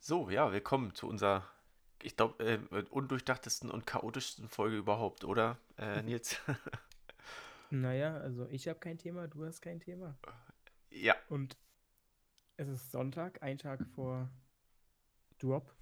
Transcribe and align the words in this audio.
So, 0.00 0.30
ja, 0.30 0.52
willkommen 0.52 0.94
zu 0.94 1.06
unserer, 1.08 1.44
ich 2.02 2.16
glaube, 2.16 2.42
äh, 2.44 2.58
undurchdachtesten 2.90 3.70
und 3.70 3.86
chaotischsten 3.86 4.48
Folge 4.48 4.76
überhaupt, 4.76 5.24
oder, 5.24 5.58
äh, 5.76 6.02
Nils? 6.02 6.36
Naja, 7.70 8.16
also 8.16 8.46
ich 8.48 8.66
habe 8.68 8.78
kein 8.78 8.96
Thema, 8.98 9.28
du 9.28 9.44
hast 9.44 9.60
kein 9.60 9.80
Thema. 9.80 10.16
ja, 10.90 11.14
Und 11.28 11.56
es 12.56 12.68
ist 12.68 12.90
Sonntag, 12.90 13.42
ein 13.42 13.58
Tag 13.58 13.80
vor 13.94 14.28
Drop. 15.38 15.74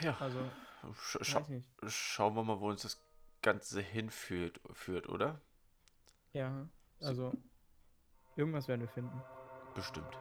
ja. 0.00 0.16
Also, 0.20 0.50
scha 0.94 1.44
schauen 1.88 2.34
wir 2.34 2.44
mal, 2.44 2.60
wo 2.60 2.68
uns 2.68 2.82
das 2.82 3.00
Ganze 3.42 3.80
hinführt, 3.80 4.60
führt, 4.72 5.08
oder? 5.08 5.40
Ja, 6.32 6.68
So, 7.00 7.06
also 7.06 7.32
irgendwas 8.36 8.68
werden 8.68 8.82
wir 8.82 8.88
finden. 8.88 9.20
bestimmt. 9.74 10.16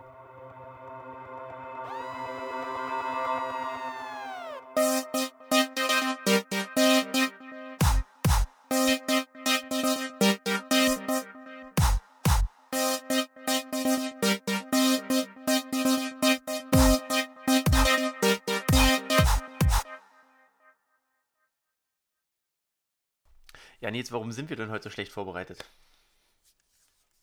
Nils, 24.00 24.14
warum 24.14 24.32
sind 24.32 24.50
wir 24.50 24.56
denn 24.56 24.72
heute 24.72 24.86
so 24.86 24.90
schlecht 24.90 25.12
vorbereitet? 25.12 25.66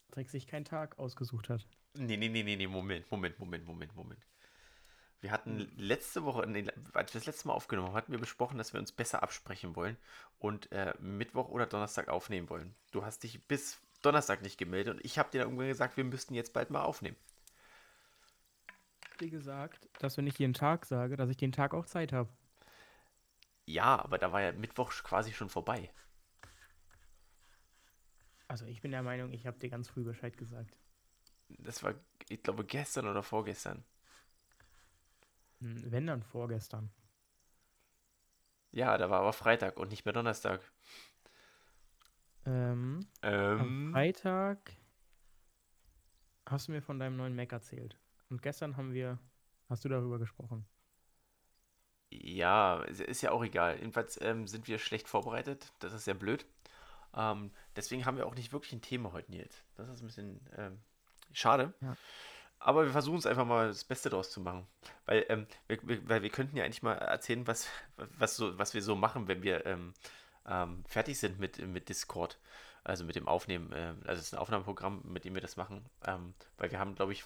Patrick 0.09 0.29
sich 0.29 0.47
keinen 0.47 0.67
Tag 0.67 0.99
ausgesucht 0.99 1.49
hat. 1.49 1.67
Nee, 1.95 2.19
nee, 2.19 2.29
nee, 2.29 2.43
nee, 2.43 2.55
nee, 2.55 2.67
Moment, 2.67 3.11
Moment, 3.11 3.39
Moment, 3.39 3.65
Moment, 3.65 3.97
Moment. 3.97 4.21
Wir 5.23 5.31
hatten 5.31 5.73
letzte 5.79 6.25
Woche, 6.25 6.47
nee, 6.47 6.67
als 6.93 7.15
wir 7.15 7.21
das 7.21 7.25
letzte 7.25 7.49
Mal 7.49 7.55
aufgenommen 7.55 7.89
haben, 7.89 7.95
hatten 7.95 8.13
wir 8.13 8.19
besprochen, 8.19 8.59
dass 8.59 8.75
wir 8.75 8.81
uns 8.81 8.93
besser 8.93 9.23
absprechen 9.23 9.75
wollen 9.75 9.97
und 10.39 10.71
äh, 10.71 10.93
Mittwoch 11.01 11.49
oder 11.49 11.65
Donnerstag 11.65 12.09
aufnehmen 12.09 12.51
wollen. 12.51 12.75
Du 12.91 13.07
hast 13.07 13.23
dich 13.23 13.43
bis 13.49 13.81
Donnerstag 14.03 14.43
nicht 14.43 14.59
gemeldet 14.59 14.97
und 14.97 15.03
ich 15.03 15.19
habe 15.19 15.31
dir 15.31 15.39
dann 15.39 15.49
irgendwann 15.49 15.69
gesagt, 15.69 15.97
wir 15.97 16.05
müssten 16.05 16.35
jetzt 16.35 16.53
bald 16.53 16.69
mal 16.69 16.83
aufnehmen. 16.83 17.17
Wie 19.17 19.31
gesagt, 19.31 19.89
dass 19.99 20.19
wenn 20.19 20.27
ich 20.27 20.39
jeden 20.39 20.53
Tag 20.53 20.85
sage, 20.85 21.17
dass 21.17 21.31
ich 21.31 21.39
den 21.39 21.53
Tag 21.53 21.73
auch 21.73 21.87
Zeit 21.87 22.13
habe. 22.13 22.29
Ja, 23.65 23.99
aber 23.99 24.19
da 24.19 24.31
war 24.31 24.43
ja 24.43 24.53
Mittwoch 24.53 24.93
quasi 25.03 25.33
schon 25.33 25.49
vorbei. 25.49 25.91
Also 28.49 28.67
ich 28.67 28.81
bin 28.81 28.91
der 28.91 29.05
Meinung, 29.05 29.33
ich 29.33 29.47
habe 29.47 29.59
dir 29.61 29.71
ganz 29.71 29.87
früh 29.89 30.03
Bescheid 30.03 30.37
gesagt. 30.37 30.77
Das 31.59 31.83
war, 31.83 31.95
ich 32.29 32.43
glaube, 32.43 32.65
gestern 32.65 33.09
oder 33.09 33.23
vorgestern. 33.25 33.85
Hm, 35.61 35.83
Wenn 35.93 36.07
dann 36.07 36.23
vorgestern. 36.23 36.91
Ja, 38.71 38.97
da 38.99 39.11
war 39.11 39.21
aber 39.21 39.33
Freitag 39.33 39.77
und 39.79 39.91
nicht 39.91 40.05
mehr 40.05 40.13
Donnerstag. 40.13 40.61
Ähm, 42.47 43.09
am 43.57 43.71
Ähm, 43.71 43.75
Freitag 43.93 44.73
hast 46.47 46.69
du 46.69 46.73
mir 46.73 46.81
von 46.83 46.99
deinem 46.99 47.17
neuen 47.17 47.37
Mac 47.37 47.53
erzählt. 47.53 47.99
Und 48.31 48.41
gestern 48.43 48.77
haben 48.77 48.93
wir, 48.95 49.19
hast 49.69 49.85
du 49.85 49.89
darüber 49.89 50.19
gesprochen. 50.19 50.67
ja, 52.11 52.83
ist 52.83 53.23
ja 53.23 53.31
auch 53.33 53.45
egal. 53.45 53.77
Jedenfalls 53.79 54.21
ähm, 54.23 54.47
sind 54.47 54.67
wir 54.69 54.79
schlecht 54.79 55.09
vorbereitet. 55.09 55.73
Das 55.81 55.93
ist 55.93 56.05
sehr 56.05 56.15
blöd. 56.15 56.47
Ähm, 57.17 57.51
deswegen 57.75 58.05
haben 58.05 58.17
wir 58.17 58.27
auch 58.27 58.35
nicht 58.35 58.53
wirklich 58.53 58.73
ein 58.73 58.83
Thema 58.83 59.13
heute, 59.13 59.31
Nils. 59.31 59.63
Das 59.77 59.89
ist 59.89 60.03
ein 60.03 60.07
bisschen 60.07 60.41
ähm, 60.57 60.81
schade. 61.33 61.73
Ja. 61.81 61.97
Aber 62.59 62.85
wir 62.85 62.93
versuchen 62.93 63.19
es 63.19 63.27
einfach 63.27 63.47
mal 63.47 63.69
das 63.69 63.85
Beste 63.85 64.11
draus 64.11 64.31
zu 64.31 64.41
machen. 64.41 64.67
Weil, 65.05 65.25
ähm, 65.29 65.47
wir, 65.67 65.79
wir, 65.83 66.09
weil 66.09 66.23
wir 66.23 66.31
könnten 66.31 66.57
ja 66.57 66.65
eigentlich 66.65 66.83
mal 66.83 66.95
erzählen, 66.95 67.47
was, 67.47 67.69
was, 67.97 68.37
so, 68.37 68.59
was 68.59 68.75
wir 68.75 68.83
so 68.83 68.97
machen, 68.97 69.29
wenn 69.29 69.43
wir 69.43 69.67
ähm, 69.67 69.95
ähm, 70.47 70.85
fertig 70.87 71.19
sind 71.19 71.39
mit, 71.39 71.59
mit 71.67 71.89
Discord. 71.89 72.39
Also 72.85 73.05
mit 73.05 73.17
dem 73.17 73.27
Aufnehmen. 73.27 73.73
Ähm, 73.75 74.01
also 74.05 74.21
es 74.21 74.29
ist 74.29 74.35
ein 74.35 74.39
Aufnahmeprogramm, 74.39 75.03
mit 75.05 75.25
dem 75.25 75.35
wir 75.35 75.41
das 75.41 75.57
machen. 75.57 75.85
Ähm, 76.07 76.35
weil 76.57 76.71
wir 76.71 76.79
haben, 76.79 76.95
glaube 76.95 77.13
ich, 77.13 77.25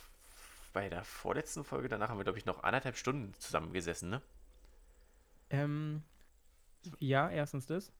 bei 0.72 0.88
der 0.88 1.04
vorletzten 1.04 1.64
Folge 1.64 1.88
danach 1.88 2.08
haben 2.08 2.18
wir, 2.18 2.24
glaube 2.24 2.38
ich, 2.38 2.46
noch 2.46 2.62
anderthalb 2.62 2.96
Stunden 2.96 3.34
zusammengesessen, 3.34 4.08
ne? 4.08 4.22
Ähm, 5.50 6.02
ja, 6.98 7.28
erstens 7.28 7.66
das. 7.66 7.92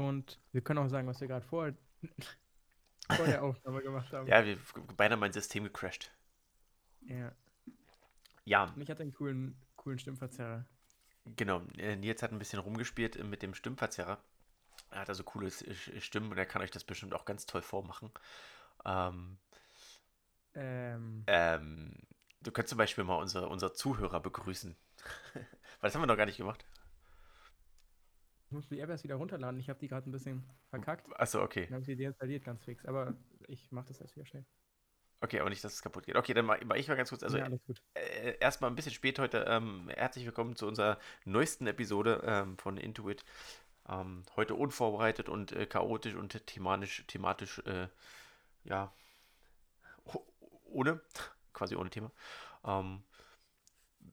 Und 0.00 0.38
wir 0.52 0.62
können 0.62 0.78
auch 0.78 0.88
sagen, 0.88 1.06
was 1.08 1.20
wir 1.20 1.28
gerade 1.28 1.44
vor, 1.44 1.72
vor 3.16 3.26
der 3.26 3.42
Aufnahme 3.42 3.82
gemacht 3.82 4.12
haben. 4.12 4.26
Ja, 4.26 4.44
wir, 4.46 4.56
beinahe 4.96 5.18
mein 5.18 5.32
System 5.34 5.64
gecrashed. 5.64 6.10
Ja. 7.08 7.32
Ja, 8.44 8.74
Mich 8.74 8.90
hat 8.90 9.00
einen 9.00 9.12
coolen, 9.12 9.54
coolen 9.76 9.98
Stimmverzerrer. 10.00 10.64
genau. 11.36 11.62
äh, 11.78 11.96
Nils 11.96 12.22
hat 12.22 12.32
ein 12.32 12.38
bisschen 12.38 12.58
rumgespielt 12.60 13.16
äh, 13.16 13.24
mit 13.24 13.42
dem 13.42 13.54
Stimmverzerrer. 13.54 14.18
Er 14.90 15.00
hat 15.00 15.08
also 15.08 15.24
coole 15.24 15.48
S- 15.48 15.64
Sch- 15.66 16.00
Stimmen 16.00 16.32
und 16.32 16.38
er 16.38 16.46
kann 16.46 16.62
euch 16.62 16.70
das 16.72 16.84
bestimmt 16.84 17.14
auch 17.14 17.24
ganz 17.26 17.46
toll 17.46 17.62
vormachen. 17.62 18.10
Ähm, 18.86 19.38
Ähm, 20.54 21.26
ähm, 21.26 21.92
du 22.42 22.50
könntest 22.52 22.70
zum 22.70 22.78
Beispiel 22.78 23.04
mal 23.04 23.16
unsere, 23.16 23.48
unsere 23.48 23.72
Zuhörer 23.72 24.20
begrüßen. 24.20 24.76
Weil 25.34 25.44
das 25.88 25.94
haben 25.94 26.02
wir 26.02 26.06
noch 26.06 26.16
gar 26.16 26.26
nicht 26.26 26.36
gemacht. 26.38 26.64
Ich 28.50 28.52
muss 28.52 28.66
die 28.66 28.80
App 28.80 28.90
erst 28.90 29.04
wieder 29.04 29.14
runterladen. 29.14 29.60
Ich 29.60 29.68
habe 29.68 29.78
die 29.78 29.86
gerade 29.86 30.10
ein 30.10 30.12
bisschen 30.12 30.44
verkackt. 30.70 31.06
Achso, 31.20 31.40
okay. 31.40 31.66
Dann 31.66 31.74
habe 31.74 31.80
ich 31.82 31.86
sie 31.86 31.96
deinstalliert 31.96 32.44
ganz 32.44 32.64
fix. 32.64 32.84
Aber 32.84 33.14
ich 33.46 33.70
mache 33.70 33.86
das 33.86 34.00
erst 34.00 34.16
wieder 34.16 34.26
schnell. 34.26 34.44
Okay, 35.20 35.38
aber 35.38 35.50
nicht, 35.50 35.62
dass 35.62 35.74
es 35.74 35.82
kaputt 35.82 36.06
geht. 36.06 36.16
Okay, 36.16 36.34
dann 36.34 36.46
mache 36.46 36.64
mach 36.64 36.74
ich 36.74 36.88
mal 36.88 36.96
ganz 36.96 37.10
kurz. 37.10 37.22
Also 37.22 37.38
ja, 37.38 37.48
äh, 37.94 38.38
erstmal 38.40 38.68
ein 38.68 38.74
bisschen 38.74 38.92
spät 38.92 39.20
heute. 39.20 39.44
Ähm, 39.46 39.88
herzlich 39.94 40.24
willkommen 40.24 40.56
zu 40.56 40.66
unserer 40.66 40.98
neuesten 41.24 41.68
Episode 41.68 42.22
ähm, 42.26 42.58
von 42.58 42.76
Intuit. 42.76 43.24
Ähm, 43.88 44.24
heute 44.34 44.56
unvorbereitet 44.56 45.28
und 45.28 45.52
äh, 45.52 45.66
chaotisch 45.66 46.16
und 46.16 46.44
thematisch, 46.48 47.04
thematisch, 47.06 47.60
äh, 47.66 47.86
ja, 48.64 48.92
ohne, 50.64 51.00
quasi 51.52 51.76
ohne 51.76 51.90
Thema. 51.90 52.10
Ähm, 52.64 53.04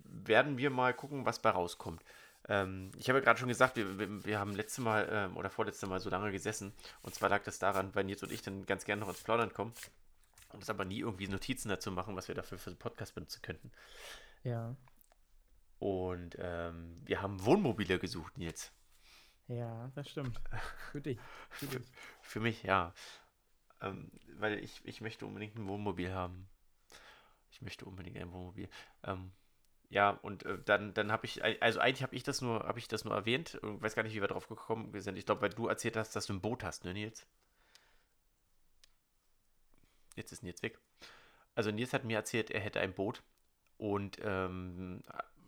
werden 0.04 0.60
wir 0.60 0.70
mal 0.70 0.94
gucken, 0.94 1.26
was 1.26 1.42
bei 1.42 1.50
rauskommt. 1.50 2.04
Ähm, 2.50 2.92
ich 2.98 3.10
habe 3.10 3.20
ja 3.20 3.26
gerade 3.26 3.40
schon 3.40 3.50
gesagt, 3.50 3.76
wir, 3.76 4.00
wir, 4.00 4.26
wir 4.26 4.40
haben 4.40 4.56
letzte 4.56 4.82
Mal 4.82 5.08
ähm, 5.12 5.38
oder 5.38 5.50
vorletzte 5.50 5.88
Mal 5.88 6.00
so 6.00 6.10
lange 6.10 6.32
gesessen. 6.32 6.74
Und 7.02 7.14
zwar 7.14 7.30
lag 7.30 7.44
das 7.44 7.60
daran, 7.60 7.94
weil 7.96 8.06
Nils 8.06 8.24
und 8.24 8.32
ich 8.32 8.42
dann 8.42 8.66
ganz 8.66 8.86
gerne 8.86 9.02
noch 9.02 9.10
ins 9.10 9.24
Plaudern 9.24 9.54
kommen. 9.54 9.74
Und 10.54 10.64
es 10.64 10.70
aber 10.70 10.86
nie 10.86 11.00
irgendwie 11.00 11.28
Notizen 11.28 11.70
dazu 11.70 11.92
machen, 11.92 12.16
was 12.16 12.30
wir 12.30 12.36
dafür 12.36 12.58
für 12.58 12.72
den 12.72 12.80
Podcast 12.80 13.14
benutzen 13.16 13.42
könnten. 13.42 13.72
Ja. 14.44 14.76
Und 15.80 16.38
ähm, 16.40 17.02
wir 17.04 17.22
haben 17.22 17.44
Wohnmobile 17.44 18.00
gesucht, 18.00 18.38
Nils. 18.38 18.72
Ja, 19.48 19.92
das 19.96 20.10
stimmt. 20.10 20.40
Für 20.92 21.02
dich. 21.02 21.20
Für 21.50 21.66
dich. 21.68 21.88
Für 22.22 22.40
mich, 22.40 22.64
ja. 22.64 22.94
Ähm, 23.82 24.12
weil 24.38 24.60
ich, 24.60 24.82
ich 24.86 25.02
möchte 25.02 25.26
unbedingt 25.26 25.56
ein 25.56 25.68
Wohnmobil 25.68 26.14
haben. 26.14 26.48
Ich 27.52 27.62
möchte 27.62 27.86
unbedingt 27.86 28.18
ein 28.18 28.32
Wohnmobil. 28.32 28.70
Ähm, 29.04 29.32
ja, 29.90 30.10
und 30.10 30.44
äh, 30.46 30.58
dann, 30.66 30.94
dann 30.94 31.12
habe 31.12 31.26
ich, 31.26 31.44
also 31.44 31.80
eigentlich 31.80 32.04
habe 32.04 32.16
ich 32.16 32.24
das 32.24 32.42
nur, 32.42 32.60
habe 32.60 32.80
ich 32.80 32.88
das 32.88 33.06
nur 33.06 33.14
erwähnt. 33.14 33.60
Ich 33.62 33.82
weiß 33.82 33.96
gar 33.96 34.04
nicht, 34.04 34.16
wie 34.16 34.22
wir 34.22 34.28
drauf 34.28 34.48
gekommen 34.48 35.00
sind. 35.00 35.18
Ich 35.18 35.26
glaube, 35.26 35.42
weil 35.42 35.50
du 35.50 35.68
erzählt 35.68 35.96
hast, 35.96 36.16
dass 36.16 36.26
du 36.26 36.34
ein 36.34 36.42
Boot 36.42 36.64
hast, 36.64 36.84
ne, 36.84 36.94
Nils? 36.94 37.26
Jetzt 40.16 40.32
ist 40.32 40.44
Nils 40.44 40.62
weg. 40.62 40.80
Also 41.56 41.72
Nils 41.72 41.94
hat 41.94 42.04
mir 42.04 42.18
erzählt, 42.18 42.52
er 42.52 42.60
hätte 42.60 42.82
ein 42.82 42.94
Boot. 42.94 43.24
Und 43.78 44.18
ähm, 44.22 45.04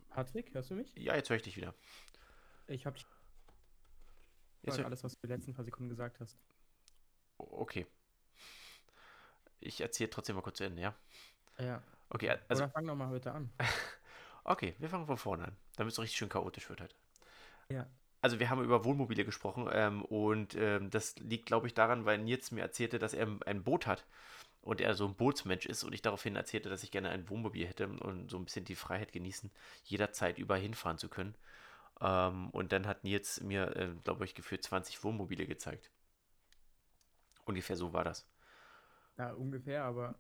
Patrick, 0.09 0.53
hörst 0.53 0.69
du 0.69 0.75
mich? 0.75 0.93
ja, 0.95 1.15
jetzt 1.15 1.29
höre 1.29 1.37
ich 1.37 1.43
dich 1.43 1.57
wieder. 1.57 1.73
Ich 2.67 2.85
habe 2.85 2.97
Jetzt 4.61 4.77
hör, 4.77 4.85
alles, 4.85 5.03
was 5.03 5.13
du 5.13 5.27
die 5.27 5.33
letzten 5.33 5.53
paar 5.53 5.65
Sekunden 5.65 5.89
gesagt 5.89 6.19
hast. 6.19 6.37
okay. 7.37 7.85
Ich 9.61 9.81
erzähle 9.81 10.09
trotzdem 10.09 10.35
mal 10.35 10.41
kurz 10.41 10.57
zu 10.57 10.63
Ende, 10.63 10.81
ja? 10.81 10.95
Ja. 11.57 11.83
Okay, 12.09 12.37
also, 12.47 12.63
Oder 12.63 12.71
fang 12.71 12.87
doch 12.87 12.95
mal 12.95 13.11
bitte 13.11 13.31
an. 13.31 13.51
okay, 14.49 14.75
wir 14.79 14.89
fangen 14.89 15.05
von 15.05 15.17
vorne 15.17 15.45
an, 15.45 15.57
damit 15.77 15.93
es 15.93 15.99
richtig 15.99 16.17
schön 16.17 16.29
chaotisch 16.29 16.67
wird 16.69 16.81
halt. 16.81 16.95
Ja. 17.69 17.87
Also 18.21 18.39
wir 18.39 18.49
haben 18.49 18.63
über 18.63 18.83
Wohnmobile 18.83 19.23
gesprochen 19.23 19.69
ähm, 19.71 20.03
und 20.03 20.55
ähm, 20.55 20.89
das 20.89 21.15
liegt, 21.17 21.45
glaube 21.45 21.67
ich, 21.67 21.73
daran, 21.73 22.03
weil 22.03 22.17
Nils 22.17 22.51
mir 22.51 22.61
erzählte, 22.61 22.99
dass 22.99 23.13
er 23.13 23.27
ein 23.45 23.63
Boot 23.63 23.87
hat 23.87 24.05
und 24.61 24.81
er 24.81 24.93
so 24.95 25.07
ein 25.07 25.15
Bootsmensch 25.15 25.65
ist 25.65 25.83
und 25.83 25.93
ich 25.93 26.01
daraufhin 26.01 26.35
erzählte, 26.35 26.69
dass 26.69 26.83
ich 26.83 26.91
gerne 26.91 27.09
ein 27.09 27.29
Wohnmobil 27.29 27.65
hätte 27.65 27.87
und 27.87 28.29
so 28.29 28.37
ein 28.37 28.43
bisschen 28.43 28.65
die 28.65 28.75
Freiheit 28.75 29.13
genießen, 29.13 29.51
jederzeit 29.85 30.37
überall 30.37 30.59
hinfahren 30.59 30.97
zu 30.97 31.07
können. 31.07 31.35
Ähm, 32.01 32.49
und 32.49 32.73
dann 32.73 32.87
hat 32.87 33.03
Nils 33.05 33.41
mir, 33.41 33.75
äh, 33.77 33.89
glaube 34.03 34.25
ich, 34.25 34.35
gefühlt 34.35 34.63
20 34.63 35.01
Wohnmobile 35.03 35.45
gezeigt. 35.45 35.89
Ungefähr 37.45 37.77
so 37.77 37.93
war 37.93 38.03
das. 38.03 38.27
Ja, 39.17 39.31
ungefähr, 39.31 39.83
aber 39.83 40.15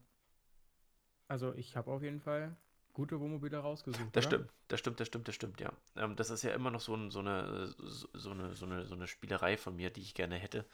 also 1.27 1.53
ich 1.55 1.75
habe 1.75 1.91
auf 1.91 2.01
jeden 2.01 2.21
Fall 2.21 2.55
gute 2.93 3.19
Wohnmobile 3.19 3.57
rausgesucht, 3.57 4.15
Das 4.15 4.23
oder? 4.23 4.25
stimmt, 4.25 4.49
das 4.67 4.79
stimmt, 4.79 4.99
das 4.99 5.07
stimmt, 5.07 5.27
das 5.27 5.35
stimmt, 5.35 5.61
ja. 5.61 5.71
Ähm, 5.95 6.15
das 6.15 6.29
ist 6.29 6.43
ja 6.43 6.53
immer 6.53 6.71
noch 6.71 6.81
so, 6.81 6.95
ein, 6.95 7.11
so, 7.11 7.19
eine, 7.19 7.67
so, 8.13 8.31
eine, 8.31 8.55
so, 8.55 8.65
eine, 8.65 8.85
so 8.85 8.95
eine 8.95 9.07
Spielerei 9.07 9.57
von 9.57 9.75
mir, 9.75 9.89
die 9.89 10.01
ich 10.01 10.13
gerne 10.13 10.35
hätte, 10.35 10.65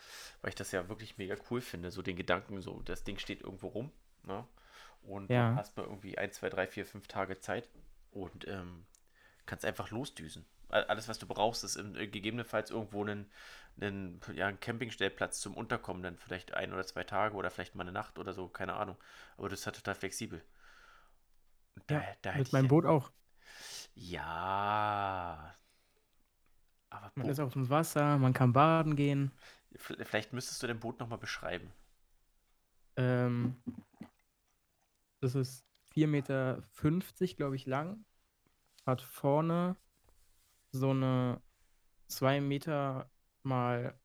weil 0.42 0.50
ich 0.50 0.56
das 0.56 0.72
ja 0.72 0.90
wirklich 0.90 1.18
mega 1.18 1.36
cool 1.50 1.62
finde. 1.62 1.92
So 1.92 2.02
den 2.02 2.16
Gedanken, 2.16 2.62
so 2.62 2.82
das 2.84 3.04
Ding 3.04 3.18
steht 3.18 3.42
irgendwo 3.42 3.68
rum, 3.68 3.92
ne? 4.24 4.46
Und 5.04 5.30
Ja. 5.30 5.52
du 5.52 5.56
hast 5.56 5.78
mal 5.78 5.84
irgendwie 5.84 6.18
ein, 6.18 6.32
zwei, 6.32 6.50
drei, 6.50 6.66
vier, 6.68 6.86
fünf 6.86 7.08
Tage 7.08 7.40
Zeit 7.40 7.70
und 8.12 8.48
ähm, 8.48 8.86
kannst 9.46 9.66
einfach 9.66 9.92
losdüsen. 9.92 10.46
All- 10.70 10.86
Alles, 10.86 11.08
was 11.08 11.20
du 11.20 11.28
brauchst, 11.28 11.64
ist 11.64 11.76
in, 11.78 11.96
äh, 11.96 12.08
gegebenenfalls 12.08 12.72
irgendwo 12.72 13.04
einen, 13.04 13.30
einen, 13.80 14.22
ja, 14.36 14.48
einen 14.48 14.60
Campingstellplatz 14.60 15.40
zum 15.42 15.56
Unterkommen, 15.56 16.04
dann 16.04 16.18
vielleicht 16.18 16.54
ein 16.56 16.74
oder 16.74 16.86
zwei 16.86 17.04
Tage 17.04 17.36
oder 17.36 17.52
vielleicht 17.52 17.76
mal 17.76 17.84
eine 17.84 17.92
Nacht 17.92 18.20
oder 18.20 18.34
so, 18.34 18.48
keine 18.48 18.74
Ahnung. 18.76 18.98
Aber 19.38 19.50
das 19.50 19.62
ist 19.62 19.66
halt 19.68 19.78
total 19.78 19.96
flexibel. 19.96 20.42
Da, 21.88 21.96
Ja, 21.96 22.04
da 22.22 22.38
mit 22.38 22.52
meinem 22.54 22.68
Boot 22.68 22.86
auch. 22.86 23.12
ja, 23.96 25.56
aber 26.90 27.12
Man 27.16 27.30
ist 27.30 27.40
auf 27.40 27.54
dem 27.54 27.70
Wasser, 27.70 28.18
man 28.18 28.34
kann 28.34 28.54
baden 28.54 28.96
gehen. 28.96 29.32
vielleicht 29.78 30.34
müsstest 30.34 30.62
du 30.64 30.68
dein 30.68 30.80
Boot 30.80 31.00
nochmal 31.00 31.18
beschreiben. 31.20 31.72
Ähm, 32.98 33.56
das 35.22 35.36
ist 35.36 35.66
4,50 35.94 36.08
Meter, 36.08 37.36
glaube 37.38 37.56
ich, 37.56 37.66
lang. 37.66 38.06
Hat 38.86 39.02
vorne 39.02 39.78
so 40.72 40.92
eine 40.92 41.42
2 42.08 42.42
Meter 42.42 43.10
mal 43.44 44.00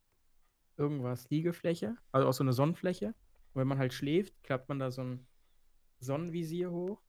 irgendwas 0.76 1.30
Liegefläche, 1.30 1.96
also 2.12 2.28
auch 2.28 2.32
so 2.34 2.44
eine 2.44 2.52
Sonnenfläche. 2.52 3.08
Und 3.08 3.60
wenn 3.60 3.68
man 3.68 3.78
halt 3.78 3.92
schläft, 3.94 4.42
klappt 4.42 4.68
man 4.68 4.78
da 4.78 4.90
so 4.90 5.02
ein 5.02 5.26
Sonnenvisier 6.00 6.70
hoch. 6.70 7.00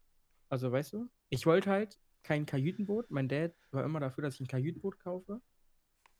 Also 0.51 0.69
weißt 0.69 0.93
du, 0.93 1.09
ich 1.29 1.45
wollte 1.45 1.69
halt 1.69 1.97
kein 2.23 2.45
Kajütenboot. 2.45 3.09
Mein 3.09 3.29
Dad 3.29 3.55
war 3.71 3.85
immer 3.85 4.01
dafür, 4.01 4.21
dass 4.21 4.35
ich 4.35 4.41
ein 4.41 4.47
Kajütenboot 4.47 4.99
kaufe. 4.99 5.41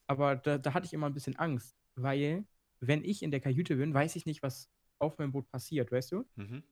Aber 0.07 0.37
da, 0.37 0.57
da 0.57 0.73
hatte 0.73 0.85
ich 0.85 0.93
immer 0.93 1.07
ein 1.07 1.13
bisschen 1.13 1.35
Angst, 1.35 1.77
weil 1.95 2.45
wenn 2.79 3.03
ich 3.03 3.23
in 3.23 3.31
der 3.31 3.41
Kajüte 3.41 3.75
bin, 3.75 3.93
weiß 3.93 4.15
ich 4.15 4.25
nicht, 4.25 4.41
was 4.41 4.71
auf 4.99 5.17
meinem 5.17 5.33
Boot 5.33 5.49
passiert, 5.49 5.91
weißt 5.91 6.13
du? 6.13 6.25
Mhm. 6.35 6.63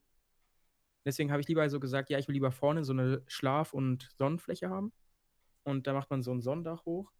Deswegen 1.05 1.31
habe 1.31 1.41
ich 1.41 1.49
lieber 1.49 1.69
so 1.69 1.81
gesagt, 1.81 2.09
ja, 2.09 2.17
ich 2.17 2.29
will 2.29 2.33
lieber 2.33 2.51
vorne 2.51 2.85
so 2.85 2.93
eine 2.93 3.23
Schlaf- 3.27 3.73
und 3.73 4.09
Sonnenfläche 4.17 4.69
haben. 4.69 4.93
Und 5.63 5.85
da 5.85 5.93
macht 5.93 6.09
man 6.09 6.23
so 6.23 6.31
ein 6.31 6.41
Sonnendach 6.41 6.85
hoch. 6.85 7.11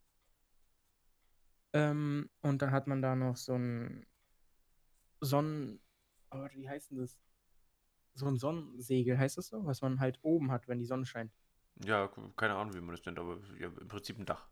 Ähm, 1.74 2.30
und 2.40 2.62
dann 2.62 2.70
hat 2.70 2.86
man 2.86 3.02
da 3.02 3.14
noch 3.14 3.36
so 3.36 3.54
ein 3.54 4.06
Sonnen... 5.20 5.80
Oh, 6.30 6.46
wie 6.54 6.68
heißt 6.68 6.90
denn 6.90 6.98
das? 6.98 7.18
So 8.14 8.26
ein 8.26 8.36
Sonnensegel, 8.36 9.18
heißt 9.18 9.38
das 9.38 9.48
so? 9.48 9.64
Was 9.64 9.82
man 9.82 10.00
halt 10.00 10.18
oben 10.22 10.50
hat, 10.50 10.68
wenn 10.68 10.78
die 10.78 10.84
Sonne 10.84 11.06
scheint. 11.06 11.32
Ja, 11.84 12.08
keine 12.36 12.54
Ahnung, 12.56 12.74
wie 12.74 12.80
man 12.80 12.94
das 12.94 13.04
nennt, 13.06 13.18
aber 13.18 13.38
ja, 13.58 13.68
im 13.68 13.88
Prinzip 13.88 14.18
ein 14.18 14.26
Dach. 14.26 14.46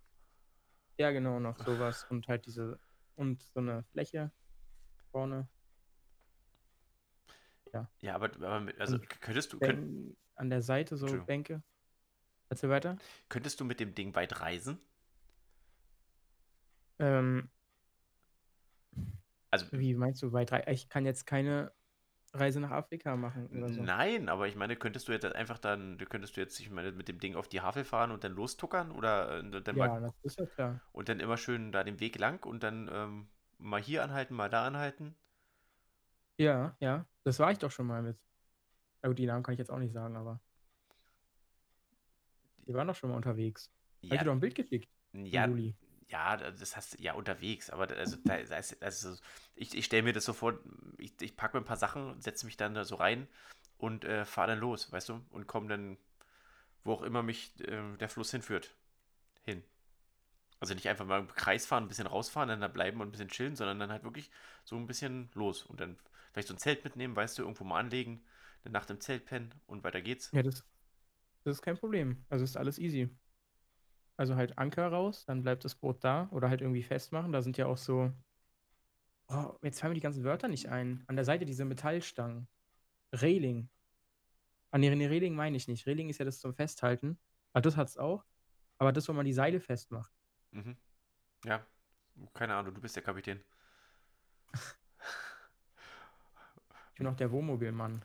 Ja, 0.97 1.11
genau, 1.11 1.39
noch 1.41 1.59
sowas. 1.59 2.07
Und 2.11 2.27
halt 2.29 2.47
diese... 2.47 2.79
Und 3.17 3.43
so 3.43 3.61
eine 3.61 3.83
Fläche 3.93 4.31
vorne. 5.11 5.49
Ja, 8.01 8.15
aber, 8.15 8.27
aber 8.35 8.61
mit, 8.61 8.81
also 8.81 8.97
Und 8.97 9.09
könntest 9.21 9.53
du, 9.53 9.59
könnt, 9.59 10.17
an 10.37 10.51
der 10.51 10.63
Seite 10.63 10.97
so. 10.97 11.07
Bänke. 11.25 11.63
Erzähl 12.49 12.71
weiter. 12.71 12.97
könntest 13.29 13.61
du 13.61 13.65
mit 13.65 13.81
dem 13.81 13.95
Ding 13.95 14.15
weit 14.15 14.41
reisen? 14.41 14.79
Ähm, 16.99 17.51
Also 19.51 19.67
wie 19.73 19.95
meinst 19.95 20.23
du 20.23 20.33
weit? 20.33 20.53
rei- 20.53 20.65
Ich 20.73 20.89
kann 20.89 21.05
jetzt 21.05 21.27
keine 21.27 21.73
Reise 22.33 22.61
nach 22.61 22.71
Afrika 22.71 23.17
machen 23.17 23.49
oder 23.49 23.73
so. 23.73 23.89
nein, 23.89 24.29
aber 24.29 24.49
ich 24.49 24.57
meine, 24.57 24.77
könntest 24.77 25.09
du 25.09 25.13
jetzt 25.13 25.25
einfach 25.27 25.59
dann, 25.59 25.99
könntest 26.09 26.37
du 26.37 26.41
jetzt, 26.41 26.59
ich 26.61 26.71
meine, 26.71 26.93
mit 26.93 27.09
dem 27.09 27.19
Ding 27.21 27.37
auf 27.37 27.49
die 27.49 27.61
Havel 27.61 27.85
fahren 27.85 28.11
und 28.11 28.25
dann 28.25 28.33
lostuckern 28.35 28.91
oder 28.93 29.39
äh, 29.45 29.63
dann 29.63 29.77
mal 29.77 29.91
Ja, 29.91 29.99
das 30.01 30.13
ist 30.23 30.39
ja 30.39 30.47
klar. 30.47 30.81
und 30.93 31.09
dann 31.09 31.21
immer 31.21 31.37
schön 31.39 31.73
da 31.73 31.85
den 31.85 32.01
Weg 32.01 32.19
lang 32.19 32.45
und 32.47 32.63
dann 32.63 32.91
ähm, 32.93 33.29
mal 33.59 33.83
hier 33.83 34.03
anhalten, 34.05 34.35
mal 34.35 34.51
da 34.51 34.67
anhalten? 34.67 35.17
Ja, 36.39 36.77
ja. 36.81 37.07
Das 37.25 37.39
war 37.39 37.51
ich 37.53 37.59
doch 37.59 37.71
schon 37.71 37.87
mal 37.87 38.03
mit. 38.03 38.19
Na 39.03 39.09
gut, 39.11 39.19
die 39.19 39.27
Namen 39.27 39.43
kann 39.45 39.55
ich 39.55 39.59
jetzt 39.61 39.71
auch 39.73 39.79
nicht 39.79 39.93
sagen, 39.95 40.17
aber 40.17 40.41
wir 42.67 42.75
waren 42.75 42.87
doch 42.87 42.95
schon 42.95 43.11
mal 43.11 43.17
unterwegs. 43.17 43.71
Hab 44.09 44.15
ich 44.17 44.19
dir 44.21 44.25
Ja, 44.25 44.27
doch 44.27 44.33
ein 44.33 44.41
Bild 44.41 44.55
geschickt 44.55 44.89
ja, 45.33 45.49
Juli. 45.49 45.77
Ja, 46.09 46.37
das 46.37 46.77
hast 46.77 46.99
ja 47.01 47.13
unterwegs, 47.15 47.71
aber 47.71 47.89
also, 47.91 48.17
da 48.25 48.37
ist, 48.37 48.83
also 48.83 49.17
ich, 49.55 49.77
ich 49.77 49.85
stelle 49.85 50.03
mir 50.03 50.13
das 50.13 50.25
so 50.25 50.33
vor, 50.33 50.59
ich, 50.97 51.13
ich 51.21 51.37
packe 51.37 51.57
mir 51.57 51.63
ein 51.63 51.67
paar 51.67 51.77
Sachen, 51.77 52.21
setze 52.21 52.47
mich 52.47 52.57
dann 52.57 52.75
da 52.75 52.85
so 52.85 52.97
rein 52.97 53.29
und 53.77 54.05
äh, 54.05 54.25
fahre 54.25 54.49
dann 54.49 54.59
los, 54.59 54.91
weißt 54.91 55.11
du, 55.11 55.21
und 55.31 55.47
komme 55.47 55.69
dann, 55.69 55.99
wo 56.83 56.93
auch 56.93 57.03
immer 57.03 57.23
mich 57.23 57.53
äh, 57.61 57.97
der 57.99 58.09
Fluss 58.09 58.31
hinführt, 58.31 58.75
hin. 59.45 59.63
Also 60.61 60.75
nicht 60.75 60.89
einfach 60.89 61.05
mal 61.05 61.21
im 61.21 61.29
Kreis 61.29 61.67
fahren, 61.67 61.85
ein 61.85 61.89
bisschen 61.89 62.07
rausfahren, 62.07 62.49
dann 62.49 62.61
da 62.61 62.69
bleiben 62.69 63.01
und 63.01 63.09
ein 63.09 63.13
bisschen 63.13 63.29
chillen, 63.29 63.55
sondern 63.55 63.79
dann 63.79 63.93
halt 63.93 64.03
wirklich 64.03 64.31
so 64.65 64.77
ein 64.77 64.87
bisschen 64.87 65.31
los 65.35 65.63
und 65.63 65.81
dann 65.81 65.97
vielleicht 66.33 66.49
so 66.49 66.55
ein 66.55 66.59
Zelt 66.59 66.85
mitnehmen, 66.85 67.15
weißt 67.15 67.39
du, 67.39 67.43
irgendwo 67.43 67.65
mal 67.65 67.79
anlegen, 67.79 68.25
eine 68.65 68.73
Nacht 68.73 68.91
im 68.91 69.01
Zelt 69.01 69.27
pennen 69.27 69.55
und 69.67 69.85
weiter 69.85 70.01
geht's. 70.01 70.31
Ja, 70.33 70.43
das, 70.43 70.65
das 71.45 71.57
ist 71.57 71.63
kein 71.63 71.77
Problem. 71.77 72.25
Also 72.31 72.45
ist 72.45 72.57
alles 72.57 72.79
easy. 72.79 73.11
Also 74.19 74.35
halt 74.35 74.59
Anker 74.59 74.89
raus, 74.89 75.25
dann 75.27 75.43
bleibt 75.43 75.65
das 75.65 75.77
Boot 75.77 76.03
da 76.03 76.29
oder 76.33 76.51
halt 76.51 76.61
irgendwie 76.61 76.83
festmachen. 76.83 77.31
Da 77.31 77.41
sind 77.41 77.57
ja 77.57 77.67
auch 77.67 77.77
so. 77.77 78.13
Oh, 79.29 79.55
jetzt 79.63 79.81
fallen 79.81 79.93
mir 79.93 79.95
die 79.95 80.01
ganzen 80.01 80.25
Wörter 80.25 80.49
nicht 80.49 80.69
ein. 80.69 81.05
An 81.07 81.15
der 81.15 81.25
Seite 81.25 81.45
diese 81.45 81.65
Metallstangen. 81.65 82.49
Reling. 83.13 83.71
An 84.73 84.83
der 84.83 84.93
Reling 84.93 85.37
meine 85.37 85.57
ich 85.57 85.69
nicht. 85.69 85.87
Reling 85.87 86.09
ist 86.09 86.19
ja 86.19 86.25
das 86.25 86.41
zum 86.41 86.53
Festhalten. 86.53 87.17
Ah, 87.53 87.61
das 87.61 87.77
hat's 87.77 87.97
auch. 87.97 88.25
Aber 88.79 88.93
das, 88.93 89.09
wo 89.09 89.13
man 89.13 89.25
die 89.25 89.33
Seile 89.33 89.61
festmacht. 89.61 90.13
Mhm. 90.51 90.77
Ja, 91.45 91.65
keine 92.35 92.57
Ahnung, 92.57 92.75
du 92.75 92.81
bist 92.81 92.97
der 92.97 93.05
Kapitän. 93.05 93.41
Ich 96.93 96.99
bin 96.99 97.07
auch 97.07 97.17
der 97.17 97.31
Wohnmobilmann. 97.31 98.05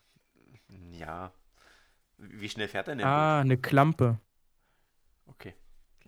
Ja. 0.91 1.33
Wie 2.17 2.49
schnell 2.49 2.67
fährt 2.67 2.85
denn 2.87 2.99
der 2.99 3.07
Ah, 3.07 3.41
eine 3.41 3.57
Klampe. 3.57 4.19
Okay. 5.25 5.55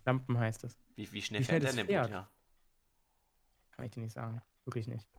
Klampen 0.05 0.37
heißt 0.37 0.63
das. 0.63 0.77
Wie, 0.95 1.11
wie 1.11 1.21
schnell 1.23 1.41
Wie 1.41 1.45
fährt 1.45 1.63
denn 1.63 1.87
Boot? 1.87 1.89
Ja. 1.89 2.29
Kann 3.71 3.85
ich 3.85 3.91
dir 3.91 4.01
nicht 4.01 4.13
sagen. 4.13 4.39
Wirklich 4.63 4.87
nicht. 4.87 5.09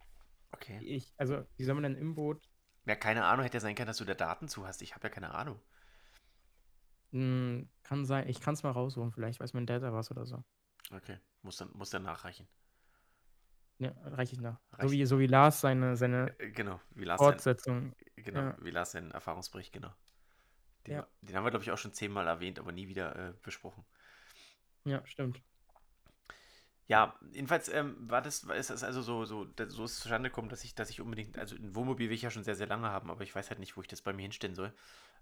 Okay. 0.53 0.79
Ich, 0.81 1.13
also, 1.17 1.45
wie 1.57 1.65
soll 1.65 1.75
man 1.75 1.83
denn 1.83 1.97
im 1.97 2.15
Boot 2.15 2.49
Ja, 2.85 2.95
keine 2.95 3.25
Ahnung, 3.25 3.43
hätte 3.45 3.57
ja 3.57 3.61
sein 3.61 3.75
können, 3.75 3.89
dass 3.89 3.97
du 3.97 4.05
da 4.05 4.15
Daten 4.15 4.47
zu 4.47 4.65
hast. 4.65 4.83
Ich 4.83 4.95
habe 4.95 5.09
ja 5.09 5.13
keine 5.13 5.35
Ahnung. 5.35 5.61
Hm, 7.11 7.69
kann 7.83 8.05
sein, 8.05 8.29
ich 8.29 8.41
kann 8.41 8.55
es 8.55 8.63
mal 8.63 8.71
rausholen, 8.71 9.11
vielleicht 9.11 9.41
weiß 9.41 9.55
mein 9.55 9.67
Dad 9.67 9.83
da 9.83 9.93
was 9.93 10.11
oder 10.13 10.25
so. 10.25 10.45
Okay. 10.93 11.19
Muss 11.43 11.57
dann, 11.57 11.71
muss 11.73 11.91
dann 11.91 12.05
nachreichen. 12.05 12.47
Ja, 13.79 13.93
reiche 14.05 14.35
ich 14.35 14.41
nach. 14.41 14.61
So 14.81 14.89
Reicht. 14.89 14.93
wie, 14.93 15.05
so 15.05 15.19
wie 15.19 15.27
Lars 15.27 15.61
seine, 15.61 15.97
seine 15.97 16.39
Äh, 16.39 16.51
Genau, 16.53 16.81
wie 16.91 17.05
Lars 17.05 17.25
sein, 17.25 17.33
Fortsetzung. 17.33 17.93
genau, 18.17 18.41
ja. 18.41 18.57
wie 18.61 18.71
Lars 18.71 18.93
seinen 18.93 19.11
Erfahrungsbericht, 19.11 19.73
genau. 19.73 19.93
Den, 20.87 20.95
Ja. 20.95 21.07
den 21.21 21.37
haben 21.37 21.45
wir, 21.45 21.51
glaube 21.51 21.65
ich, 21.65 21.71
auch 21.73 21.79
schon 21.79 21.93
zehnmal 21.93 22.27
erwähnt, 22.27 22.59
aber 22.59 22.73
nie 22.73 22.89
wieder 22.89 23.15
äh, 23.17 23.35
besprochen. 23.43 23.85
Ja, 24.87 25.05
stimmt. 25.07 25.43
Ja, 26.89 27.19
jedenfalls 27.33 27.69
ähm, 27.69 27.97
war 28.09 28.23
das, 28.23 28.45
ist 28.45 28.71
das 28.71 28.85
also 28.85 29.03
so, 29.03 29.25
so, 29.25 29.45
so 29.59 29.85
ist 29.85 29.93
es 29.93 29.99
zustande 30.01 30.31
gekommen, 30.31 30.49
dass 30.49 30.63
ich, 30.63 30.75
dass 30.77 30.89
ich 30.89 31.01
unbedingt, 31.01 31.37
also 31.37 31.57
ein 31.57 31.75
Wohnmobil 31.75 32.09
will 32.09 32.15
ich 32.15 32.23
ja 32.23 32.31
schon 32.31 32.45
sehr, 32.45 32.55
sehr 32.55 32.69
lange 32.69 32.89
haben, 32.91 33.11
aber 33.11 33.25
ich 33.25 33.35
weiß 33.35 33.51
halt 33.51 33.59
nicht, 33.59 33.77
wo 33.77 33.81
ich 33.83 33.89
das 33.89 34.03
bei 34.03 34.13
mir 34.13 34.23
hinstellen 34.23 34.55
soll, 34.55 34.73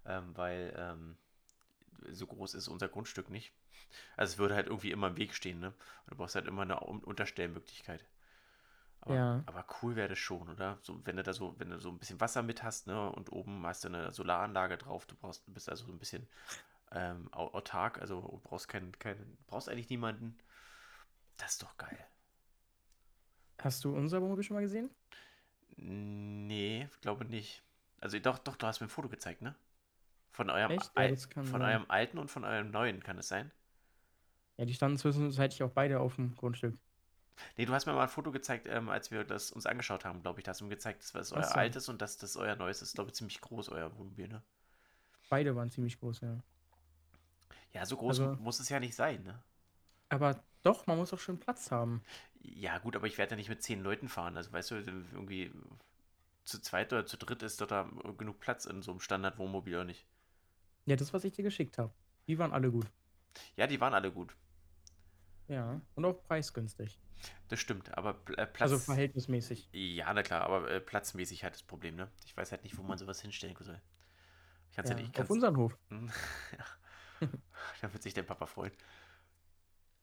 ähm, 0.05 0.37
weil 0.37 0.73
ähm, 0.77 1.17
so 2.11 2.27
groß 2.27 2.55
ist 2.55 2.67
unser 2.69 2.89
Grundstück 2.89 3.29
nicht. 3.29 3.53
Also 4.17 4.33
es 4.33 4.37
würde 4.39 4.55
halt 4.55 4.67
irgendwie 4.67 4.91
immer 4.91 5.07
im 5.07 5.17
Weg 5.17 5.35
stehen, 5.35 5.59
ne? 5.59 5.69
Und 5.69 6.11
du 6.11 6.15
brauchst 6.17 6.35
halt 6.35 6.47
immer 6.47 6.63
eine 6.63 6.81
Un- 6.87 7.03
Unterstellmöglichkeit. 7.03 8.05
Aber, 9.01 9.15
Ja. 9.15 9.43
aber 9.45 9.65
cool 9.81 9.95
wäre 9.95 10.09
das 10.09 10.19
schon, 10.19 10.49
oder? 10.49 10.79
So, 10.81 10.99
wenn 11.05 11.15
du 11.17 11.23
da 11.23 11.33
so, 11.33 11.55
wenn 11.59 11.69
du 11.69 11.79
so 11.79 11.89
ein 11.89 11.99
bisschen 11.99 12.19
Wasser 12.21 12.43
mit 12.43 12.63
hast, 12.63 12.87
ne? 12.87 13.11
Und 13.11 13.31
oben 13.31 13.65
hast 13.65 13.83
du 13.83 13.89
eine 13.89 14.11
Solaranlage 14.13 14.77
drauf, 14.77 15.05
du 15.05 15.15
brauchst, 15.15 15.43
bist 15.53 15.69
also 15.69 15.85
so 15.85 15.91
ein 15.93 15.99
bisschen 15.99 16.27
ähm, 16.91 17.29
au- 17.33 17.53
autark, 17.53 17.99
also 18.01 18.21
du 18.21 18.39
brauchst 18.43 18.67
keinen, 18.67 18.97
keinen, 18.99 19.37
brauchst 19.47 19.69
eigentlich 19.69 19.89
niemanden. 19.89 20.37
Das 21.37 21.51
ist 21.53 21.63
doch 21.63 21.77
geil. 21.77 21.97
Hast 23.59 23.83
du 23.83 23.93
unser 23.95 24.21
Wohnmobil 24.21 24.43
schon 24.45 24.55
mal 24.55 24.61
gesehen? 24.61 24.89
Nee, 25.77 26.87
glaube 27.01 27.25
nicht. 27.25 27.63
Also 28.01 28.19
doch, 28.19 28.37
doch, 28.39 28.55
du 28.55 28.67
hast 28.67 28.79
mir 28.81 28.87
ein 28.87 28.89
Foto 28.89 29.09
gezeigt, 29.09 29.41
ne? 29.41 29.55
Von 30.31 30.49
eurem, 30.51 30.71
Echt? 30.73 30.91
Ja, 30.97 31.07
al- 31.07 31.09
das 31.09 31.29
von 31.43 31.61
sein. 31.61 31.69
eurem 31.71 31.85
alten 31.89 32.17
und 32.19 32.31
von 32.31 32.45
eurem 32.45 32.71
neuen, 32.71 33.03
kann 33.03 33.17
es 33.19 33.27
sein? 33.29 33.51
Ja, 34.57 34.65
die 34.65 34.73
standen 34.73 34.97
zwischenzeitlich 34.97 35.63
auch 35.63 35.71
beide 35.71 35.99
auf 36.01 36.15
dem 36.15 36.35
Grundstück. 36.35 36.77
Nee, 37.57 37.65
du 37.65 37.73
hast 37.73 37.85
mir 37.85 37.91
mal 37.93 38.03
ein 38.03 38.07
Foto 38.09 38.31
gezeigt, 38.31 38.65
ähm, 38.67 38.87
als 38.89 39.11
wir 39.11 39.23
das 39.25 39.51
uns 39.51 39.65
angeschaut 39.65 40.05
haben, 40.05 40.21
glaube 40.21 40.39
ich. 40.39 40.43
Da 40.45 40.51
hast 40.51 40.61
du 40.61 40.65
mir 40.65 40.69
gezeigt, 40.71 41.01
das 41.03 41.13
was 41.13 41.33
Ach 41.33 41.43
euer 41.43 41.43
so. 41.43 41.59
altes 41.59 41.89
und 41.89 42.01
das, 42.01 42.17
das 42.17 42.37
euer 42.37 42.55
neues 42.55 42.81
ist, 42.81 42.93
glaube 42.95 43.09
ich, 43.09 43.15
ziemlich 43.15 43.41
groß, 43.41 43.69
euer 43.69 43.91
Wohnmobil, 43.97 44.27
ne? 44.29 44.41
Beide 45.29 45.55
waren 45.55 45.69
ziemlich 45.69 45.99
groß, 45.99 46.21
ja. 46.21 46.41
Ja, 47.73 47.85
so 47.85 47.97
groß 47.97 48.19
Also- 48.19 48.35
muss 48.41 48.59
es 48.59 48.69
ja 48.69 48.79
nicht 48.79 48.95
sein, 48.95 49.23
ne? 49.23 49.41
Aber 50.09 50.43
doch, 50.63 50.87
man 50.87 50.97
muss 50.97 51.13
auch 51.13 51.19
schon 51.19 51.39
Platz 51.39 51.71
haben. 51.71 52.03
Ja, 52.41 52.77
gut, 52.77 52.95
aber 52.95 53.07
ich 53.07 53.17
werde 53.17 53.31
ja 53.31 53.37
nicht 53.37 53.49
mit 53.49 53.63
zehn 53.63 53.81
Leuten 53.81 54.07
fahren. 54.07 54.37
Also, 54.37 54.51
weißt 54.51 54.71
du, 54.71 54.75
irgendwie 54.75 55.51
zu 56.43 56.61
zweit 56.61 56.93
oder 56.93 57.05
zu 57.05 57.17
dritt 57.17 57.41
ist 57.43 57.59
doch 57.59 57.67
da 57.67 57.89
genug 58.17 58.39
Platz 58.39 58.65
in 58.65 58.81
so 58.81 58.91
einem 58.91 58.99
Standard-Wohnmobil, 58.99 59.73
oder 59.75 59.83
nicht? 59.83 60.05
Ja, 60.85 60.95
das, 60.95 61.13
was 61.13 61.23
ich 61.23 61.33
dir 61.33 61.43
geschickt 61.43 61.77
habe. 61.79 61.91
Die 62.27 62.37
waren 62.37 62.53
alle 62.53 62.71
gut. 62.71 62.85
Ja, 63.57 63.67
die 63.67 63.81
waren 63.81 63.93
alle 63.93 64.11
gut. 64.11 64.35
Ja. 65.47 65.81
Und 65.95 66.05
auch 66.05 66.23
preisgünstig. 66.23 66.99
Das 67.47 67.59
stimmt, 67.59 67.95
aber 67.97 68.11
äh, 68.37 68.45
Platz. 68.45 68.61
Also 68.61 68.77
verhältnismäßig. 68.79 69.69
Ja, 69.71 70.13
na 70.13 70.21
klar, 70.23 70.41
aber 70.41 70.69
äh, 70.69 70.79
platzmäßig 70.79 71.43
halt 71.43 71.55
das 71.55 71.63
Problem, 71.63 71.95
ne? 71.95 72.09
Ich 72.25 72.35
weiß 72.35 72.51
halt 72.51 72.63
nicht, 72.63 72.77
wo 72.77 72.83
man 72.83 72.97
sowas 72.97 73.21
hinstellen 73.21 73.55
soll. 73.59 73.81
Ich 74.69 74.75
kann's 74.75 74.89
ja, 74.89 74.95
Ja, 74.95 75.01
nicht. 75.01 75.09
Ich 75.13 75.19
auf 75.21 75.27
kann's, 75.27 75.29
unseren 75.31 75.57
Hof. 75.57 75.77
Hm, 75.89 76.07
ja. 76.57 76.65
Da 77.81 77.91
wird 77.93 78.03
sich 78.03 78.13
dein 78.13 78.25
Papa 78.25 78.45
freuen. 78.45 78.71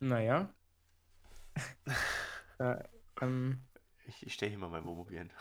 Naja. 0.00 0.52
äh, 2.59 2.83
ähm, 3.21 3.61
Ich, 4.07 4.26
ich 4.26 4.35
stelle 4.35 4.50
hier 4.50 4.59
mal 4.59 4.69
mein 4.71 4.85
Wohnmobil 4.85 5.19
hin. 5.19 5.33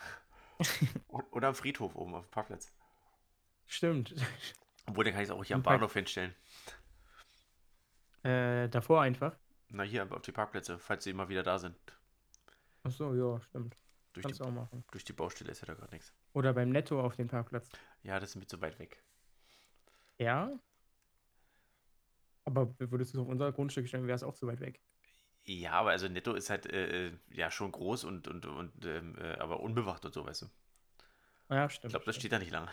Oder 1.07 1.49
am 1.49 1.55
Friedhof 1.55 1.95
oben 1.95 2.13
auf 2.15 2.25
dem 2.27 2.31
Parkplatz. 2.31 2.73
stimmt. 3.65 4.13
Obwohl, 4.85 5.03
dann 5.05 5.13
kann 5.13 5.23
ich 5.23 5.29
es 5.29 5.35
auch 5.35 5.43
hier 5.43 5.55
am 5.55 5.63
Bahnhof 5.63 5.93
hinstellen. 5.93 6.35
Äh, 8.23 8.67
davor 8.69 9.01
einfach. 9.01 9.35
Na, 9.69 9.83
hier 9.83 10.11
auf 10.11 10.21
die 10.21 10.31
Parkplätze, 10.31 10.77
falls 10.79 11.03
sie 11.03 11.11
immer 11.11 11.29
wieder 11.29 11.43
da 11.43 11.57
sind. 11.59 11.75
Ach 12.83 12.91
so, 12.91 13.13
ja, 13.15 13.39
stimmt. 13.41 13.75
Durch 14.13 14.25
Kannst 14.25 14.39
die, 14.39 14.43
du 14.43 14.49
auch 14.49 14.53
machen. 14.53 14.83
durch 14.91 15.03
die 15.05 15.13
Baustelle 15.13 15.51
ist 15.51 15.61
ja 15.61 15.67
da 15.67 15.73
gerade 15.75 15.93
nichts. 15.93 16.13
Oder 16.33 16.53
beim 16.53 16.69
Netto 16.69 16.99
auf 17.01 17.15
dem 17.15 17.27
Parkplatz. 17.29 17.69
Ja, 18.03 18.19
das 18.19 18.31
ist 18.31 18.35
mir 18.35 18.47
zu 18.47 18.59
weit 18.61 18.77
weg. 18.79 19.01
Ja. 20.17 20.51
Aber 22.51 22.73
würdest 22.79 23.13
du 23.13 23.17
es 23.17 23.21
auf 23.23 23.29
unser 23.29 23.51
Grundstück 23.51 23.87
stellen, 23.87 24.07
wäre 24.07 24.15
es 24.15 24.23
auch 24.23 24.35
zu 24.35 24.47
weit 24.47 24.59
weg. 24.59 24.81
Ja, 25.45 25.73
aber 25.73 25.89
also 25.91 26.07
Netto 26.07 26.33
ist 26.33 26.49
halt 26.49 26.65
äh, 26.71 27.07
äh, 27.07 27.11
ja 27.31 27.49
schon 27.51 27.71
groß 27.71 28.03
und, 28.03 28.27
und, 28.27 28.45
und 28.45 28.85
ähm, 28.85 29.15
äh, 29.19 29.37
aber 29.39 29.59
unbewacht 29.59 30.05
und 30.05 30.13
so, 30.13 30.25
weißt 30.25 30.43
du. 30.43 30.45
Ja, 31.49 31.65
Ich 31.65 31.73
stimmt. 31.75 31.91
glaube, 31.93 32.05
das 32.05 32.15
stimmt. 32.15 32.21
steht 32.21 32.31
da 32.31 32.39
nicht 32.39 32.51
lange. 32.51 32.69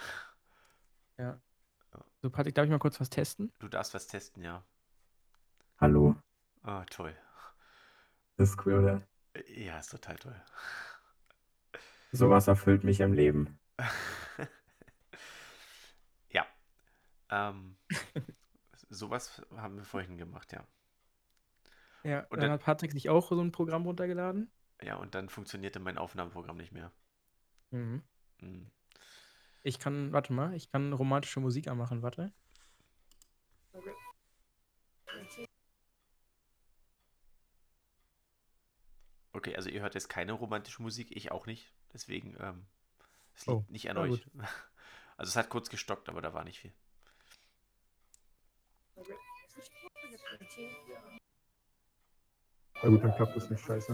So, 2.23 2.31
Patrick, 2.31 2.55
darf 2.55 2.65
ich 2.65 2.71
mal 2.71 2.79
kurz 2.79 3.01
was 3.01 3.11
testen? 3.11 3.53
Du 3.61 3.69
darfst 3.69 3.95
was 3.95 4.07
testen, 4.07 4.43
ja. 4.43 4.65
Hallo. 5.81 6.15
Ah, 6.63 6.85
toll. 6.91 7.15
Das 8.37 8.51
ist 8.51 8.67
cool, 8.67 8.75
oder? 8.75 9.03
Äh, 9.35 9.65
Ja, 9.65 9.79
ist 9.79 9.91
total 9.91 10.17
toll. 10.17 10.37
Sowas 12.13 12.49
erfüllt 12.49 12.85
mich 12.85 13.01
im 13.01 13.15
Leben. 13.15 13.59
ja. 16.31 16.47
Ähm, 17.31 17.77
sowas 18.89 19.43
haben 19.57 19.77
wir 19.77 19.85
vorhin 19.85 20.17
gemacht, 20.19 20.53
ja. 20.53 20.67
Ja, 22.05 22.21
Und 22.21 22.33
dann, 22.33 22.41
dann- 22.41 22.51
hat 22.53 22.63
Patrick 22.63 22.93
sich 22.93 23.09
auch 23.09 23.29
so 23.29 23.41
ein 23.41 23.53
Programm 23.53 23.85
runtergeladen. 23.87 24.51
Ja, 24.83 24.97
und 24.97 25.15
dann 25.15 25.29
funktionierte 25.29 25.81
mein 25.81 25.99
Aufnahmeprogramm 25.99 26.57
nicht 26.57 26.73
mehr. 26.73 26.93
Mhm. 27.71 28.03
Hm. 28.39 28.71
Ich 29.65 29.79
kann, 29.79 30.13
warte 30.13 30.33
mal, 30.33 30.55
ich 30.55 30.71
kann 30.71 30.93
romantische 30.93 31.41
Musik 31.41 31.69
anmachen, 31.69 32.03
warte. 32.03 32.33
Okay, 39.33 39.55
also 39.57 39.69
ihr 39.71 39.81
hört 39.83 39.95
jetzt 39.95 40.09
keine 40.09 40.33
romantische 40.33 40.83
Musik, 40.83 41.15
ich 41.15 41.31
auch 41.31 41.47
nicht. 41.47 41.73
Deswegen, 41.93 42.37
ähm, 42.41 42.67
es 43.35 43.47
liegt 43.47 43.59
Oh, 43.59 43.65
nicht 43.69 43.91
an 43.91 43.97
euch. 43.99 44.27
Also 45.17 45.31
es 45.31 45.37
hat 45.37 45.51
kurz 45.51 45.69
gestockt, 45.69 46.09
aber 46.09 46.23
da 46.23 46.33
war 46.33 46.45
nicht 46.45 46.61
viel. 46.61 46.73
Na 52.83 52.89
gut, 52.89 53.03
dann 53.03 53.15
klappt 53.15 53.37
das 53.37 53.51
nicht 53.51 53.65
scheiße. 53.65 53.93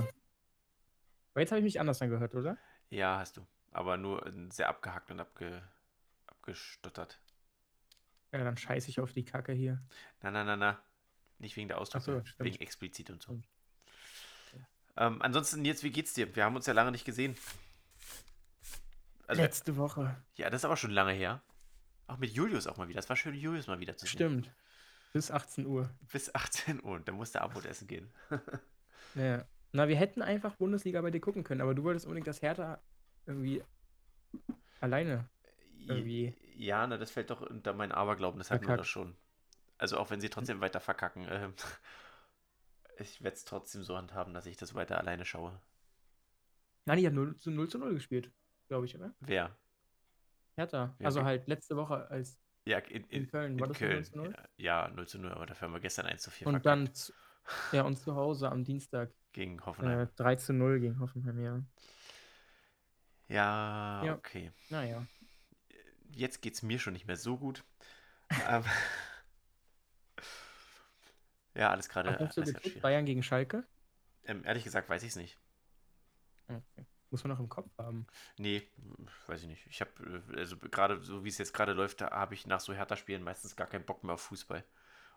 Aber 1.33 1.41
jetzt 1.41 1.51
habe 1.51 1.59
ich 1.61 1.65
mich 1.65 1.81
anders 1.81 2.01
angehört, 2.03 2.35
oder? 2.35 2.59
Ja, 2.91 3.19
hast 3.19 3.37
du. 3.37 3.47
Aber 3.73 3.97
nur 3.97 4.25
äh, 4.27 4.33
sehr 4.51 4.69
abgehackt 4.69 5.11
und 5.11 5.21
abge, 5.21 5.63
abgestottert. 6.27 7.19
Ja, 8.33 8.45
dann 8.45 8.57
scheiße 8.57 8.89
ich 8.91 9.01
auf 9.01 9.13
die 9.13 9.25
Kacke 9.25 9.53
hier. 9.53 9.83
Na, 10.23 10.31
na, 10.31 10.45
na, 10.45 10.57
na. 10.57 10.83
Nicht 11.39 11.57
wegen 11.57 11.69
der 11.69 11.79
Ausdrücke, 11.79 12.23
so, 12.39 12.45
wegen 12.45 12.61
explizit 12.61 13.11
und 13.11 13.23
so. 13.23 13.41
Stimmt. 14.49 14.67
Ähm, 14.97 15.23
ansonsten, 15.23 15.63
Nils, 15.63 15.83
wie 15.83 15.91
geht's 15.91 16.15
dir? 16.15 16.35
Wir 16.37 16.45
haben 16.45 16.55
uns 16.55 16.67
ja 16.67 16.73
lange 16.73 16.93
nicht 16.93 17.05
gesehen. 17.05 17.37
Also, 19.27 19.43
Letzte 19.43 19.77
Woche. 19.77 20.17
ja, 20.37 20.51
das 20.51 20.61
ist 20.61 20.65
aber 20.67 20.77
schon 20.77 20.91
lange 20.91 21.13
her. 21.13 21.43
Auch 22.07 22.19
mit 22.19 22.31
Julius 22.33 22.67
auch 22.67 22.77
mal 22.77 22.89
wieder. 22.89 23.01
Es 23.01 23.09
war 23.09 23.17
schön, 23.17 23.35
Julius 23.35 23.67
mal 23.67 23.81
wieder 23.81 23.97
zu 23.97 24.07
sehen. 24.07 24.17
Stimmt. 24.17 24.55
Bis 25.15 25.31
18 25.31 25.65
Uhr. 25.65 25.89
Bis 26.13 26.35
18 26.35 26.83
Uhr. 26.83 26.97
Und 26.97 27.07
dann 27.07 27.15
musste 27.15 27.41
Abend 27.41 27.65
essen 27.65 27.89
gehen. 27.89 28.13
Ja. 29.17 29.45
Na, 29.71 29.87
wir 29.87 29.95
hätten 29.95 30.23
einfach 30.23 30.57
Bundesliga 30.57 31.01
bei 31.01 31.13
dir 31.13 31.21
gucken 31.21 31.45
können, 31.45 31.61
aber 31.61 31.73
du 31.73 31.85
wolltest 31.85 32.05
unbedingt 32.05 32.27
das 32.27 32.43
Hertha 32.43 32.83
irgendwie 33.27 33.63
alleine. 34.81 35.29
Irgendwie. 35.87 36.35
Ja, 36.57 36.85
na, 36.85 36.97
das 36.97 37.13
fällt 37.13 37.31
doch 37.31 37.41
unter 37.43 37.75
meinen 37.75 37.93
Aberglauben. 37.93 38.39
Das 38.39 38.51
hatten 38.51 38.67
wir 38.67 38.77
doch 38.77 38.85
schon. 38.85 39.15
Also 39.79 39.99
auch 39.99 40.11
wenn 40.11 40.21
sie 40.21 40.31
trotzdem 40.31 40.61
weiter 40.61 40.81
verkacken. 40.81 41.29
Ähm, 41.31 41.55
ich 42.99 43.23
werde 43.23 43.37
es 43.37 43.45
trotzdem 43.45 43.85
so 43.85 43.97
handhaben, 43.97 44.35
dass 44.35 44.47
ich 44.47 44.57
das 44.57 44.75
weiter 44.75 44.99
alleine 44.99 45.25
schaue. 45.25 45.61
Nein, 46.87 46.99
die 46.99 47.07
hat 47.07 47.15
0 47.15 47.37
zu 47.37 47.53
0 47.53 47.69
zu 47.69 47.79
0 47.79 47.95
gespielt, 47.95 48.33
glaube 48.67 48.87
ich, 48.87 48.97
oder? 48.97 49.15
Wer? 49.21 49.57
Hertha. 50.57 50.97
Ja, 50.99 51.07
also 51.07 51.21
okay. 51.21 51.27
halt 51.29 51.47
letzte 51.47 51.77
Woche 51.77 52.11
als 52.11 52.37
Ja, 52.67 52.79
in, 52.79 53.05
in, 53.05 53.11
in 53.11 53.31
Köln. 53.31 53.53
in 53.53 53.61
War 53.61 53.69
das 53.69 53.79
Köln. 53.79 53.97
0 53.97 54.05
zu 54.05 54.17
0? 54.19 54.35
Ja, 54.57 54.89
0 54.89 55.09
zu 55.09 55.19
0, 55.19 55.33
aber 55.33 55.47
dafür 55.47 55.69
haben 55.69 55.75
wir 55.75 55.81
gestern 55.81 56.07
1 56.07 56.23
zu 56.23 56.31
4 56.31 56.47
Und 56.47 56.53
verkackt 56.63 56.67
dann, 56.67 56.95
zu, 56.95 57.13
ja, 57.73 57.83
und 57.83 57.97
zu 57.99 58.15
Hause 58.15 58.51
am 58.51 58.65
Dienstag 58.65 59.11
gegen 59.33 59.65
Hoffenheim. 59.65 60.01
äh, 60.01 60.07
3 60.17 60.37
zu 60.37 60.53
0 60.53 60.81
gegen 60.81 60.99
Hoffenheim, 61.01 61.41
ja. 61.41 61.63
Ja, 63.29 64.05
Ja. 64.05 64.15
okay. 64.15 64.53
Naja. 64.71 65.07
Jetzt 66.11 66.43
geht 66.43 66.55
es 66.55 66.63
mir 66.63 66.79
schon 66.79 66.93
nicht 66.93 67.07
mehr 67.07 67.17
so 67.17 67.37
gut. 67.37 67.65
Aber 68.47 68.67
ja, 71.55 71.71
alles 71.71 71.89
gerade. 71.89 72.19
Hast 72.19 72.37
du 72.37 72.43
alles. 72.43 72.81
Bayern 72.81 73.05
gegen 73.05 73.23
Schalke? 73.23 73.65
Ähm, 74.25 74.43
ehrlich 74.45 74.65
gesagt, 74.65 74.89
weiß 74.89 75.03
ich 75.03 75.11
es 75.11 75.17
nicht. 75.17 75.39
Okay. 76.49 76.87
Muss 77.15 77.23
man 77.23 77.31
noch 77.31 77.39
im 77.39 77.49
Kopf 77.49 77.71
haben. 77.79 78.09
Nee, 78.39 78.67
weiß 79.29 79.43
ich 79.43 79.47
nicht. 79.47 79.69
Ich 79.69 79.81
habe, 79.81 80.25
also 80.37 80.57
gerade 80.57 81.01
so 81.01 81.23
wie 81.23 81.29
es 81.29 81.39
jetzt 81.39 81.55
gerade 81.55 81.73
läuft, 81.73 82.01
da 82.01 82.11
habe 82.11 82.35
ich 82.35 82.45
nach 82.45 82.59
so 82.59 82.75
Hertha-Spielen 82.75 83.23
meistens 83.23 83.55
gar 83.55 83.69
keinen 83.69 83.85
Bock 83.85 84.03
mehr 84.03 84.15
auf 84.15 84.21
Fußball 84.23 84.65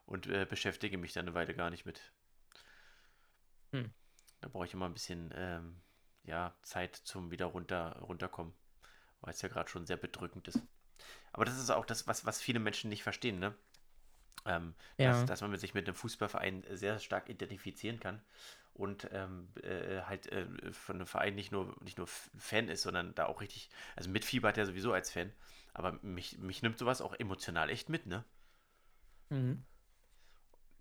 und 0.06 0.28
äh, 0.28 0.46
beschäftige 0.46 1.00
mich 1.00 1.14
dann 1.14 1.26
eine 1.26 1.34
Weile 1.34 1.56
gar 1.56 1.72
nicht 1.72 1.88
mit. 1.88 2.14
Hm. 3.72 3.92
Da 4.42 4.48
brauche 4.48 4.66
ich 4.66 4.76
immer 4.76 4.86
ein 4.86 4.94
bisschen, 4.94 5.34
ähm, 5.36 5.82
ja, 6.24 6.54
Zeit 6.62 6.96
zum 6.96 7.32
wieder 7.32 7.48
runter, 7.48 7.98
runterkommen, 8.02 8.54
weil 9.22 9.34
es 9.34 9.42
ja 9.42 9.50
gerade 9.50 9.68
schon 9.68 9.88
sehr 9.88 9.98
bedrückend 9.98 10.48
ist. 10.48 10.62
Aber 11.34 11.46
das 11.46 11.58
ist 11.58 11.72
auch 11.72 11.86
das, 11.88 12.06
was, 12.06 12.28
was 12.28 12.40
viele 12.40 12.60
Menschen 12.60 12.92
nicht 12.92 13.02
verstehen, 13.02 13.40
ne? 13.40 13.56
Ähm, 14.46 14.76
Ja. 15.00 15.14
dass, 15.14 15.26
dass 15.26 15.42
man 15.42 15.58
sich 15.58 15.74
mit 15.74 15.88
einem 15.88 15.96
Fußballverein 15.96 16.64
sehr 16.70 17.00
stark 17.00 17.28
identifizieren 17.28 18.00
kann 18.00 18.22
und 18.78 19.08
ähm, 19.12 19.50
äh, 19.64 20.02
halt 20.04 20.32
äh, 20.32 20.46
von 20.72 20.98
einem 20.98 21.08
Verein 21.08 21.36
nicht 21.36 21.52
nur, 21.52 21.76
nicht 21.84 21.98
nur 21.98 22.08
Fan 22.08 22.70
ist, 22.70 22.84
sondern 22.84 23.16
da 23.16 23.26
auch 23.26 23.42
richtig, 23.42 23.70
also 23.96 24.10
mitfiebert 24.10 24.58
ja 24.58 24.66
sowieso 24.66 24.94
als 24.94 25.12
Fan, 25.12 25.32
aber 25.74 26.00
mich, 26.02 26.38
mich 26.40 26.62
nimmt 26.62 26.78
sowas 26.80 27.02
auch 27.02 27.14
emotional 27.20 27.70
echt 27.70 27.90
mit, 27.90 28.06
ne? 28.08 28.24
Mhm. 29.32 29.64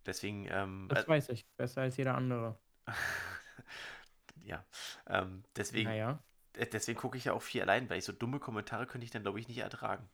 Deswegen, 0.07 0.47
ähm, 0.51 0.89
Das 0.89 1.07
weiß 1.07 1.29
ich. 1.31 1.47
Besser 1.57 1.83
als 1.83 1.97
jeder 1.97 2.15
andere. 2.17 2.59
ja, 4.45 4.65
ähm, 5.09 5.43
deswegen, 5.57 5.91
Naja. 5.91 6.19
äh, 6.55 6.67
deswegen 6.67 6.99
gucke 6.99 7.19
ich 7.19 7.27
ja 7.27 7.33
auch 7.33 7.43
viel 7.43 7.63
allein, 7.63 7.89
weil 7.91 7.99
ich 7.99 8.05
so 8.05 8.13
dumme 8.13 8.41
Kommentare 8.41 8.87
könnte 8.87 9.05
ich 9.05 9.11
dann, 9.11 9.23
glaube 9.23 9.41
ich, 9.41 9.49
nicht 9.49 9.59
ertragen. 9.59 10.09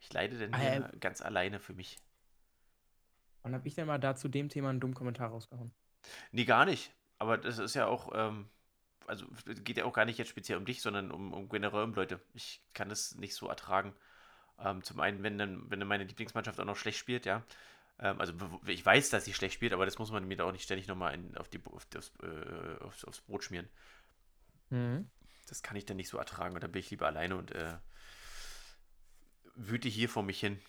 Ich 0.00 0.12
leide 0.12 0.38
dann 0.38 0.52
Ah, 0.52 0.90
ganz 1.00 1.22
alleine 1.22 1.60
für 1.60 1.74
mich. 1.74 1.98
Wann 3.42 3.54
habe 3.54 3.68
ich 3.68 3.74
denn 3.74 3.86
mal 3.86 3.98
da 3.98 4.16
zu 4.16 4.28
dem 4.30 4.48
Thema 4.48 4.70
einen 4.70 4.80
dummen 4.80 4.94
Kommentar 4.94 5.28
rausgehauen? 5.28 5.72
Nee, 6.32 6.44
gar 6.44 6.64
nicht. 6.64 6.92
Aber 7.18 7.38
das 7.38 7.58
ist 7.58 7.74
ja 7.74 7.86
auch, 7.86 8.10
ähm, 8.14 8.48
also 9.06 9.26
es 9.46 9.62
geht 9.64 9.76
ja 9.76 9.84
auch 9.84 9.92
gar 9.92 10.04
nicht 10.04 10.18
jetzt 10.18 10.28
speziell 10.28 10.58
um 10.58 10.64
dich, 10.64 10.80
sondern 10.80 11.10
um, 11.10 11.32
um 11.32 11.48
generell 11.48 11.82
um 11.82 11.94
Leute. 11.94 12.20
Ich 12.34 12.62
kann 12.74 12.88
das 12.88 13.14
nicht 13.16 13.34
so 13.34 13.48
ertragen. 13.48 13.94
Ähm, 14.58 14.82
zum 14.82 15.00
einen, 15.00 15.22
wenn 15.22 15.38
dann, 15.38 15.70
wenn 15.70 15.80
dann 15.80 15.88
meine 15.88 16.04
Lieblingsmannschaft 16.04 16.60
auch 16.60 16.64
noch 16.64 16.76
schlecht 16.76 16.98
spielt, 16.98 17.26
ja. 17.26 17.44
Ähm, 17.98 18.20
also 18.20 18.32
ich 18.66 18.84
weiß, 18.84 19.10
dass 19.10 19.24
sie 19.24 19.34
schlecht 19.34 19.54
spielt, 19.54 19.72
aber 19.72 19.84
das 19.84 19.98
muss 19.98 20.10
man 20.10 20.26
mir 20.26 20.36
da 20.36 20.44
auch 20.44 20.52
nicht 20.52 20.64
ständig 20.64 20.86
nochmal 20.88 21.14
in, 21.14 21.36
auf 21.36 21.48
die, 21.48 21.60
auf, 21.64 21.86
aufs, 21.94 22.12
äh, 22.22 22.84
aufs, 22.84 23.04
aufs 23.04 23.20
Brot 23.20 23.44
schmieren. 23.44 23.68
Mhm. 24.70 25.10
Das 25.48 25.62
kann 25.62 25.76
ich 25.76 25.84
dann 25.84 25.96
nicht 25.96 26.08
so 26.08 26.18
ertragen 26.18 26.54
und 26.54 26.62
dann 26.62 26.72
bin 26.72 26.80
ich 26.80 26.90
lieber 26.90 27.06
alleine 27.06 27.36
und 27.36 27.50
äh, 27.52 27.76
wüte 29.54 29.88
hier 29.88 30.08
vor 30.08 30.22
mich 30.22 30.40
hin. 30.40 30.60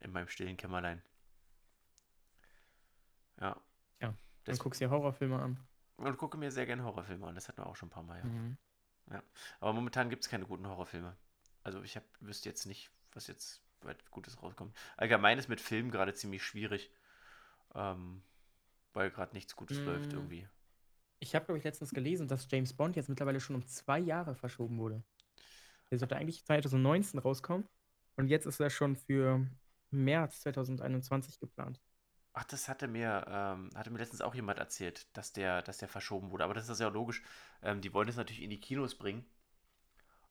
In 0.00 0.12
meinem 0.12 0.28
stillen 0.28 0.58
Kämmerlein. 0.58 1.02
Ja. 3.40 3.56
Dann 4.44 4.52
Das- 4.54 4.58
guckst 4.58 4.80
du 4.80 4.84
dir 4.86 4.90
Horrorfilme 4.90 5.38
an. 5.40 5.58
Und 5.96 6.16
gucke 6.18 6.36
mir 6.36 6.50
sehr 6.50 6.66
gerne 6.66 6.84
Horrorfilme 6.84 7.26
an. 7.26 7.34
Das 7.34 7.48
hatten 7.48 7.58
wir 7.58 7.66
auch 7.66 7.76
schon 7.76 7.88
ein 7.88 7.92
paar 7.92 8.02
Mal, 8.02 8.18
ja. 8.18 8.24
Mhm. 8.24 8.56
Aber 9.60 9.72
momentan 9.72 10.10
gibt 10.10 10.22
es 10.24 10.28
keine 10.30 10.44
guten 10.46 10.66
Horrorfilme. 10.66 11.16
Also 11.62 11.82
ich 11.82 11.96
hab, 11.96 12.04
wüsste 12.20 12.48
jetzt 12.48 12.66
nicht, 12.66 12.90
was 13.12 13.26
jetzt 13.26 13.62
weit 13.82 14.10
Gutes 14.10 14.42
rauskommt. 14.42 14.74
Allgemein 14.96 15.38
ist 15.38 15.48
mit 15.48 15.60
Filmen 15.60 15.90
gerade 15.90 16.14
ziemlich 16.14 16.42
schwierig. 16.42 16.90
Ähm, 17.74 18.22
weil 18.92 19.10
gerade 19.10 19.34
nichts 19.34 19.56
Gutes 19.56 19.78
Mm. 19.80 19.84
läuft 19.84 20.12
irgendwie. 20.12 20.48
Ich 21.18 21.34
habe, 21.34 21.44
glaube 21.46 21.58
ich, 21.58 21.64
letztens 21.64 21.90
gelesen, 21.90 22.28
dass 22.28 22.48
James 22.50 22.72
Bond 22.74 22.96
jetzt 22.96 23.08
mittlerweile 23.08 23.40
schon 23.40 23.56
um 23.56 23.66
zwei 23.66 23.98
Jahre 23.98 24.34
verschoben 24.34 24.78
wurde. 24.78 25.02
Der 25.90 25.98
sollte 25.98 26.16
eigentlich 26.16 26.44
2019 26.44 27.18
rauskommen. 27.18 27.68
Und 28.16 28.28
jetzt 28.28 28.46
ist 28.46 28.60
er 28.60 28.70
schon 28.70 28.96
für 28.96 29.44
März 29.90 30.40
2021 30.40 31.40
geplant. 31.40 31.80
Ach, 32.36 32.44
das 32.44 32.68
hatte 32.68 32.88
mir, 32.88 33.24
ähm, 33.28 33.70
hatte 33.76 33.90
mir 33.90 33.98
letztens 33.98 34.20
auch 34.20 34.34
jemand 34.34 34.58
erzählt, 34.58 35.06
dass 35.16 35.32
der, 35.32 35.62
dass 35.62 35.78
der 35.78 35.88
verschoben 35.88 36.32
wurde. 36.32 36.42
Aber 36.42 36.52
das 36.52 36.68
ist 36.68 36.80
ja 36.80 36.88
logisch. 36.88 37.22
Ähm, 37.62 37.80
die 37.80 37.94
wollen 37.94 38.08
es 38.08 38.16
natürlich 38.16 38.42
in 38.42 38.50
die 38.50 38.60
Kinos 38.60 38.96
bringen. 38.96 39.24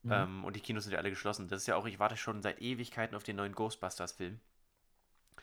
Mhm. 0.04 0.12
Ähm, 0.12 0.44
und 0.44 0.56
die 0.58 0.60
Kinos 0.60 0.84
sind 0.84 0.92
ja 0.92 1.00
alle 1.00 1.10
geschlossen. 1.10 1.48
Das 1.48 1.62
ist 1.62 1.68
ja 1.68 1.78
auch, 1.78 1.86
ich 1.86 2.00
warte 2.00 2.18
schon 2.18 2.42
seit 2.42 2.62
Ewigkeiten 2.62 3.16
auf 3.16 3.24
den 3.24 3.38
neuen 3.38 3.54
Ghostbusters-Film. 3.56 4.42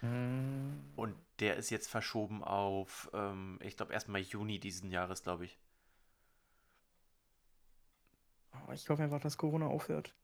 Mm. 0.03 0.81
Und 0.97 1.17
der 1.41 1.57
ist 1.57 1.71
jetzt 1.71 1.89
verschoben 1.89 2.45
auf, 2.45 3.11
ähm, 3.15 3.59
ich 3.63 3.77
glaube, 3.77 3.93
erstmal 3.93 4.21
Juni 4.21 4.59
diesen 4.59 4.91
Jahres, 4.91 5.23
glaube 5.23 5.47
ich. 5.47 5.59
Oh, 8.53 8.73
ich 8.73 8.89
hoffe 8.89 9.03
einfach, 9.03 9.21
dass 9.21 9.39
Corona 9.39 9.67
aufhört. 9.67 10.15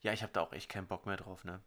Ja, 0.00 0.12
ich 0.12 0.22
habe 0.22 0.32
da 0.32 0.40
auch 0.40 0.52
echt 0.52 0.70
keinen 0.70 0.86
Bock 0.86 1.04
mehr 1.04 1.16
drauf, 1.16 1.44
ne? 1.44 1.60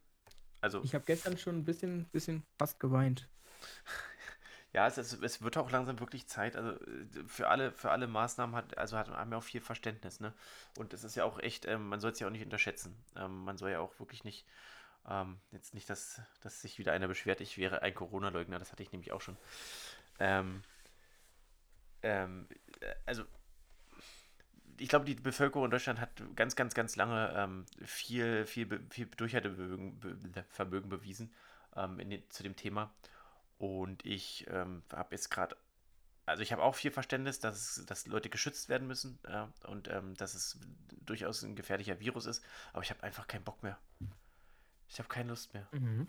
Also, 0.59 0.81
Ich 0.83 0.93
habe 0.93 1.05
gestern 1.05 1.37
schon 1.37 1.57
ein 1.57 1.65
bisschen, 1.65 2.05
bisschen 2.09 2.43
fast 2.57 2.79
geweint. 2.79 3.27
ja, 4.73 4.87
es, 4.87 4.97
ist, 4.97 5.21
es 5.23 5.41
wird 5.41 5.57
auch 5.57 5.71
langsam 5.71 5.99
wirklich 5.99 6.27
Zeit. 6.27 6.55
Also 6.55 6.71
äh, 6.71 7.23
für 7.27 7.49
alle, 7.49 7.71
für 7.71 7.91
alle 7.91 8.07
Maßnahmen 8.07 8.55
hat, 8.55 8.77
also 8.77 8.97
hat, 8.97 9.09
haben 9.09 9.33
auch 9.33 9.43
viel 9.43 9.61
Verständnis, 9.61 10.19
ne? 10.19 10.33
Und 10.77 10.93
es 10.93 11.03
ist 11.03 11.15
ja 11.15 11.25
auch 11.25 11.39
echt, 11.39 11.65
ähm, 11.65 11.89
man 11.89 11.99
soll 11.99 12.11
es 12.11 12.19
ja 12.19 12.27
auch 12.27 12.31
nicht 12.31 12.45
unterschätzen. 12.45 12.95
Ähm, 13.15 13.43
man 13.43 13.57
soll 13.57 13.71
ja 13.71 13.79
auch 13.79 13.99
wirklich 13.99 14.23
nicht, 14.23 14.45
ähm, 15.09 15.39
jetzt 15.51 15.73
nicht, 15.73 15.89
dass, 15.89 16.21
dass 16.41 16.61
sich 16.61 16.79
wieder 16.79 16.93
einer 16.93 17.07
beschwert, 17.07 17.41
ich 17.41 17.57
wäre 17.57 17.81
ein 17.81 17.95
Corona-Leugner, 17.95 18.59
das 18.59 18.71
hatte 18.71 18.83
ich 18.83 18.91
nämlich 18.91 19.11
auch 19.11 19.21
schon. 19.21 19.37
Ähm, 20.19 20.63
ähm, 22.03 22.47
äh, 22.79 22.93
also 23.05 23.23
ich 24.77 24.89
glaube, 24.89 25.05
die 25.05 25.15
Bevölkerung 25.15 25.65
in 25.65 25.71
Deutschland 25.71 25.99
hat 25.99 26.09
ganz, 26.35 26.55
ganz, 26.55 26.73
ganz 26.73 26.95
lange 26.95 27.31
ähm, 27.35 27.65
viel, 27.85 28.45
viel, 28.47 28.67
viel 28.89 29.05
Durchhaltevermögen 29.05 30.33
Vermögen 30.49 30.89
bewiesen 30.89 31.31
den, 31.75 32.23
zu 32.29 32.43
dem 32.43 32.55
Thema. 32.55 32.91
Und 33.61 34.03
ich 34.07 34.47
ähm, 34.49 34.81
habe 34.91 35.13
jetzt 35.13 35.29
gerade, 35.29 35.55
also 36.25 36.41
ich 36.41 36.51
habe 36.51 36.63
auch 36.63 36.73
viel 36.73 36.89
Verständnis, 36.89 37.39
dass, 37.39 37.85
dass 37.85 38.07
Leute 38.07 38.31
geschützt 38.31 38.69
werden 38.69 38.87
müssen 38.87 39.19
ja, 39.27 39.53
und 39.67 39.87
ähm, 39.87 40.15
dass 40.15 40.33
es 40.33 40.59
durchaus 41.05 41.43
ein 41.43 41.55
gefährlicher 41.55 41.99
Virus 41.99 42.25
ist. 42.25 42.43
Aber 42.73 42.81
ich 42.81 42.89
habe 42.89 43.03
einfach 43.03 43.27
keinen 43.27 43.43
Bock 43.43 43.61
mehr. 43.61 43.77
Ich 44.89 44.97
habe 44.97 45.09
keine 45.09 45.29
Lust 45.29 45.53
mehr. 45.53 45.67
Mhm. 45.73 46.07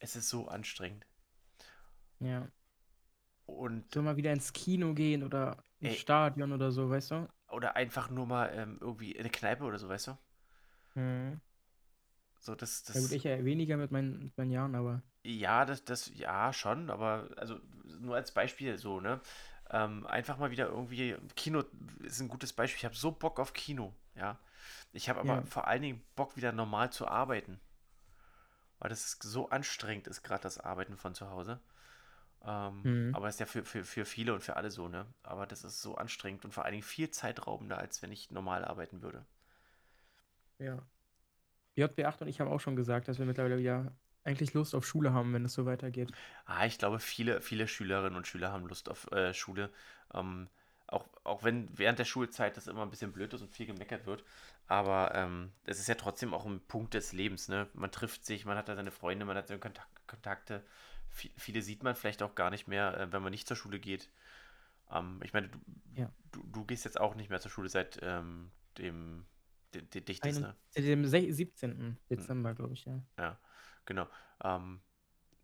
Es 0.00 0.16
ist 0.16 0.28
so 0.28 0.48
anstrengend. 0.48 1.06
Ja. 2.20 2.46
Und 3.46 3.90
So 3.94 4.02
mal 4.02 4.18
wieder 4.18 4.30
ins 4.34 4.52
Kino 4.52 4.92
gehen 4.92 5.22
oder 5.22 5.64
ins 5.80 5.94
Ey. 5.94 5.98
Stadion 5.98 6.52
oder 6.52 6.72
so, 6.72 6.90
weißt 6.90 7.12
du? 7.12 7.28
oder 7.48 7.74
einfach 7.74 8.10
nur 8.10 8.26
mal 8.26 8.50
ähm, 8.54 8.76
irgendwie 8.82 9.12
in 9.12 9.20
eine 9.20 9.30
Kneipe 9.30 9.64
oder 9.64 9.78
so, 9.78 9.88
weißt 9.88 10.08
du? 10.08 10.18
Mhm. 10.94 11.40
So, 12.38 12.54
das, 12.54 12.82
das. 12.82 12.96
Ja 12.96 13.00
gut, 13.00 13.12
ich 13.12 13.24
ja 13.24 13.42
weniger 13.44 13.78
mit 13.78 13.92
meinen, 13.92 14.24
mit 14.24 14.36
meinen 14.36 14.50
Jahren, 14.50 14.74
aber 14.74 15.02
Ja, 15.24 15.64
das, 15.64 15.84
das, 15.84 16.10
ja, 16.16 16.52
schon, 16.52 16.90
aber 16.90 17.28
also 17.36 17.60
nur 18.00 18.16
als 18.16 18.32
Beispiel 18.32 18.76
so, 18.78 19.00
ne? 19.00 19.20
Ähm, 19.70 20.06
einfach 20.06 20.36
mal 20.38 20.50
wieder 20.50 20.66
irgendwie, 20.68 21.16
Kino 21.36 21.62
ist 22.00 22.20
ein 22.20 22.28
gutes 22.28 22.52
Beispiel. 22.52 22.78
Ich 22.78 22.84
habe 22.84 22.96
so 22.96 23.12
Bock 23.12 23.38
auf 23.40 23.52
Kino, 23.52 23.94
ja. 24.16 24.38
Ich 24.92 25.08
habe 25.08 25.20
aber 25.20 25.28
Ja. 25.28 25.46
vor 25.46 25.66
allen 25.68 25.82
Dingen 25.82 26.02
Bock, 26.16 26.36
wieder 26.36 26.52
normal 26.52 26.90
zu 26.92 27.06
arbeiten. 27.08 27.60
Weil 28.78 28.90
das 28.90 29.04
ist 29.06 29.22
so 29.22 29.48
anstrengend 29.50 30.06
ist, 30.08 30.22
gerade 30.22 30.42
das 30.42 30.58
Arbeiten 30.58 30.96
von 30.98 31.14
zu 31.14 31.30
Hause. 31.30 31.60
Ähm, 32.44 32.86
Mhm. 32.86 33.12
aber 33.12 33.28
ist 33.28 33.40
ja 33.40 33.46
für, 33.46 33.64
für, 33.64 33.84
für 33.84 34.04
viele 34.06 34.34
und 34.34 34.42
für 34.42 34.56
alle 34.56 34.70
so, 34.72 34.88
ne? 34.88 35.06
Aber 35.24 35.46
das 35.46 35.64
ist 35.64 35.82
so 35.82 35.96
anstrengend 35.96 36.44
und 36.46 36.52
vor 36.54 36.64
allen 36.64 36.72
Dingen 36.74 36.84
viel 36.84 37.10
zeitraubender, 37.10 37.78
als 37.78 38.02
wenn 38.02 38.12
ich 38.12 38.30
normal 38.32 38.64
arbeiten 38.64 39.02
würde. 39.02 39.26
ja. 40.58 40.78
JB8 41.76 42.22
und 42.22 42.28
ich 42.28 42.40
haben 42.40 42.48
auch 42.50 42.60
schon 42.60 42.76
gesagt, 42.76 43.08
dass 43.08 43.18
wir 43.18 43.26
mittlerweile 43.26 43.58
wieder 43.58 43.92
eigentlich 44.24 44.54
Lust 44.54 44.74
auf 44.74 44.86
Schule 44.86 45.12
haben, 45.12 45.32
wenn 45.32 45.44
es 45.44 45.54
so 45.54 45.66
weitergeht. 45.66 46.12
Ah, 46.46 46.66
ich 46.66 46.78
glaube, 46.78 46.98
viele, 46.98 47.40
viele 47.40 47.66
Schülerinnen 47.68 48.16
und 48.16 48.26
Schüler 48.26 48.52
haben 48.52 48.66
Lust 48.66 48.88
auf 48.88 49.10
äh, 49.12 49.32
Schule. 49.34 49.70
Ähm, 50.14 50.48
auch, 50.86 51.08
auch 51.24 51.42
wenn 51.42 51.68
während 51.76 51.98
der 51.98 52.04
Schulzeit 52.04 52.56
das 52.56 52.66
immer 52.66 52.82
ein 52.82 52.90
bisschen 52.90 53.12
blöd 53.12 53.32
ist 53.32 53.42
und 53.42 53.50
viel 53.50 53.66
gemeckert 53.66 54.06
wird. 54.06 54.24
Aber 54.66 55.12
ähm, 55.14 55.52
es 55.64 55.78
ist 55.78 55.88
ja 55.88 55.94
trotzdem 55.94 56.34
auch 56.34 56.46
ein 56.46 56.60
Punkt 56.60 56.94
des 56.94 57.12
Lebens, 57.12 57.48
ne? 57.48 57.68
Man 57.74 57.90
trifft 57.90 58.24
sich, 58.24 58.44
man 58.44 58.56
hat 58.56 58.68
da 58.68 58.76
seine 58.76 58.90
Freunde, 58.90 59.24
man 59.24 59.36
hat 59.36 59.48
seine 59.48 59.60
Kontakt 59.60 59.88
Kontakte. 60.06 60.62
Vi- 61.16 61.30
viele 61.36 61.62
sieht 61.62 61.82
man 61.82 61.94
vielleicht 61.96 62.22
auch 62.22 62.34
gar 62.34 62.50
nicht 62.50 62.68
mehr, 62.68 62.98
äh, 62.98 63.12
wenn 63.12 63.22
man 63.22 63.30
nicht 63.30 63.48
zur 63.48 63.56
Schule 63.56 63.80
geht. 63.80 64.10
Ähm, 64.90 65.20
ich 65.24 65.32
meine, 65.32 65.48
du, 65.48 65.58
Ja. 65.96 66.10
du, 66.32 66.42
du 66.52 66.64
gehst 66.64 66.84
jetzt 66.84 67.00
auch 67.00 67.14
nicht 67.14 67.30
mehr 67.30 67.40
zur 67.40 67.50
Schule 67.50 67.68
seit 67.68 67.98
ähm, 68.02 68.50
dem, 68.78 69.24
Ein, 70.20 70.34
ne? 70.34 70.54
dem 70.76 71.04
sech- 71.04 71.32
17. 71.32 71.98
Dezember, 72.10 72.54
glaube 72.54 72.74
ich, 72.74 72.84
ja. 72.84 73.00
Ja, 73.18 73.38
genau. 73.86 74.08
Ähm, 74.42 74.80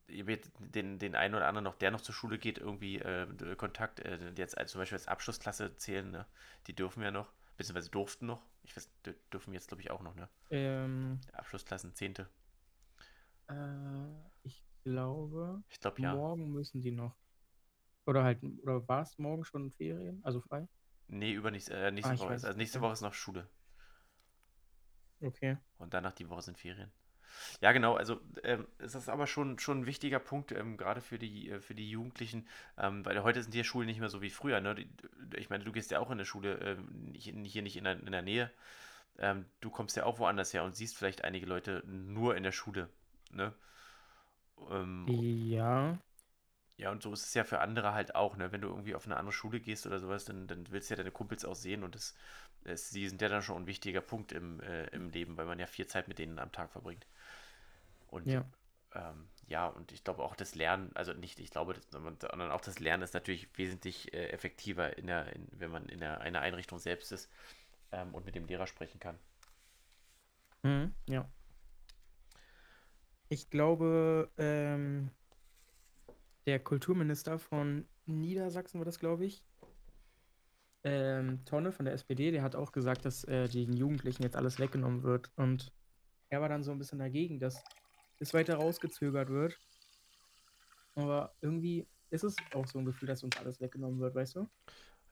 ihr 0.09 0.27
werdet 0.27 0.53
den, 0.61 0.98
den 0.98 1.14
einen 1.16 1.35
oder 1.35 1.48
anderen 1.48 1.64
noch, 1.64 1.77
der 1.77 1.90
noch 1.92 2.01
zur 2.03 2.14
Schule 2.14 2.38
geht, 2.38 2.59
irgendwie 2.59 2.98
äh, 2.98 3.57
Kontakt, 3.57 4.01
äh, 4.01 4.33
jetzt 4.37 4.59
als, 4.59 4.72
zum 4.72 4.81
Beispiel 4.81 4.98
als 4.98 5.09
Abschlussklasse 5.09 5.77
zählen, 5.77 6.11
ne? 6.11 6.27
Die 6.68 6.74
dürfen 6.74 7.03
ja 7.03 7.11
noch, 7.11 7.33
beziehungsweise 7.57 7.90
durften 7.90 8.27
noch. 8.27 8.44
Ich 8.64 8.77
weiß, 8.77 8.90
dür- 9.07 9.16
dürfen 9.33 9.55
jetzt, 9.55 9.68
glaube 9.68 9.83
ich, 9.83 9.90
auch 9.90 10.03
noch, 10.03 10.14
ne? 10.14 10.29
Ähm, 10.51 11.20
Abschlussklassen, 11.33 11.94
Zehnte. 11.94 12.29
äh, 13.48 13.55
ich 14.42 14.64
glaube, 14.85 15.62
Ich 15.70 15.81
glaube, 15.81 16.01
ja. 16.03 16.14
morgen 16.14 16.53
müssen 16.53 16.83
die 16.83 16.92
noch. 16.92 17.16
Oder 18.07 18.24
halt, 18.24 18.42
oder 18.62 18.87
war 18.88 19.03
es 19.03 19.18
morgen 19.18 19.44
schon 19.44 19.70
Ferien? 19.72 20.20
Also 20.24 20.40
frei? 20.42 20.68
Nee, 21.09 21.33
übernächste, 21.33 21.74
äh, 21.74 21.90
nächste 21.90 22.14
Ah, 22.14 22.18
Woche. 22.18 22.31
weiß 22.35 22.44
also 22.44 22.57
nächste. 22.57 22.81
Woche 22.81 22.92
ist 22.94 23.01
noch 23.03 23.12
Schule. 23.14 23.48
Okay. 25.22 25.57
Und 25.79 25.92
danach 25.92 26.12
die 26.12 26.29
Woche 26.29 26.42
sind 26.42 26.57
Ferien. 26.59 26.92
Ja, 27.60 27.72
genau, 27.72 27.94
also 27.94 28.20
ähm, 28.42 28.66
es 28.78 28.94
ist 28.94 29.08
aber 29.08 29.26
schon, 29.26 29.58
schon 29.58 29.80
ein 29.80 29.86
wichtiger 29.86 30.18
Punkt, 30.18 30.52
ähm, 30.52 30.76
gerade 30.76 31.00
für 31.00 31.18
die, 31.18 31.50
äh, 31.50 31.60
für 31.60 31.74
die 31.74 31.90
Jugendlichen, 31.90 32.46
ähm, 32.78 33.04
weil 33.04 33.22
heute 33.22 33.42
sind 33.42 33.54
die 33.54 33.64
Schulen 33.64 33.86
nicht 33.86 34.00
mehr 34.00 34.08
so 34.08 34.22
wie 34.22 34.30
früher. 34.30 34.60
Ne? 34.60 34.74
Die, 34.74 34.88
ich 35.36 35.50
meine, 35.50 35.64
du 35.64 35.72
gehst 35.72 35.90
ja 35.90 36.00
auch 36.00 36.10
in 36.10 36.18
der 36.18 36.24
Schule, 36.24 36.54
ähm, 36.58 37.12
nicht, 37.12 37.24
hier 37.52 37.62
nicht 37.62 37.76
in 37.76 37.84
der, 37.84 37.98
in 38.00 38.12
der 38.12 38.22
Nähe. 38.22 38.50
Ähm, 39.18 39.46
du 39.60 39.70
kommst 39.70 39.96
ja 39.96 40.04
auch 40.04 40.18
woanders 40.20 40.54
her 40.54 40.64
und 40.64 40.76
siehst 40.76 40.96
vielleicht 40.96 41.24
einige 41.24 41.46
Leute 41.46 41.82
nur 41.86 42.36
in 42.36 42.44
der 42.44 42.52
Schule. 42.52 42.88
Ne? 43.32 43.54
Ähm, 44.70 45.14
Ja. 45.52 45.98
ja, 46.76 46.90
und 46.92 47.02
so 47.02 47.12
ist 47.12 47.24
es 47.24 47.34
ja 47.34 47.44
für 47.44 47.60
andere 47.60 47.92
halt 47.92 48.14
auch, 48.14 48.36
ne? 48.36 48.52
Wenn 48.52 48.60
du 48.60 48.68
irgendwie 48.68 48.94
auf 48.94 49.04
eine 49.06 49.16
andere 49.16 49.32
Schule 49.32 49.60
gehst 49.60 49.86
oder 49.86 49.98
sowas, 49.98 50.24
dann, 50.24 50.46
dann 50.46 50.70
willst 50.70 50.90
du 50.90 50.94
ja 50.94 50.96
deine 50.96 51.10
Kumpels 51.10 51.44
auch 51.44 51.56
sehen 51.56 51.82
und 51.82 51.94
das, 51.94 52.14
das, 52.64 52.90
sie 52.90 53.08
sind 53.08 53.20
ja 53.20 53.28
dann 53.28 53.42
schon 53.42 53.62
ein 53.62 53.66
wichtiger 53.66 54.00
Punkt 54.00 54.32
im, 54.32 54.60
äh, 54.60 54.84
im 54.88 55.10
Leben, 55.10 55.36
weil 55.36 55.46
man 55.46 55.58
ja 55.58 55.66
viel 55.66 55.86
Zeit 55.86 56.06
mit 56.08 56.18
denen 56.18 56.38
am 56.38 56.52
Tag 56.52 56.70
verbringt. 56.70 57.06
Und 58.09 58.27
Ja. 58.29 58.44
ähm, 58.94 59.29
ja, 59.47 59.66
und 59.68 59.92
ich 59.92 60.05
glaube 60.05 60.23
auch 60.23 60.35
das 60.37 60.55
Lernen, 60.55 60.90
also 60.94 61.12
nicht, 61.14 61.40
ich 61.40 61.51
glaube, 61.51 61.75
das, 61.75 61.87
sondern 61.90 62.51
auch 62.51 62.61
das 62.61 62.79
Lernen 62.81 63.03
ist 63.03 63.14
natürlich 63.14 63.49
wesentlich 63.57 64.12
äh, 64.12 64.29
effektiver, 64.29 64.97
in 64.99 65.07
der, 65.07 65.33
in, 65.35 65.49
wenn 65.53 65.71
man 65.71 65.88
in 65.88 66.01
der, 66.01 66.21
einer 66.21 66.40
Einrichtung 66.40 66.79
selbst 66.79 67.12
ist 67.12 67.31
ähm, 67.92 68.14
und 68.14 68.27
mit 68.27 68.35
dem 68.35 68.47
Lehrer 68.47 68.66
sprechen 68.66 69.01
kann. 69.01 69.18
Mhm, 70.62 70.94
ja. 71.09 71.29
Ich 73.31 73.51
glaube, 73.51 74.31
ähm, 74.38 75.11
der 76.47 76.59
Kulturminister 76.61 77.38
von 77.38 77.87
Niedersachsen 78.07 78.81
war 78.81 78.87
das, 78.87 78.99
glaube 78.99 79.27
ich. 79.27 79.42
Ähm, 80.85 81.44
Tonne 81.44 81.73
von 81.73 81.85
der 81.85 81.94
SPD, 81.94 82.31
der 82.31 82.42
hat 82.42 82.55
auch 82.57 82.73
gesagt, 82.73 83.05
dass 83.05 83.25
äh, 83.25 83.49
den 83.49 83.73
Jugendlichen 83.75 84.23
jetzt 84.23 84.37
alles 84.37 84.59
weggenommen 84.59 85.03
wird. 85.03 85.31
Und 85.37 85.73
er 86.31 86.40
war 86.40 86.49
dann 86.49 86.62
so 86.62 86.71
ein 86.71 86.79
bisschen 86.79 86.99
dagegen, 86.99 87.38
dass 87.40 87.62
es 88.20 88.35
weiter 88.35 88.57
rausgezögert 88.57 89.31
wird. 89.31 89.59
Aber 90.94 91.35
irgendwie 91.40 91.87
ist 92.11 92.24
es 92.24 92.37
auch 92.52 92.66
so 92.66 92.78
ein 92.78 92.85
Gefühl, 92.85 93.09
dass 93.09 93.22
uns 93.22 93.37
alles 93.38 93.61
weggenommen 93.61 94.00
wird, 94.00 94.14
weißt 94.14 94.37
du? 94.37 94.48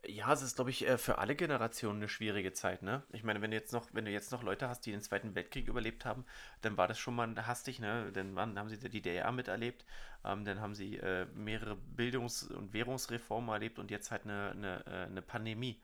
Ja, 0.08 0.32
es 0.32 0.42
ist, 0.42 0.54
glaube 0.54 0.70
ich, 0.70 0.86
äh, 0.86 0.98
für 0.98 1.18
alle 1.18 1.34
Generationen 1.34 1.98
eine 1.98 2.08
schwierige 2.08 2.52
Zeit, 2.52 2.82
ne? 2.82 3.02
Ich 3.12 3.24
meine, 3.24 3.42
wenn 3.42 3.50
du 3.50 3.56
jetzt 3.56 3.72
noch, 3.72 3.88
wenn 3.92 4.04
du 4.04 4.10
jetzt 4.12 4.30
noch 4.30 4.42
Leute 4.44 4.68
hast, 4.68 4.82
die 4.86 4.92
den 4.92 5.00
Zweiten 5.00 5.34
Weltkrieg 5.34 5.66
überlebt 5.66 6.04
haben, 6.04 6.24
dann 6.60 6.76
war 6.76 6.86
das 6.86 6.98
schon 6.98 7.16
mal 7.16 7.34
hastig, 7.46 7.80
ne? 7.80 8.12
Dann 8.12 8.36
waren, 8.36 8.56
haben 8.58 8.68
sie 8.68 8.78
die 8.78 8.88
DDR 8.88 9.32
miterlebt, 9.32 9.84
ähm, 10.24 10.44
dann 10.44 10.60
haben 10.60 10.74
sie 10.76 10.96
äh, 10.98 11.26
mehrere 11.34 11.74
Bildungs- 11.76 12.44
und 12.44 12.72
Währungsreformen 12.72 13.50
erlebt 13.50 13.78
und 13.80 13.90
jetzt 13.90 14.10
halt 14.12 14.24
eine, 14.24 14.50
eine, 14.52 14.86
äh, 14.86 15.06
eine 15.06 15.22
Pandemie. 15.22 15.80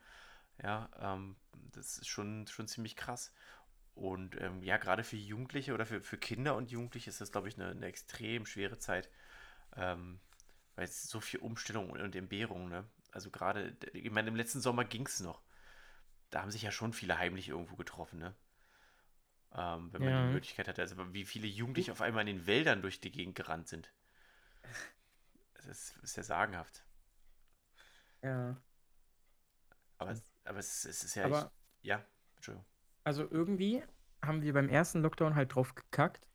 Ja, 0.63 0.89
ähm, 1.01 1.35
das 1.73 1.97
ist 1.99 2.07
schon, 2.07 2.47
schon 2.47 2.67
ziemlich 2.67 2.95
krass. 2.95 3.33
Und 3.95 4.39
ähm, 4.41 4.63
ja, 4.63 4.77
gerade 4.77 5.03
für 5.03 5.17
Jugendliche 5.17 5.73
oder 5.73 5.85
für, 5.85 6.01
für 6.01 6.17
Kinder 6.17 6.55
und 6.55 6.71
Jugendliche 6.71 7.09
ist 7.09 7.21
das, 7.21 7.31
glaube 7.31 7.47
ich, 7.49 7.55
eine, 7.59 7.69
eine 7.71 7.85
extrem 7.87 8.45
schwere 8.45 8.77
Zeit. 8.79 9.09
Ähm, 9.75 10.19
weil 10.75 10.85
es 10.85 11.03
so 11.03 11.21
viel 11.21 11.41
Umstellung 11.41 11.91
und, 11.91 12.01
und 12.01 12.15
Entbehrung, 12.15 12.69
ne? 12.69 12.85
Also 13.11 13.31
gerade, 13.31 13.77
ich 13.93 14.11
meine, 14.11 14.29
im 14.29 14.35
letzten 14.37 14.61
Sommer 14.61 14.85
ging 14.85 15.05
es 15.07 15.19
noch. 15.21 15.43
Da 16.31 16.41
haben 16.41 16.51
sich 16.51 16.63
ja 16.63 16.71
schon 16.71 16.93
viele 16.93 17.17
heimlich 17.19 17.49
irgendwo 17.49 17.75
getroffen, 17.77 18.19
ne? 18.19 18.35
Ähm, 19.55 19.93
wenn 19.93 20.03
man 20.03 20.11
Ja. 20.11 20.17
die 20.17 20.21
Möglichkeit 20.33 20.67
hatte. 20.67 20.81
Also 20.81 20.97
wie 21.13 21.23
viele 21.25 21.47
Jugendliche 21.47 21.93
auf 21.93 22.01
einmal 22.01 22.27
in 22.27 22.35
den 22.39 22.45
Wäldern 22.47 22.81
durch 22.81 22.99
die 22.99 23.09
Gegend 23.11 23.35
gerannt 23.35 23.69
sind. 23.69 23.89
Das 25.55 25.65
ist, 25.65 25.97
ist 26.03 26.15
ja 26.17 26.21
sagenhaft. 26.21 26.83
Ja. 28.21 28.61
Aber, 29.97 30.11
es- 30.11 30.23
aber 30.45 30.59
es, 30.59 30.85
es 30.85 31.03
ist 31.03 31.15
ja 31.15 31.23
Aber 31.23 31.39
echt, 31.39 31.51
ja, 31.81 32.05
Entschuldigung. 32.35 32.65
Also 33.03 33.27
irgendwie 33.29 33.83
haben 34.23 34.41
wir 34.41 34.53
beim 34.53 34.69
ersten 34.69 35.01
Lockdown 35.01 35.35
halt 35.35 35.53
drauf 35.53 35.75
gekackt. 35.75 36.27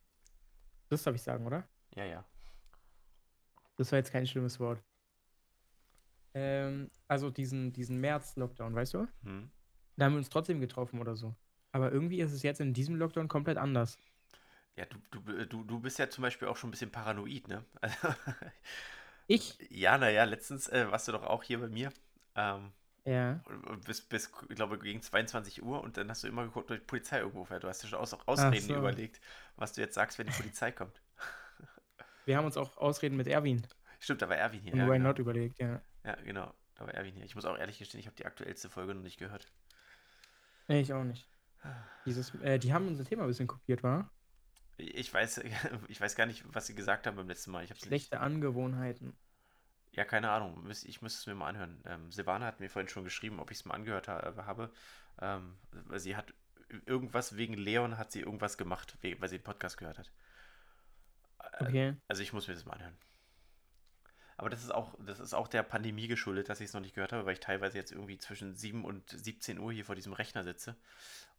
Das 0.89 1.03
darf 1.03 1.15
ich 1.15 1.21
sagen, 1.21 1.45
oder? 1.45 1.67
Ja, 1.95 2.05
ja. 2.05 2.25
Das 3.77 3.91
war 3.91 3.99
jetzt 3.99 4.11
kein 4.11 4.27
schlimmes 4.27 4.59
Wort. 4.59 4.83
Ähm, 6.33 6.91
also 7.07 7.29
diesen, 7.29 7.73
diesen 7.73 7.99
März-Lockdown, 7.99 8.75
weißt 8.75 8.93
du? 8.93 9.07
Hm. 9.23 9.49
Da 9.97 10.05
haben 10.05 10.13
wir 10.13 10.17
uns 10.17 10.29
trotzdem 10.29 10.59
getroffen 10.59 10.99
oder 10.99 11.15
so. 11.15 11.35
Aber 11.71 11.91
irgendwie 11.91 12.19
ist 12.19 12.31
es 12.31 12.43
jetzt 12.43 12.61
in 12.61 12.73
diesem 12.73 12.95
Lockdown 12.95 13.27
komplett 13.27 13.57
anders. 13.57 13.97
Ja, 14.75 14.85
du, 14.85 14.97
du, 15.11 15.45
du, 15.45 15.63
du 15.63 15.79
bist 15.79 15.99
ja 15.99 16.09
zum 16.09 16.21
Beispiel 16.21 16.47
auch 16.47 16.57
schon 16.57 16.69
ein 16.69 16.71
bisschen 16.71 16.91
paranoid, 16.91 17.47
ne? 17.47 17.65
Also, 17.81 17.95
Ich? 19.29 19.59
Ja, 19.69 19.99
naja, 19.99 20.23
letztens 20.23 20.67
äh, 20.69 20.89
warst 20.89 21.07
du 21.07 21.11
doch 21.11 21.21
auch 21.23 21.43
hier 21.43 21.59
bei 21.59 21.69
mir. 21.69 21.93
Ähm, 22.35 22.71
Ja. 23.09 23.41
bis, 23.85 24.01
bis, 24.01 24.31
ich 24.49 24.55
glaube, 24.55 24.77
gegen 24.77 25.01
22 25.01 25.63
Uhr 25.63 25.81
und 25.81 25.97
dann 25.97 26.09
hast 26.11 26.23
du 26.23 26.27
immer 26.27 26.43
geguckt, 26.43 26.69
ob 26.69 26.77
die 26.77 26.85
Polizei 26.85 27.19
irgendwo 27.19 27.43
fährt. 27.43 27.63
Du 27.63 27.67
hast 27.67 27.81
dir 27.81 27.87
schon 27.87 27.97
aus, 27.97 28.13
Ausreden 28.27 28.67
so. 28.67 28.75
überlegt, 28.75 29.19
was 29.55 29.73
du 29.73 29.81
jetzt 29.81 29.95
sagst, 29.95 30.19
wenn 30.19 30.27
die 30.27 30.33
Polizei 30.33 30.71
kommt. 30.71 31.01
Wir 32.25 32.37
haben 32.37 32.45
uns 32.45 32.55
auch 32.55 32.77
Ausreden 32.77 33.17
mit 33.17 33.25
Erwin 33.25 33.65
Stimmt, 33.99 34.21
da 34.21 34.29
war 34.29 34.37
Erwin 34.37 34.61
hier. 34.61 34.73
und 34.73 34.79
Ja, 34.79 34.85
Why 34.85 34.93
genau. 34.93 35.09
Not 35.09 35.19
überlegt, 35.19 35.59
ja. 35.59 35.81
ja, 36.05 36.15
genau. 36.23 36.53
Da 36.75 36.85
war 36.85 36.93
Erwin 36.93 37.15
hier. 37.15 37.25
Ich 37.25 37.33
muss 37.33 37.45
auch 37.45 37.57
ehrlich 37.57 37.79
gestehen, 37.79 37.99
ich 37.99 38.05
habe 38.05 38.15
die 38.15 38.27
aktuellste 38.27 38.69
Folge 38.69 38.93
noch 38.93 39.01
nicht 39.01 39.17
gehört. 39.17 39.47
Nee, 40.67 40.81
ich 40.81 40.93
auch 40.93 41.03
nicht. 41.03 41.27
Dieses, 42.05 42.33
äh, 42.35 42.59
die 42.59 42.73
haben 42.73 42.87
unser 42.87 43.05
Thema 43.05 43.23
ein 43.23 43.27
bisschen 43.27 43.47
kopiert, 43.47 43.81
war? 43.81 44.11
Ich 44.77 45.11
weiß, 45.11 45.41
ich 45.87 45.99
weiß 45.99 46.15
gar 46.15 46.27
nicht, 46.27 46.43
was 46.53 46.67
sie 46.67 46.75
gesagt 46.75 47.07
haben 47.07 47.17
beim 47.17 47.27
letzten 47.27 47.49
Mal. 47.51 47.63
Ich 47.63 47.71
hab's 47.71 47.81
nicht. 47.81 47.87
Schlechte 47.87 48.19
Angewohnheiten. 48.19 49.17
Ja, 49.93 50.05
keine 50.05 50.29
Ahnung. 50.29 50.69
Ich 50.69 51.01
müsste 51.01 51.19
es 51.19 51.25
mir 51.27 51.35
mal 51.35 51.47
anhören. 51.49 51.81
Ähm, 51.85 52.11
Silvana 52.11 52.45
hat 52.45 52.59
mir 52.59 52.69
vorhin 52.69 52.89
schon 52.89 53.03
geschrieben, 53.03 53.39
ob 53.39 53.51
ich 53.51 53.57
es 53.59 53.65
mal 53.65 53.73
angehört 53.75 54.07
ha 54.07 54.33
habe. 54.45 54.71
Ähm, 55.21 55.57
weil 55.71 55.99
sie 55.99 56.15
hat 56.15 56.33
irgendwas 56.85 57.35
wegen 57.35 57.55
Leon 57.55 57.97
hat 57.97 58.11
sie 58.11 58.21
irgendwas 58.21 58.57
gemacht, 58.57 58.97
we- 59.01 59.19
weil 59.19 59.29
sie 59.29 59.39
den 59.39 59.43
Podcast 59.43 59.77
gehört 59.77 59.97
hat. 59.97 60.11
Äh, 61.39 61.63
Okay. 61.65 61.95
Also 62.07 62.21
ich 62.21 62.31
muss 62.33 62.47
mir 62.47 62.53
das 62.53 62.65
mal 62.65 62.73
anhören. 62.73 62.97
Aber 64.37 64.49
das 64.49 64.63
ist 64.63 64.71
auch, 64.73 64.95
das 65.05 65.19
ist 65.19 65.33
auch 65.33 65.49
der 65.49 65.63
Pandemie 65.63 66.07
geschuldet, 66.07 66.47
dass 66.47 66.61
ich 66.61 66.67
es 66.67 66.73
noch 66.73 66.79
nicht 66.79 66.95
gehört 66.95 67.11
habe, 67.11 67.25
weil 67.25 67.33
ich 67.33 67.41
teilweise 67.41 67.77
jetzt 67.77 67.91
irgendwie 67.91 68.17
zwischen 68.17 68.55
7 68.55 68.85
und 68.85 69.09
17 69.09 69.59
Uhr 69.59 69.73
hier 69.73 69.83
vor 69.83 69.95
diesem 69.95 70.13
Rechner 70.13 70.43
sitze 70.45 70.77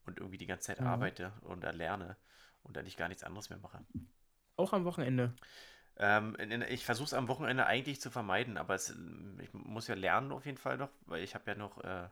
und 0.04 0.18
irgendwie 0.18 0.36
die 0.36 0.46
ganze 0.46 0.66
Zeit 0.66 0.80
Mhm. 0.80 0.86
arbeite 0.88 1.32
und 1.42 1.62
da 1.62 1.70
lerne 1.70 2.16
und 2.62 2.76
eigentlich 2.76 2.98
gar 2.98 3.08
nichts 3.08 3.22
anderes 3.24 3.48
mehr 3.48 3.58
mache. 3.58 3.82
Auch 4.56 4.74
am 4.74 4.84
Wochenende. 4.84 5.32
Ähm, 6.02 6.34
ich 6.68 6.86
versuche 6.86 7.06
es 7.06 7.14
am 7.14 7.28
Wochenende 7.28 7.66
eigentlich 7.66 8.00
zu 8.00 8.10
vermeiden, 8.10 8.56
aber 8.56 8.74
es, 8.74 8.96
ich 9.38 9.52
muss 9.52 9.86
ja 9.86 9.94
lernen 9.94 10.32
auf 10.32 10.46
jeden 10.46 10.56
Fall 10.56 10.78
noch, 10.78 10.88
weil 11.06 11.22
ich 11.22 11.34
habe 11.34 11.50
ja 11.50 11.54
noch 11.54 11.84
äh, 11.84 12.08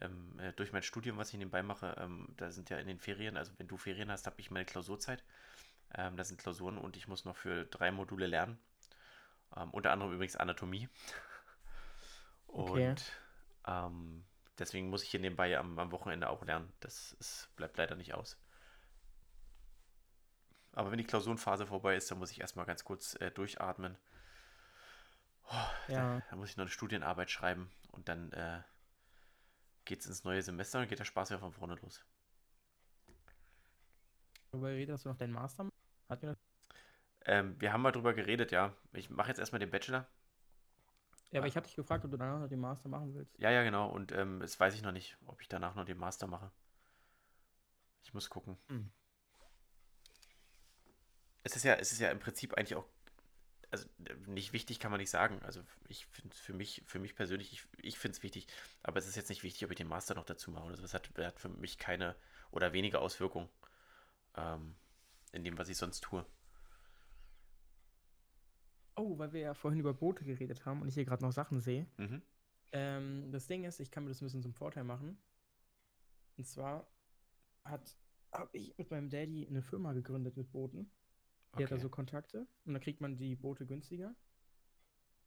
ähm, 0.00 0.38
äh, 0.38 0.52
durch 0.52 0.72
mein 0.72 0.84
Studium, 0.84 1.16
was 1.16 1.32
ich 1.32 1.38
nebenbei 1.38 1.64
mache, 1.64 1.96
ähm, 1.98 2.28
da 2.36 2.52
sind 2.52 2.70
ja 2.70 2.78
in 2.78 2.86
den 2.86 3.00
Ferien, 3.00 3.36
also 3.36 3.52
wenn 3.58 3.66
du 3.66 3.76
Ferien 3.76 4.12
hast, 4.12 4.26
habe 4.26 4.36
ich 4.38 4.52
meine 4.52 4.64
Klausurzeit. 4.64 5.24
Ähm, 5.94 6.16
da 6.16 6.22
sind 6.22 6.40
Klausuren 6.40 6.78
und 6.78 6.96
ich 6.96 7.08
muss 7.08 7.24
noch 7.24 7.36
für 7.36 7.64
drei 7.64 7.90
Module 7.90 8.26
lernen. 8.26 8.58
Ähm, 9.56 9.70
unter 9.70 9.90
anderem 9.90 10.12
übrigens 10.12 10.36
Anatomie. 10.36 10.88
Okay. 12.48 12.90
Und 12.90 13.12
ähm, 13.66 14.24
deswegen 14.58 14.88
muss 14.88 15.02
ich 15.02 15.10
hier 15.10 15.20
nebenbei 15.20 15.58
am, 15.58 15.78
am 15.78 15.90
Wochenende 15.90 16.30
auch 16.30 16.42
lernen. 16.44 16.72
Das 16.80 17.12
ist, 17.18 17.50
bleibt 17.56 17.76
leider 17.76 17.96
nicht 17.96 18.14
aus. 18.14 18.38
Aber 20.76 20.90
wenn 20.90 20.98
die 20.98 21.04
Klausurenphase 21.04 21.66
vorbei 21.66 21.96
ist, 21.96 22.10
dann 22.10 22.18
muss 22.18 22.30
ich 22.30 22.40
erstmal 22.40 22.66
ganz 22.66 22.84
kurz 22.84 23.14
äh, 23.14 23.30
durchatmen. 23.30 23.96
Ja. 25.88 26.20
Da 26.28 26.36
muss 26.36 26.50
ich 26.50 26.56
noch 26.58 26.64
eine 26.64 26.70
Studienarbeit 26.70 27.30
schreiben 27.30 27.70
und 27.92 28.08
dann 28.08 28.30
äh, 28.32 28.60
geht 29.86 30.00
es 30.00 30.06
ins 30.06 30.24
neue 30.24 30.42
Semester 30.42 30.78
und 30.78 30.88
geht 30.88 30.98
der 30.98 31.04
Spaß 31.04 31.30
wieder 31.30 31.38
von 31.38 31.52
vorne 31.52 31.76
los. 31.76 32.04
Darüber 34.50 34.68
redet, 34.68 34.92
dass 34.92 35.04
du 35.04 35.08
noch 35.08 35.16
deinen 35.16 35.32
Master 35.32 35.64
machst? 35.64 35.76
Hat 36.10 36.22
mir 36.22 36.36
Ähm, 37.24 37.58
wir 37.58 37.72
haben 37.72 37.80
mal 37.80 37.92
drüber 37.92 38.12
geredet, 38.12 38.52
ja. 38.52 38.74
Ich 38.92 39.08
mache 39.08 39.28
jetzt 39.28 39.38
erstmal 39.38 39.60
den 39.60 39.70
Bachelor. 39.70 40.06
ja, 41.30 41.40
aber 41.40 41.46
ich 41.46 41.56
hatte 41.56 41.68
dich 41.68 41.76
gefragt, 41.76 42.04
ob 42.04 42.10
du 42.10 42.18
danach 42.18 42.38
noch 42.38 42.48
den 42.48 42.60
Master 42.60 42.90
machen 42.90 43.14
willst. 43.14 43.38
Ja, 43.38 43.50
ja, 43.50 43.62
genau. 43.62 43.88
Und 43.88 44.12
ähm, 44.12 44.40
das 44.40 44.60
weiß 44.60 44.74
ich 44.74 44.82
noch 44.82 44.92
nicht, 44.92 45.16
ob 45.24 45.40
ich 45.40 45.48
danach 45.48 45.74
noch 45.74 45.86
den 45.86 45.96
Master 45.96 46.26
mache. 46.26 46.50
Ich 48.02 48.12
muss 48.12 48.28
gucken. 48.28 48.58
Hm. 48.68 48.90
Es 51.46 51.54
ist 51.54 51.62
ja, 51.62 51.74
es 51.74 51.92
ist 51.92 52.00
ja 52.00 52.10
im 52.10 52.18
Prinzip 52.18 52.54
eigentlich 52.54 52.74
auch, 52.74 52.84
also 53.70 53.86
nicht 54.26 54.52
wichtig 54.52 54.80
kann 54.80 54.90
man 54.90 54.98
nicht 54.98 55.10
sagen. 55.10 55.40
Also 55.42 55.62
ich 55.86 56.06
finde 56.06 56.34
es 56.34 56.40
für 56.40 56.52
mich, 56.52 56.82
für 56.86 56.98
mich 56.98 57.14
persönlich, 57.14 57.52
ich, 57.52 57.66
ich 57.82 57.98
finde 58.00 58.16
es 58.16 58.24
wichtig, 58.24 58.48
aber 58.82 58.98
es 58.98 59.06
ist 59.06 59.14
jetzt 59.14 59.28
nicht 59.28 59.44
wichtig, 59.44 59.64
ob 59.64 59.70
ich 59.70 59.76
den 59.76 59.86
Master 59.86 60.16
noch 60.16 60.24
dazu 60.24 60.50
mache. 60.50 60.64
oder 60.64 60.74
so. 60.74 60.82
Das 60.82 60.92
hat, 60.92 61.08
hat 61.18 61.38
für 61.38 61.48
mich 61.48 61.78
keine 61.78 62.16
oder 62.50 62.72
wenige 62.72 62.98
Auswirkungen 62.98 63.48
ähm, 64.36 64.74
in 65.30 65.44
dem, 65.44 65.56
was 65.56 65.68
ich 65.68 65.76
sonst 65.76 66.00
tue. 66.00 66.26
Oh, 68.96 69.16
weil 69.16 69.32
wir 69.32 69.40
ja 69.40 69.54
vorhin 69.54 69.78
über 69.78 69.94
Boote 69.94 70.24
geredet 70.24 70.66
haben 70.66 70.82
und 70.82 70.88
ich 70.88 70.94
hier 70.94 71.04
gerade 71.04 71.22
noch 71.22 71.32
Sachen 71.32 71.60
sehe. 71.60 71.86
Mhm. 71.96 72.22
Ähm, 72.72 73.30
das 73.30 73.46
Ding 73.46 73.62
ist, 73.62 73.78
ich 73.78 73.92
kann 73.92 74.02
mir 74.02 74.10
das 74.10 74.20
ein 74.20 74.24
bisschen 74.24 74.42
zum 74.42 74.52
Vorteil 74.52 74.82
machen. 74.82 75.16
Und 76.36 76.48
zwar 76.48 76.88
hat 77.62 77.94
habe 78.32 78.56
ich 78.58 78.76
mit 78.76 78.90
meinem 78.90 79.08
Daddy 79.08 79.46
eine 79.48 79.62
Firma 79.62 79.92
gegründet 79.92 80.36
mit 80.36 80.50
Booten. 80.50 80.90
Die 81.58 81.64
hat 81.64 81.70
da 81.70 81.76
Okay. 81.76 81.82
so 81.82 81.88
Kontakte 81.88 82.46
und 82.64 82.72
dann 82.74 82.80
kriegt 82.82 83.00
man 83.00 83.16
die 83.16 83.36
Boote 83.36 83.66
günstiger. 83.66 84.14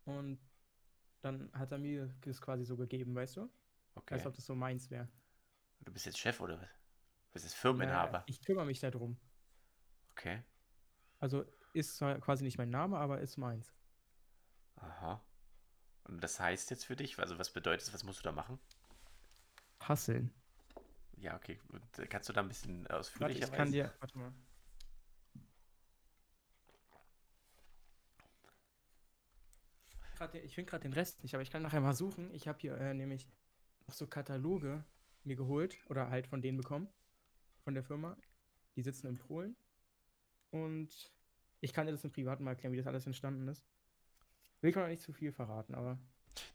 Und 0.05 0.39
dann 1.21 1.51
hat 1.53 1.71
er 1.71 1.77
mir 1.77 2.13
das 2.21 2.41
quasi 2.41 2.63
so 2.65 2.77
gegeben, 2.77 3.15
weißt 3.15 3.37
du? 3.37 3.49
Okay. 3.95 4.13
Als 4.15 4.25
ob 4.25 4.35
das 4.35 4.45
so 4.45 4.55
meins 4.55 4.89
wäre. 4.89 5.09
Du 5.81 5.91
bist 5.91 6.05
jetzt 6.05 6.17
Chef 6.17 6.39
oder 6.41 6.59
was? 6.59 6.67
Du 6.67 7.33
bist 7.33 7.45
jetzt 7.45 7.55
Firmeninhaber. 7.55 8.23
ich 8.27 8.41
kümmere 8.41 8.65
mich 8.65 8.79
darum. 8.79 9.17
Okay. 10.11 10.43
Also 11.19 11.45
ist 11.73 11.97
zwar 11.97 12.19
quasi 12.19 12.43
nicht 12.43 12.57
mein 12.57 12.69
Name, 12.69 12.97
aber 12.97 13.19
ist 13.21 13.37
meins. 13.37 13.73
Aha. 14.75 15.21
Und 16.05 16.23
das 16.23 16.39
heißt 16.39 16.71
jetzt 16.71 16.85
für 16.85 16.95
dich, 16.95 17.19
also 17.19 17.37
was 17.37 17.51
bedeutet 17.51 17.87
das, 17.87 17.93
was 17.93 18.03
musst 18.03 18.19
du 18.19 18.23
da 18.23 18.31
machen? 18.31 18.59
Hasseln. 19.81 20.33
Ja, 21.17 21.35
okay. 21.35 21.59
Kannst 22.09 22.29
du 22.29 22.33
da 22.33 22.41
ein 22.41 22.47
bisschen 22.47 22.83
Warte, 22.83 22.95
ausführlicher 22.95 23.45
ich 23.45 23.51
kann 23.51 23.71
dir. 23.71 23.93
Warte 23.99 24.17
mal. 24.17 24.33
Grad 30.19 30.34
den- 30.34 30.43
Ich 30.43 30.53
finde 30.53 30.69
gerade 30.69 30.84
den 30.84 30.93
Rest 30.93 31.23
nicht, 31.23 31.34
aber 31.34 31.41
ich 31.43 31.49
kann 31.49 31.62
nachher 31.63 31.79
mal 31.82 31.93
suchen. 31.93 32.34
Ich 32.34 32.47
habe 32.47 32.60
hier 32.60 32.77
äh, 32.77 32.93
nämlich 32.93 33.27
noch 33.88 33.93
so 33.95 34.05
Kataloge 34.05 34.84
mir 35.23 35.36
geholt 35.38 35.77
oder 35.89 36.10
halt 36.10 36.27
von 36.27 36.41
denen 36.41 36.58
bekommen. 36.58 36.89
Von 37.63 37.73
der 37.73 37.84
Firma. 37.84 38.17
Die 38.75 38.82
sitzen 38.84 39.08
in 39.08 39.17
Polen. 39.17 39.55
Und 40.51 41.13
ich 41.62 41.73
kann 41.73 41.86
dir 41.86 41.93
das 41.93 42.03
im 42.03 42.12
Privaten 42.12 42.43
mal 42.43 42.51
erklären, 42.51 42.73
wie 42.73 42.77
das 42.77 42.88
alles 42.88 43.05
entstanden 43.05 43.47
ist. 43.47 43.65
Will 44.62 44.71
ich 44.71 44.75
noch 44.75 44.88
nicht 44.88 45.01
zu 45.01 45.13
viel 45.13 45.32
verraten, 45.32 45.73
aber 45.75 45.97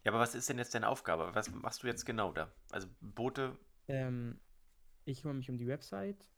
Ja, 0.04 0.12
aber 0.12 0.20
was 0.20 0.34
ist 0.34 0.48
denn 0.48 0.58
jetzt 0.58 0.74
deine 0.74 0.88
Aufgabe? 0.88 1.34
Was 1.34 1.50
machst 1.50 1.82
du 1.82 1.86
jetzt 1.86 2.04
genau 2.04 2.32
da? 2.32 2.50
Also 2.70 2.88
Boote, 3.00 3.56
ähm, 3.88 4.38
ich 5.04 5.22
kümmere 5.22 5.36
mich 5.36 5.50
um 5.50 5.58
die 5.58 5.66
Website, 5.66 6.28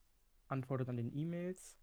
antworte 0.49 0.85
dann 0.85 0.97
den 0.97 1.12
E-Mails, 1.17 1.77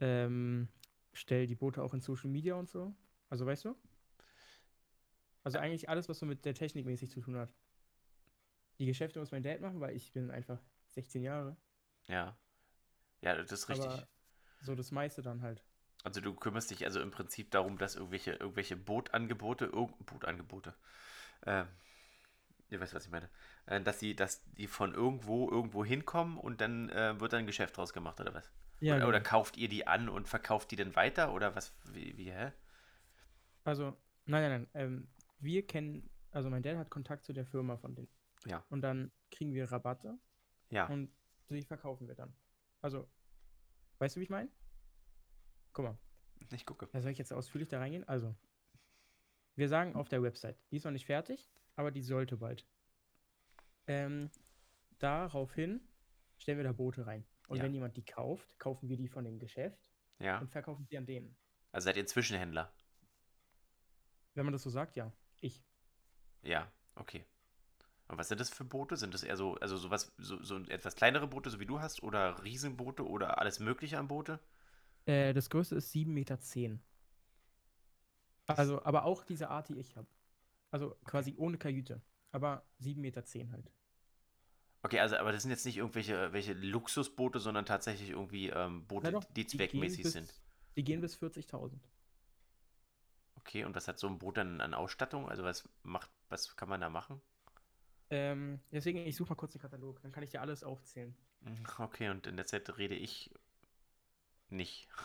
ähm, 0.00 0.68
stelle 1.16 1.46
die 1.46 1.54
Boote 1.54 1.82
auch 1.82 1.94
in 1.94 2.00
Social 2.00 2.30
Media 2.30 2.54
und 2.54 2.68
so. 2.68 2.94
Also 3.28 3.46
weißt 3.46 3.64
du? 3.64 3.76
Also 5.42 5.58
eigentlich 5.58 5.88
alles, 5.88 6.08
was 6.08 6.18
so 6.18 6.26
mit 6.26 6.44
der 6.44 6.54
Technik 6.54 6.86
mäßig 6.86 7.10
zu 7.10 7.20
tun 7.20 7.36
hat. 7.36 7.52
Die 8.78 8.86
Geschäfte 8.86 9.20
muss 9.20 9.30
mein 9.30 9.42
Dad 9.42 9.60
machen, 9.60 9.80
weil 9.80 9.94
ich 9.94 10.12
bin 10.12 10.30
einfach 10.30 10.60
16 10.88 11.22
Jahre. 11.22 11.56
ja. 12.08 12.36
Ja, 13.22 13.34
das 13.34 13.50
ist 13.50 13.68
richtig. 13.68 13.86
Aber 13.86 14.06
so 14.60 14.74
das 14.74 14.92
meiste 14.92 15.22
dann 15.22 15.42
halt. 15.42 15.64
Also 16.04 16.20
du 16.20 16.34
kümmerst 16.34 16.70
dich 16.70 16.84
also 16.84 17.00
im 17.00 17.10
Prinzip 17.10 17.50
darum, 17.50 17.78
dass 17.78 17.96
irgendwelche, 17.96 18.32
irgendwelche 18.32 18.76
Bootangebote, 18.76 19.68
Bootangebote, 19.68 20.74
ähm, 21.46 21.66
ihr 22.68 22.80
weißt, 22.80 22.94
was 22.94 23.06
ich 23.06 23.10
meine, 23.10 23.28
äh, 23.66 23.80
dass 23.80 23.98
die, 23.98 24.14
dass 24.14 24.44
die 24.52 24.66
von 24.66 24.94
irgendwo 24.94 25.50
irgendwo 25.50 25.84
hinkommen 25.84 26.38
und 26.38 26.60
dann 26.60 26.90
äh, 26.90 27.18
wird 27.18 27.32
dann 27.32 27.40
ein 27.40 27.46
Geschäft 27.46 27.76
draus 27.76 27.92
gemacht, 27.92 28.20
oder 28.20 28.34
was? 28.34 28.52
Ja, 28.80 28.96
oder, 28.96 29.08
oder 29.08 29.18
genau. 29.20 29.30
kauft 29.30 29.56
ihr 29.56 29.68
die 29.68 29.86
an 29.86 30.08
und 30.08 30.28
verkauft 30.28 30.70
die 30.70 30.76
dann 30.76 30.94
weiter, 30.96 31.32
oder 31.32 31.54
was, 31.56 31.74
wie, 31.92 32.16
wie 32.16 32.30
hä? 32.30 32.52
Also, 33.64 33.96
nein, 34.26 34.42
nein, 34.42 34.50
nein. 34.50 34.68
Ähm, 34.74 35.08
wir 35.38 35.66
kennen, 35.66 36.08
also 36.30 36.50
mein 36.50 36.62
Dad 36.62 36.76
hat 36.76 36.90
Kontakt 36.90 37.24
zu 37.24 37.32
der 37.32 37.46
Firma 37.46 37.76
von 37.76 37.94
denen. 37.94 38.08
Ja. 38.44 38.64
Und 38.68 38.82
dann 38.82 39.10
kriegen 39.30 39.52
wir 39.52 39.70
Rabatte 39.70 40.18
Ja, 40.70 40.86
und 40.86 41.10
die 41.48 41.62
verkaufen 41.62 42.06
wir 42.06 42.14
dann. 42.14 42.34
Also, 42.80 43.08
weißt 43.98 44.16
du, 44.16 44.20
wie 44.20 44.24
ich 44.24 44.30
meine? 44.30 44.50
Guck 45.72 45.84
mal, 45.86 45.98
ich 46.52 46.66
gucke. 46.66 46.88
da 46.92 47.00
soll 47.00 47.12
ich 47.12 47.18
jetzt 47.18 47.32
ausführlich 47.32 47.68
da 47.68 47.78
reingehen? 47.78 48.06
Also, 48.08 48.34
wir 49.56 49.68
sagen 49.68 49.94
auf 49.94 50.08
der 50.08 50.22
Website, 50.22 50.58
die 50.70 50.76
ist 50.76 50.84
noch 50.84 50.92
nicht 50.92 51.06
fertig, 51.06 51.50
aber 51.76 51.90
die 51.90 52.02
sollte 52.02 52.36
bald. 52.36 52.66
Ähm, 53.86 54.30
daraufhin 54.98 55.80
stellen 56.38 56.58
wir 56.58 56.64
da 56.64 56.72
Boote 56.72 57.06
rein. 57.06 57.24
Und 57.48 57.58
Ja. 57.58 57.62
wenn 57.64 57.74
jemand 57.74 57.96
die 57.96 58.04
kauft, 58.04 58.58
kaufen 58.58 58.88
wir 58.88 58.96
die 58.96 59.08
von 59.08 59.24
dem 59.24 59.38
Geschäft 59.38 59.80
Ja, 60.18 60.38
und 60.38 60.50
verkaufen 60.50 60.84
sie 60.86 60.98
an 60.98 61.06
denen. 61.06 61.36
also 61.72 61.84
seid 61.86 61.96
ihr 61.96 62.06
Zwischenhändler? 62.06 62.72
Wenn 64.34 64.44
man 64.44 64.52
das 64.52 64.62
so 64.62 64.70
sagt, 64.70 64.96
ja. 64.96 65.12
Ich. 65.40 65.64
Ja, 66.42 66.70
okay. 66.96 67.24
Und 68.08 68.18
was 68.18 68.28
sind 68.28 68.40
das 68.40 68.50
für 68.50 68.64
Boote? 68.64 68.96
Sind 68.96 69.14
das 69.14 69.22
eher 69.22 69.36
so, 69.36 69.54
also 69.56 69.76
sowas, 69.76 70.12
so, 70.16 70.40
so 70.42 70.58
etwas 70.64 70.94
kleinere 70.94 71.26
Boote, 71.26 71.50
so 71.50 71.58
wie 71.60 71.66
du 71.66 71.80
hast, 71.80 72.02
oder 72.02 72.42
Riesenboote 72.44 73.04
oder 73.06 73.38
alles 73.40 73.58
Mögliche 73.60 73.98
an 73.98 74.08
Boote? 74.08 74.38
Äh, 75.06 75.32
das 75.34 75.50
größte 75.50 75.74
ist 75.76 75.92
7,10 75.92 76.08
Meter. 76.08 76.38
Also, 78.46 78.82
aber 78.84 79.04
auch 79.04 79.24
diese 79.24 79.48
Art, 79.50 79.68
die 79.68 79.78
ich 79.78 79.96
habe. 79.96 80.06
Also 80.70 80.96
quasi 81.04 81.34
ohne 81.36 81.58
Kajüte. 81.58 82.00
Aber 82.32 82.64
7,10 82.80 82.96
Meter 83.00 83.22
halt. 83.52 83.72
Okay, 84.86 85.00
also 85.00 85.16
aber 85.16 85.32
das 85.32 85.42
sind 85.42 85.50
jetzt 85.50 85.66
nicht 85.66 85.78
irgendwelche 85.78 86.32
welche 86.32 86.52
Luxusboote, 86.52 87.40
sondern 87.40 87.66
tatsächlich 87.66 88.10
irgendwie 88.10 88.50
ähm, 88.50 88.86
Boote, 88.86 89.08
Ja 89.08 89.10
doch, 89.10 89.24
die 89.24 89.34
die 89.34 89.46
zweckmäßig 89.46 90.04
bis, 90.04 90.12
sind. 90.12 90.32
Die 90.76 90.84
gehen 90.84 91.00
bis 91.00 91.16
40.000. 91.16 91.80
Okay, 93.34 93.64
und 93.64 93.74
was 93.74 93.88
hat 93.88 93.98
so 93.98 94.06
ein 94.06 94.18
Boot 94.20 94.36
dann 94.36 94.60
an 94.60 94.74
Ausstattung? 94.74 95.28
Also 95.28 95.42
was 95.42 95.68
macht, 95.82 96.08
was 96.28 96.54
kann 96.54 96.68
man 96.68 96.80
da 96.80 96.88
machen? 96.88 97.20
Ähm, 98.10 98.60
deswegen, 98.70 98.98
ich 98.98 99.16
suche 99.16 99.30
mal 99.30 99.34
kurz 99.34 99.52
den 99.52 99.60
Katalog, 99.60 100.00
dann 100.02 100.12
kann 100.12 100.22
ich 100.22 100.30
dir 100.30 100.40
alles 100.40 100.62
aufzählen. 100.62 101.16
Okay, 101.78 102.08
und 102.08 102.26
in 102.26 102.36
der 102.36 102.46
Zeit 102.46 102.78
rede 102.78 102.94
ich 102.94 103.30
nicht. 104.50 104.88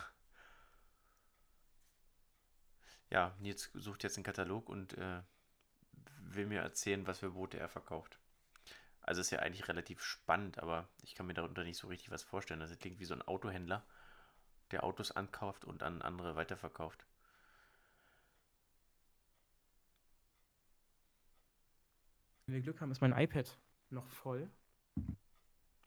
Ja, 3.10 3.36
Nils 3.40 3.70
sucht 3.74 4.04
jetzt 4.04 4.16
einen 4.16 4.24
Katalog 4.24 4.70
und 4.70 4.98
äh, 4.98 5.22
will 6.22 6.46
mir 6.46 6.62
erzählen, 6.62 7.06
was 7.08 7.20
für 7.20 7.32
Boote 7.32 7.60
er 7.60 7.68
verkauft. 7.68 8.18
Also 9.02 9.22
ist 9.22 9.32
ja 9.32 9.40
eigentlich 9.40 9.68
relativ 9.68 10.02
spannend, 10.02 10.60
aber 10.60 10.88
ich 11.02 11.16
kann 11.16 11.26
mir 11.26 11.34
darunter 11.34 11.64
nicht 11.64 11.78
so 11.78 11.88
richtig 11.88 12.12
was 12.12 12.24
vorstellen. 12.24 12.60
Das 12.60 12.78
klingt 12.78 13.00
wie 13.00 13.06
so 13.06 13.14
ein 13.14 13.22
Autohändler, 13.22 13.84
der 14.72 14.84
Autos 14.84 15.12
ankauft 15.12 15.66
und 15.66 15.84
an 15.84 16.02
andere 16.02 16.36
weiterverkauft. 16.36 17.06
Wenn 22.46 22.56
wir 22.56 22.62
Glück 22.62 22.82
haben, 22.82 22.92
ist 22.92 23.02
mein 23.02 23.18
iPad 23.18 23.58
noch 23.90 24.08
voll. 24.08 24.50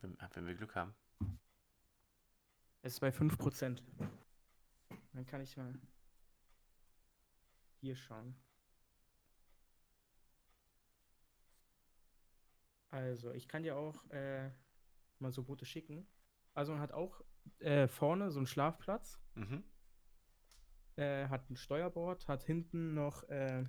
Wenn, 0.00 0.16
wenn 0.32 0.46
wir 0.46 0.54
Glück 0.54 0.74
haben. 0.74 0.94
Es 2.82 2.94
ist 2.94 3.00
bei 3.00 3.10
5%. 3.10 3.82
Dann 5.12 5.26
kann 5.26 5.40
ich 5.40 5.56
mal 5.56 5.74
hier 7.80 7.96
schauen. 7.96 8.34
Also, 12.94 13.32
ich 13.32 13.48
kann 13.48 13.64
dir 13.64 13.76
auch 13.76 14.08
äh, 14.10 14.50
mal 15.18 15.32
so 15.32 15.42
Boote 15.42 15.64
schicken. 15.64 16.06
Also, 16.54 16.70
man 16.72 16.80
hat 16.80 16.92
auch 16.92 17.22
äh, 17.58 17.88
vorne 17.88 18.30
so 18.30 18.38
einen 18.38 18.46
Schlafplatz, 18.46 19.18
Mhm. 19.34 19.64
äh, 20.94 21.26
hat 21.26 21.50
ein 21.50 21.56
Steuerbord, 21.56 22.28
hat 22.28 22.44
hinten 22.44 22.94
noch 22.94 23.24
äh, 23.24 23.64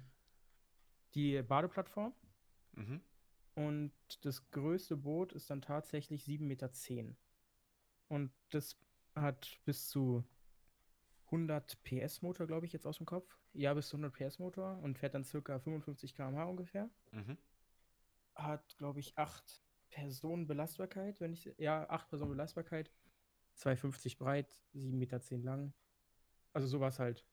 die 1.15 1.41
Badeplattform. 1.41 2.13
Mhm. 2.73 3.01
Und 3.55 3.93
das 4.21 4.51
größte 4.51 4.95
Boot 4.95 5.33
ist 5.33 5.49
dann 5.49 5.61
tatsächlich 5.61 6.23
7,10 6.25 6.41
Meter. 6.43 7.15
Und 8.09 8.31
das 8.49 8.77
hat 9.15 9.59
bis 9.65 9.89
zu 9.89 10.23
100 11.31 11.81
PS 11.83 12.21
Motor, 12.21 12.45
glaube 12.45 12.67
ich, 12.67 12.73
jetzt 12.73 12.85
aus 12.85 12.97
dem 12.97 13.07
Kopf. 13.07 13.39
Ja, 13.53 13.73
bis 13.73 13.87
zu 13.89 13.97
100 13.97 14.13
PS 14.13 14.37
Motor 14.37 14.77
und 14.83 14.99
fährt 14.99 15.15
dann 15.15 15.23
circa 15.23 15.57
55 15.57 16.13
km/h 16.13 16.43
ungefähr. 16.43 16.91
Mhm. 17.11 17.37
Hat, 18.35 18.77
glaube 18.77 18.99
ich, 18.99 19.17
8 19.17 19.63
Personen 19.89 20.47
Belastbarkeit, 20.47 21.19
wenn 21.21 21.33
ich, 21.33 21.53
ja, 21.57 21.89
8 21.89 22.09
Personen 22.09 22.31
Belastbarkeit. 22.31 22.91
2,50 23.57 24.17
breit, 24.17 24.53
7,10 24.73 24.97
Meter 24.97 25.19
lang. 25.37 25.73
Also 26.53 26.67
sowas 26.67 26.99
halt. 26.99 27.25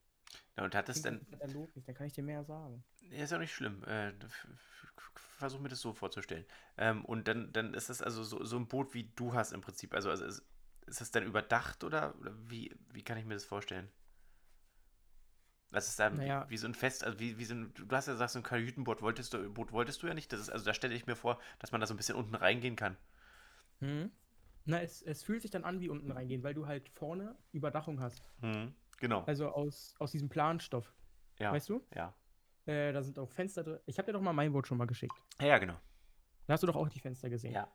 Ja, 0.57 0.65
und 0.65 0.75
hat 0.75 0.89
es 0.89 1.03
Klingt 1.03 1.29
denn. 1.31 1.75
nicht, 1.75 1.89
dann 1.89 1.95
kann 1.95 2.07
ich 2.07 2.13
dir 2.13 2.23
mehr 2.23 2.45
sagen. 2.45 2.85
Ja, 3.01 3.25
ist 3.25 3.31
ja 3.31 3.37
auch 3.37 3.41
nicht 3.41 3.53
schlimm. 3.53 3.83
Äh, 3.85 4.13
versuch 5.15 5.61
mir 5.61 5.69
das 5.69 5.81
so 5.81 5.93
vorzustellen. 5.93 6.45
Ähm, 6.77 7.05
und 7.05 7.27
dann, 7.29 7.53
dann 7.53 7.75
ist 7.75 7.91
das 7.91 8.03
also 8.03 8.23
so, 8.23 8.45
so 8.45 8.57
ein 8.57 8.69
Boot, 8.69 8.95
wie 8.95 9.11
du 9.17 9.35
hast 9.35 9.53
im 9.53 9.61
Prinzip. 9.61 9.95
Also, 9.95 10.11
also 10.11 10.25
ist, 10.25 10.43
ist 10.87 11.01
das 11.01 11.11
dann 11.11 11.25
überdacht 11.25 11.85
oder, 11.85 12.15
oder 12.21 12.33
wie, 12.49 12.75
wie 12.93 13.03
kann 13.03 13.19
ich 13.19 13.25
mir 13.25 13.35
das 13.35 13.45
vorstellen? 13.45 13.89
Das 15.73 15.89
ist 15.89 15.99
dann 15.99 16.19
Naja. 16.19 16.45
wie, 16.47 16.51
wie 16.51 16.57
so 16.59 16.67
ein 16.69 16.75
Fest, 16.75 17.03
also 17.03 17.19
wie, 17.19 17.39
wie 17.39 17.45
so 17.45 17.55
ein, 17.55 17.73
du 17.75 17.97
hast 17.97 18.07
ja 18.07 18.13
gesagt, 18.13 18.31
so 18.33 18.39
ein 18.39 18.43
Kajütenboot 18.43 19.01
wolltest 19.03 19.33
du, 19.33 19.51
Boot 19.53 19.73
wolltest 19.73 20.03
du 20.03 20.07
ja 20.07 20.15
nicht. 20.15 20.31
Das 20.33 20.39
ist, 20.41 20.51
also 20.51 20.65
da 20.65 20.75
stelle 20.75 20.95
ich 20.95 21.07
mir 21.07 21.17
vor, 21.17 21.39
dass 21.59 21.73
man 21.73 21.81
da 21.81 21.87
so 21.87 21.95
ein 21.95 21.97
bisschen 21.97 22.15
unten 22.17 22.35
reingehen 22.35 22.77
kann. 22.77 22.97
Hm? 23.81 24.11
Na, 24.67 24.81
es, 24.83 25.03
es 25.03 25.23
fühlt 25.23 25.43
sich 25.43 25.51
dann 25.51 25.65
an 25.65 25.81
wie 25.81 25.89
unten 25.89 26.13
reingehen, 26.13 26.43
weil 26.45 26.55
du 26.55 26.67
halt 26.67 26.89
vorne 26.91 27.35
Überdachung 27.53 28.01
hast. 28.01 28.31
Mhm. 28.43 28.75
Genau. 28.99 29.25
Also 29.25 29.49
aus, 29.49 29.95
aus 29.99 30.13
diesem 30.13 30.29
Planstoff. 30.29 30.93
Ja. 31.39 31.51
Weißt 31.53 31.69
du? 31.69 31.85
Ja. 31.95 32.15
Äh, 32.67 32.93
da 32.93 33.03
sind 33.03 33.19
auch 33.19 33.31
Fenster 33.33 33.65
drin. 33.65 33.81
Ich 33.87 33.99
habe 33.99 34.07
dir 34.07 34.13
doch 34.13 34.21
mal 34.21 34.33
mein 34.33 34.53
Boot 34.53 34.69
schon 34.69 34.79
mal 34.79 34.87
geschickt. 34.87 35.17
Ja, 35.41 35.47
ja, 35.49 35.59
genau. 35.59 35.75
Da 36.47 36.53
hast 36.53 36.63
du 36.63 36.69
doch 36.69 36.77
auch 36.77 36.89
die 36.89 37.01
Fenster 37.01 37.29
gesehen. 37.31 37.55
Ja. 37.55 37.67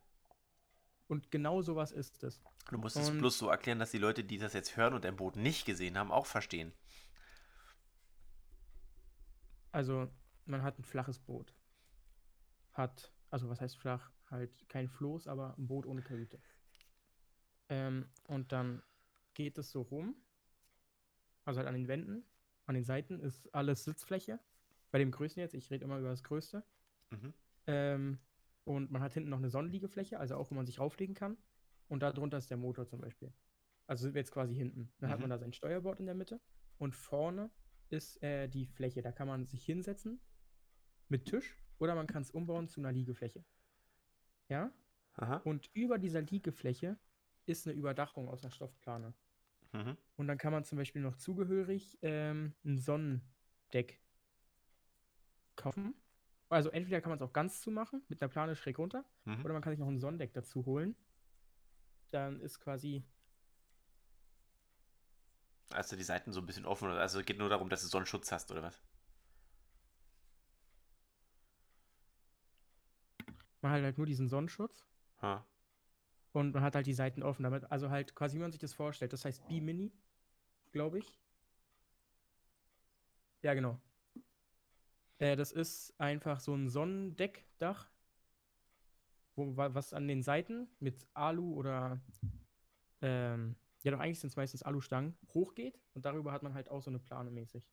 Und 1.08 1.32
genau 1.32 1.62
sowas 1.62 1.92
ist 1.92 2.24
es. 2.24 2.42
Du 2.70 2.78
musst 2.78 2.96
es 2.96 3.10
Und- 3.10 3.18
bloß 3.20 3.38
so 3.38 3.50
erklären, 3.50 3.80
dass 3.80 3.92
die 3.92 3.98
Leute, 3.98 4.24
die 4.24 4.38
das 4.38 4.54
jetzt 4.54 4.78
hören 4.78 4.94
und 4.94 5.04
dein 5.04 5.16
Boot 5.16 5.36
nicht 5.36 5.66
gesehen 5.66 5.98
haben, 5.98 6.12
auch 6.12 6.26
verstehen. 6.26 6.74
Also, 9.78 10.12
man 10.46 10.64
hat 10.64 10.80
ein 10.80 10.84
flaches 10.84 11.20
Boot. 11.20 11.54
Hat, 12.74 13.14
also 13.30 13.48
was 13.48 13.62
heißt 13.62 13.78
flach? 13.78 14.12
Halt 14.26 14.68
kein 14.70 14.88
Floß, 14.88 15.28
aber 15.28 15.56
ein 15.56 15.68
Boot 15.68 15.86
ohne 15.86 16.02
Kajüte. 16.02 16.42
Ähm, 17.70 18.10
und 18.24 18.52
dann 18.52 18.82
geht 19.36 19.56
es 19.60 19.70
so 19.70 19.84
rum. 19.84 20.16
Also 21.46 21.60
halt 21.60 21.68
an 21.68 21.76
den 21.76 21.88
Wänden, 21.88 22.26
an 22.66 22.74
den 22.74 22.86
Seiten 22.86 23.20
ist 23.20 23.54
alles 23.54 23.84
Sitzfläche. 23.84 24.40
Bei 24.90 24.98
dem 24.98 25.12
größten 25.12 25.42
jetzt, 25.42 25.54
ich 25.54 25.70
rede 25.70 25.84
immer 25.86 26.00
über 26.00 26.10
das 26.10 26.24
größte. 26.24 26.64
Mhm. 27.12 27.36
Ähm, 27.68 28.20
und 28.64 28.90
man 28.90 29.04
hat 29.04 29.14
hinten 29.14 29.30
noch 29.30 29.38
eine 29.38 29.52
Sonnenliegefläche, 29.52 30.20
also 30.20 30.38
auch, 30.38 30.50
wo 30.50 30.56
man 30.56 30.66
sich 30.66 30.80
rauflegen 30.80 31.14
kann. 31.14 31.38
Und 31.88 32.02
darunter 32.02 32.40
ist 32.40 32.50
der 32.50 32.58
Motor 32.58 32.88
zum 32.88 33.00
Beispiel. 33.00 33.32
Also 33.86 34.02
sind 34.02 34.16
wir 34.16 34.22
jetzt 34.22 34.32
quasi 34.32 34.56
hinten. 34.56 34.92
Dann 34.98 35.12
hat 35.12 35.20
Mhm. 35.20 35.26
man 35.26 35.30
da 35.30 35.38
sein 35.38 35.54
Steuerbord 35.54 36.00
in 36.00 36.08
der 36.08 36.16
Mitte. 36.16 36.42
Und 36.80 36.96
vorne 36.96 37.52
ist 37.90 38.22
äh, 38.24 38.48
die 38.48 38.66
Fläche. 38.66 39.02
Da 39.02 39.12
kann 39.12 39.28
man 39.28 39.46
sich 39.46 39.66
hinsetzen 39.66 40.20
mit 41.10 41.26
Tisch 41.26 41.58
oder 41.80 41.96
man 41.96 42.08
kann 42.08 42.22
es 42.22 42.32
umbauen 42.32 42.68
zu 42.68 42.82
einer 42.82 42.92
Liegefläche. 42.92 43.44
Ja? 44.50 44.72
Aha. 45.14 45.38
Und 45.38 45.70
über 45.74 45.98
dieser 45.98 46.22
Liegefläche 46.22 46.98
ist 47.46 47.68
eine 47.68 47.76
Überdachung 47.76 48.30
aus 48.30 48.44
einer 48.44 48.52
Stoffplane. 48.52 49.14
Mhm. 49.74 49.98
Und 50.16 50.28
dann 50.28 50.38
kann 50.38 50.52
man 50.52 50.64
zum 50.64 50.78
Beispiel 50.78 51.02
noch 51.02 51.16
zugehörig 51.16 51.98
ähm, 52.02 52.54
ein 52.64 52.78
Sonnendeck 52.78 54.02
kaufen. 55.56 55.96
Also 56.50 56.70
entweder 56.70 57.02
kann 57.02 57.10
man 57.10 57.18
es 57.18 57.22
auch 57.24 57.34
ganz 57.34 57.62
zumachen, 57.62 58.04
mit 58.08 58.22
einer 58.22 58.30
Plane 58.30 58.56
schräg 58.56 58.78
runter, 58.78 59.06
Mhm. 59.26 59.44
oder 59.44 59.54
man 59.54 59.62
kann 59.62 59.72
sich 59.72 59.80
noch 59.80 59.88
ein 59.88 60.00
Sonnendeck 60.00 60.34
dazu 60.34 60.66
holen. 60.66 60.96
Dann 62.12 62.40
ist 62.40 62.60
quasi, 62.62 63.04
Also 65.72 65.96
die 65.96 66.04
Seiten 66.04 66.32
so 66.32 66.40
ein 66.40 66.46
bisschen 66.46 66.66
offen. 66.66 66.90
oder- 66.90 67.00
Also 67.02 67.20
es 67.20 67.26
geht 67.26 67.38
nur 67.40 67.50
darum, 67.50 67.70
dass 67.70 67.82
du 67.82 67.88
Sonnenschutz 67.88 68.32
hast, 68.32 68.52
oder 68.52 68.64
was? 68.64 68.82
man 73.62 73.72
hat 73.72 73.82
halt 73.82 73.98
nur 73.98 74.06
diesen 74.06 74.28
Sonnenschutz 74.30 74.86
Ha. 75.22 75.46
und 76.32 76.54
man 76.54 76.64
hat 76.64 76.76
halt 76.76 76.86
die 76.86 76.94
Seiten 76.94 77.24
offen. 77.24 77.44
Damit, 77.44 77.70
also 77.72 77.90
halt 77.90 78.16
quasi, 78.16 78.38
wie 78.38 78.42
man 78.42 78.52
sich 78.52 78.62
das 78.62 78.74
vorstellt. 78.74 79.14
Das 79.14 79.26
heißt 79.26 79.46
B-Mini, 79.48 79.92
glaube 80.72 81.00
ich. 81.00 81.20
Ja, 83.42 83.54
genau. 83.54 83.80
Äh, 85.20 85.36
das 85.36 85.52
ist 85.52 86.00
einfach 86.00 86.40
so 86.40 86.54
ein 86.54 86.70
Sonnendeckdach, 86.70 87.90
wo, 89.36 89.58
wa- 89.58 89.74
was 89.74 89.94
an 89.94 90.08
den 90.08 90.22
Seiten 90.22 90.68
mit 90.80 91.08
Alu 91.14 91.56
oder 91.56 92.00
ähm, 93.02 93.56
ja 93.88 93.92
doch 93.92 94.00
eigentlich 94.00 94.20
sind 94.20 94.30
es 94.30 94.36
meistens 94.36 94.64
Alustangen 94.64 95.18
hochgeht 95.34 95.80
und 95.94 96.06
darüber 96.06 96.32
hat 96.32 96.44
man 96.44 96.54
halt 96.54 96.70
auch 96.70 96.82
so 96.82 96.92
eine 96.92 97.00
Plane 97.00 97.32
mäßig. 97.32 97.64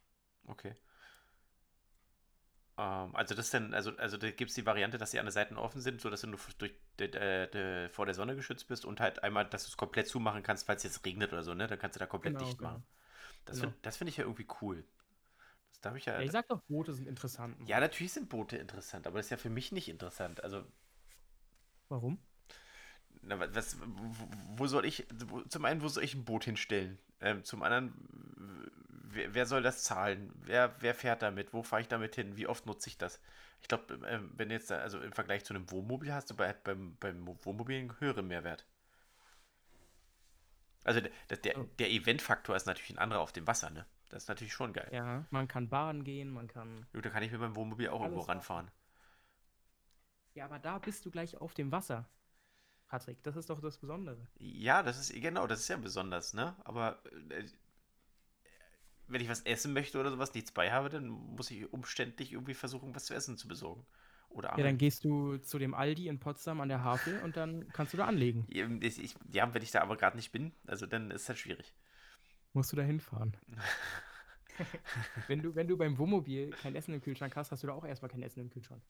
Okay. 0.48 0.74
Ähm, 2.76 3.14
also 3.14 3.34
das 3.34 3.50
denn, 3.50 3.72
also, 3.74 3.96
also 3.98 4.16
da 4.16 4.30
gibt 4.30 4.50
es 4.50 4.54
die 4.56 4.66
Variante, 4.66 4.98
dass 4.98 5.10
sie 5.12 5.20
an 5.20 5.26
den 5.26 5.32
Seiten 5.32 5.56
offen 5.56 5.80
sind, 5.80 6.00
sodass 6.00 6.22
du 6.22 6.26
nur 6.28 6.40
durch, 6.58 6.72
de, 6.98 7.08
de, 7.08 7.46
de, 7.50 7.88
vor 7.88 8.06
der 8.06 8.14
Sonne 8.14 8.34
geschützt 8.36 8.66
bist 8.68 8.84
und 8.84 9.00
halt 9.00 9.22
einmal, 9.22 9.44
dass 9.46 9.64
du 9.64 9.68
es 9.68 9.76
komplett 9.76 10.08
zumachen 10.08 10.42
kannst, 10.42 10.66
falls 10.66 10.82
jetzt 10.82 11.04
regnet 11.06 11.32
oder 11.32 11.42
so, 11.44 11.54
ne? 11.54 11.66
Dann 11.68 11.78
kannst 11.78 11.96
du 11.96 12.00
da 12.00 12.06
komplett 12.06 12.34
Genau, 12.34 12.40
dicht 12.40 12.58
genau. 12.58 12.72
machen. 12.72 12.84
Das 13.46 13.58
Genau. 13.58 13.68
finde 13.72 13.92
find 13.92 14.10
ich 14.10 14.16
ja 14.18 14.24
irgendwie 14.24 14.46
cool. 14.62 14.84
Das 15.72 15.80
darf 15.82 15.96
ich 15.96 16.06
ja. 16.06 16.18
Ja, 16.18 16.24
ich 16.24 16.32
sag 16.32 16.48
doch, 16.48 16.60
Boote 16.62 16.92
sind 16.92 17.06
interessant. 17.06 17.56
Ja, 17.66 17.80
natürlich 17.80 18.12
sind 18.12 18.28
Boote 18.28 18.56
interessant, 18.56 19.06
aber 19.06 19.18
das 19.18 19.26
ist 19.26 19.30
ja 19.30 19.36
für 19.38 19.50
mich 19.50 19.72
nicht 19.72 19.88
interessant. 19.88 20.42
Also, 20.44 20.64
Warum? 21.88 22.18
Na, 23.26 23.38
wa- 23.40 23.48
was, 23.52 23.78
wo, 23.80 24.28
wo 24.56 24.66
soll 24.66 24.84
ich, 24.84 25.06
wo, 25.26 25.40
zum 25.42 25.64
einen, 25.64 25.82
wo 25.82 25.88
soll 25.88 26.04
ich 26.04 26.14
ein 26.14 26.24
Boot 26.24 26.44
hinstellen? 26.44 26.98
Ähm, 27.20 27.44
zum 27.44 27.62
anderen, 27.62 27.94
wer, 28.88 29.34
wer 29.34 29.46
soll 29.46 29.62
das 29.62 29.82
zahlen? 29.82 30.32
Wer, 30.44 30.74
wer 30.80 30.94
fährt 30.94 31.22
damit? 31.22 31.52
Wo 31.52 31.62
fahre 31.62 31.82
ich 31.82 31.88
damit 31.88 32.14
hin? 32.14 32.36
Wie 32.36 32.46
oft 32.46 32.66
nutze 32.66 32.88
ich 32.88 32.98
das? 32.98 33.20
Ich 33.62 33.68
glaube, 33.68 33.98
ähm, 34.06 34.30
wenn 34.36 34.48
du 34.48 34.54
jetzt, 34.54 34.70
also 34.70 35.00
im 35.00 35.12
Vergleich 35.12 35.44
zu 35.44 35.54
einem 35.54 35.70
Wohnmobil 35.70 36.12
hast 36.12 36.30
du 36.30 36.34
bei, 36.36 36.52
beim, 36.52 36.96
beim 37.00 37.26
Wohnmobil 37.44 37.78
einen 37.78 38.00
höheren 38.00 38.26
Mehrwert. 38.28 38.66
Also 40.84 41.00
der, 41.00 41.10
der, 41.38 41.54
der, 41.78 41.90
Eventfaktor 41.90 42.54
ist 42.54 42.66
natürlich 42.66 42.90
ein 42.90 42.98
anderer 42.98 43.20
auf 43.20 43.32
dem 43.32 43.46
Wasser, 43.46 43.70
ne? 43.70 43.86
Das 44.10 44.24
ist 44.24 44.28
natürlich 44.28 44.52
schon 44.52 44.74
geil. 44.74 44.88
Ja, 44.92 45.24
man 45.30 45.48
kann 45.48 45.68
baden 45.68 46.04
gehen, 46.04 46.30
man 46.30 46.46
kann. 46.46 46.86
Gut, 46.92 47.04
da 47.06 47.10
kann 47.10 47.22
ich 47.22 47.32
mit 47.32 47.40
meinem 47.40 47.56
Wohnmobil 47.56 47.88
auch 47.88 48.02
irgendwo 48.02 48.20
ranfahren. 48.20 48.70
Ja, 50.34 50.44
aber 50.44 50.58
da 50.58 50.78
bist 50.78 51.06
du 51.06 51.10
gleich 51.10 51.36
auf 51.36 51.54
dem 51.54 51.72
Wasser. 51.72 52.06
Patrick, 52.94 53.20
das 53.24 53.34
ist 53.36 53.50
doch 53.50 53.60
das 53.60 53.76
Besondere. 53.78 54.28
Ja, 54.38 54.82
das 54.84 54.98
ist, 54.98 55.12
genau, 55.20 55.46
das 55.48 55.60
ist 55.60 55.68
ja 55.68 55.76
besonders, 55.76 56.34
ne? 56.34 56.54
Aber 56.64 57.02
äh, 57.30 57.44
wenn 59.06 59.20
ich 59.20 59.28
was 59.28 59.42
essen 59.42 59.72
möchte 59.72 59.98
oder 60.00 60.10
sowas, 60.10 60.34
nichts 60.34 60.52
bei 60.52 60.70
habe, 60.72 60.88
dann 60.88 61.08
muss 61.08 61.50
ich 61.50 61.72
umständlich 61.72 62.32
irgendwie 62.32 62.54
versuchen, 62.54 62.94
was 62.94 63.04
zu 63.06 63.14
essen 63.14 63.36
zu 63.36 63.48
besorgen. 63.48 63.84
Oder 64.30 64.52
Ja, 64.54 64.62
dann 64.64 64.78
gehst 64.78 65.04
du 65.04 65.36
zu 65.38 65.58
dem 65.58 65.74
Aldi 65.74 66.08
in 66.08 66.18
Potsdam 66.20 66.60
an 66.60 66.68
der 66.68 66.82
Havel 66.84 67.18
und 67.18 67.36
dann 67.36 67.72
kannst 67.72 67.92
du 67.92 67.96
da 67.98 68.06
anlegen. 68.06 68.46
Ja, 68.46 68.66
ich, 68.80 69.02
ich, 69.02 69.14
ja, 69.32 69.52
wenn 69.54 69.62
ich 69.62 69.70
da 69.70 69.80
aber 69.82 69.96
gerade 69.98 70.16
nicht 70.16 70.32
bin, 70.32 70.52
also 70.66 70.86
dann 70.86 71.10
ist 71.10 71.28
das 71.28 71.38
schwierig. 71.38 71.74
Musst 72.54 72.72
du 72.72 72.76
da 72.76 72.82
hinfahren. 72.82 73.36
Wenn 75.26 75.42
du, 75.42 75.54
wenn 75.54 75.68
du 75.68 75.76
beim 75.76 75.98
Wohnmobil 75.98 76.54
kein 76.54 76.74
Essen 76.74 76.94
im 76.94 77.00
Kühlschrank 77.02 77.34
hast, 77.36 77.50
hast 77.52 77.62
du 77.62 77.66
da 77.66 77.72
auch 77.74 77.84
erstmal 77.84 78.10
kein 78.10 78.22
Essen 78.22 78.40
im 78.40 78.50
Kühlschrank. 78.50 78.82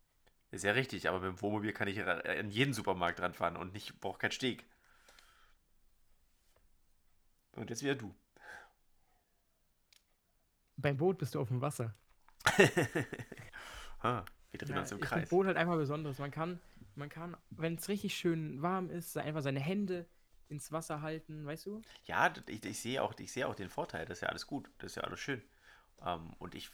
Ist 0.54 0.62
ja 0.64 0.72
richtig, 0.72 1.08
aber 1.08 1.20
mit 1.20 1.28
dem 1.28 1.42
Wohnmobil 1.42 1.72
kann 1.72 1.88
ich 1.88 1.98
in 1.98 2.50
jeden 2.50 2.72
Supermarkt 2.74 3.20
ranfahren 3.20 3.56
und 3.56 3.72
nicht 3.72 4.00
brauche 4.00 4.18
keinen 4.18 4.30
Steg. 4.32 4.64
Und 7.56 7.70
jetzt 7.70 7.82
wieder 7.82 7.94
du. 7.94 8.14
Beim 10.76 10.96
Boot 10.96 11.18
bist 11.18 11.34
du 11.34 11.40
auf 11.40 11.48
dem 11.48 11.60
Wasser. 11.60 11.94
ah, 14.00 14.24
wir 14.50 14.58
drehen 14.58 14.74
Ja, 14.74 14.80
uns 14.80 14.92
im 14.92 15.00
Kreis. 15.00 15.28
Boot 15.28 15.46
halt 15.46 15.56
einfach 15.56 15.76
Besonderes. 15.76 16.18
Man 16.18 16.30
kann, 16.30 16.60
man 16.94 17.08
kann, 17.08 17.36
wenn 17.50 17.74
es 17.74 17.88
richtig 17.88 18.14
schön 18.14 18.62
warm 18.62 18.90
ist, 18.90 19.16
einfach 19.16 19.42
seine 19.42 19.60
Hände 19.60 20.06
ins 20.48 20.72
Wasser 20.72 21.00
halten, 21.02 21.46
weißt 21.46 21.66
du? 21.66 21.82
Ja, 22.04 22.32
ich, 22.46 22.64
ich 22.64 22.78
sehe 22.80 23.02
auch, 23.02 23.14
ich 23.18 23.32
sehe 23.32 23.48
auch 23.48 23.54
den 23.54 23.68
Vorteil. 23.70 24.06
Das 24.06 24.18
ist 24.18 24.22
ja 24.22 24.28
alles 24.28 24.46
gut. 24.46 24.70
Das 24.78 24.92
ist 24.92 24.96
ja 24.96 25.04
alles 25.04 25.20
schön. 25.20 25.42
Ähm, 26.04 26.34
und 26.38 26.54
ich 26.54 26.70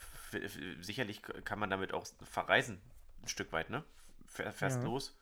sicherlich 0.81 1.23
kann 1.45 1.59
man 1.59 1.71
damit 1.71 1.93
auch 1.93 2.07
verreisen, 2.23 2.81
ein 3.23 3.29
Stück 3.29 3.53
weit, 3.53 3.71
ne? 3.71 3.85
Fähr- 4.27 4.53
Fährst 4.53 4.79
Ja. 4.79 4.85
los. 4.85 5.17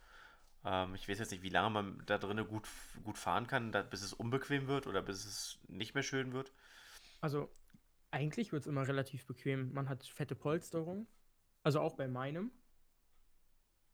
Ähm, 0.64 0.94
ich 0.94 1.08
weiß 1.08 1.18
jetzt 1.18 1.30
nicht, 1.30 1.42
wie 1.42 1.48
lange 1.48 1.70
man 1.70 2.02
da 2.06 2.18
drinnen 2.18 2.46
gut, 2.46 2.68
gut 3.04 3.16
fahren 3.18 3.46
kann, 3.46 3.72
da, 3.72 3.82
bis 3.82 4.02
es 4.02 4.12
unbequem 4.12 4.66
wird 4.66 4.86
oder 4.86 5.02
bis 5.02 5.24
es 5.24 5.58
nicht 5.68 5.94
mehr 5.94 6.02
schön 6.02 6.32
wird. 6.32 6.52
Also, 7.20 7.48
eigentlich 8.10 8.52
wird 8.52 8.62
es 8.62 8.66
immer 8.66 8.86
relativ 8.86 9.26
bequem. 9.26 9.72
Man 9.72 9.88
hat 9.88 10.04
fette 10.06 10.34
Polsterung. 10.34 11.06
Also 11.62 11.80
auch 11.80 11.94
bei 11.96 12.08
meinem. 12.08 12.50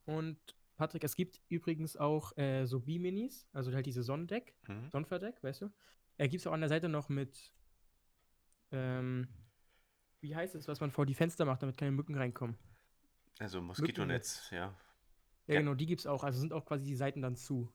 Und 0.05 0.38
Patrick, 0.77 1.05
es 1.05 1.17
gibt 1.17 1.40
übrigens 1.49 1.97
auch 1.97 2.37
äh, 2.37 2.67
so 2.67 2.81
Biminis, 2.81 3.47
also 3.53 3.73
halt 3.73 3.87
diese 3.87 4.03
Sonnendeck, 4.03 4.55
Mhm. 4.69 4.90
Sonnenverdeck, 4.90 5.43
weißt 5.43 5.62
du? 5.62 5.73
Er 6.17 6.29
gibt 6.29 6.40
es 6.40 6.47
auch 6.47 6.53
an 6.53 6.61
der 6.61 6.69
Seite 6.69 6.88
noch 6.88 7.09
mit, 7.09 7.53
ähm, 8.71 9.29
wie 10.21 10.35
heißt 10.37 10.55
es, 10.55 10.69
was 10.69 10.81
man 10.81 10.90
vor 10.90 11.07
die 11.07 11.14
Fenster 11.14 11.45
macht, 11.45 11.62
damit 11.62 11.77
keine 11.79 11.93
Mücken 11.93 12.17
reinkommen. 12.17 12.57
Also 13.38 13.61
Moskitonetz, 13.61 14.51
ja. 14.51 14.75
Ja, 15.47 15.55
Ja. 15.55 15.61
genau, 15.61 15.75
die 15.75 15.87
gibt 15.87 16.01
es 16.01 16.07
auch. 16.07 16.25
Also 16.25 16.38
sind 16.38 16.53
auch 16.53 16.64
quasi 16.64 16.85
die 16.85 16.97
Seiten 16.97 17.20
dann 17.20 17.37
zu. 17.37 17.73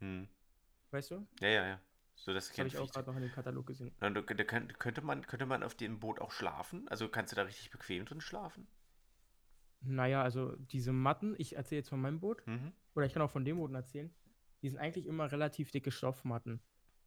Hm. 0.00 0.28
Weißt 0.90 1.10
du? 1.10 1.26
Ja, 1.40 1.48
ja, 1.48 1.66
ja. 1.66 1.80
So, 2.16 2.32
das 2.32 2.48
Das 2.48 2.58
habe 2.58 2.68
ich 2.68 2.78
auch 2.78 2.90
gerade 2.90 3.08
noch 3.10 3.16
in 3.16 3.22
dem 3.22 3.32
Katalog 3.32 3.66
gesehen. 3.66 3.92
Da, 3.98 4.08
da 4.10 4.22
könnt- 4.22 4.78
könnte 4.78 5.02
man, 5.02 5.26
könnte 5.26 5.46
man 5.46 5.62
auf 5.62 5.74
dem 5.74 5.98
Boot 6.00 6.20
auch 6.20 6.30
schlafen? 6.30 6.86
Also 6.88 7.08
kannst 7.08 7.32
du 7.32 7.36
da 7.36 7.42
richtig 7.42 7.70
bequem 7.70 8.04
drin 8.06 8.20
schlafen? 8.20 8.66
Naja, 9.80 10.22
also 10.22 10.56
diese 10.56 10.92
Matten, 10.92 11.34
ich 11.38 11.56
erzähle 11.56 11.80
jetzt 11.80 11.88
von 11.90 12.00
meinem 12.00 12.20
Boot, 12.20 12.46
Mhm. 12.46 12.72
oder 12.94 13.04
ich 13.06 13.12
kann 13.12 13.22
auch 13.22 13.30
von 13.30 13.44
dem 13.44 13.56
Boot 13.56 13.72
erzählen, 13.72 14.14
die 14.62 14.68
sind 14.70 14.78
eigentlich 14.78 15.06
immer 15.06 15.30
relativ 15.30 15.70
dicke 15.72 15.90
Stoffmatten. 15.90 16.60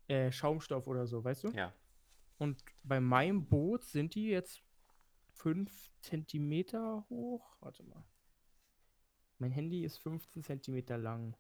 Äh, 0.07 0.31
Schaumstoff 0.31 0.87
oder 0.87 1.07
so, 1.07 1.23
weißt 1.23 1.45
du? 1.45 1.49
Ja. 1.49 1.73
Und 2.37 2.63
bei 2.83 2.99
meinem 2.99 3.45
Boot 3.47 3.83
sind 3.83 4.13
die 4.13 4.27
jetzt 4.27 4.61
5 5.37 5.91
Zentimeter 6.01 7.05
hoch. 7.09 7.57
Warte 7.59 7.83
mal. 7.83 8.03
Mein 9.39 9.51
Handy 9.51 9.83
ist 9.83 9.97
15 9.97 10.43
Zentimeter 10.43 10.97
lang. 10.97 11.35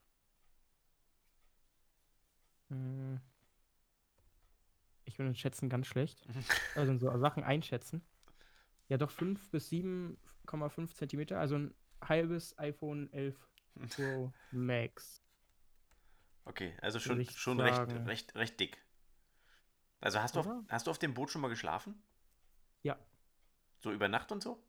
Hm. 2.69 3.19
Ich 5.05 5.15
bin 5.17 5.27
in 5.27 5.35
Schätzen 5.35 5.69
ganz 5.69 5.87
schlecht. 5.87 6.25
Also 6.75 6.91
in 6.91 6.99
so 6.99 7.17
Sachen 7.17 7.43
einschätzen. 7.43 8.03
Ja, 8.89 8.97
doch 8.97 9.11
5 9.11 9.49
bis 9.51 9.69
7,5 9.69 10.93
Zentimeter, 10.95 11.39
also 11.39 11.55
ein 11.55 11.73
halbes 12.01 12.57
iPhone 12.59 13.11
11 13.11 13.35
Pro 13.89 14.31
Max. 14.51 15.23
Okay, 16.45 16.73
also 16.81 16.99
schon, 16.99 17.23
schon 17.25 17.59
recht, 17.59 17.75
sagen. 17.75 18.07
recht, 18.07 18.35
recht 18.35 18.59
dick. 18.59 18.81
Also 19.99 20.21
hast 20.21 20.35
du, 20.35 20.39
auf, 20.41 20.47
hast 20.69 20.87
du 20.87 20.91
auf 20.91 20.99
dem 20.99 21.13
Boot 21.13 21.31
schon 21.31 21.41
mal 21.41 21.49
geschlafen? 21.49 22.01
So 23.87 23.93
über 23.93 24.09
Nacht 24.09 24.33
und 24.33 24.43
so? 24.43 24.61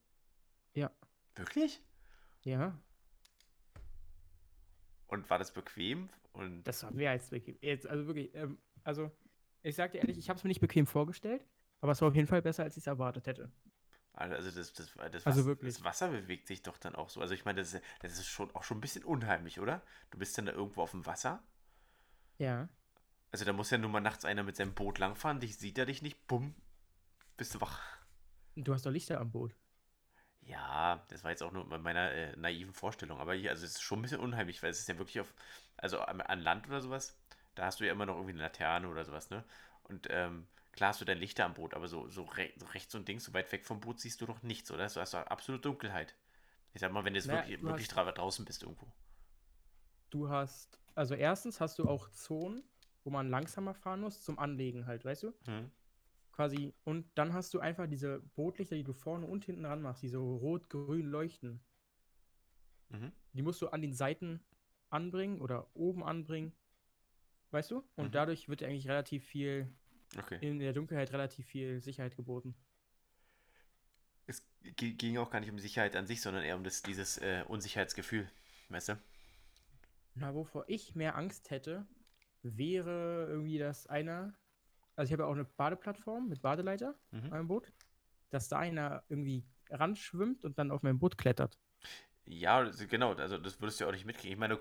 Ja. 0.74 0.92
Wirklich? 1.34 1.82
Ja, 2.44 2.78
Und 5.08 5.28
war 5.28 5.38
das 5.38 5.52
bequem? 5.52 6.08
Und 6.32 6.62
das 6.62 6.84
war 6.84 6.92
mehr 6.92 7.10
als 7.10 7.30
bequem. 7.30 7.58
Jetzt, 7.60 7.84
also 7.88 8.06
wirklich, 8.06 8.32
ähm, 8.36 8.58
also 8.84 9.10
ich 9.64 9.74
sag 9.74 9.90
dir 9.90 9.98
ehrlich, 9.98 10.18
ich 10.18 10.28
habe 10.28 10.36
es 10.36 10.44
mir 10.44 10.48
nicht 10.48 10.60
bequem 10.60 10.86
vorgestellt, 10.86 11.44
aber 11.80 11.90
es 11.92 12.00
war 12.00 12.08
auf 12.08 12.14
jeden 12.14 12.28
Fall 12.28 12.42
besser, 12.42 12.62
als 12.62 12.76
ich 12.76 12.82
es 12.82 12.86
erwartet 12.86 13.26
hätte. 13.26 13.50
also 14.12 14.50
das, 14.52 14.72
das, 14.72 14.92
das, 14.94 15.26
Also 15.26 15.26
Wasser, 15.26 15.44
wirklich. 15.46 15.74
das 15.74 15.82
Wasser 15.84 16.08
bewegt 16.10 16.46
sich 16.46 16.62
doch 16.62 16.78
dann 16.78 16.94
auch 16.94 17.08
so. 17.08 17.20
Also 17.20 17.34
ich 17.34 17.44
meine, 17.44 17.60
das, 17.60 17.74
ist- 17.74 17.84
das 18.02 18.12
ist 18.12 18.26
schon 18.26 18.54
auch 18.54 18.62
schon 18.62 18.78
ein 18.78 18.82
bisschen 18.82 19.02
unheimlich, 19.02 19.58
oder? 19.58 19.82
Du 20.10 20.18
bist 20.18 20.38
dann 20.38 20.46
da 20.46 20.52
irgendwo 20.52 20.82
auf 20.82 20.92
dem 20.92 21.06
Wasser. 21.06 21.42
Ja. 22.38 22.68
Also 23.32 23.44
da 23.44 23.52
muss 23.52 23.70
ja 23.70 23.78
nur 23.78 23.90
mal 23.90 24.00
nachts 24.00 24.24
einer 24.24 24.42
mit 24.44 24.56
seinem 24.56 24.74
Boot 24.74 24.98
langfahren, 24.98 25.40
dich 25.40 25.56
sieht 25.58 25.78
er 25.78 25.86
dich 25.86 26.02
nicht, 26.02 26.26
bumm, 26.28 26.54
bist 27.36 27.54
du 27.54 27.60
wach. 27.60 27.97
Du 28.62 28.74
hast 28.74 28.84
doch 28.84 28.90
Lichter 28.90 29.20
am 29.20 29.30
Boot. 29.30 29.56
Ja, 30.42 31.04
das 31.08 31.24
war 31.24 31.30
jetzt 31.30 31.42
auch 31.42 31.52
nur 31.52 31.70
in 31.72 31.82
meiner 31.82 32.10
äh, 32.12 32.36
naiven 32.36 32.72
Vorstellung. 32.72 33.18
Aber 33.20 33.34
hier, 33.34 33.50
also 33.50 33.64
es 33.64 33.72
ist 33.72 33.82
schon 33.82 33.98
ein 33.98 34.02
bisschen 34.02 34.20
unheimlich, 34.20 34.62
weil 34.62 34.70
es 34.70 34.80
ist 34.80 34.88
ja 34.88 34.98
wirklich 34.98 35.20
auf, 35.20 35.34
also 35.76 36.00
am- 36.00 36.20
an 36.20 36.40
Land 36.40 36.66
oder 36.68 36.80
sowas, 36.80 37.16
da 37.54 37.66
hast 37.66 37.80
du 37.80 37.84
ja 37.86 37.92
immer 37.92 38.06
noch 38.06 38.14
irgendwie 38.14 38.32
eine 38.32 38.42
Laterne 38.42 38.88
oder 38.88 39.04
sowas, 39.04 39.30
ne? 39.30 39.44
Und 39.84 40.06
ähm, 40.10 40.46
klar 40.72 40.90
hast 40.90 41.00
du 41.00 41.04
dein 41.04 41.18
Lichter 41.18 41.44
am 41.44 41.54
Boot, 41.54 41.74
aber 41.74 41.88
so, 41.88 42.08
so, 42.08 42.24
re 42.24 42.50
so 42.56 42.66
rechts 42.66 42.94
und 42.94 43.08
links, 43.08 43.24
so 43.24 43.34
weit 43.34 43.50
weg 43.52 43.66
vom 43.66 43.80
Boot 43.80 44.00
siehst 44.00 44.20
du 44.20 44.26
doch 44.26 44.42
nichts, 44.42 44.70
oder? 44.70 44.86
Du 44.88 45.00
hast 45.00 45.14
doch 45.14 45.26
absolute 45.26 45.62
Dunkelheit. 45.62 46.14
Ich 46.74 46.80
sag 46.80 46.92
mal, 46.92 47.04
wenn 47.04 47.14
du 47.14 47.20
jetzt 47.20 47.30
Naja, 47.30 47.32
wirklich, 47.32 47.60
du 47.60 47.68
wirklich 47.68 47.88
hast- 47.88 47.88
dra 47.88 48.10
draußen 48.12 48.44
bist 48.44 48.62
irgendwo. 48.64 48.86
Du 50.10 50.28
hast, 50.28 50.78
also 50.94 51.14
erstens 51.14 51.60
hast 51.60 51.78
du 51.78 51.86
auch 51.88 52.10
Zonen, 52.10 52.62
wo 53.04 53.10
man 53.10 53.28
langsamer 53.30 53.74
fahren 53.74 54.00
muss, 54.00 54.22
zum 54.22 54.38
Anlegen 54.38 54.86
halt, 54.86 55.04
weißt 55.04 55.22
du? 55.24 55.32
Hm? 55.46 55.70
Quasi. 56.38 56.72
Und 56.84 57.10
dann 57.16 57.32
hast 57.32 57.52
du 57.52 57.58
einfach 57.58 57.88
diese 57.88 58.20
Bootlichter, 58.36 58.76
die 58.76 58.84
du 58.84 58.92
vorne 58.92 59.26
und 59.26 59.44
hinten 59.44 59.64
ran 59.66 59.82
machst, 59.82 60.04
die 60.04 60.08
so 60.08 60.36
rot-grün 60.36 61.08
leuchten. 61.08 61.60
Mhm. 62.92 63.12
Die 63.32 63.40
musst 63.42 63.60
du 63.62 63.68
an 63.68 63.80
den 63.80 63.92
Seiten 63.94 64.44
anbringen 64.90 65.40
oder 65.40 65.68
oben 65.74 66.04
anbringen. 66.04 66.52
Weißt 67.50 67.70
du? 67.70 67.84
Und 67.96 68.06
Mhm. 68.06 68.14
dadurch 68.14 68.48
wird 68.48 68.60
dir 68.60 68.68
eigentlich 68.68 68.88
relativ 68.88 69.24
viel, 69.24 69.68
Okay. 70.18 70.40
in 70.40 70.58
der 70.60 70.72
Dunkelheit 70.74 71.12
relativ 71.12 71.46
viel 71.46 71.80
Sicherheit 71.80 72.16
geboten. 72.16 72.54
Es 74.28 74.44
ging 74.62 75.18
auch 75.18 75.28
gar 75.30 75.40
nicht 75.40 75.50
um 75.50 75.58
Sicherheit 75.58 75.96
an 75.96 76.06
sich, 76.06 76.20
sondern 76.20 76.44
eher 76.44 76.54
um 76.54 76.62
das, 76.62 76.82
dieses 76.82 77.18
äh, 77.18 77.42
Unsicherheitsgefühl, 77.48 78.30
weißt 78.68 78.90
du? 78.90 78.98
Na, 80.14 80.34
wovor 80.34 80.64
ich 80.68 80.94
mehr 80.94 81.16
Angst 81.16 81.50
hätte, 81.50 81.86
wäre 82.42 83.26
irgendwie, 83.28 83.58
dass 83.58 83.86
einer, 83.86 84.34
also 84.98 85.08
ich 85.10 85.12
habe 85.14 85.24
ja 85.24 85.28
auch 85.28 85.34
eine 85.34 85.44
Badeplattform 85.46 86.28
mit 86.28 86.42
Badeleiter 86.42 86.96
Mhm. 87.12 87.30
meinem 87.30 87.48
Boot, 87.48 87.72
dass 88.30 88.48
da 88.48 88.58
einer 88.60 89.04
irgendwie 89.08 89.44
ranschwimmt 89.70 90.44
und 90.44 90.58
dann 90.58 90.70
auf 90.72 90.82
mein 90.82 90.98
Boot 91.00 91.18
klettert. 91.18 91.58
Ja, 92.26 92.62
genau, 92.88 93.14
also 93.14 93.38
das 93.38 93.60
würdest 93.60 93.80
du 93.80 93.84
ja 93.84 93.88
auch 93.88 93.94
nicht 93.94 94.04
mitkriegen. 94.04 94.32
Ich 94.32 94.38
meine, 94.38 94.54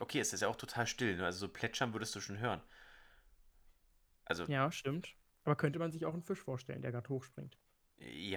okay, 0.00 0.20
es 0.20 0.32
ist 0.32 0.40
ja 0.40 0.48
auch 0.48 0.56
total 0.56 0.86
still, 0.86 1.16
ne? 1.16 1.24
Also 1.24 1.46
so 1.46 1.48
plätschern 1.52 1.92
würdest 1.94 2.14
du 2.16 2.20
schon 2.20 2.38
hören. 2.38 2.60
Also, 4.28 4.44
ja, 4.44 4.48
Ja, 4.64 4.70
stimmt. 4.70 5.16
Aber 5.42 5.56
könnte 5.56 5.80
man 5.80 5.90
sich 5.90 6.06
auch 6.06 6.12
einen 6.14 6.22
Fisch 6.22 6.38
vorstellen, 6.40 6.80
der 6.82 6.92
gerade 6.92 7.08
hochspringt. 7.08 7.58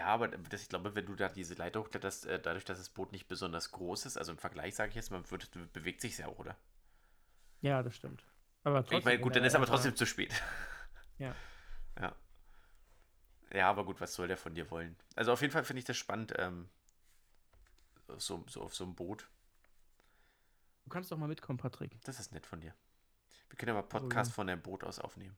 aber 0.04 0.30
das, 0.30 0.62
ich 0.62 0.70
glaube, 0.70 0.96
wenn 0.96 1.06
du 1.08 1.16
da 1.16 1.28
diese 1.30 1.56
Leiter 1.56 1.80
hochkletterst, 1.82 2.26
äh, 2.26 2.40
dadurch, 2.40 2.64
dass 2.66 2.78
das 2.78 2.88
Boot 2.90 3.12
nicht 3.12 3.28
besonders 3.28 3.72
groß 3.72 4.06
ist, 4.06 4.18
also 4.18 4.32
im 4.32 4.38
Vergleich 4.38 4.76
sage 4.76 4.90
ich 4.90 4.96
jetzt, 4.96 5.12
man 5.12 5.30
wird, 5.30 5.50
bewegt 5.74 6.00
sich 6.02 6.18
ja 6.18 6.28
auch, 6.28 6.40
oder? 6.40 6.56
Ja, 7.62 7.84
das 7.84 7.96
stimmt. 7.96 8.26
Aber 8.64 8.84
trotzdem. 8.84 9.00
ich 9.00 9.06
meine, 9.06 9.20
gut, 9.20 9.36
der 9.36 9.42
dann 9.42 9.48
ist 9.48 9.56
aber 9.56 9.66
trotzdem 9.66 9.96
zu 9.96 10.06
spät. 10.06 10.34
Ja. 11.18 11.36
Ja. 12.00 12.16
Ja, 13.52 13.70
aber 13.70 13.86
gut, 13.86 14.02
was 14.02 14.14
soll 14.14 14.28
der 14.28 14.38
von 14.38 14.54
dir 14.54 14.70
wollen? 14.72 14.96
Also 15.16 15.32
auf 15.32 15.42
jeden 15.42 15.54
Fall 15.54 15.64
finde 15.64 15.80
ich 15.80 15.86
das 15.86 15.98
spannend, 15.98 16.34
ähm, 16.38 16.70
so, 18.18 18.44
so 18.48 18.64
auf 18.64 18.76
so 18.76 18.84
einem 18.84 18.96
Boot. 18.96 19.30
Du 20.84 20.90
kannst 20.90 21.12
doch 21.12 21.18
mal 21.18 21.28
mitkommen, 21.28 21.58
Patrick. 21.58 22.00
Das 22.04 22.20
ist 22.20 22.32
nett 22.32 22.46
von 22.46 22.60
dir. 22.62 22.74
Wir 23.50 23.58
können 23.58 23.70
ja 23.70 23.74
mal 23.76 23.86
Oh, 23.86 23.90
Podcast 23.90 24.32
ja. 24.32 24.36
von 24.36 24.48
deinem 24.48 24.62
Boot 24.62 24.84
aus 24.84 25.00
aufnehmen. 25.00 25.36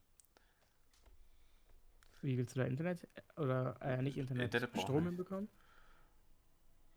Wie 2.22 2.38
willst 2.38 2.56
du 2.56 2.62
da 2.62 2.66
Internet 2.66 3.08
oder 3.36 3.80
äh, 3.82 4.02
nicht 4.02 4.18
Internet, 4.18 4.46
Internet 4.46 4.74
wir 4.74 4.82
Strom 4.82 5.06
hinbekommen? 5.06 5.48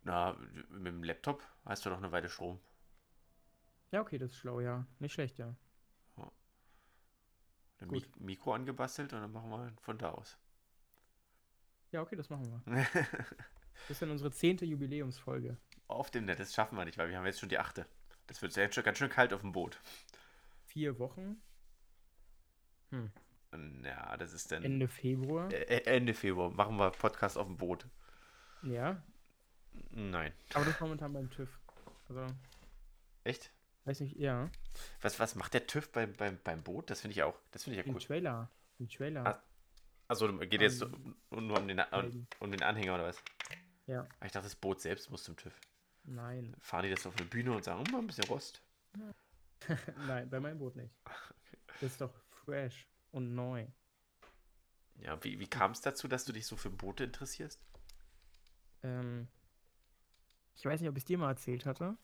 Na, 0.02 0.32
mit 0.70 0.86
dem 0.86 1.04
Laptop 1.04 1.44
hast 1.66 1.84
du 1.84 1.90
doch 1.90 1.98
eine 1.98 2.10
Weile 2.10 2.30
Strom. 2.30 2.58
Ja, 3.92 4.00
okay, 4.00 4.16
das 4.18 4.30
ist 4.30 4.36
schlau, 4.38 4.60
ja. 4.60 4.86
Nicht 4.98 5.12
schlecht, 5.12 5.36
ja. 5.38 5.54
Ein. 7.80 7.88
Mik 7.88 8.20
Mikro 8.20 8.54
angebastelt 8.54 9.12
und 9.12 9.20
dann 9.20 9.32
machen 9.32 9.50
wir 9.50 9.72
von 9.80 9.98
da 9.98 10.10
aus. 10.10 10.36
Ja, 11.92 12.02
okay, 12.02 12.16
das 12.16 12.30
machen 12.30 12.62
wir. 12.64 12.86
Das 13.88 13.92
ist 13.96 14.02
dann 14.02 14.10
unsere 14.10 14.30
zehnte 14.30 14.66
Jubiläumsfolge. 14.66 15.56
auf 15.88 16.10
dem 16.10 16.26
Netz, 16.26 16.36
das 16.38 16.54
schaffen 16.54 16.76
wir 16.76 16.84
nicht, 16.84 16.98
weil 16.98 17.08
wir 17.08 17.16
haben 17.16 17.24
jetzt 17.24 17.40
schon 17.40 17.48
die 17.48 17.58
achte. 17.58 17.86
Das 18.26 18.42
wird 18.42 18.54
jetzt 18.54 18.74
schon 18.74 18.84
ganz 18.84 18.98
schön 18.98 19.08
kalt 19.08 19.32
auf 19.32 19.40
dem 19.40 19.52
Boot. 19.52 19.80
Vier 20.66 20.98
Wochen, 20.98 21.40
hm. 22.90 23.10
Ja, 23.82 24.16
das 24.18 24.32
ist 24.34 24.52
dann 24.52 24.62
Ende 24.62 24.86
Februar. 24.86 25.48
Ä- 25.48 25.66
Ä- 25.68 25.86
Ende 25.86 26.12
Februar. 26.14 26.50
Machen 26.50 26.76
wir 26.76 26.90
Podcast 26.90 27.36
auf 27.38 27.46
dem 27.46 27.56
Boot. 27.56 27.86
Ja, 28.62 29.02
Nein. 29.90 30.32
aber 30.54 30.66
das 30.66 30.78
momentan 30.78 31.12
beim 31.14 31.30
TÜV. 31.30 31.48
Also, 32.08 32.26
Echt? 33.24 33.50
Weiß 33.84 34.00
nicht, 34.00 34.16
ja. 34.16 34.50
Was, 35.00 35.18
was 35.18 35.34
macht 35.34 35.54
der 35.54 35.66
TÜV 35.66 35.90
beim, 35.92 36.12
beim, 36.14 36.38
beim 36.42 36.62
Boot? 36.62 36.90
Das 36.90 37.00
finde 37.00 37.12
ich 37.12 37.22
auch. 37.22 37.38
Das 37.50 37.64
finde 37.64 37.78
ich 37.78 37.78
ja 37.78 37.84
Den 37.84 37.94
cool. 37.94 38.00
Trailer. 38.00 38.50
Den 38.78 38.88
Trailer. 38.88 39.26
Ah. 39.26 39.42
Also 40.08 40.36
geht 40.38 40.60
jetzt 40.60 40.82
Ähm, 40.82 41.16
nur 41.30 41.58
um 41.58 41.68
den, 41.68 41.80
um, 41.92 42.26
um 42.40 42.50
den 42.50 42.62
Anhänger 42.62 42.94
oder 42.94 43.04
was? 43.04 43.22
Ja. 43.86 44.08
Ich 44.24 44.32
dachte, 44.32 44.46
das 44.46 44.56
Boot 44.56 44.80
selbst 44.80 45.10
muss 45.10 45.24
zum 45.24 45.36
TÜV. 45.36 45.54
Nein. 46.04 46.56
Fahren 46.58 46.84
die 46.84 46.90
das 46.90 47.06
auf 47.06 47.16
eine 47.16 47.26
Bühne 47.26 47.52
und 47.52 47.64
sagen, 47.64 47.84
oh, 47.92 47.98
ein 47.98 48.06
bisschen 48.06 48.24
Rost. 48.24 48.62
Nein, 50.06 50.28
bei 50.28 50.40
meinem 50.40 50.58
Boot 50.58 50.76
nicht. 50.76 50.94
Das 51.80 51.92
ist 51.92 52.00
doch 52.00 52.12
fresh 52.44 52.88
und 53.12 53.34
neu. 53.34 53.66
Ja, 54.96 55.22
wie, 55.24 55.38
wie 55.38 55.46
kam 55.46 55.70
es 55.72 55.80
dazu, 55.80 56.08
dass 56.08 56.24
du 56.24 56.32
dich 56.32 56.46
so 56.46 56.56
für 56.56 56.70
Boote 56.70 57.04
interessierst? 57.04 57.62
Ähm, 58.82 59.28
ich 60.54 60.64
weiß 60.64 60.80
nicht, 60.80 60.90
ob 60.90 60.96
ich 60.96 61.02
es 61.02 61.06
dir 61.06 61.18
mal 61.18 61.30
erzählt 61.30 61.64
hatte, 61.66 61.96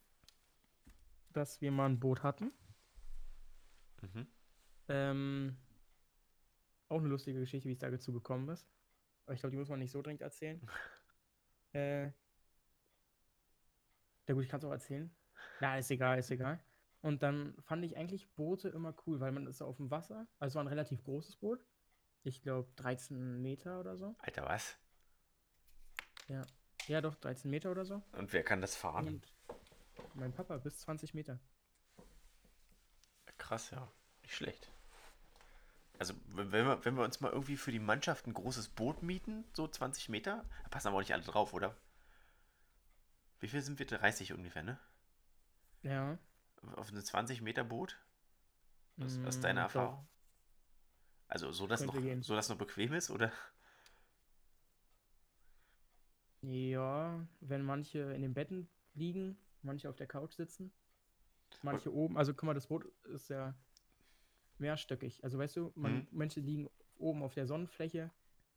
dass 1.36 1.60
wir 1.60 1.70
mal 1.70 1.86
ein 1.86 2.00
Boot 2.00 2.22
hatten. 2.22 2.52
Mhm. 4.02 4.26
Ähm, 4.88 5.56
auch 6.88 6.98
eine 6.98 7.08
lustige 7.08 7.40
Geschichte, 7.40 7.68
wie 7.68 7.72
es 7.72 7.78
dazu 7.78 8.12
gekommen 8.12 8.48
ist. 8.48 8.66
Aber 9.24 9.34
ich 9.34 9.40
glaube, 9.40 9.50
die 9.50 9.58
muss 9.58 9.68
man 9.68 9.78
nicht 9.78 9.90
so 9.90 10.02
dringend 10.02 10.22
erzählen. 10.22 10.60
äh, 11.72 12.04
ja 14.28 14.34
gut, 14.34 14.44
ich 14.44 14.48
kann 14.48 14.58
es 14.58 14.64
auch 14.64 14.72
erzählen. 14.72 15.14
Na, 15.60 15.78
ist 15.78 15.90
egal, 15.90 16.18
ist 16.18 16.30
egal. 16.30 16.60
Und 17.02 17.22
dann 17.22 17.54
fand 17.62 17.84
ich 17.84 17.96
eigentlich 17.96 18.32
Boote 18.34 18.68
immer 18.68 18.94
cool, 19.06 19.20
weil 19.20 19.32
man 19.32 19.46
ist 19.46 19.62
auf 19.62 19.76
dem 19.76 19.90
Wasser. 19.90 20.26
Also 20.38 20.52
es 20.52 20.54
war 20.56 20.64
ein 20.64 20.68
relativ 20.68 21.04
großes 21.04 21.36
Boot. 21.36 21.64
Ich 22.22 22.42
glaube 22.42 22.68
13 22.76 23.40
Meter 23.40 23.78
oder 23.78 23.96
so. 23.96 24.16
Alter, 24.18 24.44
was? 24.44 24.76
Ja, 26.88 27.00
doch, 27.00 27.14
13 27.16 27.50
Meter 27.50 27.70
oder 27.70 27.84
so. 27.84 28.02
Und 28.12 28.32
wer 28.32 28.42
kann 28.42 28.60
das 28.60 28.74
fahren? 28.74 29.06
Und 29.06 29.32
mein 30.16 30.32
Papa 30.32 30.56
bis 30.58 30.78
20 30.80 31.14
Meter. 31.14 31.38
Krass, 33.38 33.70
ja. 33.70 33.90
Nicht 34.22 34.34
schlecht. 34.34 34.70
Also, 35.98 36.14
wenn 36.26 36.50
wir, 36.50 36.84
wenn 36.84 36.96
wir 36.96 37.04
uns 37.04 37.20
mal 37.20 37.32
irgendwie 37.32 37.56
für 37.56 37.72
die 37.72 37.78
Mannschaft 37.78 38.26
ein 38.26 38.34
großes 38.34 38.68
Boot 38.68 39.02
mieten, 39.02 39.44
so 39.54 39.66
20 39.66 40.08
Meter, 40.08 40.44
da 40.64 40.68
passen 40.68 40.88
aber 40.88 40.96
auch 40.96 41.00
nicht 41.00 41.14
alle 41.14 41.22
drauf, 41.22 41.54
oder? 41.54 41.74
Wie 43.40 43.48
viel 43.48 43.62
sind 43.62 43.78
wir? 43.78 43.86
30 43.86 44.32
ungefähr, 44.32 44.62
ne? 44.62 44.78
Ja. 45.82 46.18
Auf 46.74 46.90
ein 46.90 47.00
20 47.00 47.40
Meter 47.42 47.64
Boot? 47.64 47.98
Was, 48.96 49.22
was 49.22 49.36
ist 49.36 49.40
mm, 49.40 49.42
deine 49.42 49.60
doch. 49.60 49.64
Erfahrung? 49.64 50.08
Also, 51.28 51.52
so 51.52 51.66
dass, 51.66 51.82
noch, 51.82 51.94
gehen. 51.94 52.22
so 52.22 52.34
dass 52.34 52.48
noch 52.48 52.56
bequem 52.56 52.92
ist, 52.92 53.10
oder? 53.10 53.32
Ja, 56.42 57.26
wenn 57.40 57.62
manche 57.62 57.98
in 58.12 58.22
den 58.22 58.34
Betten 58.34 58.68
liegen, 58.94 59.36
manche 59.66 59.88
auf 59.90 59.96
der 59.96 60.06
Couch 60.06 60.34
sitzen, 60.34 60.72
manche 61.62 61.92
oben. 61.92 62.16
Also 62.18 62.34
guck 62.34 62.44
mal, 62.44 62.54
das 62.54 62.68
Boot 62.68 62.86
ist 63.04 63.28
ja 63.30 63.54
mehrstöckig. 64.58 65.22
Also 65.24 65.38
weißt 65.38 65.56
du, 65.56 65.72
man, 65.74 66.00
Mhm. 66.00 66.08
manche 66.10 66.40
liegen 66.40 66.68
oben 66.98 67.22
auf 67.22 67.34
der 67.34 67.46
Sonnenfläche, 67.46 68.10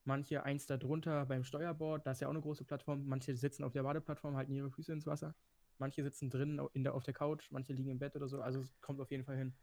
manche 0.06 0.44
eins 0.44 0.66
da 0.66 0.78
drunter 0.78 1.26
beim 1.26 1.44
Steuerbord, 1.44 2.06
da 2.06 2.12
ist 2.12 2.22
ja 2.22 2.28
auch 2.28 2.32
eine 2.32 2.42
große 2.42 2.64
Plattform. 2.66 3.06
Manche 3.08 3.36
sitzen 3.36 3.64
auf 3.64 3.74
der 3.74 3.84
Badeplattform, 3.84 4.38
halten 4.38 4.54
ihre 4.54 4.72
Füße 4.72 4.94
ins 4.94 5.06
Wasser. 5.06 5.36
Manche 5.78 6.04
sitzen 6.04 6.30
drinnen 6.30 6.60
in 6.74 6.84
der, 6.84 6.94
auf 6.94 7.04
der 7.04 7.14
Couch, 7.14 7.52
manche 7.52 7.74
liegen 7.74 7.90
im 7.90 8.00
Bett 8.00 8.16
oder 8.16 8.28
so. 8.28 8.42
Also 8.42 8.60
es 8.62 8.80
kommt 8.82 9.00
auf 9.02 9.12
jeden 9.12 9.24
Fall 9.26 9.38
hin. 9.38 9.54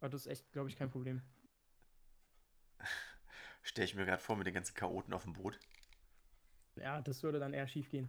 Aber 0.00 0.08
das 0.10 0.22
ist 0.22 0.32
echt, 0.32 0.50
glaube 0.52 0.68
ich, 0.68 0.76
kein 0.76 0.90
Problem. 0.90 1.22
Stelle 3.62 3.84
ich 3.84 3.94
mir 3.94 4.04
gerade 4.04 4.22
vor 4.22 4.36
mit 4.36 4.46
den 4.46 4.54
ganzen 4.54 4.74
Chaoten 4.74 5.12
auf 5.14 5.24
dem 5.24 5.32
Boot. 5.34 5.60
Ja, 6.76 7.00
das 7.02 7.22
würde 7.22 7.38
dann 7.38 7.52
eher 7.52 7.68
schief 7.68 7.90
gehen. 7.90 8.08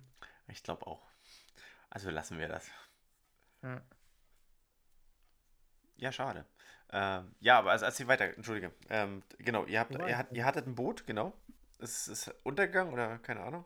Ich 0.50 0.64
glaube 0.64 0.86
auch. 0.88 1.02
Also 1.90 2.10
lassen 2.10 2.38
wir 2.40 2.48
das. 2.48 2.70
Ja. 3.62 3.82
Ja, 5.98 6.12
schade. 6.12 6.46
Ähm, 6.92 7.36
ja, 7.40 7.60
aber 7.60 7.72
also 7.72 7.86
erzähl 7.86 8.08
weiter, 8.08 8.26
entschuldige. 8.36 8.74
Ähm, 8.90 9.22
genau, 9.38 9.66
ihr 9.66 9.80
habt, 9.80 9.92
ihr, 9.92 10.18
hat, 10.18 10.32
ihr 10.32 10.46
hattet 10.46 10.66
ein 10.66 10.76
Boot, 10.76 11.06
genau. 11.06 11.34
Ist 11.80 12.08
es 12.08 12.28
untergegangen 12.44 12.94
oder 12.94 13.20
keine 13.20 13.42
Ahnung? 13.42 13.66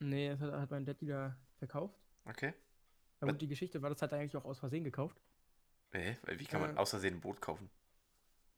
Nee, 0.00 0.28
das 0.30 0.40
hat, 0.40 0.52
hat 0.52 0.70
mein 0.70 0.84
Dad 0.84 1.00
wieder 1.00 1.36
verkauft. 1.58 1.98
Okay. 2.24 2.52
Aber 3.20 3.32
gut, 3.32 3.40
die 3.40 3.48
Geschichte 3.48 3.80
war, 3.80 3.90
das 3.90 4.02
hat 4.02 4.12
er 4.12 4.18
eigentlich 4.18 4.36
auch 4.36 4.44
aus 4.44 4.58
Versehen 4.58 4.84
gekauft. 4.84 5.20
Hä? 5.92 6.16
Wie 6.26 6.44
kann 6.44 6.60
man 6.60 6.76
Äh. 6.76 6.78
aus 6.78 6.90
Versehen 6.90 7.14
ein 7.14 7.20
Boot 7.20 7.40
kaufen? 7.40 7.70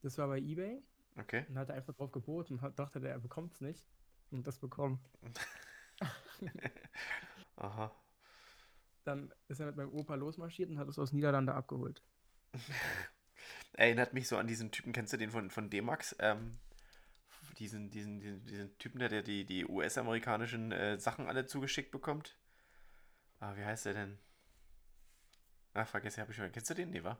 Das 0.02 0.18
war 0.18 0.28
bei 0.28 0.38
eBay 0.38 0.82
Okay. 1.16 1.44
und 1.48 1.58
hat 1.58 1.68
er 1.68 1.76
einfach 1.76 1.94
drauf 1.94 2.10
geboten 2.10 2.54
und 2.54 2.62
hat, 2.62 2.78
dachte, 2.78 3.06
er 3.06 3.18
bekommt 3.18 3.52
es 3.52 3.60
nicht. 3.60 3.84
Und 4.30 4.46
das 4.46 4.58
bekommen. 4.58 4.98
Aha. 7.56 7.94
Dann 9.04 9.32
ist 9.48 9.60
er 9.60 9.66
mit 9.66 9.76
meinem 9.76 9.92
Opa 9.92 10.14
losmarschiert 10.14 10.70
und 10.70 10.78
hat 10.78 10.88
es 10.88 10.98
aus 10.98 11.12
Niederlande 11.12 11.54
abgeholt. 11.54 12.02
Erinnert 13.74 14.14
mich 14.14 14.28
so 14.28 14.36
an 14.36 14.46
diesen 14.46 14.70
Typen, 14.70 14.92
kennst 14.92 15.12
du 15.12 15.16
den 15.16 15.30
von, 15.30 15.50
von 15.50 15.68
D-Max? 15.68 16.16
Ähm, 16.20 16.58
diesen, 17.58 17.90
diesen, 17.90 18.20
diesen, 18.20 18.46
diesen 18.46 18.78
Typen, 18.78 18.98
der, 19.00 19.22
die, 19.22 19.44
die 19.44 19.66
US-amerikanischen 19.66 20.72
äh, 20.72 20.98
Sachen 20.98 21.26
alle 21.26 21.46
zugeschickt 21.46 21.90
bekommt. 21.90 22.38
Ah, 23.40 23.54
wie 23.56 23.64
heißt 23.64 23.86
der 23.86 23.94
denn? 23.94 24.18
Ah, 25.74 25.84
vergesse, 25.84 26.20
habe 26.20 26.30
ich 26.30 26.36
schon. 26.36 26.50
Kennst 26.52 26.70
du 26.70 26.74
den? 26.74 26.90
Nee, 26.90 27.02
wa? 27.02 27.18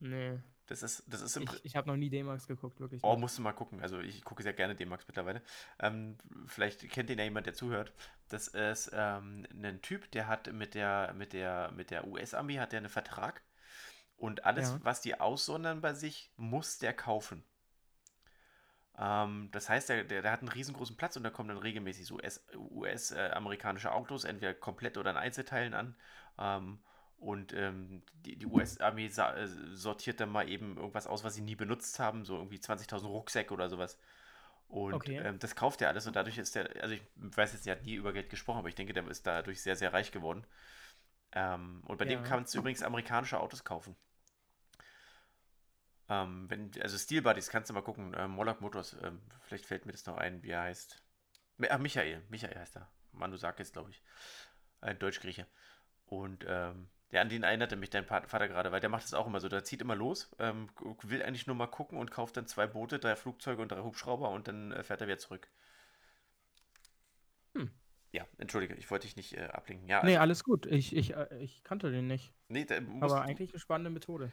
Nee. 0.00 0.40
Das 0.66 0.82
ist, 0.82 1.04
das 1.06 1.20
ist 1.20 1.36
im. 1.36 1.42
Ich, 1.42 1.64
ich 1.64 1.76
habe 1.76 1.88
noch 1.88 1.96
nie 1.96 2.08
D-Max 2.08 2.46
geguckt, 2.46 2.80
wirklich. 2.80 3.02
Oh, 3.04 3.12
nicht. 3.12 3.20
musst 3.20 3.36
du 3.38 3.42
mal 3.42 3.52
gucken. 3.52 3.80
Also 3.82 4.00
ich 4.00 4.24
gucke 4.24 4.42
sehr 4.42 4.54
gerne 4.54 4.74
D-Max 4.74 5.06
mittlerweile. 5.06 5.42
Ähm, 5.78 6.16
vielleicht 6.46 6.88
kennt 6.90 7.10
den 7.10 7.18
ja 7.18 7.24
jemand, 7.24 7.46
der 7.46 7.54
zuhört. 7.54 7.92
Das 8.28 8.48
ist 8.48 8.90
ähm, 8.94 9.46
ein 9.52 9.82
Typ, 9.82 10.10
der 10.12 10.26
hat 10.26 10.50
mit 10.52 10.74
der, 10.74 11.12
mit 11.14 11.32
der, 11.34 11.70
mit 11.72 11.90
der 11.90 12.06
US-Armee 12.06 12.58
hat 12.58 12.72
der 12.72 12.78
einen 12.78 12.88
Vertrag. 12.88 13.42
Und 14.16 14.44
alles, 14.46 14.70
Ja. 14.70 14.80
was 14.82 15.00
die 15.02 15.20
aussondern 15.20 15.80
bei 15.82 15.92
sich, 15.92 16.30
muss 16.36 16.78
der 16.78 16.94
kaufen. 16.94 17.44
Ähm, 18.96 19.48
das 19.52 19.68
heißt, 19.68 19.88
der, 19.88 20.04
der, 20.04 20.22
der 20.22 20.32
hat 20.32 20.40
einen 20.40 20.48
riesengroßen 20.48 20.96
Platz 20.96 21.16
und 21.16 21.24
da 21.24 21.30
kommen 21.30 21.48
dann 21.48 21.58
regelmäßig 21.58 22.06
so 22.06 22.14
US, 22.16 22.40
US-amerikanische 22.54 23.92
Autos, 23.92 24.24
entweder 24.24 24.54
komplett 24.54 24.96
oder 24.96 25.10
in 25.10 25.16
Einzelteilen 25.16 25.74
an. 25.74 25.96
Und 27.24 27.54
ähm, 27.54 28.02
die, 28.26 28.36
die 28.38 28.46
US-Armee 28.46 29.08
sa- 29.08 29.34
äh, 29.36 29.48
sortiert 29.72 30.20
dann 30.20 30.30
mal 30.30 30.48
eben 30.48 30.76
irgendwas 30.76 31.06
aus, 31.06 31.24
was 31.24 31.34
sie 31.34 31.42
nie 31.42 31.56
benutzt 31.56 31.98
haben, 31.98 32.24
so 32.24 32.36
irgendwie 32.36 32.60
20.000 32.60 33.10
Rucksäcke 33.10 33.54
oder 33.54 33.68
sowas. 33.70 33.98
Und 34.68 35.12
Okay. 35.12 35.18
ähm, 35.18 35.38
das 35.38 35.56
kauft 35.56 35.82
er 35.82 35.88
alles 35.88 36.06
und 36.06 36.16
dadurch 36.16 36.38
ist 36.38 36.54
der, 36.56 36.70
also 36.82 36.94
ich 36.94 37.02
weiß 37.16 37.52
jetzt, 37.54 37.66
er 37.66 37.76
hat 37.76 37.84
nie 37.84 37.94
über 37.94 38.12
Geld 38.12 38.30
gesprochen, 38.30 38.58
aber 38.58 38.68
ich 38.68 38.74
denke, 38.76 38.92
der 38.94 39.06
ist 39.08 39.26
dadurch 39.26 39.62
sehr, 39.62 39.76
sehr 39.76 39.92
reich 39.92 40.12
geworden. 40.12 40.46
Ähm, 41.32 41.82
und 41.86 41.98
bei 41.98 42.06
dem 42.06 42.22
Ja. 42.22 42.24
kannst 42.24 42.54
du 42.54 42.58
übrigens 42.60 42.82
amerikanische 42.82 43.40
Autos 43.40 43.64
kaufen. 43.64 43.96
Ähm, 46.08 46.48
wenn, 46.50 46.70
also 46.82 46.98
Steel 46.98 47.22
Buddies, 47.22 47.48
kannst 47.50 47.70
du 47.70 47.74
mal 47.74 47.82
gucken. 47.82 48.14
Ähm, 48.16 48.30
Moloch 48.32 48.60
Motors, 48.60 48.96
ähm, 49.02 49.20
vielleicht 49.42 49.66
fällt 49.66 49.86
mir 49.86 49.92
das 49.92 50.06
noch 50.06 50.16
ein, 50.18 50.42
wie 50.42 50.50
er 50.50 50.62
heißt. 50.62 51.02
Ah, 51.70 51.78
Michael, 51.78 52.22
Michael 52.28 52.58
heißt 52.58 52.76
er. 52.76 52.88
Manu 53.12 53.36
sagt 53.36 53.58
jetzt, 53.60 53.72
glaube 53.72 53.90
ich. 53.90 54.02
Ein 54.80 54.98
Deutschgrieche. 54.98 55.46
Und 56.06 56.44
ähm, 56.48 56.88
ja, 57.10 57.20
an 57.20 57.28
den 57.28 57.44
erinnerte 57.44 57.76
mich 57.76 57.90
dein 57.90 58.04
Vater 58.04 58.48
gerade, 58.48 58.72
weil 58.72 58.80
der 58.80 58.90
macht 58.90 59.04
das 59.04 59.14
auch 59.14 59.26
immer 59.26 59.40
so. 59.40 59.48
Der 59.48 59.64
zieht 59.64 59.80
immer 59.80 59.94
los, 59.94 60.34
ähm, 60.38 60.68
will 61.02 61.22
eigentlich 61.22 61.46
nur 61.46 61.56
mal 61.56 61.66
gucken 61.66 61.98
und 61.98 62.10
kauft 62.10 62.36
dann 62.36 62.46
zwei 62.46 62.66
Boote, 62.66 62.98
drei 62.98 63.14
Flugzeuge 63.14 63.62
und 63.62 63.70
drei 63.70 63.82
Hubschrauber 63.82 64.30
und 64.30 64.48
dann 64.48 64.72
äh, 64.72 64.82
fährt 64.82 65.00
er 65.00 65.06
wieder 65.06 65.18
zurück. 65.18 65.48
Hm. 67.54 67.70
Ja, 68.12 68.24
entschuldige, 68.38 68.74
ich 68.74 68.90
wollte 68.90 69.06
dich 69.06 69.16
nicht 69.16 69.36
äh, 69.36 69.46
ablenken. 69.46 69.88
Ja, 69.88 70.02
Nee, 70.04 70.12
also, 70.12 70.20
alles 70.20 70.44
gut. 70.44 70.66
Ich, 70.66 70.94
ich, 70.94 71.16
äh, 71.16 71.26
ich 71.40 71.64
kannte 71.64 71.90
den 71.90 72.06
nicht. 72.06 72.32
nee, 72.48 72.64
da 72.64 72.80
musst, 72.80 73.12
Aber 73.12 73.22
eigentlich 73.22 73.52
eine 73.52 73.58
spannende 73.58 73.90
Methode. 73.90 74.32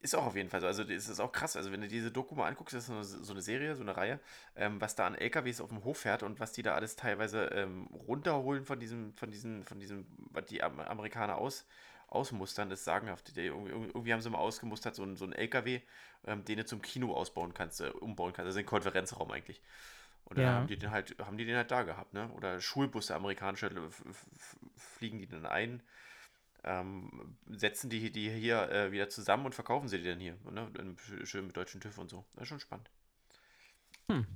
Ist 0.00 0.16
auch 0.16 0.26
auf 0.26 0.34
jeden 0.34 0.48
Fall 0.48 0.60
so. 0.60 0.66
Also, 0.66 0.82
das 0.82 1.08
ist 1.08 1.20
auch 1.20 1.30
krass. 1.30 1.56
Also, 1.56 1.70
wenn 1.70 1.82
du 1.82 1.88
diese 1.88 2.10
Doku 2.10 2.34
mal 2.34 2.48
anguckst, 2.48 2.74
das 2.74 2.84
ist 2.84 2.86
so 2.88 2.94
eine, 2.94 3.04
so 3.04 3.32
eine 3.32 3.42
Serie, 3.42 3.76
so 3.76 3.82
eine 3.82 3.96
Reihe, 3.96 4.18
ähm, 4.56 4.80
was 4.80 4.96
da 4.96 5.06
an 5.06 5.14
LKWs 5.14 5.60
auf 5.60 5.68
dem 5.68 5.84
Hof 5.84 5.98
fährt 5.98 6.22
und 6.22 6.40
was 6.40 6.52
die 6.52 6.62
da 6.62 6.74
alles 6.74 6.96
teilweise 6.96 7.44
ähm, 7.52 7.86
runterholen 7.92 8.64
von 8.64 8.80
diesem, 8.80 9.12
von 9.14 9.30
diesem, 9.30 9.62
von 9.64 9.78
diesem, 9.78 10.06
was 10.30 10.46
die 10.46 10.62
Am 10.62 10.80
Amerikaner 10.80 11.36
aus, 11.36 11.66
ausmustern, 12.12 12.70
das 12.70 12.80
ist 12.80 12.84
sagenhaft. 12.84 13.36
Die, 13.36 13.46
irgendwie, 13.46 14.12
haben 14.12 14.20
sie 14.20 14.30
mal 14.30 14.38
ausgemustert, 14.38 14.94
so 14.94 15.02
ein, 15.04 15.16
so 15.16 15.24
ein 15.24 15.32
LKW, 15.32 15.80
ähm, 16.26 16.44
den 16.44 16.58
du 16.58 16.64
zum 16.66 16.82
Kino 16.82 17.14
ausbauen 17.14 17.54
kannst, 17.54 17.80
äh, 17.80 17.88
umbauen 17.88 18.32
kannst. 18.32 18.46
Also 18.46 18.58
ein 18.58 18.66
Konferenzraum 18.66 19.30
eigentlich. 19.30 19.60
Und 20.24 20.36
dann 20.38 20.46
Ja. 20.46 20.52
haben 20.54 20.66
die 20.68 20.78
den 20.78 20.90
halt, 20.90 21.16
haben 21.18 21.36
die 21.36 21.44
den 21.44 21.56
halt 21.56 21.70
da 21.70 21.82
gehabt, 21.82 22.14
ne? 22.14 22.30
Oder 22.32 22.60
Schulbusse, 22.60 23.14
amerikanische, 23.14 23.70
fliegen 24.76 25.18
die 25.18 25.26
dann 25.28 25.46
ein 25.46 25.82
ähm, 26.64 27.36
setzen 27.50 27.90
die 27.90 28.10
die 28.12 28.30
hier 28.30 28.70
äh, 28.70 28.92
wieder 28.92 29.08
zusammen 29.08 29.46
und 29.46 29.54
verkaufen 29.54 29.88
sie 29.88 29.98
die 29.98 30.08
dann 30.08 30.20
hier. 30.20 30.36
Ne? 30.50 30.70
Schön 31.24 31.46
mit 31.46 31.56
deutschen 31.56 31.80
TÜV 31.80 31.98
und 31.98 32.08
so. 32.10 32.24
Das 32.34 32.42
ist 32.42 32.48
schon 32.48 32.60
spannend. 32.60 32.88
Hm. 34.08 34.26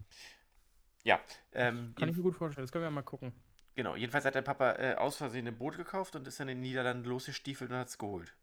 Ja, 1.05 1.21
ähm, 1.53 1.95
Kann 1.97 2.09
ich 2.09 2.17
mir 2.17 2.23
gut 2.23 2.35
vorstellen. 2.35 2.65
Das 2.65 2.73
können 2.73 2.85
wir 2.85 2.91
mal 2.91 3.03
gucken. 3.03 3.33
Genau. 3.77 3.95
Jedenfalls 3.95 4.25
hat 4.25 4.35
der 4.35 4.43
Papa 4.43 4.73
äh, 4.73 4.95
aus 4.97 5.17
Versehen 5.17 5.47
ein 5.47 5.57
Boot 5.57 5.77
gekauft 5.77 6.17
und 6.17 6.27
ist 6.27 6.41
dann 6.41 6.49
in 6.49 6.59
den 6.59 6.63
Niederlanden 6.63 7.05
losgestiefelt 7.05 7.71
und 7.71 7.77
hat 7.77 7.89
es 7.89 7.99
geholt. 7.99 8.37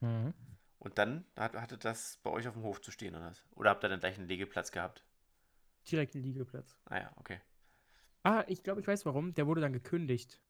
Mhm. 0.00 0.34
Und 0.78 0.98
dann 0.98 1.24
hat, 1.36 1.54
hatte 1.54 1.78
das 1.78 2.18
bei 2.22 2.30
euch 2.30 2.48
auf 2.48 2.54
dem 2.54 2.64
Hof 2.64 2.82
zu 2.82 2.90
stehen 2.90 3.14
oder 3.14 3.26
was? 3.26 3.44
Oder 3.52 3.70
habt 3.70 3.84
ihr 3.84 3.88
dann 3.88 4.00
gleich 4.00 4.18
einen 4.18 4.28
Legeplatz 4.28 4.72
gehabt? 4.72 5.04
Direkt 5.90 6.14
einen 6.14 6.24
Liegeplatz. 6.24 6.76
Ah 6.86 6.98
ja, 6.98 7.12
okay. 7.16 7.40
Ah, 8.22 8.44
ich 8.48 8.62
glaube, 8.62 8.80
ich 8.80 8.86
weiß 8.86 9.06
warum. 9.06 9.34
Der 9.34 9.46
wurde 9.46 9.60
dann 9.60 9.72
gekündigt. 9.72 10.40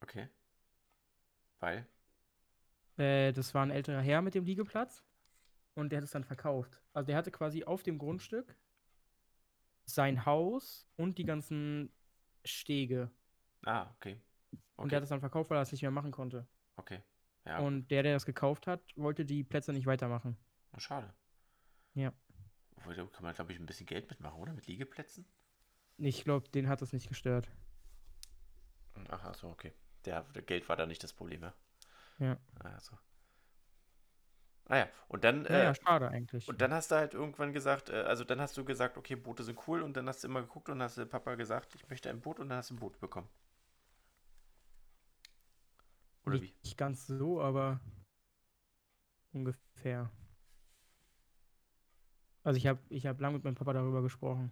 Okay. 0.00 0.28
Weil? 1.60 1.86
Äh, 2.96 3.32
das 3.32 3.54
war 3.54 3.64
ein 3.64 3.70
älterer 3.70 4.00
Herr 4.00 4.22
mit 4.22 4.34
dem 4.34 4.44
Liegeplatz 4.44 5.02
und 5.74 5.90
der 5.90 5.98
hat 5.98 6.04
es 6.04 6.10
dann 6.10 6.24
verkauft. 6.24 6.80
Also 6.92 7.06
der 7.06 7.16
hatte 7.16 7.30
quasi 7.30 7.64
auf 7.64 7.82
dem 7.82 7.98
Grundstück 7.98 8.56
sein 9.86 10.24
Haus 10.24 10.86
und 10.96 11.18
die 11.18 11.24
ganzen 11.24 11.92
Stege. 12.44 13.10
Ah, 13.66 13.90
okay. 13.96 14.20
Und 14.80 14.92
der 14.92 14.96
Okay, 14.96 14.98
hat 14.98 15.02
es 15.04 15.08
dann 15.08 15.18
verkauft, 15.20 15.50
weil 15.50 15.58
er 15.58 15.62
es 15.62 15.72
nicht 15.72 15.82
mehr 15.82 15.90
machen 15.90 16.12
konnte. 16.12 16.46
okay. 16.78 17.02
Ja, 17.44 17.66
Und 17.66 17.88
der, 17.90 18.02
der 18.04 18.12
das 18.14 18.26
gekauft 18.26 18.66
hat, 18.68 18.80
wollte 18.96 19.24
die 19.24 19.42
Plätze 19.44 19.72
nicht 19.72 19.86
weitermachen. 19.86 20.36
schade. 20.78 21.14
Ja. 21.94 22.12
Obwohl, 22.76 22.94
da 22.94 23.04
kann 23.06 23.24
man, 23.24 23.34
glaube 23.34 23.52
ich, 23.52 23.58
ein 23.58 23.66
bisschen 23.66 23.86
Geld 23.86 24.08
mitmachen, 24.10 24.38
oder? 24.40 24.52
Mit 24.52 24.68
Liegeplätzen? 24.68 25.26
Ich 25.98 26.22
glaube, 26.22 26.48
den 26.50 26.68
hat 26.68 26.82
es 26.82 26.92
nicht 26.92 27.08
gestört. 27.08 27.50
Ach, 29.08 29.22
ach 29.24 29.34
so, 29.36 29.48
okay. 29.50 29.72
Der, 30.04 30.22
der 30.34 30.42
Geld 30.42 30.68
war 30.68 30.76
da 30.76 30.84
nicht 30.86 31.02
das 31.04 31.12
Problem, 31.12 31.42
ja? 31.42 31.54
Ja. 32.18 32.38
Also. 32.64 32.98
Ah 34.66 34.76
ja, 34.78 34.88
und 35.08 35.24
dann, 35.24 35.46
Naja, 35.48 35.72
äh, 35.72 35.74
schade 35.74 36.08
eigentlich. 36.10 36.46
und 36.46 36.60
dann 36.62 36.72
hast 36.74 36.90
du 36.90 36.96
halt 36.96 37.14
irgendwann 37.14 37.52
gesagt, 37.54 37.90
äh, 37.90 37.94
also 38.02 38.24
dann 38.24 38.40
hast 38.40 38.56
du 38.58 38.64
gesagt, 38.64 38.96
okay, 38.98 39.16
Boote 39.16 39.42
sind 39.44 39.58
cool 39.68 39.82
und 39.82 39.96
dann 39.96 40.08
hast 40.08 40.24
du 40.24 40.28
immer 40.28 40.42
geguckt 40.42 40.68
und 40.70 40.82
hast 40.82 40.98
du 40.98 41.06
Papa 41.06 41.34
gesagt, 41.36 41.74
ich 41.76 41.88
möchte 41.90 42.10
ein 42.10 42.20
Boot 42.22 42.40
und 42.40 42.48
dann 42.50 42.58
hast 42.58 42.70
du 42.70 42.74
ein 42.74 42.80
Boot 42.80 42.98
bekommen. 43.00 43.28
Oder 46.26 46.40
wie? 46.40 46.54
Nicht 46.62 46.78
ganz 46.78 47.06
so, 47.06 47.40
aber 47.40 47.80
ungefähr. 49.32 50.10
Also 52.42 52.58
ich 52.58 52.66
habe 52.66 52.80
ich 52.88 53.06
hab 53.06 53.20
lange 53.20 53.36
mit 53.36 53.44
meinem 53.44 53.54
Papa 53.54 53.72
darüber 53.72 54.02
gesprochen. 54.02 54.50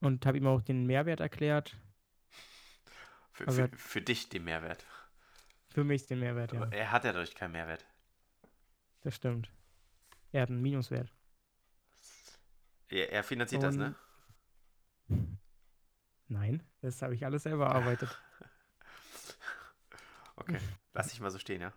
Und 0.00 0.26
habe 0.26 0.38
ihm 0.38 0.46
auch 0.46 0.62
den 0.62 0.86
Mehrwert 0.86 1.20
erklärt. 1.20 1.76
Für, 3.32 3.46
Also 3.46 3.62
für, 3.62 3.76
für 3.76 4.02
dich 4.02 4.28
den 4.28 4.44
Mehrwert. 4.44 4.86
Für 5.70 5.84
mich 5.84 6.06
den 6.06 6.20
Mehrwert, 6.20 6.52
ja. 6.52 6.62
Aber 6.62 6.72
er 6.72 6.92
hat 6.92 7.04
ja 7.04 7.12
dadurch 7.12 7.34
keinen 7.34 7.52
Mehrwert. 7.52 7.84
Das 9.02 9.14
stimmt. 9.14 9.50
Er 10.32 10.42
hat 10.42 10.50
einen 10.50 10.62
Minuswert. 10.62 11.12
Er, 12.88 13.12
er 13.12 13.22
finanziert 13.22 13.62
das, 13.62 13.76
ne? 13.76 13.94
Nein, 16.28 16.62
das 16.80 17.00
habe 17.02 17.14
ich 17.14 17.24
alles 17.24 17.42
selber 17.44 17.66
erarbeitet. 17.66 18.08
Okay, 20.38 20.58
lass 20.94 21.08
dich 21.08 21.20
mal 21.20 21.30
so 21.30 21.38
stehen, 21.38 21.60
ja. 21.60 21.72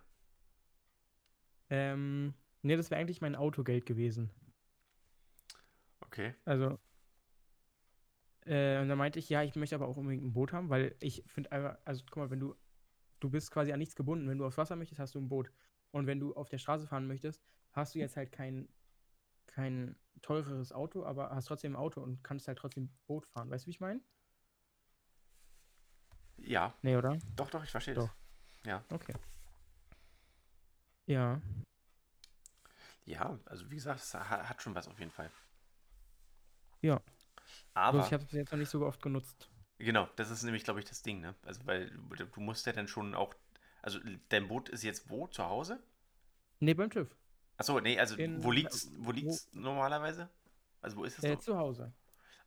ähm, 1.70 2.34
nee, 2.62 2.76
das 2.76 2.90
wäre 2.90 3.00
eigentlich 3.00 3.20
mein 3.20 3.34
Autogeld 3.36 3.86
gewesen. 3.86 4.30
Okay. 6.04 6.34
Also, 6.44 6.78
äh, 8.46 8.80
und 8.80 8.88
dann 8.88 8.98
meinte 8.98 9.18
ich, 9.18 9.28
ja, 9.28 9.42
ich 9.42 9.54
möchte 9.56 9.74
aber 9.76 9.86
auch 9.88 9.96
unbedingt 9.96 10.24
ein 10.24 10.32
Boot 10.32 10.52
haben, 10.52 10.68
weil 10.70 10.96
ich 11.00 11.22
finde 11.26 11.52
einfach, 11.52 11.78
also 11.84 12.04
guck 12.06 12.16
mal, 12.16 12.30
wenn 12.30 12.40
du, 12.40 12.56
du 13.20 13.30
bist 13.30 13.50
quasi 13.50 13.72
an 13.72 13.78
nichts 13.78 13.94
gebunden. 13.94 14.28
Wenn 14.28 14.38
du 14.38 14.46
aufs 14.46 14.58
Wasser 14.58 14.76
möchtest, 14.76 15.00
hast 15.00 15.14
du 15.14 15.20
ein 15.20 15.28
Boot. 15.28 15.52
Und 15.92 16.06
wenn 16.06 16.20
du 16.20 16.34
auf 16.34 16.48
der 16.48 16.58
Straße 16.58 16.86
fahren 16.86 17.06
möchtest, 17.06 17.42
hast 17.72 17.94
du 17.94 17.98
jetzt 17.98 18.16
halt 18.16 18.32
kein, 18.32 18.68
kein 19.46 19.96
teureres 20.22 20.72
Auto, 20.72 21.04
aber 21.04 21.30
hast 21.30 21.46
trotzdem 21.46 21.72
ein 21.72 21.76
Auto 21.76 22.00
und 22.02 22.22
kannst 22.24 22.48
halt 22.48 22.58
trotzdem 22.58 22.90
Boot 23.06 23.26
fahren. 23.26 23.50
Weißt 23.50 23.64
du, 23.64 23.66
wie 23.68 23.72
ich 23.72 23.80
meine? 23.80 24.00
Ja, 26.38 26.74
Nee, 26.82 26.96
oder? 26.96 27.18
doch, 27.36 27.50
doch, 27.50 27.62
ich 27.64 27.70
verstehe 27.70 27.94
das. 27.94 28.10
Ja. 28.64 28.84
Okay. 28.90 29.14
Ja. 31.06 31.40
Ja, 33.04 33.38
also 33.46 33.68
wie 33.70 33.74
gesagt, 33.74 34.00
es 34.00 34.14
ha- 34.14 34.48
hat 34.48 34.62
schon 34.62 34.74
was 34.74 34.86
auf 34.88 34.98
jeden 34.98 35.10
Fall. 35.10 35.30
Ja. 36.80 37.00
Aber, 37.74 37.98
Bloß 37.98 38.06
ich 38.06 38.12
habe 38.12 38.24
es 38.24 38.32
jetzt 38.32 38.52
noch 38.52 38.58
nicht 38.58 38.70
so 38.70 38.84
oft 38.86 39.02
genutzt. 39.02 39.48
genau, 39.78 40.08
das 40.16 40.30
ist 40.30 40.42
nämlich, 40.44 40.64
glaube 40.64 40.78
ich, 40.80 40.86
das 40.86 41.02
Ding, 41.02 41.20
ne? 41.20 41.34
Also, 41.44 41.66
weil 41.66 41.90
du 41.90 42.40
musst 42.40 42.66
ja 42.66 42.72
dann 42.72 42.86
schon 42.88 43.14
auch, 43.14 43.34
also 43.82 43.98
dein 44.28 44.46
Boot 44.48 44.68
ist 44.68 44.84
jetzt 44.84 45.10
wo? 45.10 45.26
Zu 45.26 45.44
Hause? 45.44 45.82
Nee, 46.60 46.74
beim 46.74 46.90
TÜV. 46.90 47.08
Achso, 47.56 47.80
nee, 47.80 47.98
also 47.98 48.16
In- 48.16 48.42
wo 48.44 48.52
liegt's, 48.52 48.90
wo 48.98 49.06
wo- 49.06 49.10
liegt's 49.12 49.48
normalerweise? 49.52 50.30
Also 50.80 50.96
wo 50.96 51.04
ist 51.04 51.18
es 51.18 51.24
Äh, 51.24 51.34
noch? 51.34 51.40
zu 51.40 51.56
Hause. 51.56 51.92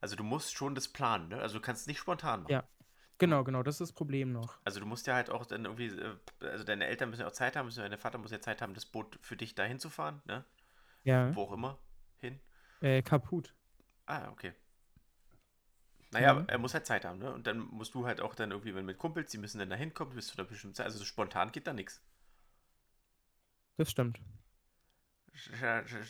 Also 0.02 0.16
du 0.16 0.24
musst 0.24 0.54
schon 0.54 0.76
das 0.76 0.88
planen, 0.88 1.30
ne? 1.30 1.42
Also 1.42 1.56
du 1.58 1.62
kannst 1.62 1.88
nicht 1.88 2.00
spontan 2.00 2.44
machen. 2.44 2.52
Ja. 2.54 2.64
Genau, 3.18 3.44
genau, 3.44 3.64
das 3.64 3.76
ist 3.76 3.80
das 3.90 3.92
Problem 3.94 4.32
noch. 4.34 4.58
Also 4.66 4.80
du 4.80 4.86
musst 4.86 5.08
ja 5.08 5.16
halt 5.16 5.30
auch 5.30 5.46
dann 5.46 5.66
irgendwie, 5.66 5.88
äh, 5.88 6.16
also 6.42 6.64
deine 6.64 6.86
Eltern 6.86 7.10
müssen 7.10 7.22
ja 7.22 7.28
auch 7.28 7.32
Zeit 7.32 7.56
haben, 7.56 7.66
müssen, 7.66 7.80
dein 7.80 7.98
Vater 7.98 8.18
muss 8.18 8.32
ja 8.32 8.42
Zeit 8.42 8.62
haben, 8.62 8.74
das 8.74 8.86
Boot 8.86 9.18
für 9.22 9.38
dich 9.38 9.56
dahin 9.56 9.80
zu 9.80 9.90
fahren, 9.90 10.22
ne? 10.26 10.44
Ja. 11.04 11.34
Wo 11.36 11.44
auch 11.44 11.54
immer 11.54 11.78
hin. 12.20 12.40
Äh, 12.82 13.02
kaputt. 13.02 13.54
Ah, 14.06 14.30
okay. 14.32 14.54
Naja, 16.12 16.34
Mhm. 16.34 16.46
er 16.48 16.58
muss 16.58 16.74
halt 16.74 16.86
Zeit 16.86 17.06
haben, 17.06 17.20
ne? 17.20 17.34
Und 17.34 17.48
dann 17.48 17.60
musst 17.60 17.94
du 17.94 18.06
halt 18.06 18.22
auch 18.22 18.36
dann 18.36 18.52
irgendwie, 18.52 18.76
wenn 18.76 18.86
mit 18.86 18.98
Kumpels, 18.98 19.32
die 19.32 19.38
müssen 19.38 19.60
dann 19.60 19.70
da 19.70 19.76
hinkommen, 19.76 20.16
bis 20.16 20.28
zu 20.28 20.38
einer 20.38 20.48
bestimmten 20.48 20.76
Zeit. 20.76 20.86
Also 20.86 21.00
so 21.00 21.06
spontan 21.06 21.52
geht 21.52 21.68
da 21.68 21.74
nichts. 21.74 22.02
Das 23.78 23.92
stimmt. 23.92 24.20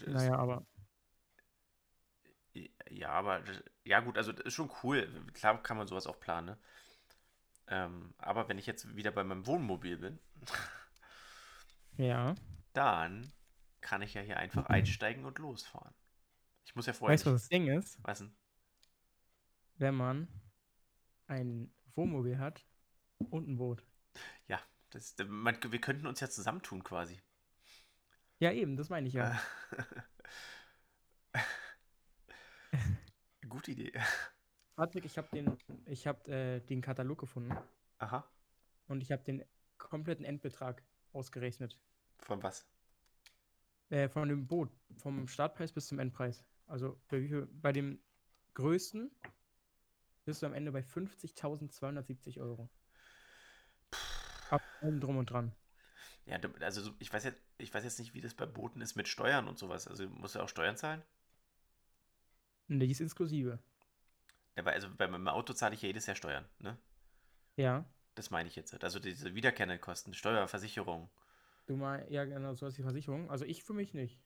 Naja, 0.08 0.36
aber 0.38 0.66
Ja, 2.90 3.10
aber 3.10 3.42
ja 3.84 4.00
gut, 4.00 4.18
also 4.18 4.32
das 4.32 4.46
ist 4.46 4.54
schon 4.54 4.72
cool. 4.84 5.08
Klar 5.34 5.62
kann 5.62 5.78
man 5.78 5.88
sowas 5.88 6.08
auch 6.08 6.20
planen, 6.20 6.48
ne? 6.48 6.58
Ähm, 7.68 8.14
aber 8.18 8.48
wenn 8.48 8.58
ich 8.58 8.66
jetzt 8.66 8.96
wieder 8.96 9.12
bei 9.12 9.24
meinem 9.24 9.48
Wohnmobil 9.48 9.98
bin, 9.98 10.20
ja. 11.98 12.36
dann 12.74 13.32
kann 13.82 14.02
ich 14.02 14.14
ja 14.14 14.22
hier 14.22 14.38
einfach 14.38 14.68
einsteigen 14.68 15.26
und 15.26 15.40
losfahren. 15.40 15.94
Ich 16.66 16.76
muss 16.76 16.86
ja 16.86 16.94
vorher 16.94 17.14
Weißt 17.14 17.26
du, 17.26 17.34
was 17.34 17.44
das 17.44 17.50
Ding 17.50 17.68
ist? 17.68 18.00
Was 18.04 18.20
denn? 18.20 18.36
Wenn 19.78 19.96
man 19.96 20.28
ein 21.28 21.74
Wohnmobil 21.96 22.38
hat 22.38 22.66
und 23.18 23.48
ein 23.48 23.58
Boot. 23.58 23.84
Das, 24.96 25.14
man, 25.28 25.58
wir 25.62 25.82
könnten 25.82 26.08
uns 26.08 26.22
ja 26.22 26.30
zusammentun 26.30 26.82
quasi. 26.82 27.20
Ja, 28.40 28.54
eben, 28.54 28.78
das 28.78 28.88
meine 28.88 29.10
ich 29.10 29.14
ja. 29.14 29.38
Gute 33.50 33.72
Idee. 33.72 33.92
Patrick, 34.76 35.06
ich 35.06 35.18
habe 35.18 35.28
den, 35.34 35.58
ich 35.86 36.08
hab, 36.08 36.28
äh, 36.28 36.60
den 36.62 36.82
Katalog 36.82 37.20
gefunden 37.20 37.56
Aha. 38.00 38.24
und 38.88 39.02
ich 39.04 39.12
habe 39.12 39.24
den 39.24 39.44
kompletten 39.78 40.26
Endbetrag 40.26 40.82
ausgerechnet. 41.14 41.80
Von 42.20 42.44
was? 42.44 42.66
Äh, 43.90 44.10
von 44.10 44.30
dem 44.30 44.48
Boot, 44.48 44.72
vom 44.98 45.28
Startpreis 45.28 45.72
bis 45.72 45.88
zum 45.88 46.00
Endpreis. 46.00 46.44
Also 46.68 47.00
bei, 47.08 47.46
bei 47.62 47.72
dem 47.72 48.00
größten 48.56 49.12
bist 50.26 50.42
du 50.42 50.46
am 50.46 50.54
Ende 50.54 50.72
bei 50.72 50.84
50.270 50.84 52.40
Euro. 52.40 52.70
Ab 54.50 54.64
allem 54.82 55.00
drum 55.00 55.18
und 55.18 55.30
dran. 55.30 55.52
Ja, 56.26 56.40
also 56.62 56.82
so- 56.82 56.94
ich 57.00 57.12
weiß 57.14 57.24
jetzt, 57.24 57.42
ich 57.58 57.74
weiß 57.74 57.84
jetzt 57.84 58.00
nicht, 58.00 58.14
wie 58.14 58.22
das 58.22 58.34
bei 58.34 58.46
Booten 58.46 58.82
ist 58.82 58.96
mit 58.96 59.08
Steuern 59.08 59.48
und 59.48 59.58
sowas. 59.60 59.88
Also 59.88 60.08
musst 60.10 60.36
du 60.36 60.40
auch 60.40 60.50
Steuern 60.50 60.78
zahlen? 60.78 61.02
Nee, 62.68 62.86
die 62.86 62.92
ist 62.92 63.02
inklusive. 63.02 63.60
Weil 64.56 64.74
also 64.74 64.88
bei 64.96 65.08
meinem 65.08 65.28
Auto 65.28 65.54
zahle 65.54 65.76
ich 65.76 65.82
ja 65.82 65.88
jedes 65.88 66.06
Jahr 66.06 66.16
Steuern, 66.16 66.46
ne? 66.60 66.78
Ja. 67.58 67.86
Das 68.16 68.30
meine 68.30 68.48
ich 68.48 68.56
jetzt. 68.56 68.82
Also 68.84 69.00
diese 69.00 69.36
wiederkehrenden 69.36 69.82
Kosten, 69.82 70.14
Steuer, 70.14 70.48
Versicherung. 70.48 71.10
Du 71.66 71.76
mal, 71.76 72.06
ja, 72.10 72.24
genau, 72.24 72.54
so 72.54 72.68
ist 72.68 72.78
die 72.78 72.84
Versicherung. 72.84 73.30
Also 73.30 73.44
ich 73.44 73.64
für 73.64 73.74
mich 73.74 73.94
nicht. 73.94 74.22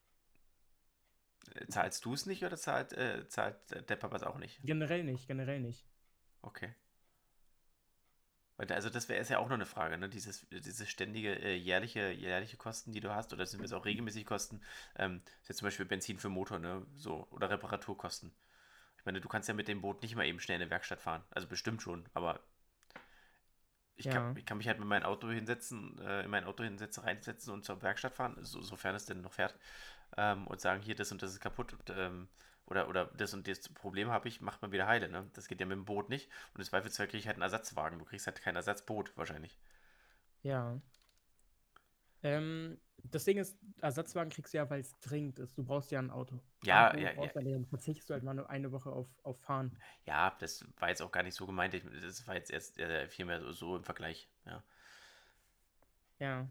Äh, 1.55 1.67
Zahlst 1.67 2.05
du 2.05 2.13
es 2.13 2.25
nicht 2.25 2.43
oder 2.43 2.57
zahlt, 2.57 2.93
äh, 2.93 3.27
zahlt 3.27 3.71
äh, 3.71 3.81
der 3.81 3.95
Papa 3.95 4.17
es 4.17 4.23
auch 4.23 4.37
nicht? 4.37 4.59
Generell 4.63 5.03
nicht, 5.03 5.27
generell 5.27 5.59
nicht. 5.59 5.87
Okay. 6.41 6.73
Also 8.57 8.89
das 8.89 9.07
wäre 9.07 9.23
ja 9.23 9.39
auch 9.39 9.47
noch 9.47 9.55
eine 9.55 9.65
Frage, 9.65 9.97
ne? 9.97 10.09
Dieses, 10.09 10.45
diese 10.51 10.85
ständige 10.85 11.33
äh, 11.33 11.55
jährliche, 11.55 12.11
jährliche 12.11 12.57
Kosten, 12.57 12.91
die 12.91 12.99
du 12.99 13.15
hast, 13.15 13.31
oder 13.31 13.45
sind 13.45 13.63
es 13.63 13.71
auch 13.71 13.85
regelmäßig 13.85 14.25
Kosten, 14.25 14.61
ähm, 14.97 15.21
ist 15.41 15.47
jetzt 15.47 15.59
zum 15.59 15.67
Beispiel 15.67 15.85
Benzin 15.85 16.19
für 16.19 16.27
Motor, 16.27 16.59
ne? 16.59 16.85
So, 16.97 17.25
oder 17.31 17.49
Reparaturkosten. 17.49 18.33
Meine, 19.09 19.21
du 19.21 19.27
kannst 19.29 19.47
ja 19.49 19.55
mit 19.55 19.67
dem 19.67 19.81
Boot 19.81 20.03
nicht 20.03 20.15
mal 20.15 20.25
eben 20.27 20.39
schnell 20.39 20.57
in 20.57 20.61
eine 20.61 20.71
Werkstatt 20.71 21.01
fahren. 21.01 21.23
Also 21.31 21.47
bestimmt 21.47 21.81
schon, 21.81 22.05
aber 22.13 22.39
ich, 23.97 24.05
Ja. 24.05 24.13
kann, 24.13 24.35
ich 24.35 24.45
kann 24.45 24.57
mich 24.57 24.67
halt 24.67 24.79
mit 24.79 24.87
meinem 24.87 25.03
Auto 25.03 25.29
hinsetzen, 25.29 25.99
äh, 25.99 26.23
in 26.23 26.29
mein 26.31 26.45
Auto 26.45 26.63
hinsetzen, 26.63 27.03
reinsetzen 27.03 27.53
und 27.53 27.65
zur 27.65 27.81
Werkstatt 27.81 28.13
fahren, 28.13 28.37
so, 28.41 28.61
sofern 28.61 28.95
es 28.95 29.05
denn 29.05 29.21
noch 29.21 29.33
fährt, 29.33 29.55
ähm, 30.17 30.47
und 30.47 30.61
sagen, 30.61 30.81
hier, 30.83 30.95
das 30.95 31.11
und 31.11 31.21
das 31.23 31.31
ist 31.33 31.41
kaputt 31.41 31.73
und, 31.73 31.89
ähm, 31.97 32.29
oder, 32.67 32.89
oder 32.89 33.07
das 33.17 33.33
und 33.33 33.47
das 33.47 33.69
Problem 33.69 34.09
habe 34.11 34.27
ich, 34.29 34.41
macht 34.41 34.61
man 34.61 34.71
wieder 34.73 34.87
heile, 34.87 35.09
ne? 35.09 35.29
Das 35.33 35.47
geht 35.47 35.59
ja 35.61 35.67
mit 35.67 35.77
dem 35.77 35.85
Boot 35.85 36.09
nicht. 36.09 36.29
Und 36.53 36.61
im 36.61 36.65
Zweifelsfall 36.65 37.07
kriege 37.07 37.19
ich 37.19 37.27
halt 37.27 37.35
einen 37.37 37.43
Ersatzwagen. 37.43 37.99
Du 37.99 38.05
kriegst 38.05 38.27
halt 38.27 38.41
kein 38.41 38.55
Ersatzboot 38.57 39.17
wahrscheinlich. 39.17 39.57
Ja. 40.43 40.81
Ähm, 42.23 42.77
das 43.03 43.23
Ding 43.23 43.37
ist, 43.37 43.57
Ersatzwagen 43.81 44.29
kriegst 44.29 44.53
du 44.53 44.57
ja, 44.57 44.69
weil 44.69 44.81
es 44.81 44.99
dringend 44.99 45.39
ist. 45.39 45.57
Du 45.57 45.63
brauchst 45.63 45.89
ja 45.91 45.99
ein 45.99 46.11
Auto. 46.11 46.39
Ja, 46.63 46.95
ja, 46.97 47.13
du 47.13 47.27
Dann 47.41 47.65
verzichtest 47.65 48.09
du 48.09 48.13
halt 48.13 48.23
mal 48.23 48.33
nur 48.33 48.49
eine 48.49 48.71
Woche 48.71 48.91
auf, 48.91 49.07
auf 49.23 49.39
Fahren. 49.39 49.77
Ja, 50.05 50.35
das 50.39 50.65
war 50.79 50.89
jetzt 50.89 51.01
auch 51.01 51.11
gar 51.11 51.23
nicht 51.23 51.35
so 51.35 51.45
gemeint. 51.45 51.73
Das 52.03 52.27
war 52.27 52.35
jetzt 52.35 52.51
erst 52.51 52.77
äh, 52.77 53.07
vielmehr 53.07 53.39
so, 53.39 53.51
so 53.53 53.77
im 53.77 53.83
Vergleich. 53.83 54.29
Ja. 54.45 54.63
Ja. 56.19 56.49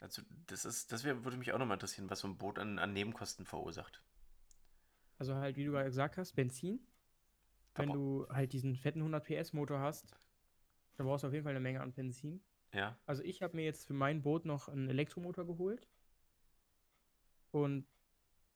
Also 0.00 0.22
das 0.46 0.64
ist, 0.64 0.92
das 0.92 1.04
wär, 1.04 1.24
würde 1.24 1.36
mich 1.36 1.52
auch 1.52 1.58
nochmal 1.58 1.76
interessieren, 1.76 2.10
was 2.10 2.20
so 2.20 2.28
ein 2.28 2.36
Boot 2.36 2.58
an, 2.58 2.78
an 2.78 2.92
Nebenkosten 2.92 3.46
verursacht. 3.46 4.02
Also 5.18 5.34
halt, 5.36 5.56
wie 5.56 5.64
du 5.64 5.72
gerade 5.72 5.86
gesagt 5.86 6.18
hast, 6.18 6.32
Benzin. 6.34 6.80
Wenn 7.74 7.90
Verbrauch- 7.90 8.26
du 8.26 8.34
halt 8.34 8.52
diesen 8.52 8.76
fetten 8.76 9.00
100 9.00 9.24
PS 9.24 9.52
Motor 9.52 9.80
hast, 9.80 10.18
dann 10.96 11.06
brauchst 11.06 11.22
du 11.24 11.28
auf 11.28 11.32
jeden 11.32 11.44
Fall 11.44 11.52
eine 11.52 11.60
Menge 11.60 11.80
an 11.80 11.92
Benzin. 11.92 12.42
Ja. 12.72 12.98
Also 13.06 13.22
ich 13.22 13.42
habe 13.42 13.56
mir 13.56 13.64
jetzt 13.64 13.86
für 13.86 13.94
mein 13.94 14.22
Boot 14.22 14.44
noch 14.44 14.68
einen 14.68 14.88
Elektromotor 14.88 15.46
geholt 15.46 15.88
und 17.50 17.86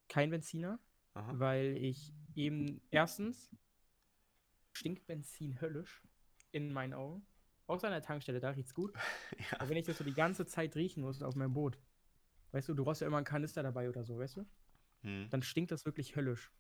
kein 0.09 0.31
Benziner. 0.31 0.79
Aha. 1.15 1.39
weil 1.39 1.77
ich 1.77 2.15
eben 2.35 2.81
erstens 2.91 3.51
stinkt 4.73 5.07
Benzin 5.07 5.61
höllisch 5.61 6.03
in 6.53 6.73
meinen 6.73 6.95
Augen. 6.95 7.27
Außer 7.67 7.87
an 7.87 7.93
der 7.93 8.03
Tankstelle, 8.03 8.41
da 8.41 8.51
riecht's 8.51 8.75
gut. 8.75 8.95
Ja. 9.51 9.61
Aber 9.61 9.71
wenn 9.71 9.77
ich 9.77 9.87
das 9.87 9.99
so 9.99 10.05
die 10.05 10.15
ganze 10.15 10.47
Zeit 10.47 10.77
riechen 10.77 11.03
muss 11.03 11.23
auf 11.23 11.35
meinem 11.35 11.53
Boot, 11.53 11.79
weißt 12.53 12.69
du, 12.69 12.75
du 12.75 12.85
brauchst 12.85 13.01
ja 13.01 13.07
immer 13.07 13.17
einen 13.17 13.27
Kanister 13.27 13.63
dabei 13.63 13.89
oder 13.89 14.05
so, 14.05 14.19
weißt 14.19 14.37
du? 14.37 14.47
Hm. 15.03 15.29
Dann 15.31 15.43
stinkt 15.43 15.71
das 15.71 15.85
wirklich 15.87 16.15
höllisch. 16.15 16.51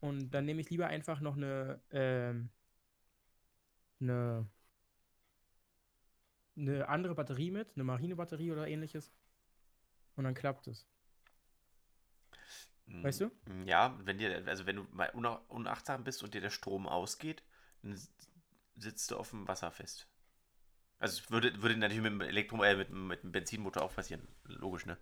Und 0.00 0.30
dann 0.30 0.44
nehme 0.44 0.60
ich 0.60 0.70
lieber 0.70 0.86
einfach 0.86 1.20
noch 1.20 1.36
eine, 1.36 1.80
ähm, 1.90 2.50
eine, 4.00 4.46
eine 6.58 6.88
andere 6.88 7.14
Batterie 7.14 7.50
mit, 7.50 7.74
eine 7.74 7.84
Marinebatterie 7.84 8.52
oder 8.52 8.66
ähnliches. 8.66 9.12
Und 10.16 10.24
dann 10.24 10.34
klappt 10.34 10.66
es. 10.66 10.86
Weißt 12.86 13.20
du? 13.20 13.30
Hm, 13.46 13.66
Ja, 13.66 13.96
wenn 14.04 14.18
dir, 14.18 14.46
also 14.46 14.66
wenn 14.66 14.76
du 14.76 14.86
mal 14.92 15.10
una- 15.14 15.42
unachtsam 15.48 16.04
bist 16.04 16.22
und 16.22 16.34
dir 16.34 16.40
der 16.40 16.50
Strom 16.50 16.88
ausgeht, 16.88 17.42
dann 17.82 17.98
sitzt 18.76 19.10
du 19.10 19.16
auf 19.16 19.30
dem 19.30 19.46
Wasser 19.46 19.70
fest. 19.70 20.08
Also 20.98 21.20
es 21.20 21.30
würde, 21.30 21.62
würde 21.62 21.76
natürlich 21.76 22.02
mit 22.02 22.12
dem 22.12 22.20
Elektro, 22.22 22.62
äh, 22.64 22.76
mit, 22.76 22.88
dem- 22.88 23.06
mit 23.06 23.22
dem 23.22 23.30
Benzinmotor 23.30 23.82
auch 23.82 23.94
passieren. 23.94 24.26
Logisch, 24.44 24.86
ne? 24.86 24.96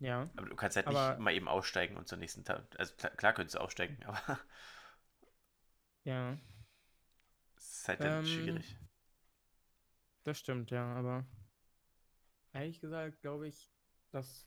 Ja. 0.00 0.30
Aber 0.36 0.46
du 0.48 0.56
kannst 0.56 0.76
halt 0.76 0.86
Aber- 0.86 1.10
nicht 1.10 1.20
mal 1.20 1.34
eben 1.34 1.46
aussteigen 1.48 1.96
und 1.96 2.08
zur 2.08 2.18
nächsten 2.18 2.44
Tag. 2.44 2.64
Also 2.78 2.94
klar, 2.96 3.12
klar 3.12 3.32
könntest 3.34 3.56
du 3.56 3.60
aussteigen, 3.60 4.02
aber 4.04 4.20
Ja, 6.04 6.38
es 7.56 7.80
ist 7.80 7.88
halt 7.88 8.00
dann 8.00 8.20
Ähm, 8.20 8.24
schwierig. 8.26 8.76
Das 10.28 10.38
stimmt, 10.38 10.70
ja, 10.70 10.84
aber 10.94 11.26
ehrlich 12.52 12.80
gesagt 12.80 13.20
glaube 13.20 13.48
ich, 13.48 13.70
dass 14.10 14.46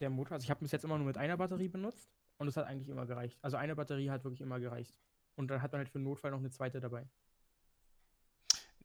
der 0.00 0.10
Motor, 0.10 0.34
also 0.34 0.44
ich 0.44 0.50
habe 0.50 0.60
bis 0.60 0.72
jetzt 0.72 0.84
immer 0.84 0.98
nur 0.98 1.06
mit 1.06 1.18
einer 1.18 1.36
Batterie 1.36 1.68
benutzt 1.68 2.10
und 2.38 2.48
es 2.48 2.56
hat 2.56 2.66
eigentlich 2.66 2.88
immer 2.88 3.06
gereicht. 3.06 3.38
Also 3.42 3.56
eine 3.58 3.76
Batterie 3.76 4.10
hat 4.10 4.24
wirklich 4.24 4.42
immer 4.42 4.60
gereicht. 4.60 4.94
Und 5.36 5.48
dann 5.50 5.62
hat 5.62 5.72
man 5.72 5.80
halt 5.80 5.88
für 5.90 5.98
den 5.98 6.04
Notfall 6.04 6.30
noch 6.32 6.38
eine 6.38 6.50
zweite 6.50 6.80
dabei. 6.80 7.08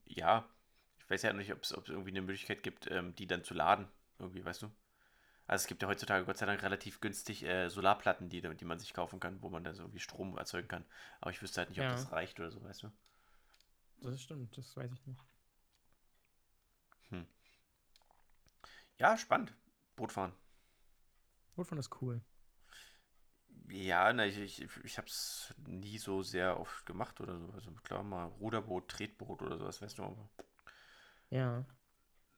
Ja, 0.06 0.46
ich 1.00 1.10
weiß 1.10 1.22
ja 1.24 1.34
nicht, 1.34 1.52
ob 1.54 1.64
es 1.64 1.72
irgendwie 1.72 2.10
eine 2.12 2.22
Möglichkeit 2.22 2.64
gibt, 2.64 2.90
ähm, 2.92 3.16
die 3.16 3.28
dann 3.28 3.44
zu 3.44 3.54
laden. 3.54 3.88
Irgendwie, 4.20 4.44
weißt 4.44 4.62
du? 4.64 4.68
Also 5.48 5.64
es 5.64 5.68
gibt 5.68 5.82
ja 5.84 5.90
heutzutage 5.90 6.26
Gott 6.26 6.38
sei 6.38 6.46
Dank 6.48 6.64
relativ 6.64 7.02
günstig 7.02 7.44
äh, 7.44 7.70
Solarplatten, 7.70 8.30
die, 8.30 8.42
die 8.42 8.66
man 8.66 8.80
sich 8.80 8.94
kaufen 8.94 9.20
kann, 9.20 9.42
wo 9.44 9.50
man 9.50 9.64
dann 9.64 9.76
so 9.76 9.84
irgendwie 9.84 10.00
Strom 10.02 10.38
erzeugen 10.38 10.68
kann. 10.70 10.86
Aber 11.22 11.32
ich 11.32 11.42
wüsste 11.42 11.62
halt 11.62 11.70
nicht, 11.72 11.82
ob 11.82 11.86
Ja. 11.86 11.90
das 11.90 12.12
reicht 12.12 12.40
oder 12.40 12.52
so, 12.52 12.64
weißt 12.64 12.84
du? 12.84 12.92
Das 14.02 14.22
stimmt, 14.22 14.58
das 14.58 14.76
weiß 14.76 14.92
ich 14.92 15.06
nicht. 15.06 15.29
Ja, 19.00 19.18
spannend. 19.18 19.56
Bootfahren. 19.96 20.34
Bootfahren 21.56 21.80
ist 21.80 22.02
cool. 22.02 22.22
Ja, 23.70 24.12
ne, 24.14 24.26
ich, 24.28 24.38
ich, 24.62 24.70
ich 24.84 24.98
habe 24.98 25.08
es 25.08 25.54
nie 25.68 25.98
so 26.00 26.24
sehr 26.24 26.60
oft 26.60 26.86
gemacht 26.86 27.22
oder 27.22 27.38
so. 27.38 27.50
Also 27.54 27.72
klar, 27.84 28.04
mal 28.04 28.26
Ruderboot, 28.26 28.90
Tretboot 28.90 29.42
oder 29.44 29.58
sowas, 29.58 29.82
weißt 29.82 30.00
du, 30.00 30.04
aber 30.04 30.30
Ja. 31.32 31.66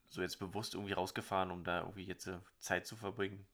so 0.09 0.21
jetzt 0.21 0.37
bewusst 0.37 0.75
irgendwie 0.75 0.93
rausgefahren, 0.93 1.49
um 1.49 1.63
da 1.63 1.79
irgendwie 1.79 2.05
jetzt 2.05 2.27
äh, 2.27 2.37
Zeit 2.59 2.85
zu 2.85 2.95
verbringen. 2.95 3.47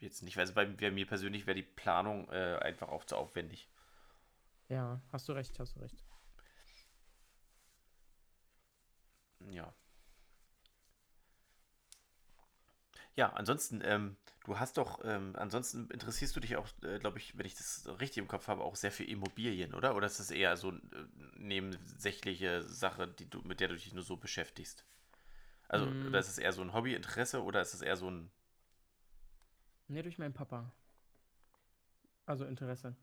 Jetzt 0.00 0.22
nicht, 0.22 0.36
also 0.36 0.52
bei, 0.52 0.66
bei 0.66 0.90
mir 0.90 1.06
persönlich 1.06 1.46
wäre 1.46 1.54
die 1.54 1.62
Planung 1.62 2.28
äh, 2.28 2.58
einfach 2.60 2.88
auch 2.90 3.04
zu 3.06 3.16
aufwendig. 3.16 3.70
Ja, 4.68 5.00
hast 5.12 5.28
du 5.28 5.32
recht, 5.34 5.56
hast 5.60 5.76
du 5.76 5.80
recht. 5.80 6.02
Ja. 9.50 9.72
Ja, 13.14 13.30
ansonsten, 13.32 13.80
ähm, 13.84 14.16
du 14.44 14.58
hast 14.58 14.76
doch, 14.78 15.00
ähm, 15.04 15.34
ansonsten 15.36 15.88
interessierst 15.90 16.34
du 16.36 16.40
dich 16.40 16.56
auch, 16.56 16.66
äh, 16.82 16.98
glaube 16.98 17.18
ich, 17.18 17.36
wenn 17.38 17.46
ich 17.46 17.54
das 17.54 17.86
richtig 18.00 18.18
im 18.18 18.28
Kopf 18.28 18.48
habe, 18.48 18.62
auch 18.62 18.76
sehr 18.76 18.92
für 18.92 19.04
Immobilien, 19.04 19.74
oder? 19.74 19.94
Oder 19.96 20.06
ist 20.06 20.18
das 20.20 20.30
eher 20.30 20.56
so 20.56 20.68
eine 20.70 20.80
nebensächliche 21.36 22.62
Sache, 22.62 23.08
die 23.08 23.28
du, 23.28 23.40
mit 23.42 23.60
der 23.60 23.68
du 23.68 23.74
dich 23.74 23.92
nur 23.94 24.02
so 24.04 24.16
beschäftigst? 24.16 24.84
Also, 25.68 25.86
Mm. 25.86 26.06
oder 26.06 26.20
ist 26.20 26.28
es 26.30 26.38
eher 26.38 26.52
so 26.52 26.62
ein 26.62 26.74
Hobbyinteresse 26.74 27.42
oder 27.44 27.62
ist 27.62 27.74
es 27.74 27.82
eher 27.82 27.96
so 27.96 28.10
ein, 28.10 28.30
Ne, 29.88 30.02
durch 30.02 30.18
meinen 30.18 30.32
Papa. 30.34 30.72
Also 32.26 32.44
Interesse. 32.46 32.96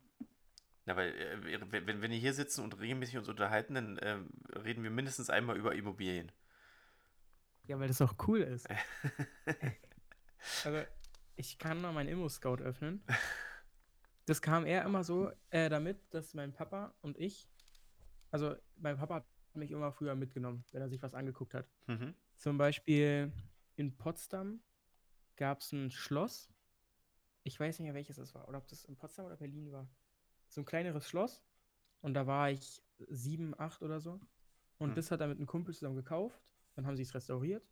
Na, 0.90 0.96
weil, 0.96 1.14
äh, 1.14 1.62
wenn, 1.72 1.86
wenn 1.86 2.02
wir 2.02 2.10
hier 2.10 2.34
sitzen 2.34 2.64
und 2.64 2.80
regelmäßig 2.80 3.20
uns 3.20 3.30
unterhalten, 3.30 3.76
dann 3.76 4.00
ähm, 4.02 4.30
reden 4.66 4.82
wir 4.82 4.90
mindestens 4.90 5.30
einmal 5.30 5.56
über 5.56 5.76
Immobilien. 5.76 6.32
Ja, 7.68 7.80
weil 7.80 7.88
das 7.88 8.02
auch 8.02 8.16
cool 8.28 8.40
ist. 8.40 8.68
also, 10.66 10.82
ich 11.36 11.60
kann 11.60 11.80
mal 11.80 11.94
meinen 11.94 12.10
Immo-Scout 12.10 12.64
öffnen. 12.64 13.04
Das 14.26 14.42
kam 14.42 14.66
eher 14.66 14.84
immer 14.84 15.04
so 15.04 15.32
äh, 15.52 15.70
damit, 15.70 16.00
dass 16.10 16.34
mein 16.34 16.54
Papa 16.54 16.96
und 17.02 17.20
ich, 17.20 17.48
also 18.32 18.56
mein 18.76 18.98
Papa 18.98 19.16
hat 19.16 19.26
mich 19.54 19.70
immer 19.70 19.92
früher 19.92 20.16
mitgenommen, 20.16 20.66
wenn 20.72 20.82
er 20.82 20.90
sich 20.90 21.04
was 21.04 21.14
angeguckt 21.14 21.54
hat. 21.54 21.68
Mhm. 21.86 22.16
Zum 22.38 22.58
Beispiel 22.58 23.32
in 23.76 23.96
Potsdam 23.96 24.60
gab 25.36 25.62
es 25.62 25.72
ein 25.72 25.92
Schloss. 25.92 26.50
Ich 27.44 27.60
weiß 27.60 27.78
nicht 27.78 27.86
mehr, 27.86 27.94
welches 27.94 28.18
es 28.18 28.34
war. 28.34 28.50
Oder 28.50 28.58
ob 28.58 28.68
das 28.68 28.86
in 28.86 28.98
Potsdam 28.98 29.28
oder 29.28 29.38
Berlin 29.38 29.72
war. 29.72 29.88
So 30.50 30.62
ein 30.62 30.66
kleineres 30.66 31.08
Schloss. 31.08 31.44
Und 32.02 32.14
da 32.14 32.28
war 32.28 32.50
ich 32.52 32.84
sieben, 33.08 33.58
acht 33.60 33.82
oder 33.82 34.00
so. 34.00 34.20
Und 34.78 34.90
Hm. 34.90 34.96
das 34.96 35.12
hat 35.12 35.22
er 35.22 35.28
mit 35.28 35.38
einem 35.38 35.48
Kumpel 35.48 35.74
zusammen 35.74 35.96
gekauft. 35.96 36.42
Dann 36.76 36.86
haben 36.86 36.96
sie 36.96 37.04
es 37.04 37.14
restauriert 37.14 37.68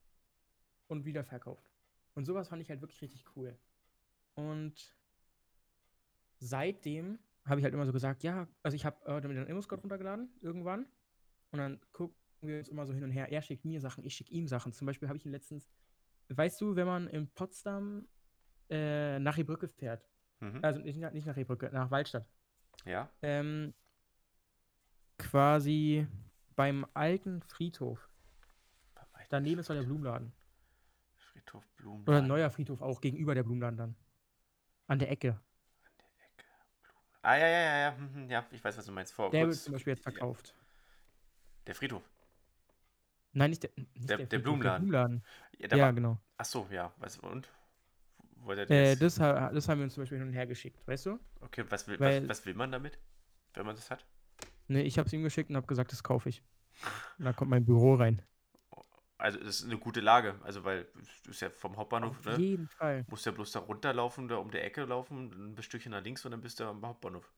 und 0.87 1.05
wieder 1.05 1.23
verkauft. 1.23 1.71
Und 2.13 2.25
sowas 2.25 2.47
fand 2.49 2.61
ich 2.61 2.69
halt 2.69 2.81
wirklich 2.81 3.01
richtig 3.01 3.25
cool. 3.35 3.57
Und 4.35 4.95
seitdem 6.39 7.19
habe 7.45 7.59
ich 7.59 7.63
halt 7.63 7.73
immer 7.73 7.85
so 7.85 7.93
gesagt, 7.93 8.23
ja, 8.23 8.47
also 8.63 8.75
ich 8.75 8.85
habe 8.85 8.97
äh, 9.05 9.21
damit 9.21 9.37
den 9.37 9.47
ImmoScout 9.47 9.77
runtergeladen, 9.77 10.29
irgendwann. 10.41 10.85
Und 11.51 11.59
dann 11.59 11.79
gucken 11.93 12.15
wir 12.41 12.59
uns 12.59 12.67
immer 12.67 12.85
so 12.85 12.93
hin 12.93 13.03
und 13.03 13.11
her. 13.11 13.31
Er 13.31 13.41
schickt 13.41 13.63
mir 13.65 13.79
Sachen, 13.79 14.03
ich 14.03 14.13
schicke 14.15 14.31
ihm 14.33 14.47
Sachen. 14.47 14.73
Zum 14.73 14.85
Beispiel 14.85 15.07
habe 15.07 15.17
ich 15.17 15.25
ihn 15.25 15.31
letztens, 15.31 15.69
weißt 16.29 16.59
du, 16.61 16.75
wenn 16.75 16.87
man 16.87 17.07
in 17.07 17.29
Potsdam 17.29 18.07
äh, 18.69 19.17
nach 19.19 19.37
Rehbrücke 19.37 19.67
fährt, 19.67 20.05
Mhm. 20.39 20.59
also 20.61 20.79
nicht, 20.79 20.99
nach- 20.99 21.11
nicht 21.13 21.25
nach 21.25 21.35
Rehbrücke, 21.35 21.69
nach 21.71 21.89
Waldstadt, 21.89 22.27
Ja. 22.85 23.09
ähm, 23.21 23.73
quasi 25.17 26.07
beim 26.55 26.85
alten 26.93 27.41
Friedhof, 27.41 28.09
daneben 29.29 29.59
ist 29.59 29.69
doch 29.69 29.75
der 29.75 29.83
Blumenladen. 29.83 30.31
Friedhof 31.15 31.63
Blumen. 31.77 32.07
Oder 32.07 32.17
ein 32.19 32.27
neuer 32.27 32.49
Friedhof 32.49 32.81
auch, 32.81 33.01
gegenüber 33.01 33.35
der 33.35 33.43
Blumenladen 33.43 33.77
dann. 33.77 33.95
An 34.87 34.99
der 34.99 35.11
Ecke. 35.11 35.39
Ah, 37.21 37.35
ja, 37.35 37.47
ja, 37.47 37.59
ja, 37.59 37.77
ja, 37.77 37.97
hm, 37.97 38.13
hm, 38.13 38.29
ja, 38.29 38.45
ich 38.51 38.63
weiß, 38.63 38.77
was 38.77 38.85
du 38.85 38.91
meinst. 38.91 39.13
Vor 39.13 39.29
Der 39.31 39.47
wird 39.47 39.57
zum 39.57 39.73
Beispiel 39.73 39.93
jetzt 39.93 40.05
ja, 40.05 40.11
verkauft. 40.11 40.55
Der 41.65 41.75
Friedhof. 41.75 42.03
Nein, 43.33 43.49
nicht 43.49 43.63
der, 43.63 43.71
nicht 43.75 44.09
Der- 44.09 44.17
der 44.17 44.27
Friedhof, 44.27 44.43
Blumenladen. 44.43 44.87
Blumenladen. 44.87 45.23
Ja, 45.59 45.67
der 45.67 45.77
Ja, 45.77 45.85
war, 45.85 45.93
genau. 45.93 46.17
ach 46.37 46.45
so, 46.45 46.67
ja, 46.71 46.93
was, 46.97 47.17
und? 47.17 47.49
Er 48.49 48.65
Äh, 48.69 48.95
das, 48.95 49.15
das, 49.15 49.19
ha- 49.19 49.51
das 49.51 49.67
haben 49.69 49.79
wir 49.79 49.85
uns 49.85 49.93
zum 49.93 50.03
Beispiel 50.03 50.19
hin 50.19 50.27
und 50.27 50.33
her 50.33 50.47
geschickt, 50.47 50.85
weißt 50.87 51.05
du? 51.07 51.19
okay, 51.41 51.63
was 51.69 51.87
will, 51.87 51.97
weil- 51.99 52.23
was, 52.23 52.29
was 52.29 52.45
will 52.45 52.53
man 52.55 52.71
damit, 52.71 52.97
wenn 53.55 53.65
man 53.65 53.75
das 53.75 53.89
hat? 53.91 54.05
Ne, 54.67 54.83
ich 54.83 54.97
habe 54.97 55.07
es 55.07 55.13
ihm 55.13 55.23
geschickt 55.23 55.49
und 55.49 55.55
habe 55.55 55.67
gesagt, 55.67 55.91
das 55.91 56.03
kaufe 56.03 56.29
ich. 56.29 56.43
Und 57.19 57.25
da 57.25 57.33
kommt 57.33 57.51
mein 57.51 57.65
Büro 57.65 57.95
rein. 57.95 58.21
Also, 59.19 59.39
das 59.39 59.59
ist 59.61 59.65
eine 59.65 59.77
gute 59.79 59.99
Lage, 59.99 60.39
also, 60.43 60.63
weil, 60.63 60.87
du 61.23 61.31
ist 61.31 61.41
ja 61.41 61.49
vom 61.49 61.75
Hauptbahnhof, 61.77 62.17
Auf 62.19 62.25
ne? 62.25 62.37
jeden 62.37 62.67
Fall. 62.67 63.05
Musst 63.07 63.25
ja 63.25 63.31
bloß 63.31 63.51
da 63.53 63.59
runterlaufen, 63.59 64.27
da 64.27 64.37
um 64.37 64.51
die 64.51 64.59
Ecke 64.59 64.85
laufen, 64.85 65.55
ein 65.57 65.63
Stückchen 65.63 65.91
nach 65.91 66.03
links 66.03 66.25
und 66.25 66.31
dann 66.31 66.41
bist 66.41 66.59
du 66.59 66.65
am 66.65 66.85
Hauptbahnhof. 66.85 67.31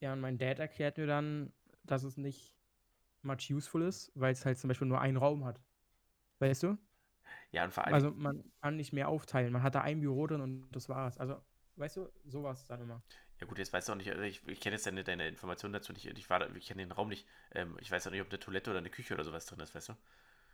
Ja, 0.00 0.12
und 0.12 0.20
mein 0.20 0.38
Dad 0.38 0.58
erklärt 0.58 0.98
mir 0.98 1.06
dann, 1.06 1.52
dass 1.84 2.02
es 2.02 2.16
nicht 2.16 2.56
much 3.22 3.50
useful 3.52 3.82
ist, 3.82 4.12
weil 4.14 4.32
es 4.32 4.44
halt 4.46 4.58
zum 4.58 4.68
Beispiel 4.68 4.88
nur 4.88 5.00
einen 5.00 5.16
Raum 5.18 5.44
hat. 5.44 5.60
Weißt 6.40 6.64
du? 6.64 6.78
Ja, 7.52 7.64
und 7.64 7.72
vor 7.72 7.84
allem, 7.84 7.94
Also 7.94 8.10
man 8.10 8.44
kann 8.60 8.76
nicht 8.76 8.92
mehr 8.92 9.08
aufteilen. 9.08 9.52
Man 9.52 9.62
hat 9.62 9.74
da 9.74 9.80
ein 9.80 10.00
Büro 10.00 10.26
drin 10.26 10.40
und 10.40 10.70
das 10.72 10.88
war's. 10.88 11.18
Also, 11.18 11.40
weißt 11.76 11.96
du, 11.96 12.08
sowas 12.24 12.66
dann 12.66 12.80
immer. 12.82 13.02
ja 13.40 13.46
gut, 13.46 13.58
jetzt 13.58 13.72
weißt 13.72 13.88
du 13.88 13.92
auch 13.92 13.96
nicht, 13.96 14.10
also 14.10 14.22
ich, 14.22 14.46
ich 14.48 14.60
kenne 14.60 14.74
jetzt 14.76 14.86
deine, 14.86 15.04
deine 15.04 15.28
Informationen 15.28 15.72
dazu 15.72 15.92
nicht, 15.92 16.06
ich 16.06 16.30
war 16.30 16.54
ich 16.56 16.66
kenne 16.66 16.82
den 16.82 16.92
Raum 16.92 17.08
nicht, 17.08 17.26
ähm, 17.52 17.76
ich 17.80 17.90
weiß 17.90 18.06
auch 18.06 18.10
nicht, 18.10 18.22
ob 18.22 18.28
eine 18.28 18.38
Toilette 18.38 18.70
oder 18.70 18.78
eine 18.78 18.90
Küche 18.90 19.14
oder 19.14 19.24
sowas 19.24 19.46
drin 19.46 19.60
ist, 19.60 19.74
weißt 19.74 19.90
du? 19.90 19.96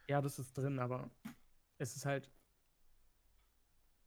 Ja, 0.08 0.20
das 0.20 0.38
ist 0.38 0.52
drin, 0.56 0.78
aber 0.78 1.10
es 1.78 1.96
ist 1.96 2.06
halt 2.06 2.30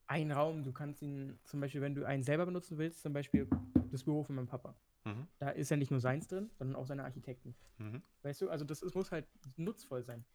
ein 0.08 0.32
Raum. 0.32 0.64
Du 0.64 0.72
kannst 0.72 1.02
ihn 1.02 1.40
zum 1.46 1.60
Beispiel, 1.62 1.82
wenn 1.82 1.96
du 1.96 2.06
einen 2.06 2.24
selber 2.24 2.46
benutzen 2.46 2.78
willst, 2.78 3.02
zum 3.02 3.14
Beispiel 3.14 3.48
das 3.92 4.04
Büro 4.04 4.24
von 4.24 4.36
meinem 4.36 4.48
Papa. 4.48 4.76
Mhm, 5.06 5.28
Da 5.40 5.50
ist 5.50 5.70
ja 5.70 5.78
nicht 5.78 5.92
nur 5.92 6.00
seins 6.00 6.28
drin, 6.28 6.50
sondern 6.58 6.76
auch 6.76 6.86
seine 6.86 7.04
Architekten. 7.04 7.56
mhm. 7.78 8.02
Weißt 8.24 8.42
du, 8.42 8.50
also 8.50 8.66
das 8.66 8.82
ist, 8.82 8.96
muss 8.96 9.12
halt 9.12 9.28
nutzvoll 9.58 10.04
sein. 10.04 10.26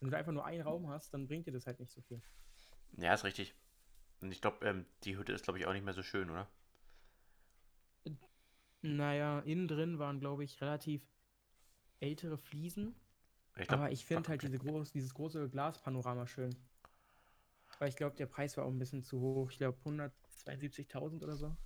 Wenn 0.00 0.10
du 0.10 0.16
einfach 0.16 0.32
nur 0.32 0.44
einen 0.44 0.62
Raum 0.62 0.88
hast, 0.88 1.12
dann 1.12 1.26
bringt 1.26 1.46
dir 1.46 1.52
das 1.52 1.66
halt 1.66 1.78
nicht 1.78 1.92
so 1.92 2.00
viel. 2.00 2.22
Ja, 2.96 3.14
ist 3.14 3.24
richtig. 3.24 3.54
Und 4.20 4.32
ich 4.32 4.40
glaube, 4.40 4.66
ähm, 4.66 4.86
die 5.04 5.16
Hütte 5.16 5.32
ist, 5.32 5.44
glaube 5.44 5.58
ich, 5.58 5.66
auch 5.66 5.72
nicht 5.72 5.84
mehr 5.84 5.94
so 5.94 6.02
schön, 6.02 6.30
oder? 6.30 6.48
Naja, 8.82 9.40
innen 9.40 9.68
drin 9.68 9.98
waren, 9.98 10.20
glaube 10.20 10.44
ich, 10.44 10.60
relativ 10.62 11.02
ältere 12.00 12.38
Fliesen. 12.38 12.94
Ich 13.56 13.68
glaub, 13.68 13.80
aber 13.80 13.92
ich 13.92 14.06
finde 14.06 14.28
halt 14.30 14.42
diese 14.42 14.58
groß, 14.58 14.92
dieses 14.92 15.12
große 15.12 15.50
Glaspanorama 15.50 16.26
schön. 16.26 16.54
Weil 17.78 17.90
ich 17.90 17.96
glaube, 17.96 18.16
der 18.16 18.26
Preis 18.26 18.56
war 18.56 18.64
auch 18.64 18.70
ein 18.70 18.78
bisschen 18.78 19.02
zu 19.02 19.20
hoch. 19.20 19.50
Ich 19.50 19.58
glaube 19.58 19.78
172.000 19.84 21.22
oder 21.22 21.36
so. 21.36 21.56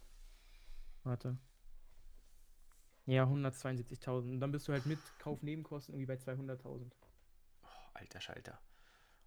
Warte. 1.04 1.38
Ja, 3.06 3.24
172.000. 3.24 4.30
Und 4.30 4.40
dann 4.40 4.50
bist 4.50 4.66
du 4.66 4.72
halt 4.72 4.86
mit 4.86 4.98
Kaufnebenkosten 5.18 5.94
irgendwie 5.94 6.06
bei 6.06 6.14
200.000. 6.14 6.90
Alter 7.94 8.20
Schalter. 8.20 8.60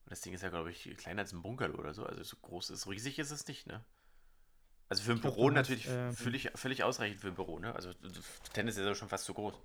Und 0.05 0.11
das 0.11 0.22
Ding 0.22 0.34
ist 0.34 0.41
ja, 0.41 0.49
glaube 0.49 0.72
ich, 0.72 0.95
kleiner 0.97 1.22
als 1.22 1.34
ein 1.34 1.41
Bungalow 1.41 1.78
oder 1.78 1.93
so. 1.93 2.05
Also 2.05 2.24
so 2.24 2.38
groß 2.38 2.70
ist, 2.70 2.88
riesig 2.88 3.20
ist 3.20 3.32
es 3.32 3.47
nicht, 3.47 3.68
ne? 3.68 3.84
Also 4.89 5.03
für 5.03 5.11
ein 5.11 5.20
glaub, 5.20 5.36
Büro 5.36 5.49
du 5.49 5.55
hast, 5.55 5.70
natürlich 5.70 5.88
ähm, 5.89 6.13
völlig, 6.13 6.49
völlig 6.55 6.84
ausreichend 6.84 7.20
für 7.20 7.28
ein 7.28 7.36
Büro, 7.36 7.59
ne? 7.59 7.76
Also 7.76 7.91
Tennis 8.53 8.78
ist 8.78 8.86
ja 8.86 8.95
schon 8.95 9.09
fast 9.09 9.26
zu 9.26 9.34
groß. 9.34 9.55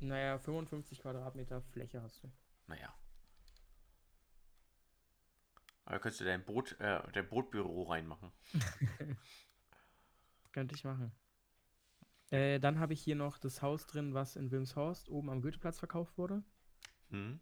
Naja, 0.00 0.38
55 0.38 1.00
Quadratmeter 1.00 1.62
Fläche 1.62 2.02
hast 2.02 2.22
du. 2.22 2.30
Naja. 2.66 2.94
Aber 5.84 5.96
da 5.96 5.98
könntest 5.98 6.20
du 6.20 6.24
dein 6.24 6.44
Boot, 6.44 6.78
äh, 6.80 7.00
dein 7.12 7.28
Bootbüro 7.28 7.82
reinmachen. 7.84 8.32
Könnte 10.52 10.74
ich 10.74 10.84
machen. 10.84 11.12
Äh, 12.30 12.60
dann 12.60 12.78
habe 12.78 12.92
ich 12.92 13.02
hier 13.02 13.16
noch 13.16 13.38
das 13.38 13.60
Haus 13.60 13.86
drin, 13.86 14.14
was 14.14 14.36
in 14.36 14.50
Wilmshorst 14.50 15.08
oben 15.08 15.30
am 15.30 15.42
Goetheplatz 15.42 15.78
verkauft 15.78 16.16
wurde. 16.16 16.42
Hm? 17.10 17.40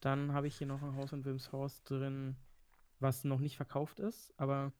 Dann 0.00 0.32
habe 0.32 0.46
ich 0.46 0.56
hier 0.56 0.66
noch 0.66 0.82
ein 0.82 0.96
Haus 0.96 1.12
in 1.12 1.24
Wilmshorst 1.24 1.88
drin, 1.88 2.36
was 2.98 3.24
noch 3.24 3.38
nicht 3.40 3.56
verkauft 3.56 4.00
ist, 4.00 4.32
aber 4.38 4.72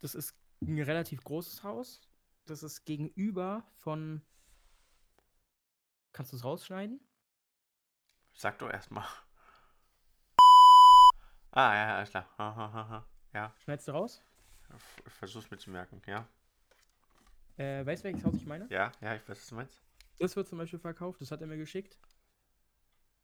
das 0.00 0.14
ist 0.14 0.34
ein 0.62 0.80
relativ 0.80 1.22
großes 1.22 1.62
Haus. 1.62 2.00
Das 2.46 2.62
ist 2.62 2.84
gegenüber 2.84 3.64
von. 3.76 4.22
Kannst 6.12 6.32
du 6.32 6.36
es 6.36 6.44
rausschneiden? 6.44 7.00
Sag 8.34 8.58
doch 8.58 8.70
erstmal. 8.70 9.04
Ah, 11.52 11.74
ja, 11.74 11.98
ja, 11.98 12.04
klar. 12.04 12.28
Ha, 12.38 12.54
ha, 12.54 12.72
ha, 12.72 12.88
ha. 12.88 13.06
Ja, 13.32 13.54
Schneidest 13.58 13.88
du 13.88 13.92
raus? 13.92 14.22
ich 15.06 15.12
versuch's 15.12 15.50
mir 15.50 15.58
zu 15.58 15.70
merken. 15.70 16.02
Ja, 16.06 16.26
Äh, 17.56 17.86
weißt 17.86 18.02
du, 18.04 18.08
welches 18.08 18.24
Haus 18.24 18.34
ich 18.34 18.46
meine? 18.46 18.66
ja, 18.70 18.92
ja, 19.00 19.14
ich 19.14 19.22
weiß, 19.28 19.38
was 19.38 19.46
du 19.48 19.54
meinst. 19.54 19.82
Das 20.18 20.34
wird 20.36 20.48
zum 20.48 20.58
Beispiel 20.58 20.78
verkauft, 20.78 21.20
das 21.20 21.30
hat 21.30 21.40
er 21.40 21.46
mir 21.46 21.56
geschickt. 21.56 21.98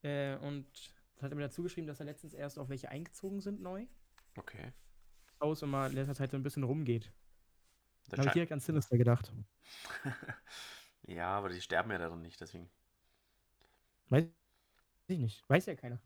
Äh, 0.03 0.36
und 0.36 0.66
hat 1.20 1.30
er 1.30 1.36
mir 1.36 1.42
dazu 1.42 1.62
geschrieben, 1.62 1.86
dass 1.86 2.00
er 2.00 2.07
letztens 2.07 2.34
erst 2.34 2.59
auf 2.59 2.68
welche 2.68 2.88
eingezogen 2.88 3.40
sind 3.40 3.61
neu. 3.61 3.86
Okay. 4.36 4.72
Das 5.26 5.40
Haus 5.40 5.62
immer 5.62 5.86
in 5.86 5.92
letzter 5.92 6.14
Zeit 6.14 6.30
so 6.30 6.36
ein 6.36 6.42
bisschen 6.42 6.64
rumgeht. 6.64 7.12
Das 8.05 8.11
Da 8.11 8.16
habe 8.18 8.28
ich 8.28 8.32
direkt 8.32 8.53
an 8.53 8.61
Sinister 8.61 8.98
gedacht. 8.98 9.32
ja, 11.07 11.28
aber 11.28 11.48
die 11.48 11.61
sterben 11.61 11.90
ja 11.90 11.98
darin 11.98 12.22
nicht, 12.22 12.40
deswegen. 12.40 12.68
Weiß 14.09 14.26
ich 15.07 15.18
nicht. 15.18 15.48
Weiß 15.48 15.66
ja 15.66 15.74
keiner. 15.76 16.00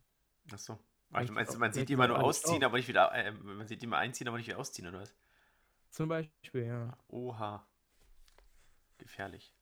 Achso. 0.52 0.78
Vielleicht 1.08 1.30
Also 1.30 1.32
meinst 1.32 1.58
man 1.58 1.72
sieht 1.72 1.88
die 1.88 1.94
immer 1.94 2.08
nur 2.08 2.22
ausziehen, 2.22 2.62
auch. 2.62 2.68
aber 2.68 2.76
nicht 2.76 2.88
wieder, 2.88 3.12
äh, 3.12 3.32
man 3.32 3.66
sieht 3.66 3.80
die 3.80 3.86
immer 3.86 3.98
einziehen, 3.98 4.28
aber 4.28 4.36
nicht 4.36 4.48
wieder 4.48 4.58
ausziehen, 4.58 4.88
oder 4.88 5.00
was? 5.00 5.14
Zum 5.90 6.08
Beispiel, 6.08 6.66
ja. 6.66 6.96
Oha. 7.08 7.66
Gefährlich. 8.98 9.54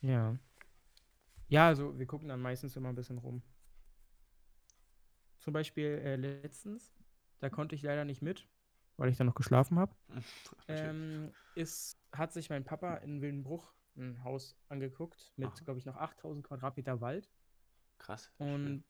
Ja. 0.00 0.36
Ja, 1.48 1.66
also 1.66 1.98
wir 1.98 2.06
gucken 2.06 2.28
dann 2.28 2.40
meistens 2.40 2.76
immer 2.76 2.90
ein 2.90 2.94
bisschen 2.94 3.18
rum. 3.18 3.42
Zum 5.38 5.52
Beispiel 5.52 5.86
äh, 6.04 6.16
letztens, 6.16 6.92
da 7.40 7.48
konnte 7.48 7.74
ich 7.74 7.82
leider 7.82 8.04
nicht 8.04 8.22
mit, 8.22 8.46
weil 8.96 9.08
ich 9.08 9.16
dann 9.16 9.26
noch 9.26 9.34
geschlafen 9.34 9.78
habe. 9.78 9.94
Ähm, 10.70 11.32
ist, 11.54 11.98
hat 12.12 12.34
sich 12.34 12.50
mein 12.50 12.62
Papa 12.62 12.96
in 12.96 13.22
Wildenbruch 13.22 13.72
ein 13.96 14.22
Haus 14.22 14.54
angeguckt 14.68 15.32
mit, 15.36 15.64
glaube 15.64 15.78
ich, 15.78 15.86
noch 15.86 15.96
8000 15.96 16.44
Quadratmeter 16.46 17.00
Wald. 17.00 17.30
Krass. 17.96 18.30
Und 18.36 18.84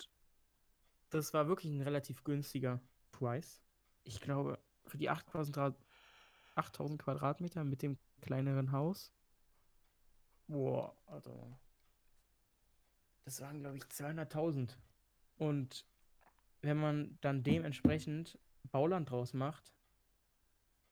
das 1.10 1.32
war 1.34 1.46
wirklich 1.46 1.72
ein 1.72 1.82
relativ 1.82 2.24
günstiger 2.24 2.80
Preis. 3.12 3.62
Ich 4.02 4.20
glaube, 4.20 4.58
für 4.86 4.98
die 4.98 5.08
8000 5.08 5.56
Quadrat- 5.56 5.76
8000 6.56 7.00
Quadratmeter 7.00 7.62
mit 7.62 7.82
dem 7.82 7.96
kleineren 8.20 8.72
Haus. 8.72 9.12
Boah, 10.48 10.96
also. 11.06 11.56
Das 13.28 13.42
waren, 13.42 13.60
glaube 13.60 13.76
ich, 13.76 13.82
200.000. 13.82 14.70
Und 15.36 15.84
wenn 16.62 16.78
man 16.78 17.18
dann 17.20 17.42
dementsprechend 17.42 18.38
Bauland 18.72 19.10
draus 19.10 19.34
macht, 19.34 19.74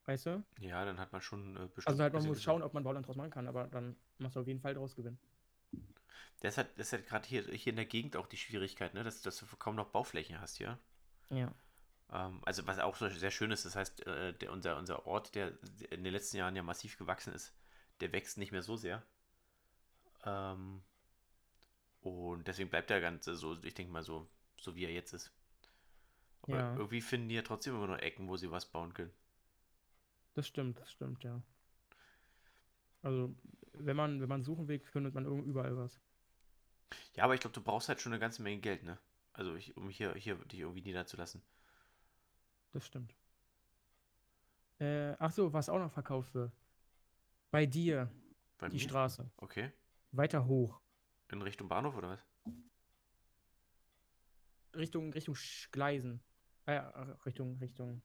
weißt 0.05 0.27
du? 0.27 0.45
Ja, 0.61 0.85
dann 0.85 1.01
hat 1.01 1.13
man 1.13 1.23
schon 1.23 1.57
äh, 1.57 1.61
bestimmt 1.61 1.87
Also 1.87 2.03
halt, 2.03 2.13
man 2.13 2.27
muss 2.27 2.43
schauen, 2.43 2.63
ob 2.63 2.75
man 2.75 2.85
Bauland 2.85 3.07
draus 3.07 3.17
machen 3.17 3.31
kann, 3.31 3.49
aber 3.49 3.69
dann 3.69 3.97
machst 4.19 4.37
du 4.37 4.41
auf 4.41 4.47
jeden 4.47 4.61
Fall 4.61 4.75
draus 4.75 4.95
Gewinn. 4.95 5.19
Das 6.41 6.59
hat, 6.59 6.79
das 6.79 6.93
hat 6.93 7.07
gerade 7.07 7.27
hier, 7.27 7.43
hier 7.45 7.71
in 7.71 7.77
der 7.77 7.87
Gegend 7.87 8.19
auch 8.19 8.27
die 8.27 8.37
Schwierigkeit, 8.37 8.93
ne? 8.93 9.03
dass, 9.03 9.23
dass 9.23 9.39
du 9.39 9.47
kaum 9.57 9.75
noch 9.75 9.89
Bauflächen 9.89 10.39
hast 10.39 10.59
hier. 10.59 10.79
Ja. 11.31 11.55
Ähm, 12.13 12.43
also 12.45 12.67
was 12.67 12.79
auch 12.81 12.97
so 12.97 13.09
sehr 13.09 13.31
schön 13.31 13.51
ist, 13.51 13.65
das 13.65 13.77
heißt, 13.77 14.07
äh, 14.07 14.35
der, 14.35 14.53
unser, 14.53 14.77
unser 14.77 15.07
Ort, 15.07 15.35
der 15.35 15.55
in 15.89 16.05
den 16.05 16.13
letzten 16.13 16.37
Jahren 16.37 16.55
ja 16.55 16.63
massiv 16.63 16.99
gewachsen 16.99 17.33
ist, 17.33 17.55
der 18.01 18.13
wächst 18.13 18.37
nicht 18.37 18.53
mehr 18.53 18.61
so 18.61 18.77
sehr. 18.77 19.03
Ähm, 20.27 20.83
und 22.07 22.47
deswegen 22.49 22.71
bleibt 22.71 22.91
der 22.91 23.01
Ganze 23.01 23.35
so, 23.37 23.57
ich 23.63 23.75
denke 23.75 23.93
mal, 23.93 24.03
so, 24.05 24.29
so 24.61 24.75
wie 24.77 24.85
er 24.85 24.93
jetzt 24.93 25.13
ist. 25.13 25.33
Aber 26.41 26.65
Ja. 26.65 26.73
irgendwie 26.75 27.03
finden 27.03 27.29
die 27.29 27.35
ja 27.35 27.43
trotzdem 27.43 27.75
immer 27.75 27.89
noch 27.89 27.99
Ecken, 27.99 28.27
wo 28.27 28.39
sie 28.39 28.51
was 28.51 28.65
bauen 28.65 28.95
können. 28.95 29.13
Das 30.35 30.47
stimmt, 30.47 30.79
das 30.79 30.93
stimmt, 30.93 31.25
ja. 31.25 31.43
Also, 33.03 33.35
wenn 33.73 33.97
man, 33.97 34.21
wenn 34.21 34.29
man 34.29 34.43
suchen 34.43 34.69
will, 34.69 34.81
findet 34.81 35.15
man 35.15 35.25
überall 35.45 35.77
was. 35.79 35.99
Ja, 37.15 37.25
aber 37.25 37.35
ich 37.35 37.41
glaube, 37.41 37.55
du 37.55 37.61
brauchst 37.63 37.89
halt 37.89 38.01
schon 38.01 38.13
eine 38.13 38.21
ganze 38.21 38.43
Menge 38.43 38.61
Geld, 38.61 38.85
ne? 38.85 38.97
Also 39.33 39.55
ich, 39.57 39.77
um 39.77 39.89
hier, 39.91 40.15
hier 40.15 40.37
dich 40.37 40.61
irgendwie 40.61 40.83
niederzulassen. 40.83 41.43
Das 42.73 42.87
stimmt. 42.87 43.17
Äh, 44.79 45.15
ach 45.19 45.31
so, 45.33 45.53
was 45.53 45.69
auch 45.69 45.79
noch 45.79 45.93
verkauft 45.93 46.35
wird. 46.35 46.53
Bei 47.51 47.67
dir, 47.67 48.11
Bei 48.59 48.69
die 48.73 48.81
mir? 48.81 48.81
Straße. 48.81 49.31
Okay. 49.43 49.73
Weiter 50.13 50.47
hoch. 50.47 50.81
In 51.31 51.43
Richtung 51.43 51.69
Bahnhof 51.69 51.97
oder 51.97 52.09
was? 52.11 52.25
Richtung, 54.75 55.13
Richtung 55.13 55.35
Sch- 55.35 55.71
Gleisen. 55.73 56.21
Äh, 56.67 56.79
ach, 56.79 57.25
Richtung, 57.27 57.57
Richtung. 57.59 58.03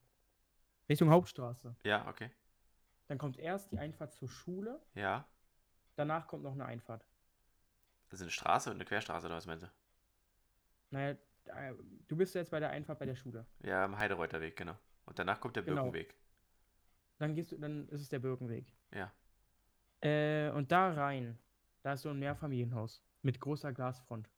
Richtung 0.90 1.10
Hauptstraße. 1.10 1.76
Ja, 1.84 2.08
okay. 2.08 2.30
Dann 3.08 3.18
kommt 3.18 3.38
erst 3.38 3.72
die 3.72 3.78
Einfahrt 3.80 4.14
zur 4.14 4.30
Schule, 4.30 4.82
Ja. 4.96 5.28
danach 5.96 6.28
kommt 6.28 6.44
noch 6.44 6.54
eine 6.54 6.66
Einfahrt. 6.66 7.06
Also 8.10 8.24
eine 8.24 8.32
Straße 8.32 8.70
und 8.70 8.76
eine 8.78 8.86
Querstraße 8.86 9.28
oder 9.28 9.36
was 9.36 9.46
meinst 9.46 9.64
du? 9.66 9.72
Naja, 10.92 11.18
du 12.08 12.16
bist 12.16 12.36
jetzt 12.36 12.52
bei 12.52 12.60
der 12.60 12.70
Einfahrt 12.72 13.00
bei 13.00 13.06
der 13.06 13.16
Schule. 13.16 13.46
Ja, 13.64 13.86
am 13.86 13.98
Heidereuter 13.98 14.42
Weg, 14.42 14.56
genau. 14.58 14.78
Und 15.06 15.18
danach 15.20 15.40
kommt 15.40 15.56
der 15.56 15.64
Genau. 15.64 15.84
Birkenweg. 15.84 16.16
Dann 17.20 17.36
gehst 17.36 17.52
du, 17.52 17.58
dann 17.58 17.88
ist 17.90 18.02
es 18.02 18.10
der 18.10 18.20
Birkenweg. 18.20 18.74
Ja. 18.94 19.12
Äh, 20.02 20.50
und 20.52 20.72
da 20.72 20.94
rein, 20.94 21.38
da 21.84 21.94
ist 21.94 22.02
so 22.02 22.10
ein 22.10 22.20
Mehrfamilienhaus 22.20 23.02
mit 23.22 23.40
großer 23.40 23.74
Glasfront. 23.74 24.30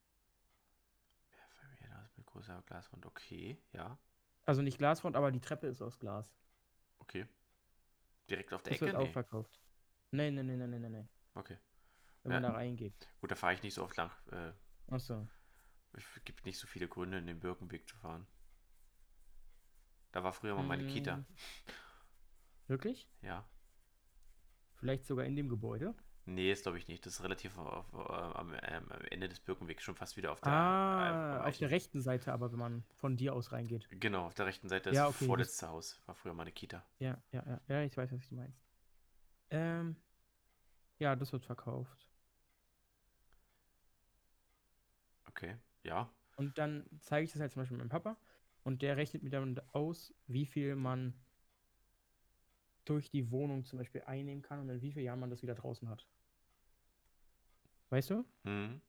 Familienhaus 1.59 2.15
mit 2.17 2.25
großer 2.25 2.61
Glaswand. 2.65 3.05
Okay, 3.05 3.61
ja. 3.71 3.97
Also 4.45 4.61
nicht 4.61 4.77
Glasfront, 4.77 5.15
aber 5.15 5.31
die 5.31 5.39
Treppe 5.39 5.67
ist 5.67 5.81
aus 5.81 5.99
Glas. 5.99 6.33
Okay. 6.99 7.27
Direkt 8.29 8.53
auf 8.53 8.61
der 8.63 8.73
Das 8.73 8.81
wird 8.81 8.91
Ecke? 8.91 8.99
auch 8.99 9.05
Nee. 9.05 9.11
verkauft. 9.11 9.59
Nee, 10.11 10.31
nee, 10.31 10.43
nee, 10.43 10.55
nee, 10.55 10.67
nee, 10.67 10.79
nee, 10.79 10.89
nee. 10.89 11.07
Okay. 11.33 11.57
Wenn 12.23 12.31
Ja. 12.31 12.39
man 12.39 12.51
da 12.51 12.57
reingeht. 12.57 13.07
Gut, 13.19 13.31
da 13.31 13.35
fahre 13.35 13.53
ich 13.53 13.63
nicht 13.63 13.73
so 13.73 13.83
oft 13.83 13.97
lang. 13.97 14.11
Äh, 14.31 14.53
Achso. 14.87 15.27
es 15.93 16.05
gibt 16.25 16.45
nicht 16.45 16.57
so 16.57 16.67
viele 16.67 16.87
Gründe, 16.87 17.17
in 17.17 17.27
den 17.27 17.39
Birkenweg 17.39 17.87
zu 17.87 17.95
fahren. 17.97 18.27
Da 20.11 20.23
war 20.23 20.31
früher 20.33 20.55
mal 20.55 20.63
meine 20.63 20.85
Kita. 20.87 21.17
Mm. 21.17 21.25
Wirklich? 22.67 23.09
Ja. 23.21 23.47
Vielleicht 24.75 25.05
sogar 25.05 25.25
in 25.25 25.35
dem 25.35 25.49
Gebäude? 25.49 25.95
Nee, 26.25 26.49
das 26.51 26.61
glaube 26.61 26.77
ich 26.77 26.87
nicht. 26.87 27.05
Das 27.05 27.15
ist 27.15 27.23
relativ 27.23 27.57
auf, 27.57 27.85
äh, 27.93 27.97
am, 27.97 28.53
ähm, 28.63 28.91
am 28.91 29.01
Ende 29.11 29.27
des 29.27 29.39
Birkenwegs 29.41 29.83
schon 29.83 29.95
fast 29.95 30.15
wieder 30.15 30.31
auf 30.31 30.39
der. 30.39 30.53
ah, 30.53 31.39
äh, 31.41 31.49
auf 31.49 31.57
der 31.57 31.69
rechten 31.71 32.01
Seite, 32.01 32.31
aber 32.31 32.51
wenn 32.51 32.59
man 32.59 32.83
von 32.95 33.17
dir 33.17 33.33
aus 33.33 33.51
reingeht. 33.51 33.87
Genau, 33.99 34.25
auf 34.25 34.33
der 34.33 34.45
rechten 34.45 34.69
Seite 34.69 34.89
das 34.89 34.95
Ja, 34.95 35.07
okay, 35.07 35.17
das- 35.19 35.27
vorletzte 35.27 35.67
Haus. 35.69 36.01
War 36.05 36.15
früher 36.15 36.33
meine 36.33 36.51
Kita. 36.51 36.83
Ja, 36.99 37.21
ja, 37.31 37.43
ja, 37.45 37.61
ja, 37.67 37.81
ich 37.83 37.95
weiß, 37.97 38.11
was 38.13 38.27
du 38.29 38.35
meinst. 38.35 38.63
Ähm, 39.49 39.97
ja, 40.99 41.15
das 41.15 41.33
wird 41.33 41.45
verkauft. 41.45 42.07
Okay, 45.27 45.57
ja. 45.83 46.09
Und 46.37 46.57
dann 46.57 46.85
zeige 46.99 47.25
ich 47.25 47.31
das 47.31 47.41
halt 47.41 47.51
zum 47.51 47.61
Beispiel 47.61 47.77
meinem 47.77 47.89
Papa 47.89 48.17
und 48.63 48.81
der 48.81 48.97
rechnet 48.97 49.23
mir 49.23 49.29
dann 49.29 49.59
aus, 49.73 50.13
wie 50.27 50.45
viel 50.45 50.75
man 50.75 51.13
durch 52.85 53.09
die 53.09 53.31
Wohnung 53.31 53.65
zum 53.65 53.79
Beispiel 53.79 54.03
einnehmen 54.05 54.41
kann 54.43 54.59
und 54.59 54.69
in 54.69 54.81
wie 54.81 54.91
vielen 54.91 55.05
Jahren 55.05 55.19
man 55.19 55.29
das 55.29 55.41
wieder 55.43 55.55
draußen 55.55 55.89
hat. 55.89 56.05
Weißt 57.89 58.09
du? 58.09 58.25
Mhm. 58.45 58.81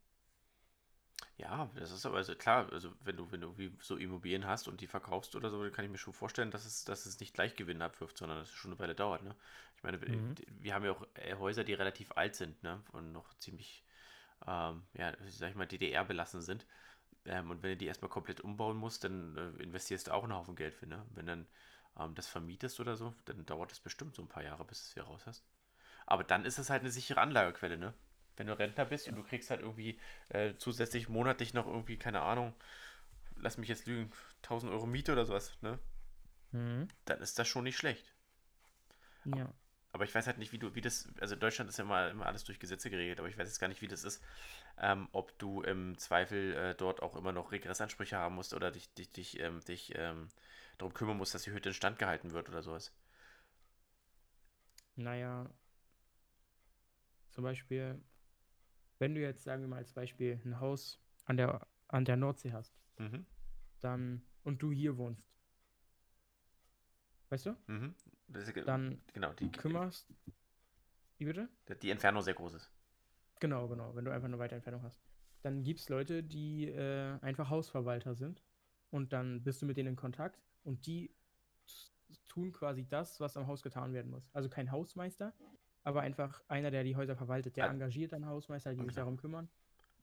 Ja, 1.36 1.68
das 1.76 1.90
ist 1.90 2.06
aber 2.06 2.16
also 2.18 2.34
klar, 2.36 2.72
also 2.72 2.92
wenn 3.02 3.16
du, 3.16 3.30
wenn 3.32 3.40
du 3.40 3.56
wie 3.58 3.72
so 3.80 3.96
Immobilien 3.96 4.46
hast 4.46 4.68
und 4.68 4.80
die 4.80 4.86
verkaufst 4.86 5.34
oder 5.34 5.50
so, 5.50 5.62
dann 5.62 5.72
kann 5.72 5.84
ich 5.84 5.90
mir 5.90 5.98
schon 5.98 6.12
vorstellen, 6.12 6.50
dass 6.50 6.64
es, 6.64 6.84
dass 6.84 7.06
es 7.06 7.18
nicht 7.20 7.34
gleich 7.34 7.56
Gewinn 7.56 7.82
abwirft, 7.82 8.18
sondern 8.18 8.38
dass 8.38 8.48
es 8.48 8.54
schon 8.54 8.70
eine 8.72 8.78
Weile 8.78 8.94
dauert, 8.94 9.22
ne? 9.22 9.34
Ich 9.76 9.82
meine, 9.82 10.00
wir- 10.00 10.08
Mhm. 10.14 10.34
wir 10.60 10.74
haben 10.74 10.84
ja 10.84 10.92
auch 10.92 11.04
äh, 11.14 11.34
Häuser, 11.34 11.64
die 11.64 11.74
relativ 11.74 12.12
alt 12.12 12.36
sind, 12.36 12.62
ne? 12.62 12.80
Und 12.92 13.12
noch 13.12 13.34
ziemlich, 13.38 13.84
ähm, 14.46 14.82
ja, 14.94 15.14
sag 15.28 15.50
ich 15.50 15.56
mal, 15.56 15.66
DDR 15.66 16.04
belassen 16.04 16.42
sind. 16.42 16.66
Ähm, 17.26 17.50
und 17.50 17.62
wenn 17.62 17.70
du 17.72 17.76
die 17.78 17.86
erstmal 17.86 18.10
komplett 18.10 18.40
umbauen 18.42 18.76
musst, 18.76 19.04
dann 19.04 19.36
äh, 19.36 19.62
investierst 19.62 20.08
du 20.08 20.12
auch 20.14 20.24
einen 20.24 20.34
Haufen 20.34 20.56
Geld 20.56 20.74
für, 20.74 20.86
ne? 20.86 21.04
Wenn 21.14 21.26
dann 21.26 21.46
ähm, 21.98 22.14
das 22.14 22.26
vermietest 22.26 22.80
oder 22.80 22.96
so, 22.96 23.14
dann 23.24 23.44
dauert 23.46 23.72
es 23.72 23.80
bestimmt 23.80 24.14
so 24.14 24.22
ein 24.22 24.28
paar 24.28 24.42
Jahre, 24.42 24.64
bis 24.64 24.80
du 24.80 24.86
es 24.86 24.94
hier 24.94 25.02
raus 25.04 25.22
hast. 25.26 25.44
Aber 26.06 26.24
dann 26.24 26.44
ist 26.44 26.58
es 26.58 26.70
halt 26.70 26.82
eine 26.82 26.90
sichere 26.90 27.20
Anlagequelle, 27.20 27.78
ne? 27.78 27.94
Wenn 28.36 28.48
du 28.48 28.58
Rentner 28.58 28.84
bist 28.84 29.06
ja. 29.06 29.12
und 29.12 29.18
du 29.18 29.24
kriegst 29.24 29.50
halt 29.50 29.60
irgendwie 29.60 29.98
äh, 30.28 30.54
zusätzlich 30.56 31.08
monatlich 31.08 31.54
noch 31.54 31.66
irgendwie, 31.66 31.96
keine 31.96 32.20
Ahnung, 32.20 32.52
lass 33.36 33.58
mich 33.58 33.68
jetzt 33.68 33.86
lügen, 33.86 34.12
1000 34.42 34.72
Euro 34.72 34.86
Miete 34.86 35.12
oder 35.12 35.24
sowas, 35.24 35.56
ne? 35.62 35.78
Mhm. 36.52 36.88
Dann 37.04 37.20
ist 37.20 37.38
das 37.38 37.48
schon 37.48 37.64
nicht 37.64 37.76
schlecht. 37.76 38.12
Ja. 39.24 39.52
Aber 39.94 40.02
ich 40.02 40.12
weiß 40.12 40.26
halt 40.26 40.38
nicht, 40.38 40.50
wie 40.50 40.58
du, 40.58 40.74
wie 40.74 40.80
das, 40.80 41.08
also 41.20 41.36
Deutschland 41.36 41.70
ist 41.70 41.78
ja 41.78 41.84
immer, 41.84 42.10
immer 42.10 42.26
alles 42.26 42.42
durch 42.42 42.58
Gesetze 42.58 42.90
geregelt, 42.90 43.20
aber 43.20 43.28
ich 43.28 43.38
weiß 43.38 43.46
jetzt 43.46 43.60
gar 43.60 43.68
nicht, 43.68 43.80
wie 43.80 43.86
das 43.86 44.02
ist, 44.02 44.20
ähm, 44.76 45.06
ob 45.12 45.38
du 45.38 45.62
im 45.62 45.96
Zweifel 45.98 46.52
äh, 46.54 46.74
dort 46.74 47.00
auch 47.00 47.14
immer 47.14 47.30
noch 47.30 47.52
Regressansprüche 47.52 48.16
haben 48.16 48.34
musst 48.34 48.54
oder 48.54 48.72
dich, 48.72 48.92
dich, 48.94 49.12
dich, 49.12 49.38
ähm, 49.38 49.60
dich 49.60 49.92
ähm, 49.94 50.30
darum 50.78 50.94
kümmern 50.94 51.16
musst, 51.16 51.32
dass 51.32 51.44
die 51.44 51.52
Hütte 51.52 51.68
instand 51.68 52.00
gehalten 52.00 52.32
wird 52.32 52.48
oder 52.48 52.60
sowas. 52.60 52.92
Naja, 54.96 55.48
zum 57.30 57.44
Beispiel, 57.44 58.02
wenn 58.98 59.14
du 59.14 59.20
jetzt, 59.20 59.44
sagen 59.44 59.62
wir 59.62 59.68
mal 59.68 59.76
als 59.76 59.92
Beispiel, 59.92 60.40
ein 60.44 60.58
Haus 60.58 61.00
an 61.24 61.36
der, 61.36 61.68
an 61.86 62.04
der 62.04 62.16
Nordsee 62.16 62.52
hast, 62.52 62.76
mhm. 62.98 63.24
dann, 63.78 64.26
und 64.42 64.60
du 64.60 64.72
hier 64.72 64.96
wohnst, 64.96 65.22
weißt 67.28 67.46
du? 67.46 67.56
Mhm. 67.68 67.94
Dann 68.66 69.00
genau, 69.12 69.32
die, 69.34 69.50
kümmerst. 69.50 70.12
Wie 71.18 71.24
bitte? 71.24 71.48
Die 71.82 71.90
Entfernung 71.90 72.22
sehr 72.22 72.34
groß 72.34 72.54
ist. 72.54 72.70
Genau, 73.40 73.68
genau, 73.68 73.94
wenn 73.94 74.04
du 74.04 74.12
einfach 74.12 74.28
eine 74.28 74.38
weite 74.38 74.54
Entfernung 74.54 74.82
hast. 74.82 75.00
Dann 75.42 75.62
gibt 75.62 75.80
es 75.80 75.88
Leute, 75.88 76.22
die 76.22 76.68
äh, 76.68 77.18
einfach 77.20 77.50
Hausverwalter 77.50 78.14
sind 78.14 78.42
und 78.90 79.12
dann 79.12 79.42
bist 79.42 79.60
du 79.60 79.66
mit 79.66 79.76
denen 79.76 79.90
in 79.90 79.96
Kontakt 79.96 80.40
und 80.62 80.86
die 80.86 81.14
tun 82.28 82.52
quasi 82.52 82.86
das, 82.88 83.20
was 83.20 83.36
am 83.36 83.46
Haus 83.46 83.62
getan 83.62 83.92
werden 83.92 84.10
muss. 84.10 84.28
Also 84.32 84.48
kein 84.48 84.72
Hausmeister, 84.72 85.34
aber 85.82 86.00
einfach 86.00 86.42
einer, 86.48 86.70
der 86.70 86.82
die 86.82 86.96
Häuser 86.96 87.16
verwaltet. 87.16 87.56
Der 87.56 87.66
ah. 87.68 87.72
engagiert 87.72 88.14
einen 88.14 88.26
Hausmeister, 88.26 88.72
die 88.72 88.80
okay. 88.80 88.88
sich 88.88 88.96
darum 88.96 89.16
kümmern 89.16 89.48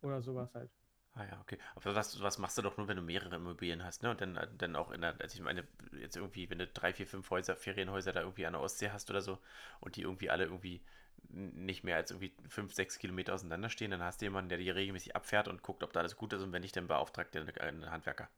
oder 0.02 0.22
sowas 0.22 0.54
halt. 0.54 0.72
Ah 1.14 1.26
ja, 1.26 1.40
okay. 1.42 1.58
Aber 1.76 1.94
was, 1.96 2.22
was 2.22 2.38
machst 2.38 2.58
du 2.58 2.62
doch 2.62 2.78
nur, 2.78 2.88
wenn 2.88 2.96
du 2.96 3.02
mehrere 3.04 3.36
Immobilien 3.36 3.84
hast, 3.84 4.02
ne? 4.02 4.12
Und 4.12 4.22
dann, 4.22 4.40
dann 4.58 4.76
auch 4.76 4.92
in 4.92 5.02
der, 5.02 5.20
also 5.20 5.36
ich 5.36 5.42
meine, 5.42 5.68
jetzt 6.00 6.16
irgendwie, 6.16 6.50
wenn 6.50 6.60
du 6.60 6.68
drei, 6.68 6.94
vier, 6.94 7.06
fünf 7.06 7.30
Häuser, 7.30 7.56
Ferienhäuser 7.56 8.14
da 8.14 8.22
irgendwie 8.22 8.46
an 8.46 8.54
der 8.54 8.62
Ostsee 8.62 8.92
hast 8.92 9.10
oder 9.10 9.22
so 9.22 9.38
und 9.82 9.98
die 9.98 10.04
irgendwie 10.04 10.30
alle 10.30 10.46
irgendwie 10.46 10.82
nicht 11.30 11.84
mehr 11.84 11.98
als 11.98 12.12
irgendwie 12.12 12.34
fünf, 12.48 12.74
sechs 12.74 12.98
Kilometer 12.98 13.34
auseinander 13.34 13.70
stehen, 13.70 13.92
dann 13.92 14.02
hast 14.04 14.22
du 14.22 14.26
jemanden, 14.26 14.50
der 14.50 14.58
die 14.58 14.70
regelmäßig 14.70 15.16
abfährt 15.16 15.48
und 15.48 15.62
guckt, 15.64 15.84
ob 15.84 15.94
da 15.94 16.00
alles 16.00 16.16
gut 16.16 16.34
ist 16.34 16.42
und 16.44 16.52
wenn 16.54 16.62
nicht, 16.62 16.76
dann 16.76 16.88
beauftragt 16.88 17.34
der 17.36 17.46
einen 17.62 17.92
Handwerker. 17.92 18.30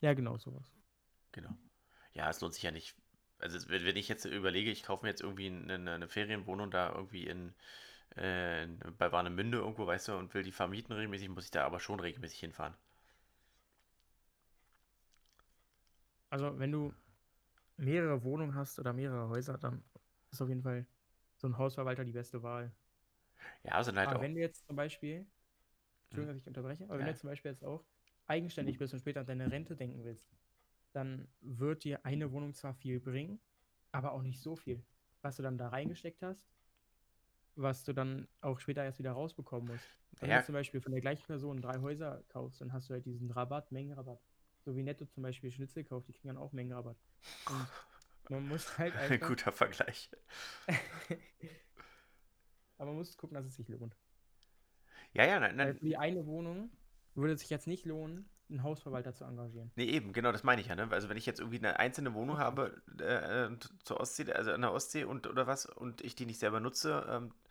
Ja, 0.00 0.14
genau, 0.14 0.36
sowas. 0.38 0.70
Genau. 1.32 1.56
Ja, 2.14 2.28
es 2.30 2.40
lohnt 2.40 2.54
sich 2.54 2.62
ja 2.62 2.70
nicht. 2.70 2.94
Also 3.38 3.68
wenn 3.68 3.96
ich 3.96 4.08
jetzt 4.08 4.24
überlege, 4.26 4.70
ich 4.70 4.82
kaufe 4.82 5.04
mir 5.04 5.10
jetzt 5.10 5.22
irgendwie 5.22 5.46
eine, 5.48 5.92
eine 5.92 6.08
Ferienwohnung 6.08 6.70
da 6.70 6.92
irgendwie 6.92 7.26
in, 7.26 7.54
äh, 8.16 8.66
bei 8.98 9.12
Warnemünde 9.12 9.58
irgendwo, 9.58 9.86
weißt 9.86 10.08
du, 10.08 10.16
und 10.16 10.32
will 10.34 10.42
die 10.42 10.52
vermieten 10.52 10.92
regelmäßig, 10.92 11.28
muss 11.28 11.44
ich 11.44 11.50
da 11.50 11.64
aber 11.64 11.80
schon 11.80 12.00
regelmäßig 12.00 12.40
hinfahren. 12.40 12.74
Also, 16.28 16.58
wenn 16.58 16.72
du 16.72 16.94
mehrere 17.76 18.22
Wohnungen 18.22 18.54
hast 18.54 18.78
oder 18.78 18.92
mehrere 18.92 19.28
Häuser, 19.28 19.58
dann 19.58 19.82
ist 20.30 20.40
auf 20.40 20.48
jeden 20.48 20.62
Fall 20.62 20.86
so 21.36 21.48
ein 21.48 21.58
Hausverwalter 21.58 22.04
die 22.04 22.12
beste 22.12 22.42
Wahl. 22.42 22.72
Ja, 23.64 23.72
also 23.72 23.94
halt 23.94 24.08
aber 24.08 24.18
auch. 24.18 24.22
wenn 24.22 24.34
du 24.34 24.40
jetzt 24.40 24.66
zum 24.66 24.76
Beispiel, 24.76 25.26
Entschuldigung, 26.04 26.28
hm. 26.28 26.28
dass 26.28 26.36
ich 26.36 26.46
unterbreche, 26.46 26.84
aber 26.84 26.94
ja. 26.94 26.98
wenn 26.98 27.06
du 27.06 27.10
jetzt 27.10 27.20
zum 27.20 27.30
Beispiel 27.30 27.50
jetzt 27.50 27.64
auch 27.64 27.84
eigenständig 28.26 28.78
bist 28.78 28.92
und 28.92 29.00
später 29.00 29.20
an 29.20 29.26
deine 29.26 29.50
Rente 29.50 29.74
denken 29.74 30.04
willst, 30.04 30.30
dann 30.92 31.26
wird 31.40 31.84
dir 31.84 32.04
eine 32.04 32.30
Wohnung 32.32 32.54
zwar 32.54 32.74
viel 32.74 33.00
bringen, 33.00 33.40
aber 33.92 34.12
auch 34.12 34.22
nicht 34.22 34.40
so 34.40 34.56
viel. 34.56 34.84
Was 35.22 35.36
du 35.36 35.42
dann 35.42 35.58
da 35.58 35.68
reingesteckt 35.68 36.22
hast, 36.22 36.46
was 37.60 37.84
du 37.84 37.92
dann 37.92 38.26
auch 38.40 38.58
später 38.58 38.84
erst 38.84 38.98
wieder 38.98 39.12
rausbekommen 39.12 39.70
musst. 39.70 39.84
Wenn 40.20 40.30
ja. 40.30 40.40
du 40.40 40.46
zum 40.46 40.54
Beispiel 40.54 40.80
von 40.80 40.92
der 40.92 41.00
gleichen 41.00 41.26
Person 41.26 41.60
drei 41.60 41.78
Häuser 41.80 42.22
kaufst, 42.28 42.60
dann 42.60 42.72
hast 42.72 42.88
du 42.88 42.94
halt 42.94 43.06
diesen 43.06 43.30
Rabatt, 43.30 43.70
Mengenrabatt. 43.72 44.20
So 44.64 44.76
wie 44.76 44.82
Netto 44.82 45.06
zum 45.06 45.22
Beispiel 45.22 45.50
Schnitzel 45.50 45.84
kauft, 45.84 46.08
die 46.08 46.12
kriegen 46.12 46.28
dann 46.28 46.36
auch 46.36 46.52
Mengenrabatt. 46.52 46.96
Und 47.46 47.66
man 48.30 48.48
muss 48.48 48.78
halt 48.78 48.94
einfach... 48.96 49.28
Guter 49.28 49.52
Vergleich. 49.52 50.10
Aber 52.78 52.88
man 52.90 52.96
muss 52.96 53.16
gucken, 53.16 53.34
dass 53.34 53.46
es 53.46 53.56
sich 53.56 53.68
lohnt. 53.68 53.96
Ja, 55.12 55.24
ja, 55.26 55.40
nein, 55.40 55.56
nein. 55.56 55.78
die 55.80 55.96
eine 55.96 56.26
Wohnung 56.26 56.70
würde 57.14 57.36
sich 57.36 57.50
jetzt 57.50 57.66
nicht 57.66 57.84
lohnen, 57.84 58.28
einen 58.48 58.62
Hausverwalter 58.62 59.12
zu 59.14 59.24
engagieren. 59.24 59.70
Nee, 59.76 59.86
eben, 59.86 60.12
genau, 60.12 60.32
das 60.32 60.44
meine 60.44 60.60
ich 60.60 60.68
ja. 60.68 60.76
Ne? 60.76 60.88
Also 60.90 61.08
wenn 61.08 61.16
ich 61.16 61.26
jetzt 61.26 61.40
irgendwie 61.40 61.58
eine 61.58 61.78
einzelne 61.78 62.14
Wohnung 62.14 62.38
habe 62.38 62.80
äh, 62.98 63.50
zur 63.84 64.00
Ostsee, 64.00 64.32
also 64.32 64.52
an 64.52 64.60
der 64.60 64.72
Ostsee 64.72 65.04
und 65.04 65.26
oder 65.26 65.46
was, 65.46 65.66
und 65.66 66.02
ich 66.02 66.14
die 66.14 66.26
nicht 66.26 66.38
selber 66.38 66.60
nutze, 66.60 67.06
ähm, 67.08 67.32
äh, 67.32 67.49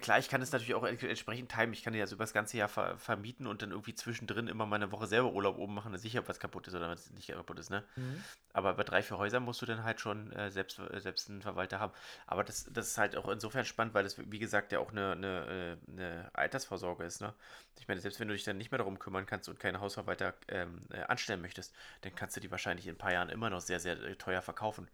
klar, 0.00 0.18
ich 0.18 0.28
kann 0.28 0.42
es 0.42 0.52
natürlich 0.52 0.74
auch 0.74 0.84
entsprechend 0.84 1.50
timen. 1.50 1.72
Ich 1.72 1.82
kann 1.82 1.92
die 1.92 2.00
also 2.00 2.14
über 2.14 2.24
das 2.24 2.32
ganze 2.32 2.56
Jahr 2.56 2.68
ver 2.68 2.96
vermieten 2.98 3.46
und 3.46 3.62
dann 3.62 3.70
irgendwie 3.70 3.94
zwischendrin 3.94 4.48
immer 4.48 4.66
mal 4.66 4.76
eine 4.76 4.92
Woche 4.92 5.06
selber 5.06 5.32
Urlaub 5.32 5.58
oben 5.58 5.74
machen, 5.74 5.92
dass 5.92 6.02
sicher 6.02 6.26
was 6.26 6.40
kaputt 6.40 6.66
ist 6.68 6.74
oder 6.74 6.88
was 6.88 7.10
nicht 7.10 7.28
kaputt 7.28 7.58
ist, 7.58 7.70
ne? 7.70 7.84
Mhm. 7.96 8.22
Aber 8.52 8.74
bei 8.74 8.84
drei, 8.84 9.02
vier 9.02 9.18
Häusern 9.18 9.42
musst 9.42 9.62
du 9.62 9.66
dann 9.66 9.84
halt 9.84 10.00
schon 10.00 10.32
äh, 10.32 10.50
selbst, 10.50 10.78
äh, 10.78 11.00
selbst 11.00 11.30
einen 11.30 11.42
Verwalter 11.42 11.80
haben. 11.80 11.92
Aber 12.26 12.44
das, 12.44 12.68
das 12.70 12.88
ist 12.88 12.98
halt 12.98 13.16
auch 13.16 13.28
insofern 13.28 13.64
spannend, 13.64 13.94
weil 13.94 14.04
das, 14.04 14.18
wie 14.18 14.38
gesagt, 14.38 14.72
ja 14.72 14.78
auch 14.78 14.90
eine, 14.90 15.12
eine, 15.12 15.78
äh, 15.88 15.90
eine 15.90 16.30
Altersvorsorge 16.32 17.04
ist, 17.04 17.20
ne? 17.20 17.34
Ich 17.78 17.88
meine, 17.88 18.00
selbst 18.00 18.20
wenn 18.20 18.28
du 18.28 18.34
dich 18.34 18.44
dann 18.44 18.58
nicht 18.58 18.70
mehr 18.70 18.78
darum 18.78 18.98
kümmern 18.98 19.26
kannst 19.26 19.48
und 19.48 19.58
keinen 19.58 19.80
Hausverwalter 19.80 20.34
ähm, 20.48 20.80
äh, 20.90 21.00
anstellen 21.02 21.40
möchtest, 21.40 21.74
dann 22.02 22.14
kannst 22.14 22.36
du 22.36 22.40
die 22.40 22.50
wahrscheinlich 22.50 22.86
in 22.86 22.94
ein 22.94 22.98
paar 22.98 23.12
Jahren 23.12 23.28
immer 23.28 23.50
noch 23.50 23.60
sehr, 23.60 23.80
sehr 23.80 24.18
teuer 24.18 24.42
verkaufen. 24.42 24.88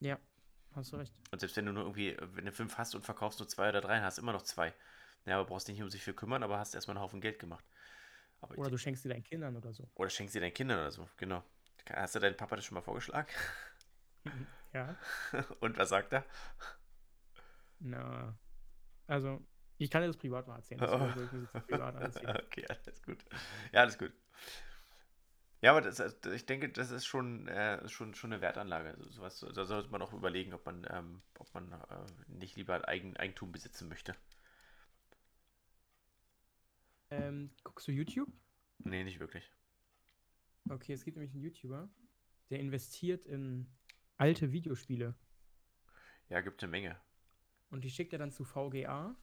Ja, 0.00 0.18
Hast 0.74 0.92
du 0.92 0.96
recht. 0.96 1.14
Und 1.30 1.38
selbst 1.38 1.56
wenn 1.56 1.66
du 1.66 1.72
nur 1.72 1.84
irgendwie, 1.84 2.16
wenn 2.34 2.46
du 2.46 2.52
fünf 2.52 2.76
hast 2.78 2.94
und 2.94 3.04
verkaufst 3.04 3.38
nur 3.38 3.48
zwei 3.48 3.68
oder 3.68 3.80
drei, 3.80 4.00
hast 4.00 4.18
du 4.18 4.22
immer 4.22 4.32
noch 4.32 4.42
zwei. 4.42 4.74
Ja, 5.26 5.36
aber 5.38 5.46
brauchst 5.46 5.68
dich 5.68 5.74
nicht 5.74 5.82
um 5.82 5.90
sich 5.90 6.02
viel 6.02 6.14
kümmern, 6.14 6.42
aber 6.42 6.58
hast 6.58 6.74
erstmal 6.74 6.96
einen 6.96 7.04
Haufen 7.04 7.20
Geld 7.20 7.38
gemacht. 7.38 7.64
Aber 8.40 8.58
oder 8.58 8.70
du 8.70 8.78
schenkst 8.78 9.02
sie 9.02 9.08
deinen 9.08 9.24
Kindern 9.24 9.56
oder 9.56 9.72
so. 9.72 9.88
Oder 9.94 10.10
schenkst 10.10 10.34
sie 10.34 10.40
deinen 10.40 10.52
Kindern 10.52 10.78
oder 10.78 10.90
so, 10.90 11.08
genau. 11.16 11.42
Hast 11.88 12.14
du 12.14 12.18
deinen 12.18 12.36
Papa 12.36 12.56
das 12.56 12.64
schon 12.64 12.74
mal 12.74 12.82
vorgeschlagen? 12.82 13.28
Ja. 14.72 14.96
Und 15.60 15.78
was 15.78 15.90
sagt 15.90 16.12
er? 16.12 16.24
Na, 17.78 18.36
also 19.06 19.46
ich 19.78 19.90
kann 19.90 20.02
dir 20.02 20.08
das 20.08 20.16
privat 20.16 20.46
mal 20.46 20.56
erzählen. 20.56 20.80
Das 20.80 20.92
oh. 20.92 21.60
privat 21.60 21.94
okay, 22.46 22.66
alles 22.68 23.02
gut. 23.02 23.24
Ja, 23.72 23.80
alles 23.80 23.98
gut. 23.98 24.12
Ja, 25.64 25.70
aber 25.70 25.80
das, 25.80 25.98
also, 25.98 26.30
ich 26.30 26.44
denke, 26.44 26.68
das 26.68 26.90
ist 26.90 27.06
schon, 27.06 27.48
äh, 27.48 27.88
schon, 27.88 28.14
schon 28.14 28.34
eine 28.34 28.42
Wertanlage. 28.42 28.90
Also 28.90 29.08
sowas, 29.08 29.40
da 29.40 29.64
sollte 29.64 29.88
man 29.88 30.02
auch 30.02 30.12
überlegen, 30.12 30.52
ob 30.52 30.66
man, 30.66 30.86
ähm, 30.90 31.22
ob 31.38 31.54
man 31.54 31.72
äh, 31.72 32.04
nicht 32.28 32.56
lieber 32.56 32.86
Eigen, 32.86 33.16
Eigentum 33.16 33.50
besitzen 33.50 33.88
möchte. 33.88 34.14
Ähm, 37.08 37.50
guckst 37.62 37.88
du 37.88 37.92
YouTube? 37.92 38.30
Nee, 38.80 39.04
nicht 39.04 39.20
wirklich. 39.20 39.50
Okay, 40.68 40.92
es 40.92 41.02
gibt 41.02 41.16
nämlich 41.16 41.32
einen 41.32 41.44
YouTuber, 41.44 41.88
der 42.50 42.60
investiert 42.60 43.24
in 43.24 43.66
alte 44.18 44.52
Videospiele. 44.52 45.14
Ja, 46.28 46.42
gibt 46.42 46.62
eine 46.62 46.70
Menge. 46.70 47.00
Und 47.70 47.84
die 47.84 47.90
schickt 47.90 48.12
er 48.12 48.18
dann 48.18 48.32
zu 48.32 48.44
VGA. 48.44 49.16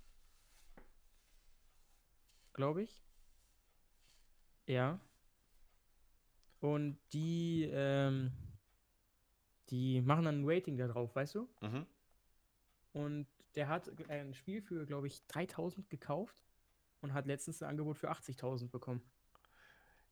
Glaube 2.54 2.82
ich. 2.82 3.04
Ja. 4.66 5.00
Und 6.62 6.98
die, 7.12 7.70
ähm, 7.72 8.32
die 9.70 10.02
machen 10.02 10.26
dann 10.26 10.42
ein 10.42 10.50
Rating 10.50 10.78
da 10.78 10.88
drauf, 10.88 11.16
weißt 11.16 11.36
du? 11.36 11.50
Mhm. 11.62 11.86
Und 12.94 13.28
der 13.56 13.68
hat 13.68 13.92
ein 14.10 14.34
Spiel 14.34 14.62
für, 14.62 14.86
glaube 14.86 15.08
ich, 15.08 15.26
3000 15.28 15.90
gekauft 15.90 16.36
und 17.02 17.14
hat 17.14 17.26
letztens 17.26 17.62
ein 17.62 17.70
Angebot 17.70 17.98
für 17.98 18.12
80.000 18.12 18.70
bekommen. 18.70 19.02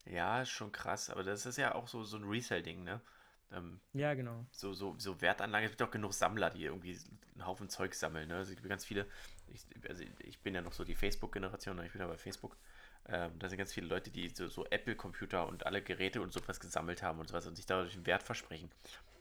Ja, 0.06 0.44
schon 0.44 0.72
krass, 0.72 1.08
aber 1.08 1.22
das 1.22 1.46
ist 1.46 1.56
ja 1.56 1.74
auch 1.74 1.86
so, 1.86 2.04
so 2.04 2.16
ein 2.16 2.24
Resell-Ding, 2.24 2.82
ne? 2.82 3.00
Ähm, 3.52 3.80
ja, 3.92 4.14
genau. 4.14 4.46
So, 4.52 4.72
so, 4.72 4.94
so 4.98 5.20
Wertanlagen. 5.20 5.66
Es 5.66 5.72
gibt 5.72 5.82
auch 5.82 5.90
genug 5.90 6.14
Sammler, 6.14 6.50
die 6.50 6.64
irgendwie 6.64 6.98
einen 7.34 7.46
Haufen 7.46 7.68
Zeug 7.68 7.94
sammeln. 7.94 8.28
Ne? 8.28 8.36
Also 8.36 8.52
es 8.52 8.56
gibt 8.56 8.68
ganz 8.68 8.84
viele. 8.84 9.06
Ich, 9.48 9.66
also 9.88 10.04
ich 10.20 10.40
bin 10.40 10.54
ja 10.54 10.62
noch 10.62 10.72
so 10.72 10.84
die 10.84 10.94
Facebook-Generation, 10.94 11.76
ne? 11.76 11.86
ich 11.86 11.92
bin 11.92 12.00
ja 12.00 12.06
bei 12.06 12.16
Facebook. 12.16 12.56
Ähm, 13.08 13.38
da 13.38 13.48
sind 13.48 13.58
ganz 13.58 13.72
viele 13.72 13.86
Leute, 13.86 14.10
die 14.10 14.28
so, 14.28 14.48
so 14.48 14.66
Apple-Computer 14.66 15.46
und 15.46 15.66
alle 15.66 15.82
Geräte 15.82 16.20
und 16.20 16.32
sowas 16.32 16.60
gesammelt 16.60 17.02
haben 17.02 17.18
und 17.18 17.28
sowas 17.28 17.46
und 17.46 17.56
sich 17.56 17.66
dadurch 17.66 17.94
einen 17.94 18.06
Wert 18.06 18.22
versprechen. 18.22 18.70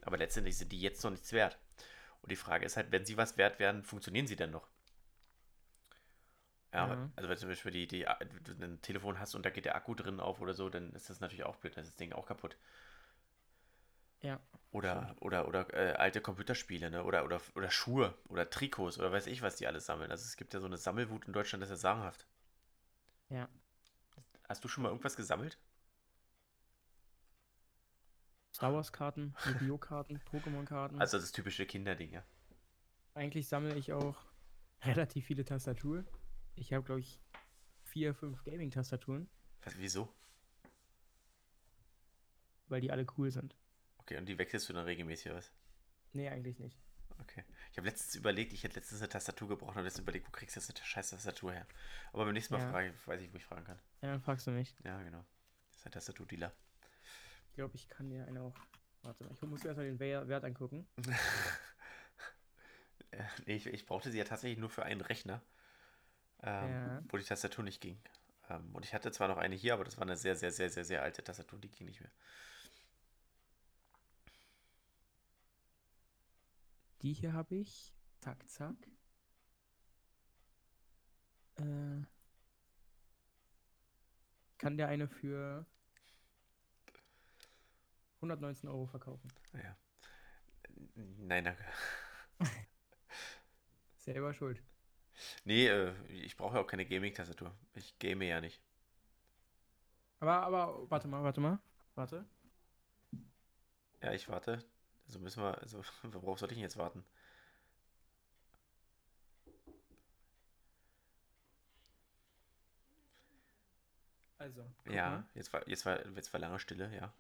Aber 0.01 0.17
letztendlich 0.17 0.57
sind 0.57 0.71
die 0.71 0.81
jetzt 0.81 1.03
noch 1.03 1.11
nichts 1.11 1.33
wert. 1.33 1.57
Und 2.21 2.31
die 2.31 2.35
Frage 2.35 2.65
ist 2.65 2.77
halt, 2.77 2.91
wenn 2.91 3.05
sie 3.05 3.17
was 3.17 3.37
wert 3.37 3.59
werden, 3.59 3.83
funktionieren 3.83 4.27
sie 4.27 4.35
denn 4.35 4.51
noch? 4.51 4.67
Ja, 6.73 6.87
mhm. 6.87 7.11
also 7.15 7.29
wenn 7.29 7.35
du 7.35 7.39
zum 7.39 7.49
Beispiel 7.49 7.71
die, 7.71 7.87
die, 7.87 8.05
du 8.43 8.63
ein 8.63 8.81
Telefon 8.81 9.19
hast 9.19 9.33
und 9.33 9.43
da 9.43 9.49
geht 9.49 9.65
der 9.65 9.75
Akku 9.75 9.95
drin 9.95 10.19
auf 10.19 10.39
oder 10.39 10.53
so, 10.53 10.69
dann 10.69 10.91
ist 10.93 11.09
das 11.09 11.19
natürlich 11.19 11.43
auch 11.43 11.55
blöd, 11.55 11.75
dann 11.75 11.83
ist 11.83 11.91
das 11.91 11.97
Ding 11.97 12.13
auch 12.13 12.27
kaputt. 12.27 12.57
Ja. 14.21 14.39
Oder, 14.71 15.15
oder, 15.19 15.47
oder 15.47 15.73
äh, 15.73 15.93
alte 15.93 16.21
Computerspiele, 16.21 16.91
ne? 16.91 17.03
Oder, 17.03 17.25
oder, 17.25 17.41
oder 17.55 17.71
Schuhe 17.71 18.13
oder 18.27 18.49
Trikots 18.49 18.99
oder 18.99 19.11
weiß 19.11 19.25
ich, 19.25 19.41
was 19.41 19.55
die 19.55 19.65
alles 19.65 19.87
sammeln. 19.87 20.11
Also 20.11 20.25
es 20.25 20.37
gibt 20.37 20.53
ja 20.53 20.59
so 20.59 20.67
eine 20.67 20.77
Sammelwut 20.77 21.25
in 21.25 21.33
Deutschland, 21.33 21.63
das 21.63 21.71
ist 21.71 21.77
ja 21.83 21.89
sagenhaft. 21.93 22.27
Ja. 23.29 23.47
Hast 24.49 24.63
du 24.63 24.67
schon 24.67 24.81
mal 24.83 24.89
irgendwas 24.89 25.15
gesammelt? 25.15 25.59
Star 28.55 28.73
Wars-Karten, 28.73 29.35
Yu-Gi-Oh!-Karten, 29.45 30.19
Pokémon-Karten. 30.31 30.99
Also 30.99 31.19
das 31.19 31.31
typische 31.31 31.67
Kinderding, 31.67 32.11
ja. 32.11 32.25
Eigentlich 33.13 33.47
sammle 33.47 33.75
ich 33.75 33.93
auch 33.93 34.17
relativ 34.81 35.27
viele 35.27 35.45
Tastaturen. 35.45 36.07
Ich 36.55 36.73
habe, 36.73 36.83
glaube 36.83 37.01
ich, 37.01 37.21
vier, 37.83 38.15
fünf 38.15 38.43
Gaming-Tastaturen, 38.43 39.29
Was, 39.61 39.77
wieso? 39.77 40.11
weil 42.67 42.81
die 42.81 42.91
alle 42.91 43.05
cool 43.17 43.31
sind. 43.31 43.55
Okay, 43.97 44.17
und 44.17 44.25
die 44.27 44.37
wechselst 44.37 44.67
du 44.69 44.73
dann 44.73 44.85
regelmäßig 44.85 45.31
was? 45.31 45.51
Nee, 46.13 46.29
eigentlich 46.29 46.59
nicht. 46.59 46.79
Okay. 47.21 47.43
Ich 47.71 47.77
habe 47.77 47.87
letztens 47.87 48.15
überlegt, 48.15 48.53
ich 48.53 48.63
hätte 48.63 48.75
letztens 48.75 49.01
eine 49.01 49.09
Tastatur 49.09 49.47
gebraucht 49.49 49.75
und 49.75 49.83
letztens 49.83 50.03
überlegt, 50.03 50.27
wo 50.27 50.31
kriegst 50.31 50.55
du 50.55 50.59
jetzt 50.59 50.69
eine 50.75 50.85
scheiß 50.85 51.09
Tastatur 51.11 51.53
her? 51.53 51.67
Aber 52.13 52.25
beim 52.25 52.33
nächsten 52.33 52.53
Mal 52.53 52.61
Ja. 52.61 52.69
frage 52.71 52.89
ich, 52.89 53.07
weiß 53.07 53.21
ich, 53.21 53.31
wo 53.33 53.37
ich 53.37 53.45
fragen 53.45 53.65
kann. 53.65 53.79
Ja, 54.01 54.11
dann 54.11 54.21
fragst 54.21 54.47
du 54.47 54.51
mich. 54.51 54.75
Ja, 54.83 55.01
genau. 55.03 55.23
Das 55.71 55.79
ist 55.79 55.85
ein 55.85 55.91
Tastaturdealer. 55.91 56.53
Ich 57.49 57.55
glaube, 57.55 57.75
ich 57.75 57.87
kann 57.89 58.09
dir 58.09 58.25
eine 58.25 58.41
auch. 58.41 58.55
Warte 59.03 59.23
mal, 59.23 59.33
ich 59.33 59.41
muss 59.43 59.63
erstmal 59.63 59.85
den 59.85 59.99
Wer- 59.99 60.27
Wert 60.27 60.43
angucken. 60.43 60.87
Nee, 63.45 63.55
ich, 63.55 63.65
ich 63.65 63.85
brauchte 63.85 64.11
sie 64.11 64.17
ja 64.19 64.23
tatsächlich 64.23 64.59
nur 64.59 64.69
für 64.69 64.83
einen 64.83 65.01
Rechner, 65.01 65.41
ähm, 66.43 66.69
Ja. 66.71 67.03
wo 67.09 67.17
die 67.17 67.23
Tastatur 67.23 67.63
nicht 67.63 67.81
ging. 67.81 67.99
Ähm, 68.49 68.69
und 68.75 68.85
ich 68.85 68.93
hatte 68.93 69.11
zwar 69.11 69.27
noch 69.27 69.37
eine 69.37 69.55
hier, 69.55 69.73
aber 69.73 69.83
das 69.83 69.97
war 69.97 70.03
eine 70.03 70.15
sehr, 70.15 70.35
sehr, 70.35 70.51
sehr, 70.51 70.69
sehr, 70.69 70.85
sehr 70.85 71.01
alte 71.01 71.23
Tastatur, 71.23 71.59
die 71.59 71.69
ging 71.69 71.87
nicht 71.87 72.01
mehr. 72.01 72.11
Die 77.01 77.13
hier 77.13 77.33
habe 77.33 77.55
ich. 77.55 77.93
Zack, 78.19 78.47
zack. 78.49 78.75
Äh, 81.57 82.03
kann 84.57 84.77
der 84.77 84.89
eine 84.89 85.07
für 85.07 85.65
119 88.17 88.69
Euro 88.69 88.85
verkaufen. 88.85 89.31
Naja. 89.53 89.75
Nein, 90.95 91.45
danke. 91.45 91.65
Selber 93.97 94.33
schuld. 94.33 94.61
Nee, 95.43 95.67
äh, 95.67 95.93
ich 96.09 96.35
brauche 96.35 96.55
ja 96.55 96.61
auch 96.61 96.67
keine 96.67 96.85
Gaming-Tastatur. 96.85 97.53
Ich 97.75 97.97
game 97.99 98.21
ja 98.21 98.41
nicht. 98.41 98.61
Aber, 100.19 100.41
aber, 100.41 100.89
warte 100.91 101.07
mal, 101.07 101.23
warte 101.23 101.39
mal. 101.39 101.59
Warte. 101.95 102.25
Ja, 104.01 104.13
ich 104.13 104.27
warte. 104.29 104.63
Also 105.09 105.19
müssen 105.19 105.41
wir, 105.43 105.57
also 105.59 105.81
worauf 106.03 106.37
soll 106.37 106.49
ich 106.51 106.55
denn 106.55 106.61
jetzt 106.61 106.77
warten? 106.77 107.03
Also, 114.37 114.63
Ja, 114.85 115.09
mal. 115.09 115.29
jetzt 115.33 115.51
war, 115.51 115.67
jetzt 115.67 115.85
war, 115.85 116.05
jetzt 116.15 116.31
war 116.33 116.39
lange 116.39 116.59
Stille, 116.59 116.95
ja. 116.95 117.13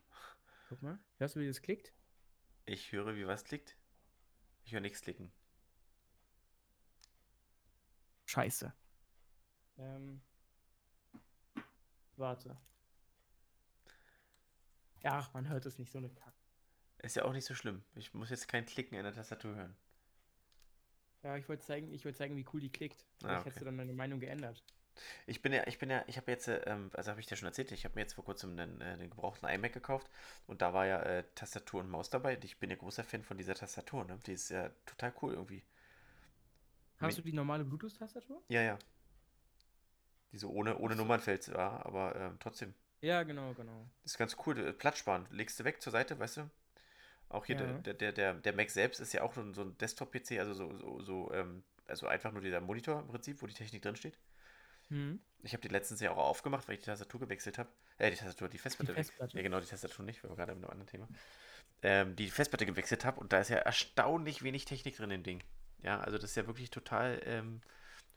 Guck 0.69 0.81
mal. 0.83 0.99
Hörst 1.17 1.35
du, 1.35 1.39
wie 1.39 1.47
das 1.47 1.61
klickt? 1.61 1.91
Ich 2.65 2.91
höre, 2.91 3.15
wie 3.15 3.27
was 3.27 3.43
klickt. 3.43 3.75
Ich 4.63 4.71
höre 4.73 4.81
nichts 4.81 5.01
klicken. 5.01 5.31
Scheiße. 8.25 8.71
Ähm. 9.79 10.21
Warte. 12.17 12.55
Ach, 15.03 15.33
man 15.33 15.47
hört 15.49 15.65
es 15.65 15.77
nicht, 15.79 15.91
so 15.91 15.97
eine 15.97 16.09
Kacke. 16.09 16.38
Ist 17.01 17.15
ja 17.15 17.23
auch 17.25 17.33
nicht 17.33 17.45
so 17.45 17.55
schlimm. 17.55 17.83
Ich 17.95 18.13
muss 18.13 18.29
jetzt 18.29 18.47
kein 18.47 18.65
Klicken 18.65 18.97
in 18.97 19.03
der 19.03 19.13
Tastatur 19.13 19.55
hören. 19.55 19.75
Ja, 21.23 21.35
ich 21.37 21.47
wollte 21.49 21.63
zeigen, 21.65 21.93
ich 21.93 22.05
wollte 22.05 22.17
zeigen, 22.17 22.37
wie 22.37 22.45
cool 22.53 22.61
die 22.61 22.71
klickt. 22.71 23.05
Ah, 23.23 23.27
Vielleicht 23.27 23.39
okay. 23.41 23.45
hättest 23.45 23.61
du 23.61 23.65
dann 23.65 23.77
deine 23.77 23.93
Meinung 23.93 24.19
geändert. 24.19 24.63
Ich 25.27 25.41
bin 25.41 25.53
ja, 25.53 25.65
ich 25.67 25.79
bin 25.79 25.89
ja, 25.89 26.03
ich 26.07 26.17
habe 26.17 26.31
jetzt, 26.31 26.47
äh, 26.47 26.57
ähm, 26.65 26.91
also 26.93 27.11
habe 27.11 27.21
ich 27.21 27.27
dir 27.27 27.37
schon 27.37 27.47
erzählt, 27.47 27.71
ich 27.71 27.85
habe 27.85 27.95
mir 27.95 28.01
jetzt 28.01 28.13
vor 28.13 28.25
kurzem 28.25 28.57
einen, 28.59 28.81
äh, 28.81 28.85
einen 28.85 29.09
gebrauchten 29.09 29.47
iMac 29.47 29.73
gekauft 29.73 30.09
und 30.47 30.61
da 30.61 30.73
war 30.73 30.85
ja 30.85 31.01
äh, 31.01 31.23
Tastatur 31.35 31.81
und 31.81 31.89
Maus 31.89 32.09
dabei. 32.09 32.37
Ich 32.43 32.57
bin 32.59 32.69
ja 32.69 32.75
großer 32.75 33.03
Fan 33.03 33.23
von 33.23 33.37
dieser 33.37 33.55
Tastatur, 33.55 34.03
ne? 34.05 34.19
Die 34.25 34.33
ist 34.33 34.49
ja 34.49 34.69
total 34.85 35.13
cool 35.21 35.33
irgendwie. 35.33 35.63
Hast 36.99 37.17
du 37.17 37.21
die 37.21 37.31
normale 37.31 37.63
Bluetooth-Tastatur? 37.63 38.41
Ja, 38.49 38.61
ja. 38.61 38.77
Die 40.31 40.37
so 40.37 40.49
ohne, 40.49 40.77
ohne 40.77 40.95
Nummernfeld 40.95 41.53
war, 41.53 41.85
aber 41.85 42.15
ähm, 42.15 42.37
trotzdem. 42.39 42.73
Ja, 43.01 43.23
genau, 43.23 43.53
genau. 43.53 43.87
Das 44.03 44.13
ist 44.13 44.17
ganz 44.17 44.35
cool. 44.45 44.57
äh, 44.59 44.73
Platzsparend. 44.73 45.31
Legst 45.31 45.59
du 45.59 45.63
weg 45.63 45.81
zur 45.81 45.91
Seite, 45.91 46.19
weißt 46.19 46.37
du? 46.37 46.49
Auch 47.29 47.45
hier 47.45 47.55
Ja. 47.59 47.73
der, 47.79 47.93
der, 47.93 48.11
der, 48.11 48.33
der 48.33 48.53
Mac 48.53 48.69
selbst 48.71 48.99
ist 48.99 49.13
ja 49.13 49.21
auch 49.21 49.33
so 49.33 49.41
ein, 49.41 49.53
so 49.53 49.61
ein 49.61 49.77
Desktop-PC, 49.77 50.39
also 50.39 50.53
so, 50.53 50.75
so, 50.77 51.01
so 51.01 51.31
ähm, 51.33 51.63
also 51.87 52.07
einfach 52.07 52.31
nur 52.31 52.41
dieser 52.41 52.59
Monitor 52.61 52.99
im 53.01 53.07
Prinzip, 53.07 53.41
wo 53.41 53.47
die 53.47 53.53
Technik 53.53 53.81
drin 53.83 53.95
steht. 53.95 54.17
Hm. 54.89 55.19
Ich 55.43 55.53
habe 55.53 55.61
die 55.61 55.67
letztens 55.67 56.01
ja 56.01 56.11
auch 56.11 56.17
aufgemacht, 56.17 56.67
weil 56.67 56.73
ich 56.75 56.81
die 56.81 56.87
Tastatur 56.87 57.19
gewechselt 57.19 57.57
habe. 57.59 57.69
Äh, 57.99 58.09
die 58.11 58.17
Tastatur, 58.17 58.49
die 58.49 58.57
Festplatte. 58.57 58.91
weg- 58.93 59.05
Festplatte. 59.05 59.37
Ja, 59.37 59.43
genau, 59.43 59.59
die 59.59 59.67
Tastatur 59.67 60.03
nicht, 60.05 60.23
wir 60.23 60.29
waren 60.29 60.37
gerade 60.37 60.55
mit 60.55 60.63
einem 60.63 60.71
anderen 60.71 60.87
Thema. 60.89 61.07
Ähm, 61.81 62.15
die 62.15 62.29
Festplatte 62.29 62.65
gewechselt 62.65 63.05
habe 63.05 63.19
und 63.19 63.31
da 63.31 63.39
ist 63.39 63.49
ja 63.49 63.57
erstaunlich 63.57 64.41
wenig 64.43 64.65
Technik 64.65 64.97
drin 64.97 65.11
im 65.11 65.23
Ding. 65.23 65.43
Ja, 65.83 65.99
also 66.01 66.17
das 66.17 66.31
ist 66.31 66.35
ja 66.35 66.47
wirklich 66.47 66.71
total 66.71 67.21
ähm, 67.25 67.61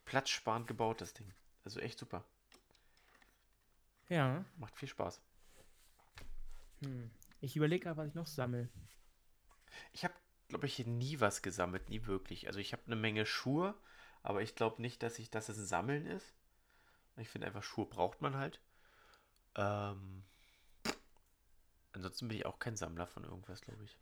platzsparend 0.06 0.66
gebaut, 0.66 1.00
das 1.00 1.12
Ding. 1.14 1.32
Also 1.64 1.78
echt 1.80 1.98
super. 1.98 2.24
Ja. 4.08 4.44
Macht 4.56 4.76
viel 4.76 4.88
Spaß. 4.88 5.20
Hm. 6.82 7.10
Ich 7.40 7.56
überlege 7.56 7.84
gerade, 7.84 7.96
was 7.98 8.08
ich 8.08 8.14
noch 8.14 8.26
sammle. 8.26 8.68
Ich 9.92 10.04
habe, 10.04 10.14
glaube 10.48 10.66
ich, 10.66 10.86
nie 10.86 11.20
was 11.20 11.42
gesammelt, 11.42 11.88
nie 11.90 12.06
wirklich. 12.06 12.46
Also 12.46 12.58
ich 12.60 12.72
habe 12.72 12.82
eine 12.86 12.96
Menge 12.96 13.26
Schuhe, 13.26 13.74
aber 14.22 14.42
ich 14.42 14.54
glaube 14.54 14.82
nicht, 14.82 15.02
dass 15.02 15.18
ich, 15.18 15.30
dass 15.30 15.48
es 15.48 15.58
ein 15.58 15.66
Sammeln 15.66 16.06
ist. 16.06 16.34
Ich 17.16 17.28
finde 17.28 17.46
einfach, 17.48 17.62
Schuhe 17.62 17.86
braucht 17.86 18.22
man 18.22 18.36
halt. 18.36 18.60
Ähm, 19.56 20.24
ansonsten 21.92 22.28
bin 22.28 22.36
ich 22.36 22.46
auch 22.46 22.58
kein 22.58 22.76
Sammler 22.76 23.06
von 23.06 23.24
irgendwas, 23.24 23.62
glaube 23.62 23.84
ich. 23.84 23.98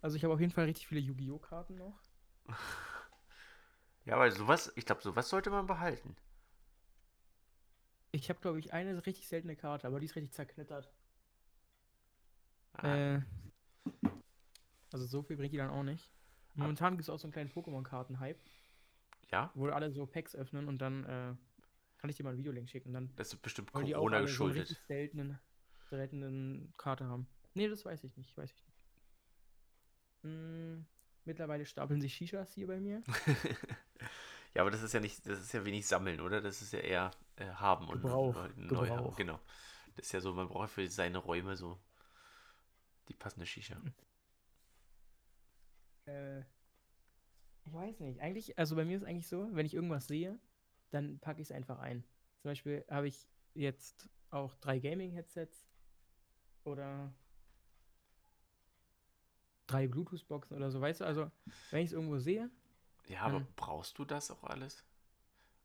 Also 0.00 0.16
ich 0.16 0.24
habe 0.24 0.32
auf 0.32 0.40
jeden 0.40 0.52
Fall 0.52 0.64
richtig 0.64 0.86
viele 0.86 1.00
Yu-Gi-Oh! 1.02 1.38
Karten 1.38 1.76
noch. 1.76 2.00
Ja, 4.06 4.18
weil 4.18 4.30
sowas, 4.30 4.72
ich 4.76 4.86
glaube, 4.86 5.02
sowas 5.02 5.28
sollte 5.28 5.50
man 5.50 5.66
behalten. 5.66 6.16
Ich 8.10 8.28
habe, 8.30 8.40
glaube 8.40 8.58
ich, 8.58 8.72
eine 8.72 9.06
richtig 9.06 9.28
seltene 9.28 9.54
Karte, 9.54 9.86
aber 9.86 10.00
die 10.00 10.06
ist 10.06 10.16
richtig 10.16 10.32
zerknittert. 10.32 10.90
Ah, 12.78 13.16
Äh, 13.16 13.20
also 14.92 15.06
so 15.06 15.22
viel 15.22 15.36
bringt 15.36 15.52
die 15.52 15.56
dann 15.58 15.70
auch 15.70 15.82
nicht. 15.82 16.10
Momentan 16.54 16.94
gibt 16.94 17.02
es 17.02 17.10
auch 17.10 17.18
so 17.18 17.26
einen 17.26 17.32
kleinen 17.32 17.50
Pokémon-Karten-Hype, 17.50 18.40
ja, 19.30 19.50
wo 19.54 19.66
alle 19.68 19.90
so 19.90 20.06
Packs 20.06 20.34
öffnen 20.34 20.68
und 20.68 20.78
dann 20.78 21.04
äh, 21.04 21.34
kann 21.98 22.10
ich 22.10 22.16
dir 22.16 22.22
mal 22.24 22.30
einen 22.30 22.38
Videolink 22.38 22.68
schicken. 22.68 22.92
Dann 22.92 23.10
das 23.16 23.32
ist 23.32 23.42
bestimmt 23.42 23.74
wollen 23.74 23.86
die 23.86 23.94
auch 23.94 24.00
Corona 24.00 24.18
alle 24.18 24.28
so 24.28 24.46
einen 24.46 24.54
geschuldet. 24.54 24.68
seltenen, 24.88 25.38
seltenen 25.90 26.72
Karte 26.76 27.06
haben. 27.06 27.26
Nee, 27.54 27.68
das 27.68 27.84
weiß 27.84 28.04
ich 28.04 28.16
nicht, 28.16 28.36
weiß 28.36 28.50
ich 28.52 28.64
nicht. 28.66 28.76
Hm, 30.22 30.86
mittlerweile 31.24 31.64
stapeln 31.66 32.00
sich 32.00 32.14
Shishas 32.14 32.52
hier 32.52 32.66
bei 32.66 32.80
mir. 32.80 33.02
ja, 34.54 34.62
aber 34.62 34.70
das 34.70 34.82
ist 34.82 34.92
ja 34.92 35.00
nicht, 35.00 35.26
das 35.26 35.40
ist 35.40 35.52
ja 35.52 35.64
wenig 35.64 35.86
Sammeln, 35.86 36.20
oder? 36.20 36.40
Das 36.40 36.62
ist 36.62 36.72
ja 36.72 36.80
eher 36.80 37.10
äh, 37.36 37.46
haben 37.46 37.88
und 37.88 38.02
Gebrauch, 38.02 38.34
neu, 38.34 38.48
neu 38.56 38.88
haben. 38.90 39.14
Gebrauch. 39.14 39.16
Genau. 39.16 39.40
Das 39.96 40.06
ist 40.06 40.12
ja 40.12 40.20
so, 40.20 40.34
man 40.34 40.48
braucht 40.48 40.70
für 40.70 40.86
seine 40.88 41.18
Räume 41.18 41.56
so 41.56 41.78
die 43.08 43.14
passende 43.14 43.46
Shisha. 43.46 43.80
Äh, 46.06 46.40
ich 47.64 47.72
weiß 47.72 48.00
nicht. 48.00 48.20
Eigentlich, 48.20 48.58
also 48.58 48.76
bei 48.76 48.84
mir 48.84 48.96
ist 48.96 49.04
eigentlich 49.04 49.28
so, 49.28 49.48
wenn 49.52 49.66
ich 49.66 49.74
irgendwas 49.74 50.06
sehe, 50.06 50.38
dann 50.90 51.18
packe 51.20 51.40
ich 51.40 51.48
es 51.48 51.52
einfach 51.52 51.78
ein. 51.80 52.04
Zum 52.40 52.50
Beispiel 52.50 52.84
habe 52.90 53.08
ich 53.08 53.28
jetzt 53.54 54.08
auch 54.30 54.54
drei 54.56 54.78
Gaming-Headsets 54.78 55.66
oder 56.64 57.12
drei 59.66 59.86
Bluetooth-Boxen 59.88 60.56
oder 60.56 60.70
so, 60.70 60.80
weißt 60.80 61.00
du? 61.00 61.04
Also, 61.04 61.30
wenn 61.70 61.80
ich 61.82 61.86
es 61.88 61.92
irgendwo 61.92 62.18
sehe, 62.18 62.50
Ja, 63.06 63.22
aber 63.22 63.40
brauchst 63.56 63.98
du 63.98 64.04
das 64.04 64.30
auch 64.30 64.44
alles? 64.44 64.84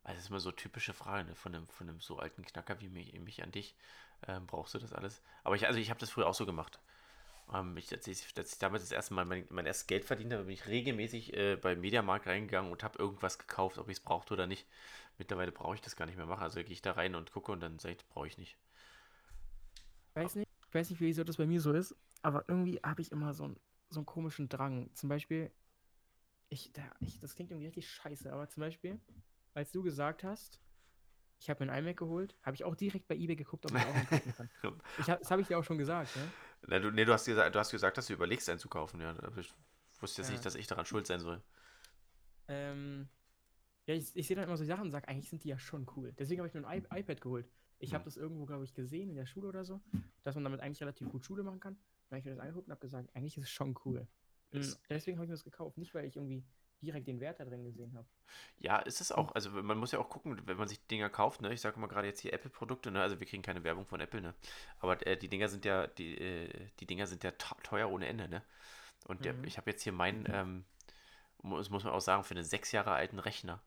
Also 0.03 0.15
das 0.17 0.25
ist 0.25 0.29
immer 0.29 0.39
so 0.39 0.51
typische 0.51 0.93
Frage 0.93 1.29
ne? 1.29 1.35
von 1.35 1.55
einem, 1.55 1.67
von 1.67 1.89
einem 1.89 1.99
so 2.01 2.19
alten 2.19 2.43
Knacker 2.45 2.79
wie 2.81 2.89
mich, 2.89 3.13
mich 3.19 3.43
an 3.43 3.51
dich. 3.51 3.75
Ähm, 4.27 4.47
brauchst 4.47 4.73
du 4.73 4.79
das 4.79 4.93
alles? 4.93 5.21
Aber 5.43 5.55
ich, 5.55 5.67
also 5.67 5.79
ich 5.79 5.89
habe 5.89 5.99
das 5.99 6.11
früher 6.11 6.27
auch 6.27 6.33
so 6.35 6.45
gemacht. 6.45 6.79
Ähm, 7.53 7.77
ich, 7.77 7.91
als, 7.93 8.07
ich, 8.07 8.25
als 8.37 8.53
ich 8.53 8.59
damals 8.59 8.83
das 8.83 8.91
erste 8.91 9.13
Mal 9.13 9.25
mein, 9.25 9.45
mein 9.49 9.65
erstes 9.65 9.87
Geld 9.87 10.05
verdient 10.05 10.33
habe, 10.33 10.43
bin 10.45 10.53
ich 10.53 10.67
regelmäßig 10.67 11.33
äh, 11.35 11.55
bei 11.57 11.75
Mediamarkt 11.75 12.27
reingegangen 12.27 12.71
und 12.71 12.83
habe 12.83 12.99
irgendwas 12.99 13.37
gekauft, 13.39 13.77
ob 13.77 13.89
ich 13.89 13.97
es 13.97 14.03
brauchte 14.03 14.33
oder 14.33 14.47
nicht. 14.47 14.67
Mittlerweile 15.17 15.51
brauche 15.51 15.75
ich 15.75 15.81
das 15.81 15.95
gar 15.95 16.05
nicht 16.07 16.17
mehr 16.17 16.25
machen. 16.25 16.43
Also 16.43 16.61
gehe 16.63 16.71
ich 16.73 16.81
da 16.81 16.93
rein 16.93 17.15
und 17.15 17.31
gucke 17.31 17.51
und 17.51 17.59
dann 17.61 17.79
sage 17.79 17.95
ich, 17.95 18.07
brauche 18.09 18.27
ich 18.27 18.37
nicht. 18.37 18.57
weiß 20.13 20.35
nicht, 20.35 20.49
ich 20.67 20.73
weiß 20.73 20.89
nicht, 20.89 21.01
wieso 21.01 21.23
das 21.23 21.37
bei 21.37 21.45
mir 21.45 21.61
so 21.61 21.73
ist, 21.73 21.95
aber 22.21 22.45
irgendwie 22.47 22.79
habe 22.83 23.01
ich 23.01 23.11
immer 23.11 23.33
so, 23.33 23.45
einen- 23.45 23.59
so 23.89 23.99
einen 23.99 24.05
komischen 24.05 24.49
Drang. 24.49 24.89
Zum 24.93 25.09
Beispiel, 25.09 25.51
ich, 26.49 26.71
da, 26.73 26.83
ich, 27.01 27.19
das 27.19 27.35
klingt 27.35 27.51
irgendwie 27.51 27.67
richtig 27.67 27.89
scheiße, 27.89 28.31
aber 28.31 28.49
zum 28.49 28.61
Beispiel, 28.61 28.99
als 29.53 29.71
du 29.71 29.83
gesagt 29.83 30.23
hast, 30.23 30.59
ich 31.39 31.49
habe 31.49 31.65
mir 31.65 31.71
ein 31.73 31.83
iMac 31.85 31.97
geholt, 31.97 32.35
habe 32.43 32.55
ich 32.55 32.63
auch 32.65 32.75
direkt 32.75 33.07
bei 33.07 33.15
eBay 33.15 33.35
geguckt, 33.37 33.65
ob 33.65 33.75
ich 33.75 33.85
auch 33.87 33.95
einen 33.95 34.05
kaufen 34.07 34.33
kann. 34.33 34.49
Ich 34.97 35.07
das 35.07 35.31
habe 35.31 35.41
ich 35.41 35.47
dir 35.47 35.59
auch 35.59 35.63
schon 35.63 35.77
gesagt, 35.79 36.15
ne? 36.15 36.33
Na, 36.67 36.79
du, 36.79 36.91
nee, 36.91 37.05
du 37.05 37.13
hast, 37.13 37.25
gesagt, 37.25 37.55
du 37.55 37.59
hast 37.59 37.71
gesagt, 37.71 37.97
dass 37.97 38.07
du 38.07 38.13
überlegst, 38.13 38.49
einen 38.49 38.59
zu 38.59 38.69
kaufen. 38.69 39.01
Ja, 39.01 39.15
ich 39.37 39.53
wusste 40.01 40.21
jetzt 40.21 40.29
Ja. 40.29 40.33
nicht, 40.33 40.45
dass 40.45 40.55
ich 40.55 40.67
daran 40.67 40.85
schuld 40.85 41.07
sein 41.07 41.19
soll. 41.19 41.41
Ähm, 42.47 43.07
Ja, 43.87 43.95
ich, 43.95 44.15
ich 44.15 44.27
sehe 44.27 44.35
dann 44.35 44.45
immer 44.45 44.57
so 44.57 44.65
Sachen 44.65 44.83
und 44.85 44.91
sage, 44.91 45.07
eigentlich 45.07 45.29
sind 45.29 45.43
die 45.43 45.49
ja 45.49 45.59
schon 45.59 45.87
cool. 45.95 46.13
Deswegen 46.19 46.41
habe 46.41 46.47
ich 46.47 46.53
mir 46.53 46.67
ein 46.67 46.83
I 46.93 46.99
iPad 47.01 47.21
geholt. 47.21 47.49
Ich 47.79 47.93
Hm. 47.93 47.95
habe 47.95 48.05
das 48.05 48.17
irgendwo, 48.17 48.45
glaube 48.45 48.63
ich, 48.65 48.73
gesehen 48.73 49.09
in 49.09 49.15
der 49.15 49.25
Schule 49.25 49.47
oder 49.47 49.65
so, 49.65 49.81
dass 50.23 50.35
man 50.35 50.43
damit 50.43 50.61
eigentlich 50.61 50.81
relativ 50.81 51.09
gut 51.09 51.25
Schule 51.25 51.43
machen 51.43 51.59
kann. 51.59 51.75
Dann 52.09 52.17
habe 52.17 52.19
ich 52.19 52.25
mir 52.25 52.31
das 52.31 52.39
angeguckt 52.39 52.67
und 52.67 52.71
habe 52.71 52.81
gesagt, 52.81 53.09
eigentlich 53.15 53.37
ist 53.37 53.45
es 53.45 53.51
schon 53.51 53.75
cool. 53.85 54.07
Ist- 54.51 54.81
deswegen 54.89 55.17
habe 55.17 55.25
ich 55.25 55.29
mir 55.29 55.35
das 55.35 55.43
gekauft. 55.43 55.77
Nicht, 55.77 55.93
weil 55.95 56.05
ich 56.05 56.15
irgendwie 56.17 56.45
direkt 56.81 57.07
den 57.07 57.19
Wert 57.19 57.39
da 57.39 57.45
drin 57.45 57.63
gesehen 57.63 57.93
habe. 57.95 58.07
Ja, 58.59 58.77
ist 58.79 59.01
es 59.01 59.11
auch. 59.11 59.33
Also 59.33 59.49
man 59.49 59.77
muss 59.77 59.91
ja 59.91 59.99
auch 59.99 60.09
gucken, 60.09 60.41
wenn 60.45 60.57
man 60.57 60.67
sich 60.67 60.85
Dinger 60.87 61.09
kauft, 61.09 61.41
ne? 61.41 61.53
Ich 61.53 61.61
sage 61.61 61.79
mal 61.79 61.87
gerade 61.87 62.07
jetzt 62.07 62.21
hier 62.21 62.33
Apple-Produkte, 62.33 62.91
ne? 62.91 63.01
Also 63.01 63.19
wir 63.19 63.27
kriegen 63.27 63.41
keine 63.43 63.63
Werbung 63.63 63.85
von 63.85 63.99
Apple, 63.99 64.21
ne? 64.21 64.33
Aber 64.79 65.05
äh, 65.07 65.17
die 65.17 65.29
Dinger 65.29 65.47
sind 65.49 65.65
ja, 65.65 65.87
die, 65.87 66.17
äh, 66.17 66.49
die 66.79 66.85
Dinger 66.85 67.07
sind 67.07 67.23
ja 67.23 67.31
teuer 67.31 67.89
ohne 67.89 68.07
Ende, 68.07 68.27
ne? 68.29 68.43
Und 69.07 69.25
der, 69.25 69.35
Mhm. 69.35 69.45
ich 69.45 69.57
habe 69.57 69.71
jetzt 69.71 69.83
hier 69.83 69.93
meinen, 69.93 70.25
ähm, 70.29 70.65
mu- 71.43 71.57
das 71.57 71.69
muss 71.69 71.83
man 71.83 71.93
auch 71.93 72.01
sagen, 72.01 72.23
für 72.25 72.35
einen 72.35 72.45
sechs 72.45 72.71
Jahre 72.73 72.93
alten 72.93 73.19
Rechner 73.19 73.61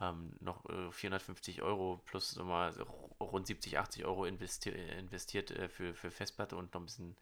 ähm, 0.00 0.34
noch 0.40 0.66
äh, 0.70 0.92
450 0.92 1.62
Euro 1.62 2.02
plus 2.06 2.36
nochmal 2.36 2.72
rund 3.20 3.46
70, 3.48 3.78
80 3.78 4.04
Euro 4.06 4.26
investi 4.26 4.70
investiert 4.70 5.50
äh, 5.52 5.68
für, 5.68 5.94
für 5.94 6.10
Festplatte 6.10 6.56
und 6.56 6.74
noch 6.74 6.80
ein 6.82 6.86
bisschen 6.86 7.16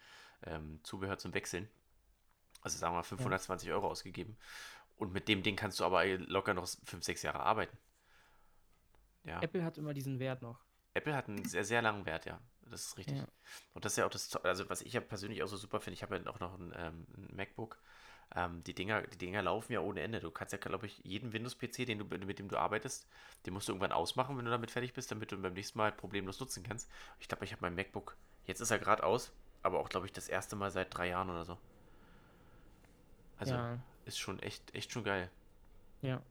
ähm, 0.46 0.80
Zubehör 0.84 1.18
zum 1.18 1.34
Wechseln. 1.34 1.68
Also 2.62 2.78
sagen 2.78 2.94
wir 2.94 2.98
mal 2.98 3.02
520 3.02 3.70
Euro 3.72 3.88
ausgegeben. 3.88 4.36
Und 4.96 5.12
mit 5.12 5.28
dem 5.28 5.42
Ding 5.42 5.56
kannst 5.56 5.80
du 5.80 5.84
aber 5.84 6.04
locker 6.06 6.54
noch 6.54 6.66
5, 6.66 7.04
6 7.04 7.22
Jahre 7.22 7.40
arbeiten. 7.40 7.76
Ja. 9.24 9.40
Apple 9.42 9.64
hat 9.64 9.78
immer 9.78 9.94
diesen 9.94 10.18
Wert 10.18 10.42
noch. 10.42 10.60
Apple 10.94 11.14
hat 11.14 11.28
einen 11.28 11.44
sehr, 11.44 11.64
sehr 11.64 11.82
langen 11.82 12.06
Wert, 12.06 12.26
ja. 12.26 12.40
Das 12.62 12.86
ist 12.86 12.98
richtig. 12.98 13.18
Ja. 13.18 13.26
Und 13.74 13.84
das 13.84 13.92
ist 13.92 13.98
ja 13.98 14.06
auch 14.06 14.10
das, 14.10 14.34
also 14.36 14.68
was 14.68 14.82
ich 14.82 14.92
ja 14.92 15.00
persönlich 15.00 15.42
auch 15.42 15.48
so 15.48 15.56
super 15.56 15.80
finde, 15.80 15.94
ich 15.94 16.02
habe 16.02 16.16
ja 16.16 16.26
auch 16.30 16.40
noch 16.40 16.58
ein, 16.58 16.72
ähm, 16.76 17.06
ein 17.16 17.36
MacBook. 17.36 17.78
Ähm, 18.34 18.62
die 18.64 18.74
Dinger, 18.74 19.02
die 19.02 19.18
Dinger 19.18 19.42
laufen 19.42 19.72
ja 19.72 19.80
ohne 19.80 20.00
Ende. 20.00 20.20
Du 20.20 20.30
kannst 20.30 20.52
ja, 20.52 20.58
glaube 20.58 20.86
ich, 20.86 20.98
jeden 21.04 21.32
Windows-PC, 21.32 21.86
den 21.86 21.98
du, 21.98 22.04
mit 22.04 22.38
dem 22.38 22.48
du 22.48 22.56
arbeitest, 22.56 23.06
den 23.44 23.52
musst 23.52 23.68
du 23.68 23.72
irgendwann 23.72 23.92
ausmachen, 23.92 24.36
wenn 24.38 24.44
du 24.44 24.50
damit 24.50 24.70
fertig 24.70 24.92
bist, 24.94 25.10
damit 25.10 25.30
du 25.30 25.36
beim 25.36 25.52
nächsten 25.52 25.78
Mal 25.78 25.92
problemlos 25.92 26.40
nutzen 26.40 26.62
kannst. 26.62 26.90
Ich 27.20 27.28
glaube, 27.28 27.44
ich 27.44 27.52
habe 27.52 27.62
mein 27.62 27.74
MacBook. 27.74 28.16
Jetzt 28.46 28.60
ist 28.60 28.70
er 28.70 28.78
gerade 28.78 29.04
aus, 29.04 29.32
aber 29.62 29.78
auch, 29.78 29.88
glaube 29.88 30.06
ich, 30.06 30.12
das 30.12 30.28
erste 30.28 30.56
Mal 30.56 30.70
seit 30.70 30.96
drei 30.96 31.08
Jahren 31.08 31.30
oder 31.30 31.44
so. 31.44 31.58
Also 33.38 33.54
ja, 33.54 33.78
ist 34.06 34.18
schon 34.18 34.38
echt, 34.40 34.74
echt 34.74 34.92
schon 34.92 35.04
geil. 35.04 35.30
ja. 36.02 36.22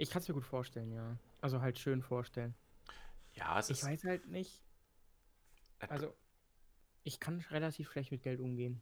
Ich 0.00 0.10
kann 0.10 0.22
es 0.22 0.28
mir 0.28 0.34
gut 0.34 0.44
vorstellen, 0.44 0.92
ja. 0.92 1.18
Also 1.40 1.60
halt 1.60 1.76
schön 1.76 2.02
vorstellen. 2.02 2.54
Ja, 3.34 3.58
es 3.58 3.68
Ich 3.68 3.78
ist. 3.78 3.84
weiß 3.84 4.04
halt 4.04 4.28
nicht, 4.28 4.62
Apple- 5.80 5.92
also 5.92 6.16
ich 7.02 7.18
kann 7.18 7.40
relativ 7.50 7.90
schlecht 7.90 8.12
mit 8.12 8.22
Geld 8.22 8.38
umgehen. 8.38 8.80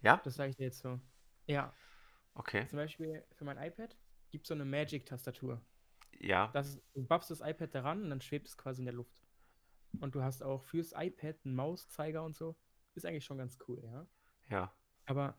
ja, 0.00 0.16
Das 0.24 0.34
sage 0.34 0.50
ich 0.50 0.56
dir 0.56 0.64
jetzt 0.64 0.80
so. 0.80 1.00
Ja, 1.46 1.72
okay. 2.34 2.66
zum 2.66 2.76
Beispiel 2.78 3.24
für 3.32 3.44
mein 3.44 3.56
iPad 3.56 3.96
gibt 4.30 4.44
es 4.46 4.48
so 4.48 4.54
eine 4.54 4.64
Magic-Tastatur. 4.64 5.60
Ja, 6.18 6.48
Das 6.52 6.70
ist, 6.70 6.82
du 6.94 7.06
babst 7.06 7.30
das 7.30 7.40
iPad 7.40 7.72
daran 7.72 8.02
und 8.02 8.10
dann 8.10 8.20
schwebt 8.20 8.48
es 8.48 8.56
quasi 8.56 8.80
in 8.82 8.86
der 8.86 8.94
Luft. 8.94 9.16
Und 10.00 10.14
du 10.16 10.22
hast 10.24 10.42
auch 10.42 10.64
fürs 10.64 10.92
iPad 10.96 11.36
einen 11.44 11.54
Mauszeiger 11.54 12.24
und 12.24 12.34
so. 12.34 12.56
Ist 12.94 13.06
eigentlich 13.06 13.24
schon 13.24 13.38
ganz 13.38 13.58
cool, 13.68 13.80
ja. 13.84 14.06
ja. 14.48 14.74
Aber 15.06 15.38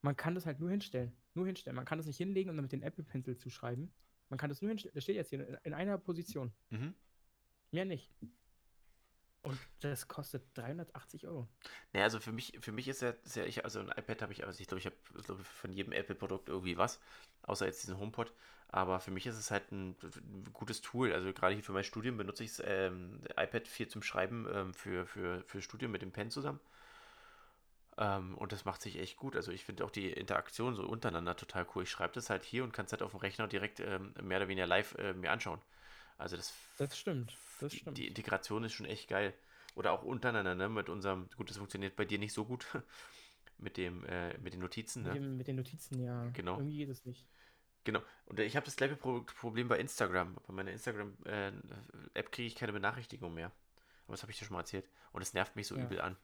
man 0.00 0.16
kann 0.16 0.34
das 0.34 0.46
halt 0.46 0.58
nur 0.60 0.70
hinstellen. 0.70 1.14
Nur 1.34 1.46
hinstellen. 1.46 1.76
Man 1.76 1.84
kann 1.84 1.98
das 1.98 2.06
nicht 2.06 2.16
hinlegen 2.16 2.50
und 2.50 2.56
dann 2.56 2.64
mit 2.64 2.72
dem 2.72 2.82
Apple 2.82 3.04
Pencil 3.04 3.36
zuschreiben. 3.36 3.92
Man 4.28 4.38
kann 4.38 4.50
das 4.50 4.62
nur 4.62 4.70
hinstellen. 4.70 4.94
Das 4.94 5.04
steht 5.04 5.16
jetzt 5.16 5.30
hier 5.30 5.46
in, 5.46 5.58
in 5.64 5.74
einer 5.74 5.98
Position. 5.98 6.52
Mhm. 6.70 6.94
Mehr 7.70 7.84
nicht. 7.84 8.10
Und 9.42 9.58
das 9.80 10.08
kostet 10.08 10.42
380 10.54 11.26
Euro. 11.26 11.46
Naja, 11.92 12.04
also 12.04 12.18
für 12.18 12.32
mich, 12.32 12.56
für 12.60 12.72
mich 12.72 12.88
ist 12.88 13.02
ja, 13.02 13.10
ist 13.10 13.36
ja 13.36 13.44
ich, 13.44 13.62
also 13.62 13.80
ein 13.80 13.88
iPad 13.88 14.22
habe 14.22 14.32
ich, 14.32 14.46
also 14.46 14.58
ich 14.58 14.66
glaube, 14.66 14.78
ich 14.78 14.86
habe 14.86 14.96
glaub 15.22 15.38
von 15.44 15.70
jedem 15.70 15.92
Apple-Produkt 15.92 16.48
irgendwie 16.48 16.78
was, 16.78 16.98
außer 17.42 17.66
jetzt 17.66 17.82
diesen 17.82 17.98
HomePod. 17.98 18.32
Aber 18.68 19.00
für 19.00 19.10
mich 19.10 19.26
ist 19.26 19.36
es 19.36 19.50
halt 19.50 19.70
ein, 19.70 19.96
ein 20.02 20.48
gutes 20.52 20.80
Tool. 20.80 21.12
Also 21.12 21.32
gerade 21.32 21.54
hier 21.54 21.62
für 21.62 21.72
mein 21.72 21.84
Studium 21.84 22.16
benutze 22.16 22.42
ich 22.42 22.56
das 22.56 22.62
ähm, 22.66 23.20
iPad 23.36 23.68
viel 23.68 23.86
zum 23.86 24.02
Schreiben 24.02 24.48
ähm, 24.50 24.74
für, 24.74 25.06
für, 25.06 25.42
für 25.42 25.60
Studium 25.60 25.92
mit 25.92 26.02
dem 26.02 26.10
Pen 26.10 26.30
zusammen. 26.30 26.58
Ähm, 27.96 28.36
und 28.36 28.52
das 28.52 28.64
macht 28.64 28.82
sich 28.82 28.98
echt 28.98 29.16
gut. 29.16 29.36
Also 29.36 29.52
ich 29.52 29.64
finde 29.64 29.84
auch 29.84 29.90
die 29.90 30.10
Interaktion 30.10 30.74
so 30.74 30.82
untereinander 30.84 31.36
total 31.36 31.66
cool. 31.74 31.84
Ich 31.84 31.90
schreibe 31.90 32.12
das 32.14 32.30
halt 32.30 32.44
hier 32.44 32.64
und 32.64 32.72
kann 32.72 32.86
es 32.86 32.92
halt 32.92 33.02
auf 33.02 33.12
dem 33.12 33.20
Rechner 33.20 33.46
direkt 33.46 33.80
ähm, 33.80 34.14
mehr 34.22 34.38
oder 34.38 34.48
weniger 34.48 34.66
live 34.66 34.94
äh, 34.98 35.12
mir 35.12 35.30
anschauen. 35.30 35.60
Also 36.18 36.36
das 36.36 36.52
Das 36.78 36.96
stimmt. 36.98 37.36
Das 37.60 37.70
die, 37.72 37.78
stimmt. 37.78 37.98
die 37.98 38.08
Integration 38.08 38.64
ist 38.64 38.72
schon 38.72 38.86
echt 38.86 39.08
geil. 39.08 39.32
Oder 39.76 39.92
auch 39.92 40.02
untereinander, 40.02 40.54
ne? 40.54 40.68
Mit 40.68 40.88
unserem, 40.88 41.28
gut, 41.36 41.50
das 41.50 41.56
funktioniert 41.56 41.96
bei 41.96 42.04
dir 42.04 42.18
nicht 42.18 42.32
so 42.32 42.44
gut. 42.44 42.66
mit 43.58 43.76
dem, 43.76 44.04
äh, 44.06 44.36
mit 44.38 44.52
den 44.52 44.60
Notizen, 44.60 45.02
mit, 45.04 45.14
ne? 45.14 45.20
dem, 45.20 45.36
mit 45.36 45.46
den 45.46 45.56
Notizen, 45.56 46.00
ja. 46.00 46.26
Genau. 46.32 46.56
Irgendwie 46.58 46.78
geht 46.78 46.88
es 46.88 47.04
nicht. 47.04 47.26
Genau. 47.84 48.00
Und 48.26 48.38
äh, 48.40 48.44
ich 48.44 48.56
habe 48.56 48.64
das 48.66 48.76
gleiche 48.76 48.96
Pro 48.96 49.20
Problem 49.22 49.68
bei 49.68 49.78
Instagram. 49.78 50.34
Bei 50.46 50.52
meiner 50.52 50.72
Instagram-App 50.72 52.32
kriege 52.32 52.46
ich 52.46 52.54
keine 52.56 52.72
Benachrichtigung 52.72 53.32
mehr. 53.34 53.52
Aber 54.06 54.12
das 54.14 54.22
habe 54.22 54.32
ich 54.32 54.38
dir 54.38 54.44
schon 54.44 54.54
mal 54.54 54.60
erzählt. 54.60 54.88
Und 55.12 55.22
es 55.22 55.34
nervt 55.34 55.54
mich 55.56 55.66
so 55.66 55.76
Ja. 55.76 55.84
übel 55.84 56.00
an. 56.00 56.16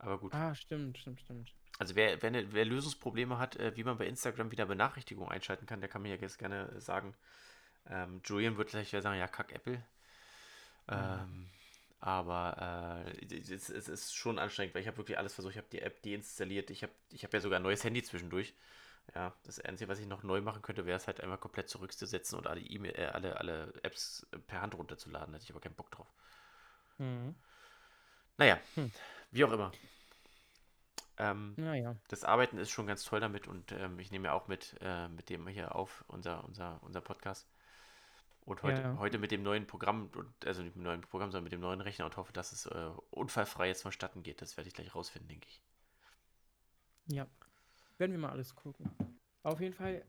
Aber 0.00 0.18
gut. 0.18 0.34
Ah, 0.34 0.54
stimmt, 0.54 0.98
stimmt, 0.98 1.20
stimmt. 1.20 1.52
Also 1.78 1.94
wer, 1.94 2.20
wer, 2.22 2.52
wer 2.52 2.64
Lösungsprobleme 2.64 3.38
hat, 3.38 3.56
äh, 3.56 3.76
wie 3.76 3.84
man 3.84 3.98
bei 3.98 4.06
Instagram 4.06 4.50
wieder 4.50 4.66
Benachrichtigungen 4.66 5.30
einschalten 5.30 5.66
kann, 5.66 5.80
der 5.80 5.88
kann 5.88 6.02
mir 6.02 6.14
ja 6.14 6.20
jetzt 6.20 6.38
gerne 6.38 6.80
sagen. 6.80 7.14
Ähm, 7.88 8.20
Julian 8.24 8.56
wird 8.56 8.70
gleich 8.70 8.92
wieder 8.92 9.02
sagen, 9.02 9.18
ja, 9.18 9.28
kack 9.28 9.52
Apple. 9.52 9.82
Ähm, 10.88 11.48
aber 12.00 13.06
äh, 13.06 13.34
es, 13.34 13.68
es 13.68 13.88
ist 13.88 14.14
schon 14.14 14.38
anstrengend, 14.38 14.74
weil 14.74 14.82
ich 14.82 14.88
habe 14.88 14.96
wirklich 14.96 15.18
alles 15.18 15.34
versucht. 15.34 15.52
Ich 15.52 15.58
habe 15.58 15.68
die 15.70 15.82
App 15.82 16.02
deinstalliert. 16.02 16.70
Ich 16.70 16.82
habe 16.82 16.92
ich 17.10 17.24
hab 17.24 17.32
ja 17.32 17.40
sogar 17.40 17.58
ein 17.58 17.62
neues 17.62 17.84
Handy 17.84 18.02
zwischendurch. 18.02 18.54
Ja, 19.14 19.34
das 19.44 19.60
Einzige, 19.60 19.88
was 19.88 19.98
ich 19.98 20.06
noch 20.06 20.22
neu 20.22 20.40
machen 20.40 20.62
könnte, 20.62 20.86
wäre 20.86 20.96
es 20.96 21.06
halt 21.06 21.20
einmal 21.20 21.38
komplett 21.38 21.68
zurückzusetzen 21.68 22.38
und 22.38 22.46
alle, 22.46 22.60
E-Mail, 22.60 22.94
äh, 22.96 23.06
alle, 23.06 23.36
alle 23.38 23.72
Apps 23.82 24.26
per 24.46 24.60
Hand 24.60 24.74
runterzuladen. 24.74 25.32
Da 25.32 25.36
hätte 25.36 25.44
ich 25.44 25.50
aber 25.50 25.60
keinen 25.60 25.74
Bock 25.74 25.90
drauf. 25.90 26.06
Mhm. 26.98 27.34
Naja, 28.40 28.58
Hm. 28.74 28.90
wie 29.32 29.44
auch 29.44 29.52
immer. 29.52 29.70
Ähm, 31.18 31.52
Naja. 31.58 31.94
das 32.08 32.24
Arbeiten 32.24 32.56
ist 32.56 32.70
schon 32.70 32.86
ganz 32.86 33.04
toll 33.04 33.20
damit 33.20 33.46
und 33.46 33.70
ähm, 33.72 33.98
ich 33.98 34.10
nehme 34.10 34.28
ja 34.28 34.32
auch 34.32 34.48
mit, 34.48 34.76
äh, 34.80 35.08
mit 35.08 35.28
dem 35.28 35.46
hier 35.46 35.74
auf, 35.74 36.02
unser, 36.08 36.42
unser, 36.44 36.82
unser 36.82 37.02
Podcast. 37.02 37.46
Und 38.46 38.62
heute, 38.62 38.80
Ja. 38.80 38.96
heute 38.98 39.18
mit 39.18 39.30
dem 39.30 39.42
neuen 39.42 39.66
Programm, 39.66 40.08
und, 40.16 40.46
also 40.46 40.62
nicht 40.62 40.74
mit 40.74 40.82
dem 40.82 40.88
neuen 40.88 41.02
Programm, 41.02 41.30
sondern 41.30 41.44
mit 41.44 41.52
dem 41.52 41.60
neuen 41.60 41.82
Rechner 41.82 42.06
und 42.06 42.16
hoffe, 42.16 42.32
dass 42.32 42.52
es 42.52 42.64
äh, 42.64 42.90
unfallfrei 43.10 43.68
jetzt 43.68 43.82
vonstatten 43.82 44.22
geht. 44.22 44.40
Das 44.40 44.56
werde 44.56 44.68
ich 44.68 44.74
gleich 44.74 44.94
rausfinden, 44.94 45.28
denke 45.28 45.46
ich. 45.46 45.62
Ja. 47.08 47.26
Werden 47.98 48.12
wir 48.12 48.18
mal 48.18 48.30
alles 48.30 48.54
gucken. 48.56 48.90
Auf 49.42 49.60
jeden 49.60 49.74
Fall, 49.74 50.02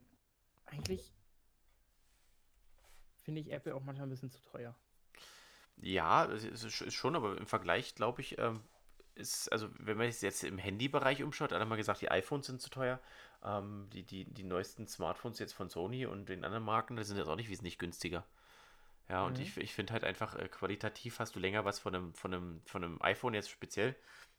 eigentlich 0.67 1.11
finde 3.23 3.41
ich 3.41 3.51
Apple 3.51 3.75
auch 3.75 3.83
manchmal 3.83 4.07
ein 4.07 4.11
bisschen 4.11 4.31
zu 4.31 4.39
teuer. 4.41 4.73
Ja, 5.77 6.26
es 6.26 6.43
ist 6.43 6.93
schon, 6.93 7.15
aber 7.15 7.38
im 7.38 7.48
Vergleich, 7.48 7.95
glaube 7.95 8.22
ich, 8.22 8.38
ähm, 8.38 8.61
ist, 9.15 9.52
also 9.52 9.69
wenn 9.80 9.98
man 9.98 10.11
sich 10.11 10.22
jetzt 10.22 10.43
im 10.43 10.57
Handybereich 10.57 11.23
umschaut, 11.23 11.53
alle 11.53 11.65
mal 11.65 11.76
gesagt, 11.76 12.02
die 12.02 12.11
iPhones 12.11 12.48
sind 12.48 12.61
zu 12.61 12.69
teuer. 12.69 12.99
Ähm, 13.43 13.89
die, 13.91 14.03
die, 14.03 14.26
die 14.26 14.43
neuesten 14.43 14.88
Smartphones 14.88 15.39
jetzt 15.39 15.53
von 15.53 15.69
Sony 15.69 16.06
und 16.06 16.30
den 16.30 16.45
anderen 16.45 16.64
Marken, 16.64 16.95
die 16.95 17.03
sind 17.03 17.18
jetzt 17.18 17.27
auch 17.27 17.35
nicht 17.35 17.49
wesentlich 17.49 17.80
günstiger. 17.80 18.26
Ja, 19.10 19.26
und 19.26 19.38
Mhm. 19.38 19.43
ich, 19.43 19.57
ich 19.57 19.73
finde 19.73 19.93
halt 19.93 20.03
einfach, 20.03 20.35
äh, 20.35 20.48
qualitativ 20.48 21.19
hast 21.19 21.35
du 21.35 21.39
länger 21.39 21.65
was 21.65 21.80
von 21.80 21.95
einem, 21.95 22.14
von 22.14 22.34
einem, 22.34 22.61
von 22.65 22.84
einem 22.84 23.02
iPhone 23.02 23.34
jetzt 23.34 23.49
speziell, 23.49 23.95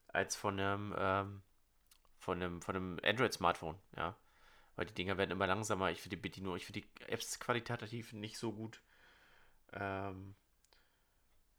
als 0.09 0.37
von 0.37 0.59
einem, 0.59 0.95
ähm, 0.97 1.43
von 2.19 2.43
einem, 2.43 2.63
von 2.63 2.77
einem 2.77 3.01
Android-Smartphone, 3.05 3.77
ja. 3.97 4.17
Weil 4.77 4.87
die 4.87 4.95
Dinger 4.95 5.19
werden 5.19 5.33
immer 5.33 5.47
langsamer. 5.47 5.91
Ich 5.91 6.01
finde 6.01 6.17
die 6.17 6.23
Bedienung, 6.23 6.57
ich 6.57 6.65
finde 6.67 6.81
die 6.81 7.05
Apps 7.09 7.39
qualitativ 7.41 8.13
nicht 8.15 8.39
so 8.39 8.53
gut. 8.53 8.81
Ähm, 9.73 10.35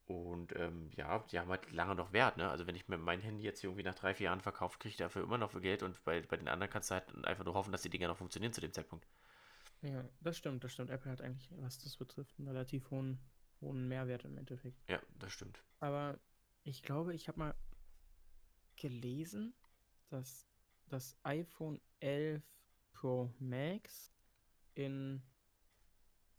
und 0.06 0.54
ähm, 0.58 0.90
ja, 0.96 1.20
die 1.32 1.40
haben 1.40 1.50
halt 1.50 1.72
lange 1.72 1.96
noch 1.96 2.12
Wert, 2.12 2.38
ne? 2.38 2.50
Also 2.50 2.68
wenn 2.68 2.76
ich 2.76 2.88
mir 2.88 2.98
mein 2.98 3.22
Handy 3.22 3.44
jetzt 3.44 3.64
irgendwie 3.64 3.84
nach 3.84 3.96
drei, 3.96 4.14
vier 4.14 4.26
Jahren 4.26 4.42
verkaufe, 4.42 4.78
kriege 4.78 4.92
ich 4.92 4.98
dafür 4.98 5.24
immer 5.24 5.38
noch 5.38 5.52
viel 5.52 5.62
Geld 5.62 5.84
und 5.84 6.04
bei, 6.04 6.22
bei 6.22 6.38
den 6.38 6.48
anderen 6.48 6.72
kannst 6.72 6.92
du 6.92 6.96
halt 6.96 7.26
einfach 7.26 7.46
nur 7.46 7.54
hoffen, 7.54 7.72
dass 7.72 7.84
die 7.84 7.90
Dinger 7.90 8.08
noch 8.08 8.18
funktionieren 8.18 8.54
zu 8.54 8.62
dem 8.62 8.74
Zeitpunkt. 8.74 9.08
Ja, 9.82 10.04
das 10.22 10.38
stimmt, 10.38 10.64
das 10.64 10.74
stimmt. 10.74 10.90
Apple 10.90 11.12
hat 11.12 11.22
eigentlich, 11.22 11.50
was 11.58 11.78
das 11.80 11.98
betrifft, 11.98 12.38
einen 12.38 12.48
relativ 12.48 12.90
hohen, 12.90 13.20
hohen 13.62 13.88
Mehrwert 13.88 14.26
im 14.26 14.38
Endeffekt. 14.38 14.82
Ja, 14.90 15.00
das 15.20 15.32
stimmt. 15.32 15.64
Aber 15.80 16.20
ich 16.64 16.84
glaube, 16.84 17.14
ich 17.14 17.28
habe 17.28 17.40
mal 17.40 17.56
gelesen, 18.76 19.54
dass 20.10 20.48
das 20.88 21.18
iPhone 21.24 21.80
11 22.00 22.44
Pro 22.94 23.34
Max 23.40 24.14
in 24.76 25.22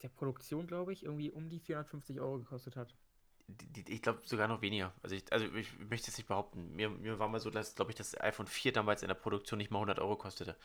der 0.03 0.09
Produktion, 0.09 0.67
glaube 0.67 0.93
ich, 0.93 1.03
irgendwie 1.03 1.31
um 1.31 1.49
die 1.49 1.61
450 1.61 2.21
Euro 2.21 2.39
gekostet 2.39 2.77
hat. 2.77 2.95
Ich 3.89 4.01
glaube 4.03 4.23
sogar 4.25 4.49
noch 4.49 4.63
weniger. 4.63 4.93
Also 5.03 5.15
ich, 5.17 5.31
also 5.33 5.45
ich 5.55 5.79
möchte 5.79 6.11
es 6.11 6.17
nicht 6.17 6.27
behaupten. 6.27 6.75
Mir, 6.75 6.89
mir 6.91 7.19
war 7.19 7.29
mal 7.29 7.41
so, 7.41 7.51
dass, 7.51 7.75
glaube 7.75 7.91
ich, 7.91 7.97
das 7.97 8.19
iPhone 8.21 8.47
4 8.47 8.73
damals 8.73 9.03
in 9.03 9.09
der 9.09 9.15
Produktion 9.15 9.59
nicht 9.59 9.71
mal 9.71 9.81
100 9.81 9.99
Euro 9.99 10.17
kostete. 10.17 10.57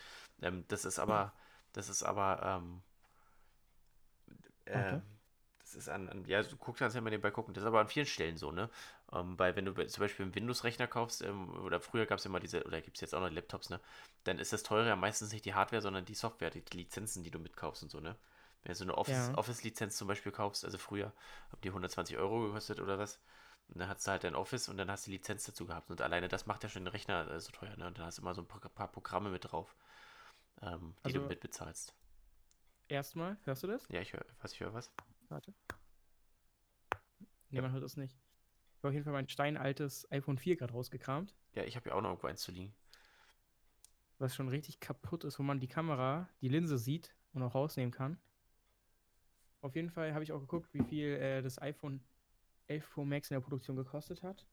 Ähm, 0.41 0.64
das 0.69 0.85
ist 0.85 0.97
aber, 0.99 1.34
das 1.73 1.89
ist 1.89 2.03
aber, 2.03 2.41
ähm, 2.43 2.81
Okay. 4.73 4.99
ähm, 4.99 5.03
das 5.61 5.76
ist 5.76 5.89
an, 5.89 6.10
an 6.10 6.26
ja, 6.26 6.41
du 6.41 6.56
guckst 6.57 6.80
kannst 6.80 6.95
ja 6.95 7.01
mal 7.01 7.10
nebenbei 7.10 7.31
gucken. 7.31 7.53
Das 7.53 7.64
ist 7.64 7.68
aber 7.68 7.80
an 7.81 7.88
vielen 7.88 8.06
Stellen 8.06 8.38
so, 8.38 8.51
ne? 8.51 8.69
Ähm, 9.14 9.38
weil 9.38 9.56
wenn 9.56 9.65
du 9.65 9.73
zum 9.88 10.01
Beispiel 10.01 10.26
einen 10.26 10.35
Windows-Rechner 10.35 10.88
kaufst, 10.88 11.22
ähm, 11.22 11.49
oder 11.64 11.80
früher 11.80 12.06
gab 12.06 12.19
es 12.19 12.26
immer 12.26 12.39
diese, 12.39 12.64
oder 12.65 12.81
gibt 12.81 12.97
es 12.97 13.01
jetzt 13.01 13.14
auch 13.15 13.22
noch 13.22 13.31
Laptops, 13.31 13.69
ne? 13.69 13.80
Dann 14.23 14.39
ist 14.39 14.53
das 14.53 14.64
teure 14.64 14.88
ja 14.88 14.95
meistens 14.95 15.31
nicht 15.31 15.45
die 15.45 15.53
Hardware, 15.53 15.81
sondern 15.81 16.06
die 16.06 16.15
Software, 16.15 16.49
die, 16.49 16.61
die 16.61 16.77
Lizenzen, 16.77 17.23
die 17.23 17.31
du 17.31 17.39
mitkaufst 17.39 17.84
und 17.84 17.89
so, 17.89 17.99
ne? 17.99 18.15
Wenn 18.64 18.72
du 18.73 18.76
so 18.76 18.84
eine 18.84 18.98
Office- 18.98 19.31
Office-Lizenz 19.36 19.95
zum 19.98 20.07
Beispiel 20.07 20.31
kaufst, 20.31 20.65
also 20.65 20.77
früher 20.77 21.14
haben 21.52 21.61
die 21.64 21.69
120 21.69 22.18
Euro 22.18 22.41
gekostet 22.48 22.80
oder 22.81 22.98
was. 22.99 23.19
Und 23.69 23.80
dann 23.80 23.88
hast 23.90 24.06
du 24.06 24.11
halt 24.11 24.23
dein 24.23 24.36
Office 24.36 24.68
und 24.68 24.77
dann 24.77 24.90
hast 24.91 25.06
du 25.06 25.11
die 25.11 25.18
Lizenz 25.18 25.44
dazu 25.45 25.65
gehabt. 25.68 25.90
Und 25.91 26.02
alleine 26.02 26.27
das 26.27 26.45
macht 26.48 26.64
ja 26.64 26.69
schon 26.69 26.84
den 26.84 26.91
Rechner 26.91 27.30
äh, 27.30 27.40
so 27.40 27.52
teuer. 27.52 27.76
Ne? 27.77 27.88
Und 27.88 27.98
dann 27.99 28.06
hast 28.06 28.18
du 28.18 28.22
immer 28.23 28.34
so 28.34 28.41
ein 28.41 28.48
paar, 28.48 28.60
paar 28.61 28.88
Programme 28.91 29.30
mit 29.30 29.52
drauf, 29.52 29.76
ähm, 30.61 30.95
die 31.02 31.06
Also- 31.06 31.19
du 31.22 31.27
mitbezahlst. 31.27 31.94
Erstmal, 32.88 33.38
hörst 33.44 33.61
du 33.64 33.68
das? 33.68 33.88
Ja, 33.90 34.02
ich 34.02 34.14
höre 34.14 34.26
was, 34.41 34.52
ich 34.53 34.60
höre 34.60 34.73
was. 34.73 34.91
Warte. 35.30 35.53
Nee, 37.52 37.61
man 37.61 37.72
hört 37.72 37.84
das 37.84 37.98
nicht. 37.98 38.14
Ich 38.15 38.77
habe 38.80 38.90
auf 38.90 38.94
jeden 38.94 39.03
Fall 39.03 39.14
mein 39.14 39.30
steinaltes 39.30 40.11
iPhone 40.11 40.38
4 40.38 40.56
gerade 40.57 40.73
rausgekramt, 40.73 41.36
Ja, 41.53 41.64
ich 41.64 41.76
habe 41.76 41.90
ja 41.90 41.95
auch 41.95 42.02
noch 42.02 42.10
irgendwo 42.10 42.27
eins 42.27 42.41
zu 42.41 42.52
liegen. 42.52 42.73
was 44.18 44.36
schon 44.36 44.49
richtig 44.49 44.80
kaputt 44.80 45.23
ist, 45.23 45.38
wo 45.40 45.44
man 45.44 45.60
die 45.60 45.68
Kamera, 45.68 46.27
die 46.41 46.49
Linse 46.49 46.77
sieht 46.77 47.15
und 47.34 47.41
auch 47.44 47.56
rausnehmen 47.56 47.91
kann. 47.91 48.19
Auf 49.61 49.76
jeden 49.76 49.90
Fall 49.90 50.14
habe 50.14 50.23
ich 50.23 50.31
auch 50.31 50.40
geguckt, 50.40 50.73
wie 50.73 50.84
viel 50.84 51.07
äh, 51.15 51.41
das 51.41 51.61
iPhone 51.61 52.02
11 52.68 52.90
Pro 52.91 53.06
Max 53.06 53.30
in 53.30 53.36
der 53.36 53.41
Produktion 53.41 53.76
gekostet 53.76 54.23
hat. 54.23 54.45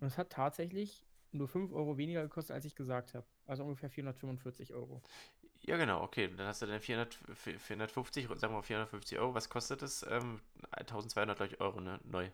Und 0.00 0.06
es 0.06 0.18
hat 0.18 0.30
tatsächlich 0.30 1.06
nur 1.32 1.48
5 1.48 1.72
Euro 1.72 1.96
weniger 1.96 2.22
gekostet, 2.22 2.54
als 2.54 2.64
ich 2.64 2.74
gesagt 2.74 3.14
habe. 3.14 3.26
Also 3.46 3.62
ungefähr 3.64 3.90
445 3.90 4.74
Euro. 4.74 5.02
Ja, 5.60 5.76
genau, 5.76 6.02
okay. 6.02 6.28
Dann 6.34 6.46
hast 6.46 6.62
du 6.62 6.66
dann 6.66 6.80
400, 6.80 7.14
450, 7.34 8.26
sagen 8.26 8.40
wir 8.40 8.48
mal 8.50 8.62
450 8.62 9.18
Euro. 9.18 9.34
Was 9.34 9.48
kostet 9.48 9.82
das? 9.82 10.04
Ähm, 10.08 10.40
1200 10.72 11.36
glaub 11.36 11.50
ich, 11.50 11.60
Euro, 11.60 11.80
ne? 11.80 12.00
Neu. 12.04 12.30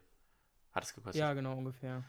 Hat 0.73 0.85
es 0.85 0.95
gekostet. 0.95 1.21
Ja, 1.21 1.35
genau, 1.35 1.57
ungefähr. 1.57 1.91
Ja. 1.91 2.05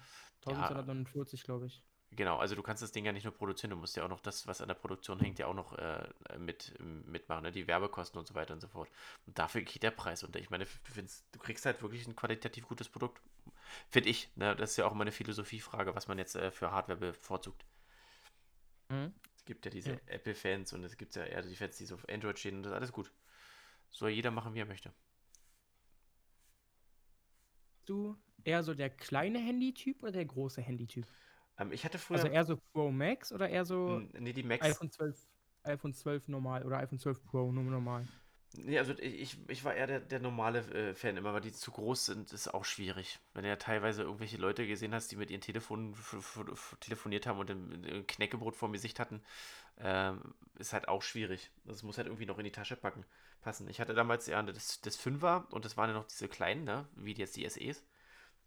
1249, 0.51 1.43
glaube 1.43 1.65
ich. 1.65 1.83
Genau, 2.11 2.37
also 2.37 2.55
du 2.55 2.63
kannst 2.63 2.81
das 2.81 2.91
Ding 2.91 3.05
ja 3.05 3.11
nicht 3.11 3.25
nur 3.25 3.33
produzieren, 3.33 3.71
du 3.71 3.75
musst 3.75 3.95
ja 3.97 4.03
auch 4.05 4.09
noch 4.09 4.21
das, 4.21 4.47
was 4.47 4.61
an 4.61 4.69
der 4.69 4.75
Produktion 4.75 5.19
hängt, 5.19 5.39
ja 5.39 5.47
auch 5.47 5.53
noch 5.53 5.77
äh, 5.77 6.07
mit, 6.39 6.73
mitmachen, 6.79 7.43
ne? 7.43 7.51
die 7.51 7.67
Werbekosten 7.67 8.17
und 8.17 8.25
so 8.27 8.33
weiter 8.33 8.53
und 8.53 8.61
so 8.61 8.67
fort. 8.67 8.89
Und 9.25 9.37
dafür 9.37 9.61
geht 9.61 9.83
der 9.83 9.91
Preis 9.91 10.23
unter. 10.23 10.39
Ich 10.39 10.49
meine, 10.49 10.65
du 10.65 11.39
kriegst 11.39 11.65
halt 11.65 11.81
wirklich 11.81 12.07
ein 12.07 12.15
qualitativ 12.15 12.67
gutes 12.67 12.87
Produkt. 12.89 13.21
Finde 13.89 14.09
ich. 14.09 14.29
Ne? 14.35 14.55
Das 14.55 14.71
ist 14.71 14.77
ja 14.77 14.85
auch 14.85 14.93
immer 14.93 15.01
eine 15.01 15.11
Philosophiefrage, 15.11 15.93
was 15.95 16.07
man 16.07 16.17
jetzt 16.17 16.35
äh, 16.35 16.49
für 16.51 16.71
Hardware 16.71 16.97
bevorzugt. 16.97 17.65
Mhm. 18.89 19.13
Es 19.35 19.45
gibt 19.45 19.65
ja 19.65 19.71
diese 19.71 19.91
Ja. 19.91 19.99
Apple-Fans 20.07 20.73
und 20.73 20.83
es 20.85 20.97
gibt 20.97 21.15
ja 21.15 21.23
eher 21.25 21.41
die 21.41 21.55
Fans, 21.55 21.77
die 21.77 21.85
so 21.85 21.95
auf 21.95 22.07
Android 22.09 22.39
stehen 22.39 22.55
und 22.57 22.63
das 22.63 22.71
ist 22.71 22.77
alles 22.77 22.91
gut. 22.93 23.11
Soll 23.91 24.09
jeder 24.11 24.31
machen, 24.31 24.53
wie 24.53 24.59
er 24.59 24.65
möchte. 24.65 24.93
Du 27.85 28.15
eher 28.43 28.63
so 28.63 28.73
der 28.75 28.89
kleine 28.89 29.39
Handytyp 29.39 30.03
oder 30.03 30.11
der 30.11 30.25
große 30.25 30.61
Handytyp? 30.61 31.07
Ähm, 31.59 31.71
ich 31.71 31.85
hatte 31.85 31.97
früher. 31.97 32.17
Also 32.17 32.27
eher 32.27 32.45
so 32.45 32.57
Pro 32.73 32.91
Max 32.91 33.31
oder 33.31 33.49
eher 33.49 33.65
so 33.65 34.01
nee, 34.13 34.33
die 34.33 34.43
Max. 34.43 34.65
iPhone 34.65 34.91
12, 34.91 35.27
iPhone 35.63 35.93
12 35.93 36.27
normal 36.27 36.63
oder 36.63 36.77
iPhone 36.77 36.99
12 36.99 37.23
Pro 37.25 37.51
normal? 37.51 38.05
Nee, 38.53 38.79
also 38.79 38.93
ich, 38.97 39.37
ich 39.49 39.63
war 39.65 39.75
eher 39.75 39.87
der, 39.87 39.99
der 39.99 40.19
normale 40.19 40.59
äh, 40.73 40.95
Fan 40.95 41.17
immer, 41.17 41.33
weil 41.33 41.41
die 41.41 41.51
zu 41.51 41.71
groß 41.71 42.05
sind, 42.05 42.31
ist 42.31 42.53
auch 42.53 42.65
schwierig. 42.65 43.19
Wenn 43.33 43.43
du 43.43 43.49
ja 43.49 43.57
teilweise 43.57 44.03
irgendwelche 44.03 44.37
Leute 44.37 44.65
gesehen 44.65 44.93
hast, 44.93 45.11
die 45.11 45.17
mit 45.17 45.29
ihren 45.29 45.41
Telefonen 45.41 45.95
telefoniert 46.79 47.27
haben 47.27 47.39
und 47.39 47.51
ein, 47.51 47.85
ein 47.85 48.07
Knäckebrot 48.07 48.55
vor 48.55 48.69
dem 48.69 48.73
Gesicht 48.73 48.99
hatten, 48.99 49.21
ähm, 49.79 50.33
ist 50.57 50.73
halt 50.73 50.87
auch 50.87 51.01
schwierig. 51.01 51.51
Das 51.65 51.83
muss 51.83 51.97
halt 51.97 52.07
irgendwie 52.07 52.25
noch 52.25 52.37
in 52.39 52.45
die 52.45 52.51
Tasche 52.51 52.77
packen, 52.77 53.05
passen. 53.41 53.69
Ich 53.69 53.79
hatte 53.79 53.93
damals 53.93 54.25
ja 54.27 54.41
das, 54.41 54.81
das 54.81 54.99
5er 54.99 55.47
und 55.49 55.65
das 55.65 55.77
waren 55.77 55.89
ja 55.89 55.95
noch 55.95 56.07
diese 56.07 56.27
kleinen, 56.27 56.63
ne, 56.63 56.87
wie 56.95 57.13
jetzt 57.13 57.35
die 57.35 57.47
SEs. 57.47 57.83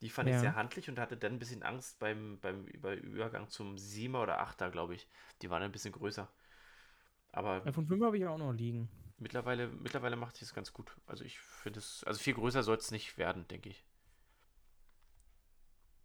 Die 0.02 0.08
fand 0.08 0.28
ich 0.28 0.34
Ja. 0.34 0.40
sehr 0.40 0.54
handlich 0.56 0.88
und 0.88 0.98
hatte 0.98 1.16
dann 1.16 1.34
ein 1.34 1.38
bisschen 1.38 1.62
Angst 1.62 1.98
beim, 1.98 2.38
beim 2.40 2.66
Über 2.66 2.94
Übergang 2.94 3.48
zum 3.48 3.76
7er 3.76 4.22
oder 4.22 4.40
8er, 4.40 4.70
glaube 4.70 4.94
ich. 4.94 5.06
Die 5.42 5.50
waren 5.50 5.62
ein 5.62 5.72
bisschen 5.72 5.92
größer. 5.92 6.28
Aber 7.32 7.64
iPhone 7.66 7.86
5 7.86 8.02
habe 8.02 8.18
ich 8.18 8.26
auch 8.26 8.38
noch 8.38 8.52
liegen. 8.52 8.88
Mittlerweile, 9.18 9.68
mittlerweile 9.68 10.16
macht 10.16 10.36
sich 10.36 10.48
das 10.48 10.54
ganz 10.54 10.72
gut. 10.72 10.96
Also 11.06 11.24
ich 11.24 11.38
finde 11.38 11.78
es, 11.80 12.02
also 12.04 12.18
viel 12.18 12.34
größer 12.34 12.62
soll 12.62 12.78
es 12.78 12.90
nicht 12.90 13.18
werden, 13.18 13.46
denke 13.48 13.68
ich. 13.68 13.84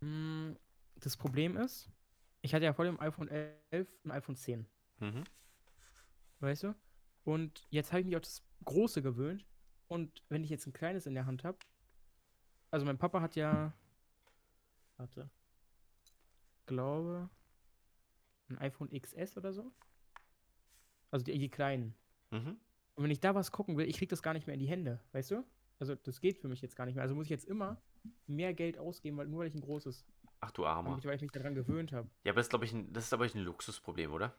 Mm, 0.01 0.53
Das 0.97 1.17
Problem 1.17 1.57
ist, 1.57 1.89
ich 2.41 2.53
hatte 2.53 2.65
ja 2.65 2.73
vor 2.73 2.85
dem 2.85 2.99
iPhone 2.99 3.27
11 3.27 3.87
ein 4.05 4.11
iPhone 4.11 4.35
10, 4.35 4.65
Mhm. 4.99 5.23
weißt 6.39 6.63
du? 6.63 6.75
Und 7.23 7.65
jetzt 7.69 7.91
habe 7.91 8.01
ich 8.01 8.05
mich 8.05 8.15
auf 8.15 8.21
das 8.21 8.43
Große 8.63 9.01
gewöhnt. 9.01 9.45
Und 9.87 10.23
wenn 10.29 10.43
ich 10.43 10.49
jetzt 10.49 10.65
ein 10.67 10.73
kleines 10.73 11.05
in 11.05 11.13
der 11.15 11.25
Hand 11.25 11.43
habe, 11.43 11.57
also 12.71 12.85
mein 12.85 12.97
Papa 12.97 13.21
hat 13.21 13.35
ja, 13.35 13.73
warte, 14.97 15.29
glaube, 16.65 17.29
ein 18.49 18.57
iPhone 18.59 18.89
XS 18.89 19.37
oder 19.37 19.53
so. 19.53 19.71
Also 21.11 21.23
die, 21.23 21.37
die 21.37 21.49
kleinen. 21.49 21.95
Mhm. 22.31 22.57
Und 22.95 23.03
wenn 23.03 23.11
ich 23.11 23.19
da 23.19 23.35
was 23.35 23.51
gucken 23.51 23.77
will, 23.77 23.87
ich 23.87 23.97
krieg 23.97 24.09
das 24.09 24.23
gar 24.23 24.33
nicht 24.33 24.47
mehr 24.47 24.53
in 24.53 24.59
die 24.59 24.67
Hände, 24.67 24.99
weißt 25.11 25.31
du? 25.31 25.45
Also 25.79 25.95
das 25.95 26.21
geht 26.21 26.37
für 26.37 26.47
mich 26.47 26.61
jetzt 26.61 26.75
gar 26.75 26.85
nicht 26.85 26.95
mehr. 26.95 27.03
Also 27.03 27.15
muss 27.15 27.25
ich 27.25 27.31
jetzt 27.31 27.45
immer 27.45 27.81
mehr 28.27 28.53
Geld 28.53 28.77
ausgeben, 28.77 29.17
weil, 29.17 29.27
nur 29.27 29.39
weil 29.39 29.47
ich 29.47 29.55
ein 29.55 29.61
großes, 29.61 30.05
Ach 30.39 30.51
du 30.51 30.65
Armer. 30.65 30.91
weil 30.91 30.99
ich, 30.99 31.05
weil 31.05 31.15
ich 31.15 31.21
mich 31.21 31.31
daran 31.31 31.55
gewöhnt 31.55 31.91
habe. 31.91 32.09
Ja, 32.23 32.31
aber 32.31 32.39
das 32.39 32.47
ist, 32.47 32.49
glaube 32.49 32.65
ich, 32.65 32.73
ein, 32.73 32.91
das 32.93 33.05
ist, 33.05 33.09
glaube 33.09 33.25
ich, 33.25 33.35
ein 33.35 33.41
Luxusproblem, 33.41 34.11
oder? 34.13 34.35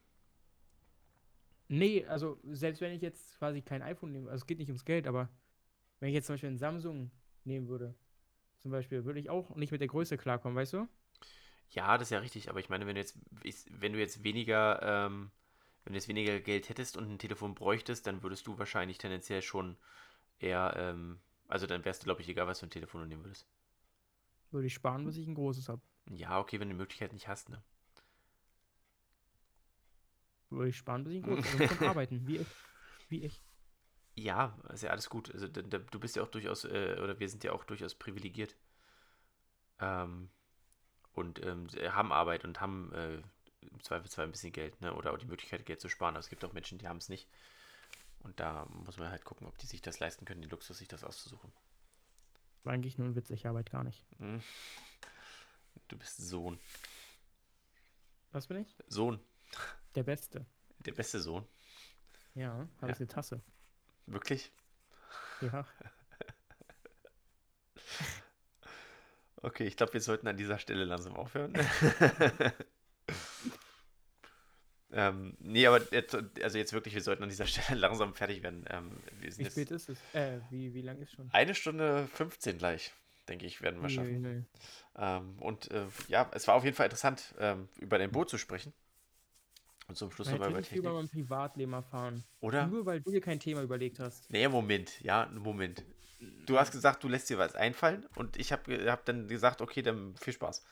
Nee, 1.69 2.07
also 2.07 2.39
selbst 2.45 2.81
wenn 2.81 2.93
ich 2.93 3.03
jetzt 3.03 3.39
quasi 3.39 3.61
kein 3.61 3.83
iPhone 3.83 4.13
nehme, 4.13 4.31
also 4.31 4.43
es 4.43 4.47
geht 4.47 4.59
nicht 4.59 4.69
ums 4.69 4.85
Geld, 4.85 5.07
aber 5.07 5.29
wenn 5.99 6.09
ich 6.09 6.15
jetzt 6.15 6.27
zum 6.27 6.35
Beispiel 6.35 6.51
ein 6.51 6.59
Samsung 6.59 7.11
nehmen 7.45 7.69
würde, 7.69 7.95
zum 8.67 8.73
Beispiel, 8.73 9.05
würde 9.05 9.21
ich 9.21 9.31
auch 9.31 9.55
nicht 9.55 9.71
mit 9.71 9.81
der 9.81 9.87
Größe 9.87 10.19
klarkommen, 10.19 10.57
weißt 10.57 10.73
du? 10.73 10.89
Ja, 11.71 11.97
das 11.99 12.09
ist 12.09 12.11
ja 12.13 12.19
richtig, 12.19 12.51
aber 12.51 12.59
ich 12.59 12.69
meine, 12.69 12.87
wenn 12.87 12.97
du 12.97 13.01
jetzt, 13.01 13.17
wenn 13.71 13.93
du 13.93 13.99
jetzt 14.01 14.25
weniger, 14.25 14.81
ähm, 14.83 15.31
wenn 15.85 15.93
du 15.93 15.99
jetzt 15.99 16.09
weniger 16.09 16.41
Geld 16.41 16.69
hättest 16.69 16.97
und 16.97 17.09
ein 17.09 17.19
Telefon 17.21 17.55
bräuchtest, 17.55 18.07
dann 18.09 18.23
würdest 18.25 18.47
du 18.49 18.59
wahrscheinlich 18.59 18.99
tendenziell 18.99 19.41
schon 19.43 19.77
eher, 20.41 20.75
ähm, 20.77 21.21
also 21.49 21.67
dann 21.69 21.85
wärst 21.85 22.03
du, 22.03 22.07
glaube 22.07 22.23
ich, 22.23 22.29
egal, 22.29 22.49
was 22.49 22.61
für 22.61 22.67
ein 22.67 22.71
Telefon 22.71 23.03
du 23.03 23.07
nehmen 23.07 23.25
würdest. 23.25 23.47
Würde 24.51 24.67
ich 24.67 24.75
sparen, 24.75 25.05
bis 25.05 25.17
ich 25.19 25.27
ein 25.29 25.35
großes 25.37 25.69
habe. 25.69 25.83
Ja, 26.11 26.41
okay, 26.41 26.59
wenn 26.59 26.69
du 26.69 26.75
die 26.75 26.79
Möglichkeit 26.79 27.13
nicht 27.13 27.29
hast, 27.29 27.49
ne? 27.49 27.63
Würde 30.51 30.71
ich 30.71 30.77
sparen, 30.77 31.05
bis 31.05 31.13
ich 31.13 31.25
ein 31.25 31.25
großes 31.25 31.71
habe. 31.71 31.87
Arbeiten, 31.89 32.27
wie 32.27 32.39
ich. 32.39 32.49
Wie 33.09 33.25
ich. 33.25 33.43
Ja, 34.17 34.59
ist 34.73 34.83
ja 34.83 34.91
alles 34.91 35.11
gut. 35.11 35.33
Also 35.33 35.47
da, 35.47 35.61
da, 35.63 35.79
du 35.79 36.01
bist 36.01 36.17
ja 36.17 36.23
auch 36.23 36.29
durchaus, 36.29 36.65
äh, 36.65 36.99
oder 37.03 37.19
wir 37.21 37.29
sind 37.29 37.45
ja 37.45 37.53
auch 37.53 37.65
durchaus 37.65 37.95
privilegiert. 37.95 38.57
Ähm, 39.79 40.31
und 41.13 41.43
ähm, 41.45 41.69
haben 41.93 42.13
Arbeit 42.13 42.45
und 42.45 42.61
haben 42.61 42.93
äh, 42.93 43.17
im 43.61 43.83
Zweifelsfall 43.83 44.25
ein 44.25 44.31
bisschen 44.33 44.53
Geld, 44.53 44.81
ne? 44.81 44.95
Oder 44.95 45.13
auch 45.13 45.19
die 45.19 45.27
Möglichkeit, 45.27 45.67
Geld 45.67 45.81
zu 45.81 45.89
sparen. 45.91 46.15
Aber 46.15 46.21
es 46.21 46.31
gibt 46.31 46.45
auch 46.45 46.53
Menschen, 46.55 46.79
die 46.79 46.89
haben 46.89 46.97
es 46.97 47.09
nicht. 47.11 47.29
Und 48.21 48.41
da 48.41 48.67
muss 48.85 48.97
man 48.97 49.11
halt 49.11 49.25
gucken, 49.25 49.47
ob 49.47 49.57
die 49.59 49.67
sich 49.67 49.83
das 49.83 50.01
leisten 50.01 50.25
können, 50.25 50.41
den 50.41 50.51
Luxus, 50.51 50.79
sich 50.79 50.89
das 50.89 51.05
auszusuchen. 51.05 51.53
War 52.65 52.73
eigentlich 52.73 52.99
nur 52.99 53.07
ein 53.07 53.15
Witz, 53.15 53.31
ich 53.31 53.47
arbeite 53.47 53.71
gar 53.71 53.85
nicht. 53.85 54.03
Hm. 54.19 54.43
Du 55.89 55.97
bist 55.99 56.17
Sohn. 56.17 56.59
Was 58.33 58.47
bin 58.47 58.57
ich? 58.59 58.75
Sohn. 58.89 59.21
Der 59.95 60.03
Beste. 60.03 60.45
Der 60.81 60.93
beste 60.93 61.21
Sohn. 61.21 61.47
Ja, 62.35 62.53
habe 62.55 62.69
Ja. 62.83 62.89
ich 62.89 62.97
eine 62.97 63.07
Tasse. 63.07 63.41
Wirklich? 64.07 64.53
Ja. 65.41 65.67
Okay, 69.43 69.65
ich 69.65 69.77
glaube, 69.77 69.93
wir 69.93 70.01
sollten 70.01 70.27
an 70.27 70.37
dieser 70.37 70.59
Stelle 70.59 70.85
langsam 70.85 71.15
aufhören. 71.15 71.53
ähm, 74.93 75.37
nee, 75.39 75.67
aber 75.67 75.81
jetzt, 75.93 76.17
also 76.43 76.59
jetzt 76.59 76.73
wirklich, 76.73 76.95
wir 76.95 77.03
sollten 77.03 77.23
an 77.23 77.29
dieser 77.29 77.47
Stelle 77.47 77.79
langsam 77.79 78.15
fertig 78.15 78.43
werden. 78.43 78.65
Ähm, 78.71 78.99
Wie 79.21 79.45
spät 79.45 79.71
ist 79.71 79.89
es? 79.89 79.99
Äh, 80.15 80.41
wie, 80.51 80.75
wie 80.75 80.83
lang 80.83 80.99
ist 81.01 81.13
schon? 81.13 81.31
eine 81.33 81.55
Stunde 81.55 82.09
15 82.15 82.59
gleich, 82.59 82.93
denke 83.29 83.47
ich, 83.47 83.63
werden 83.63 83.81
wir 83.83 83.91
schaffen. 83.91 84.23
Nö, 84.23 84.35
nö. 84.35 84.43
Ähm, 84.97 85.39
und 85.39 85.71
äh, 85.71 85.87
ja, 86.09 86.29
es 86.33 86.49
war 86.49 86.55
auf 86.55 86.65
jeden 86.65 86.75
Fall 86.75 86.87
interessant, 86.87 87.35
ähm, 87.39 87.69
über 87.79 87.99
dein 87.99 88.11
Boot 88.11 88.31
zu 88.31 88.39
sprechen. 88.39 88.73
Und 89.89 89.97
zum 89.97 90.11
Schluss 90.11 90.29
hätte 90.29 90.49
über 90.49 90.59
nicht 90.59 90.73
über 90.73 90.91
Technik. 90.91 90.93
mein 90.95 91.09
Privatleben 91.09 91.73
erfahren. 91.73 92.25
Oder? 92.41 92.67
Nur 92.67 92.87
weil 92.87 93.01
du 93.01 93.11
dir 93.11 93.21
kein 93.21 93.39
Thema 93.39 93.63
überlegt 93.63 94.01
hast. 94.01 94.29
Nee, 94.31 94.49
Moment, 94.49 95.01
ja, 95.01 95.31
Moment. 95.33 95.85
Du 96.47 96.59
hast 96.59 96.73
gesagt, 96.73 97.05
du 97.05 97.09
lässt 97.09 97.31
dir 97.31 97.39
was 97.39 97.55
einfallen 97.55 98.07
und 98.17 98.37
ich 98.37 98.51
habe 98.51 98.91
hab 98.91 99.05
dann 99.05 99.29
gesagt, 99.29 99.61
okay, 99.61 99.83
dann 99.83 100.17
viel 100.17 100.33
Spaß. 100.33 100.65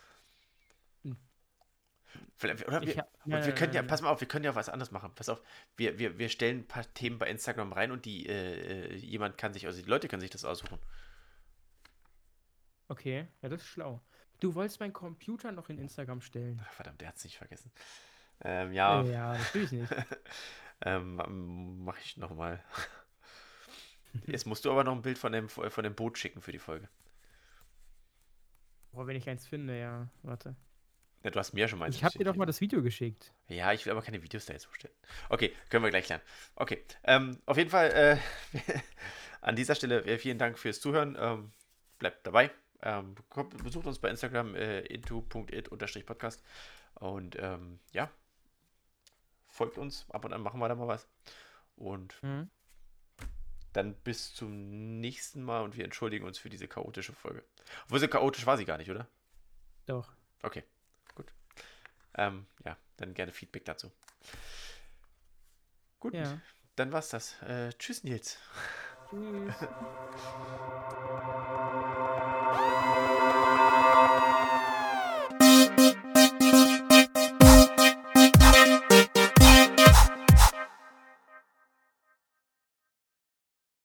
Hm. 1.03 1.17
Vielleicht, 2.37 2.67
oder 2.67 2.83
wir, 2.83 2.97
hab- 2.97 3.15
und 3.25 3.31
nein, 3.31 3.43
wir 3.43 3.49
nein, 3.49 3.55
können 3.55 3.73
ja, 3.73 3.83
pass 3.83 4.03
mal 4.03 4.11
auf, 4.11 4.21
wir 4.21 4.27
können 4.29 4.45
ja 4.45 4.55
was 4.55 4.69
anderes 4.69 4.91
machen. 4.91 5.13
Pass 5.15 5.29
auf, 5.29 5.41
wir, 5.77 5.99
wir, 5.99 6.19
wir 6.19 6.29
stellen 6.29 6.61
ein 6.61 6.69
paar 6.69 6.93
Themen 6.95 7.19
bei 7.19 7.29
Instagram 7.29 7.73
rein 7.73 7.93
und 7.93 8.05
die, 8.07 8.27
äh, 8.27 8.95
äh, 8.95 8.97
jemand 8.97 9.39
kann 9.39 9.53
sich, 9.53 9.67
also 9.67 9.81
die 9.81 9.89
Leute 9.89 10.09
können 10.09 10.23
sich 10.23 10.31
das 10.31 10.45
aussuchen. 10.45 10.79
Okay, 12.89 13.29
ja, 13.43 13.49
das 13.49 13.63
ist 13.63 13.69
schlau. 13.69 14.01
Du 14.41 14.55
wolltest 14.55 14.81
meinen 14.81 14.93
Computer 14.93 15.53
noch 15.53 15.69
in 15.69 15.79
Instagram 15.79 16.21
stellen. 16.21 16.61
Ach, 16.65 16.73
verdammt, 16.73 17.01
der 17.01 17.09
hat 17.09 17.17
es 17.17 17.25
nicht 17.25 17.37
vergessen. 17.37 17.71
Ähm, 18.45 18.73
ja, 18.73 19.03
Ja, 19.03 19.33
natürlich 19.33 19.73
nicht. 19.73 19.93
ähm, 20.85 21.85
mache 21.85 22.01
ich 22.05 22.17
nochmal. 22.17 22.63
Jetzt 24.27 24.47
musst 24.47 24.65
du 24.65 24.71
aber 24.71 24.85
noch 24.85 24.95
ein 24.95 25.03
Bild 25.03 25.19
von 25.19 25.33
dem, 25.33 25.49
von 25.49 25.83
dem 25.83 25.95
Boot 25.95 26.19
schicken 26.19 26.41
für 26.41 26.53
die 26.53 26.59
Folge. 26.59 26.89
Boah, 28.93 29.07
wenn 29.07 29.17
ich 29.17 29.29
eins 29.29 29.47
finde, 29.47 29.79
ja. 29.79 30.09
Warte. 30.23 30.55
Ja, 31.25 31.31
du 31.31 31.39
hast 31.39 31.55
mir 31.55 31.67
schon 31.69 31.79
mal 31.79 31.89
Ich 31.89 32.05
habe 32.05 32.17
dir 32.19 32.25
doch 32.25 32.37
mal 32.37 32.45
das 32.45 32.61
Video 32.61 32.83
geschickt. 32.83 33.33
Ja, 33.49 33.73
ich 33.73 33.87
will 33.87 33.93
aber 33.93 34.03
keine 34.03 34.23
Videos 34.23 34.45
da 34.45 34.53
jetzt 34.53 34.69
hochstellen. 34.69 34.95
Okay, 35.31 35.53
können 35.71 35.83
wir 35.83 35.91
gleich 35.91 36.09
lernen. 36.09 36.23
Okay, 36.55 36.85
ähm, 37.03 37.39
auf 37.47 37.57
jeden 37.57 37.71
Fall 37.71 37.91
äh, 37.91 38.19
an 39.41 39.57
dieser 39.57 39.75
Stelle 39.75 40.05
äh, 40.05 40.19
vielen 40.19 40.39
Dank 40.39 40.59
fürs 40.59 40.81
Zuhören. 40.81 41.17
Ähm, 41.19 41.51
bleibt 41.99 42.27
dabei. 42.27 42.51
Ähm, 42.83 43.15
besucht 43.65 43.87
uns 43.87 43.99
bei 43.99 44.11
Instagram 44.11 44.55
äh, 44.55 44.81
into.it-podcast. 44.81 46.45
Und 46.97 47.37
ähm, 47.41 47.81
ja, 47.93 48.11
folgt 49.55 49.79
uns. 49.79 50.05
Ab 50.11 50.25
und 50.25 50.33
an 50.33 50.43
machen 50.43 50.61
wir 50.61 50.69
da 50.69 50.75
mal 50.75 50.89
was. 50.89 51.09
Und 51.77 52.21
Mhm. 52.23 52.51
dann 53.73 53.95
bis 54.03 54.35
zum 54.35 55.01
nächsten 55.01 55.43
Mal 55.43 55.63
und 55.63 55.77
wir 55.77 55.85
entschuldigen 55.85 56.27
uns 56.27 56.39
für 56.39 56.51
diese 56.51 56.69
chaotische 56.69 57.13
Folge. 57.13 57.45
Obwohl 57.85 58.01
so 58.01 58.09
chaotisch 58.09 58.47
war 58.47 58.57
sie 58.57 58.65
gar 58.65 58.79
nicht, 58.79 58.91
oder? 58.91 59.09
Doch. 59.87 60.13
Okay, 60.43 60.63
gut. 61.15 61.33
Ähm, 62.15 62.47
ja, 62.65 62.77
dann 62.97 63.15
gerne 63.15 63.33
Feedback 63.33 63.65
dazu. 63.65 63.91
Gut, 66.01 66.15
Ja. 66.15 66.41
dann 66.77 66.93
war's 66.93 67.09
das. 67.09 67.41
Äh, 67.43 67.73
tschüss, 67.79 68.05
Nils. 68.05 68.39
Tschüss. 69.11 69.55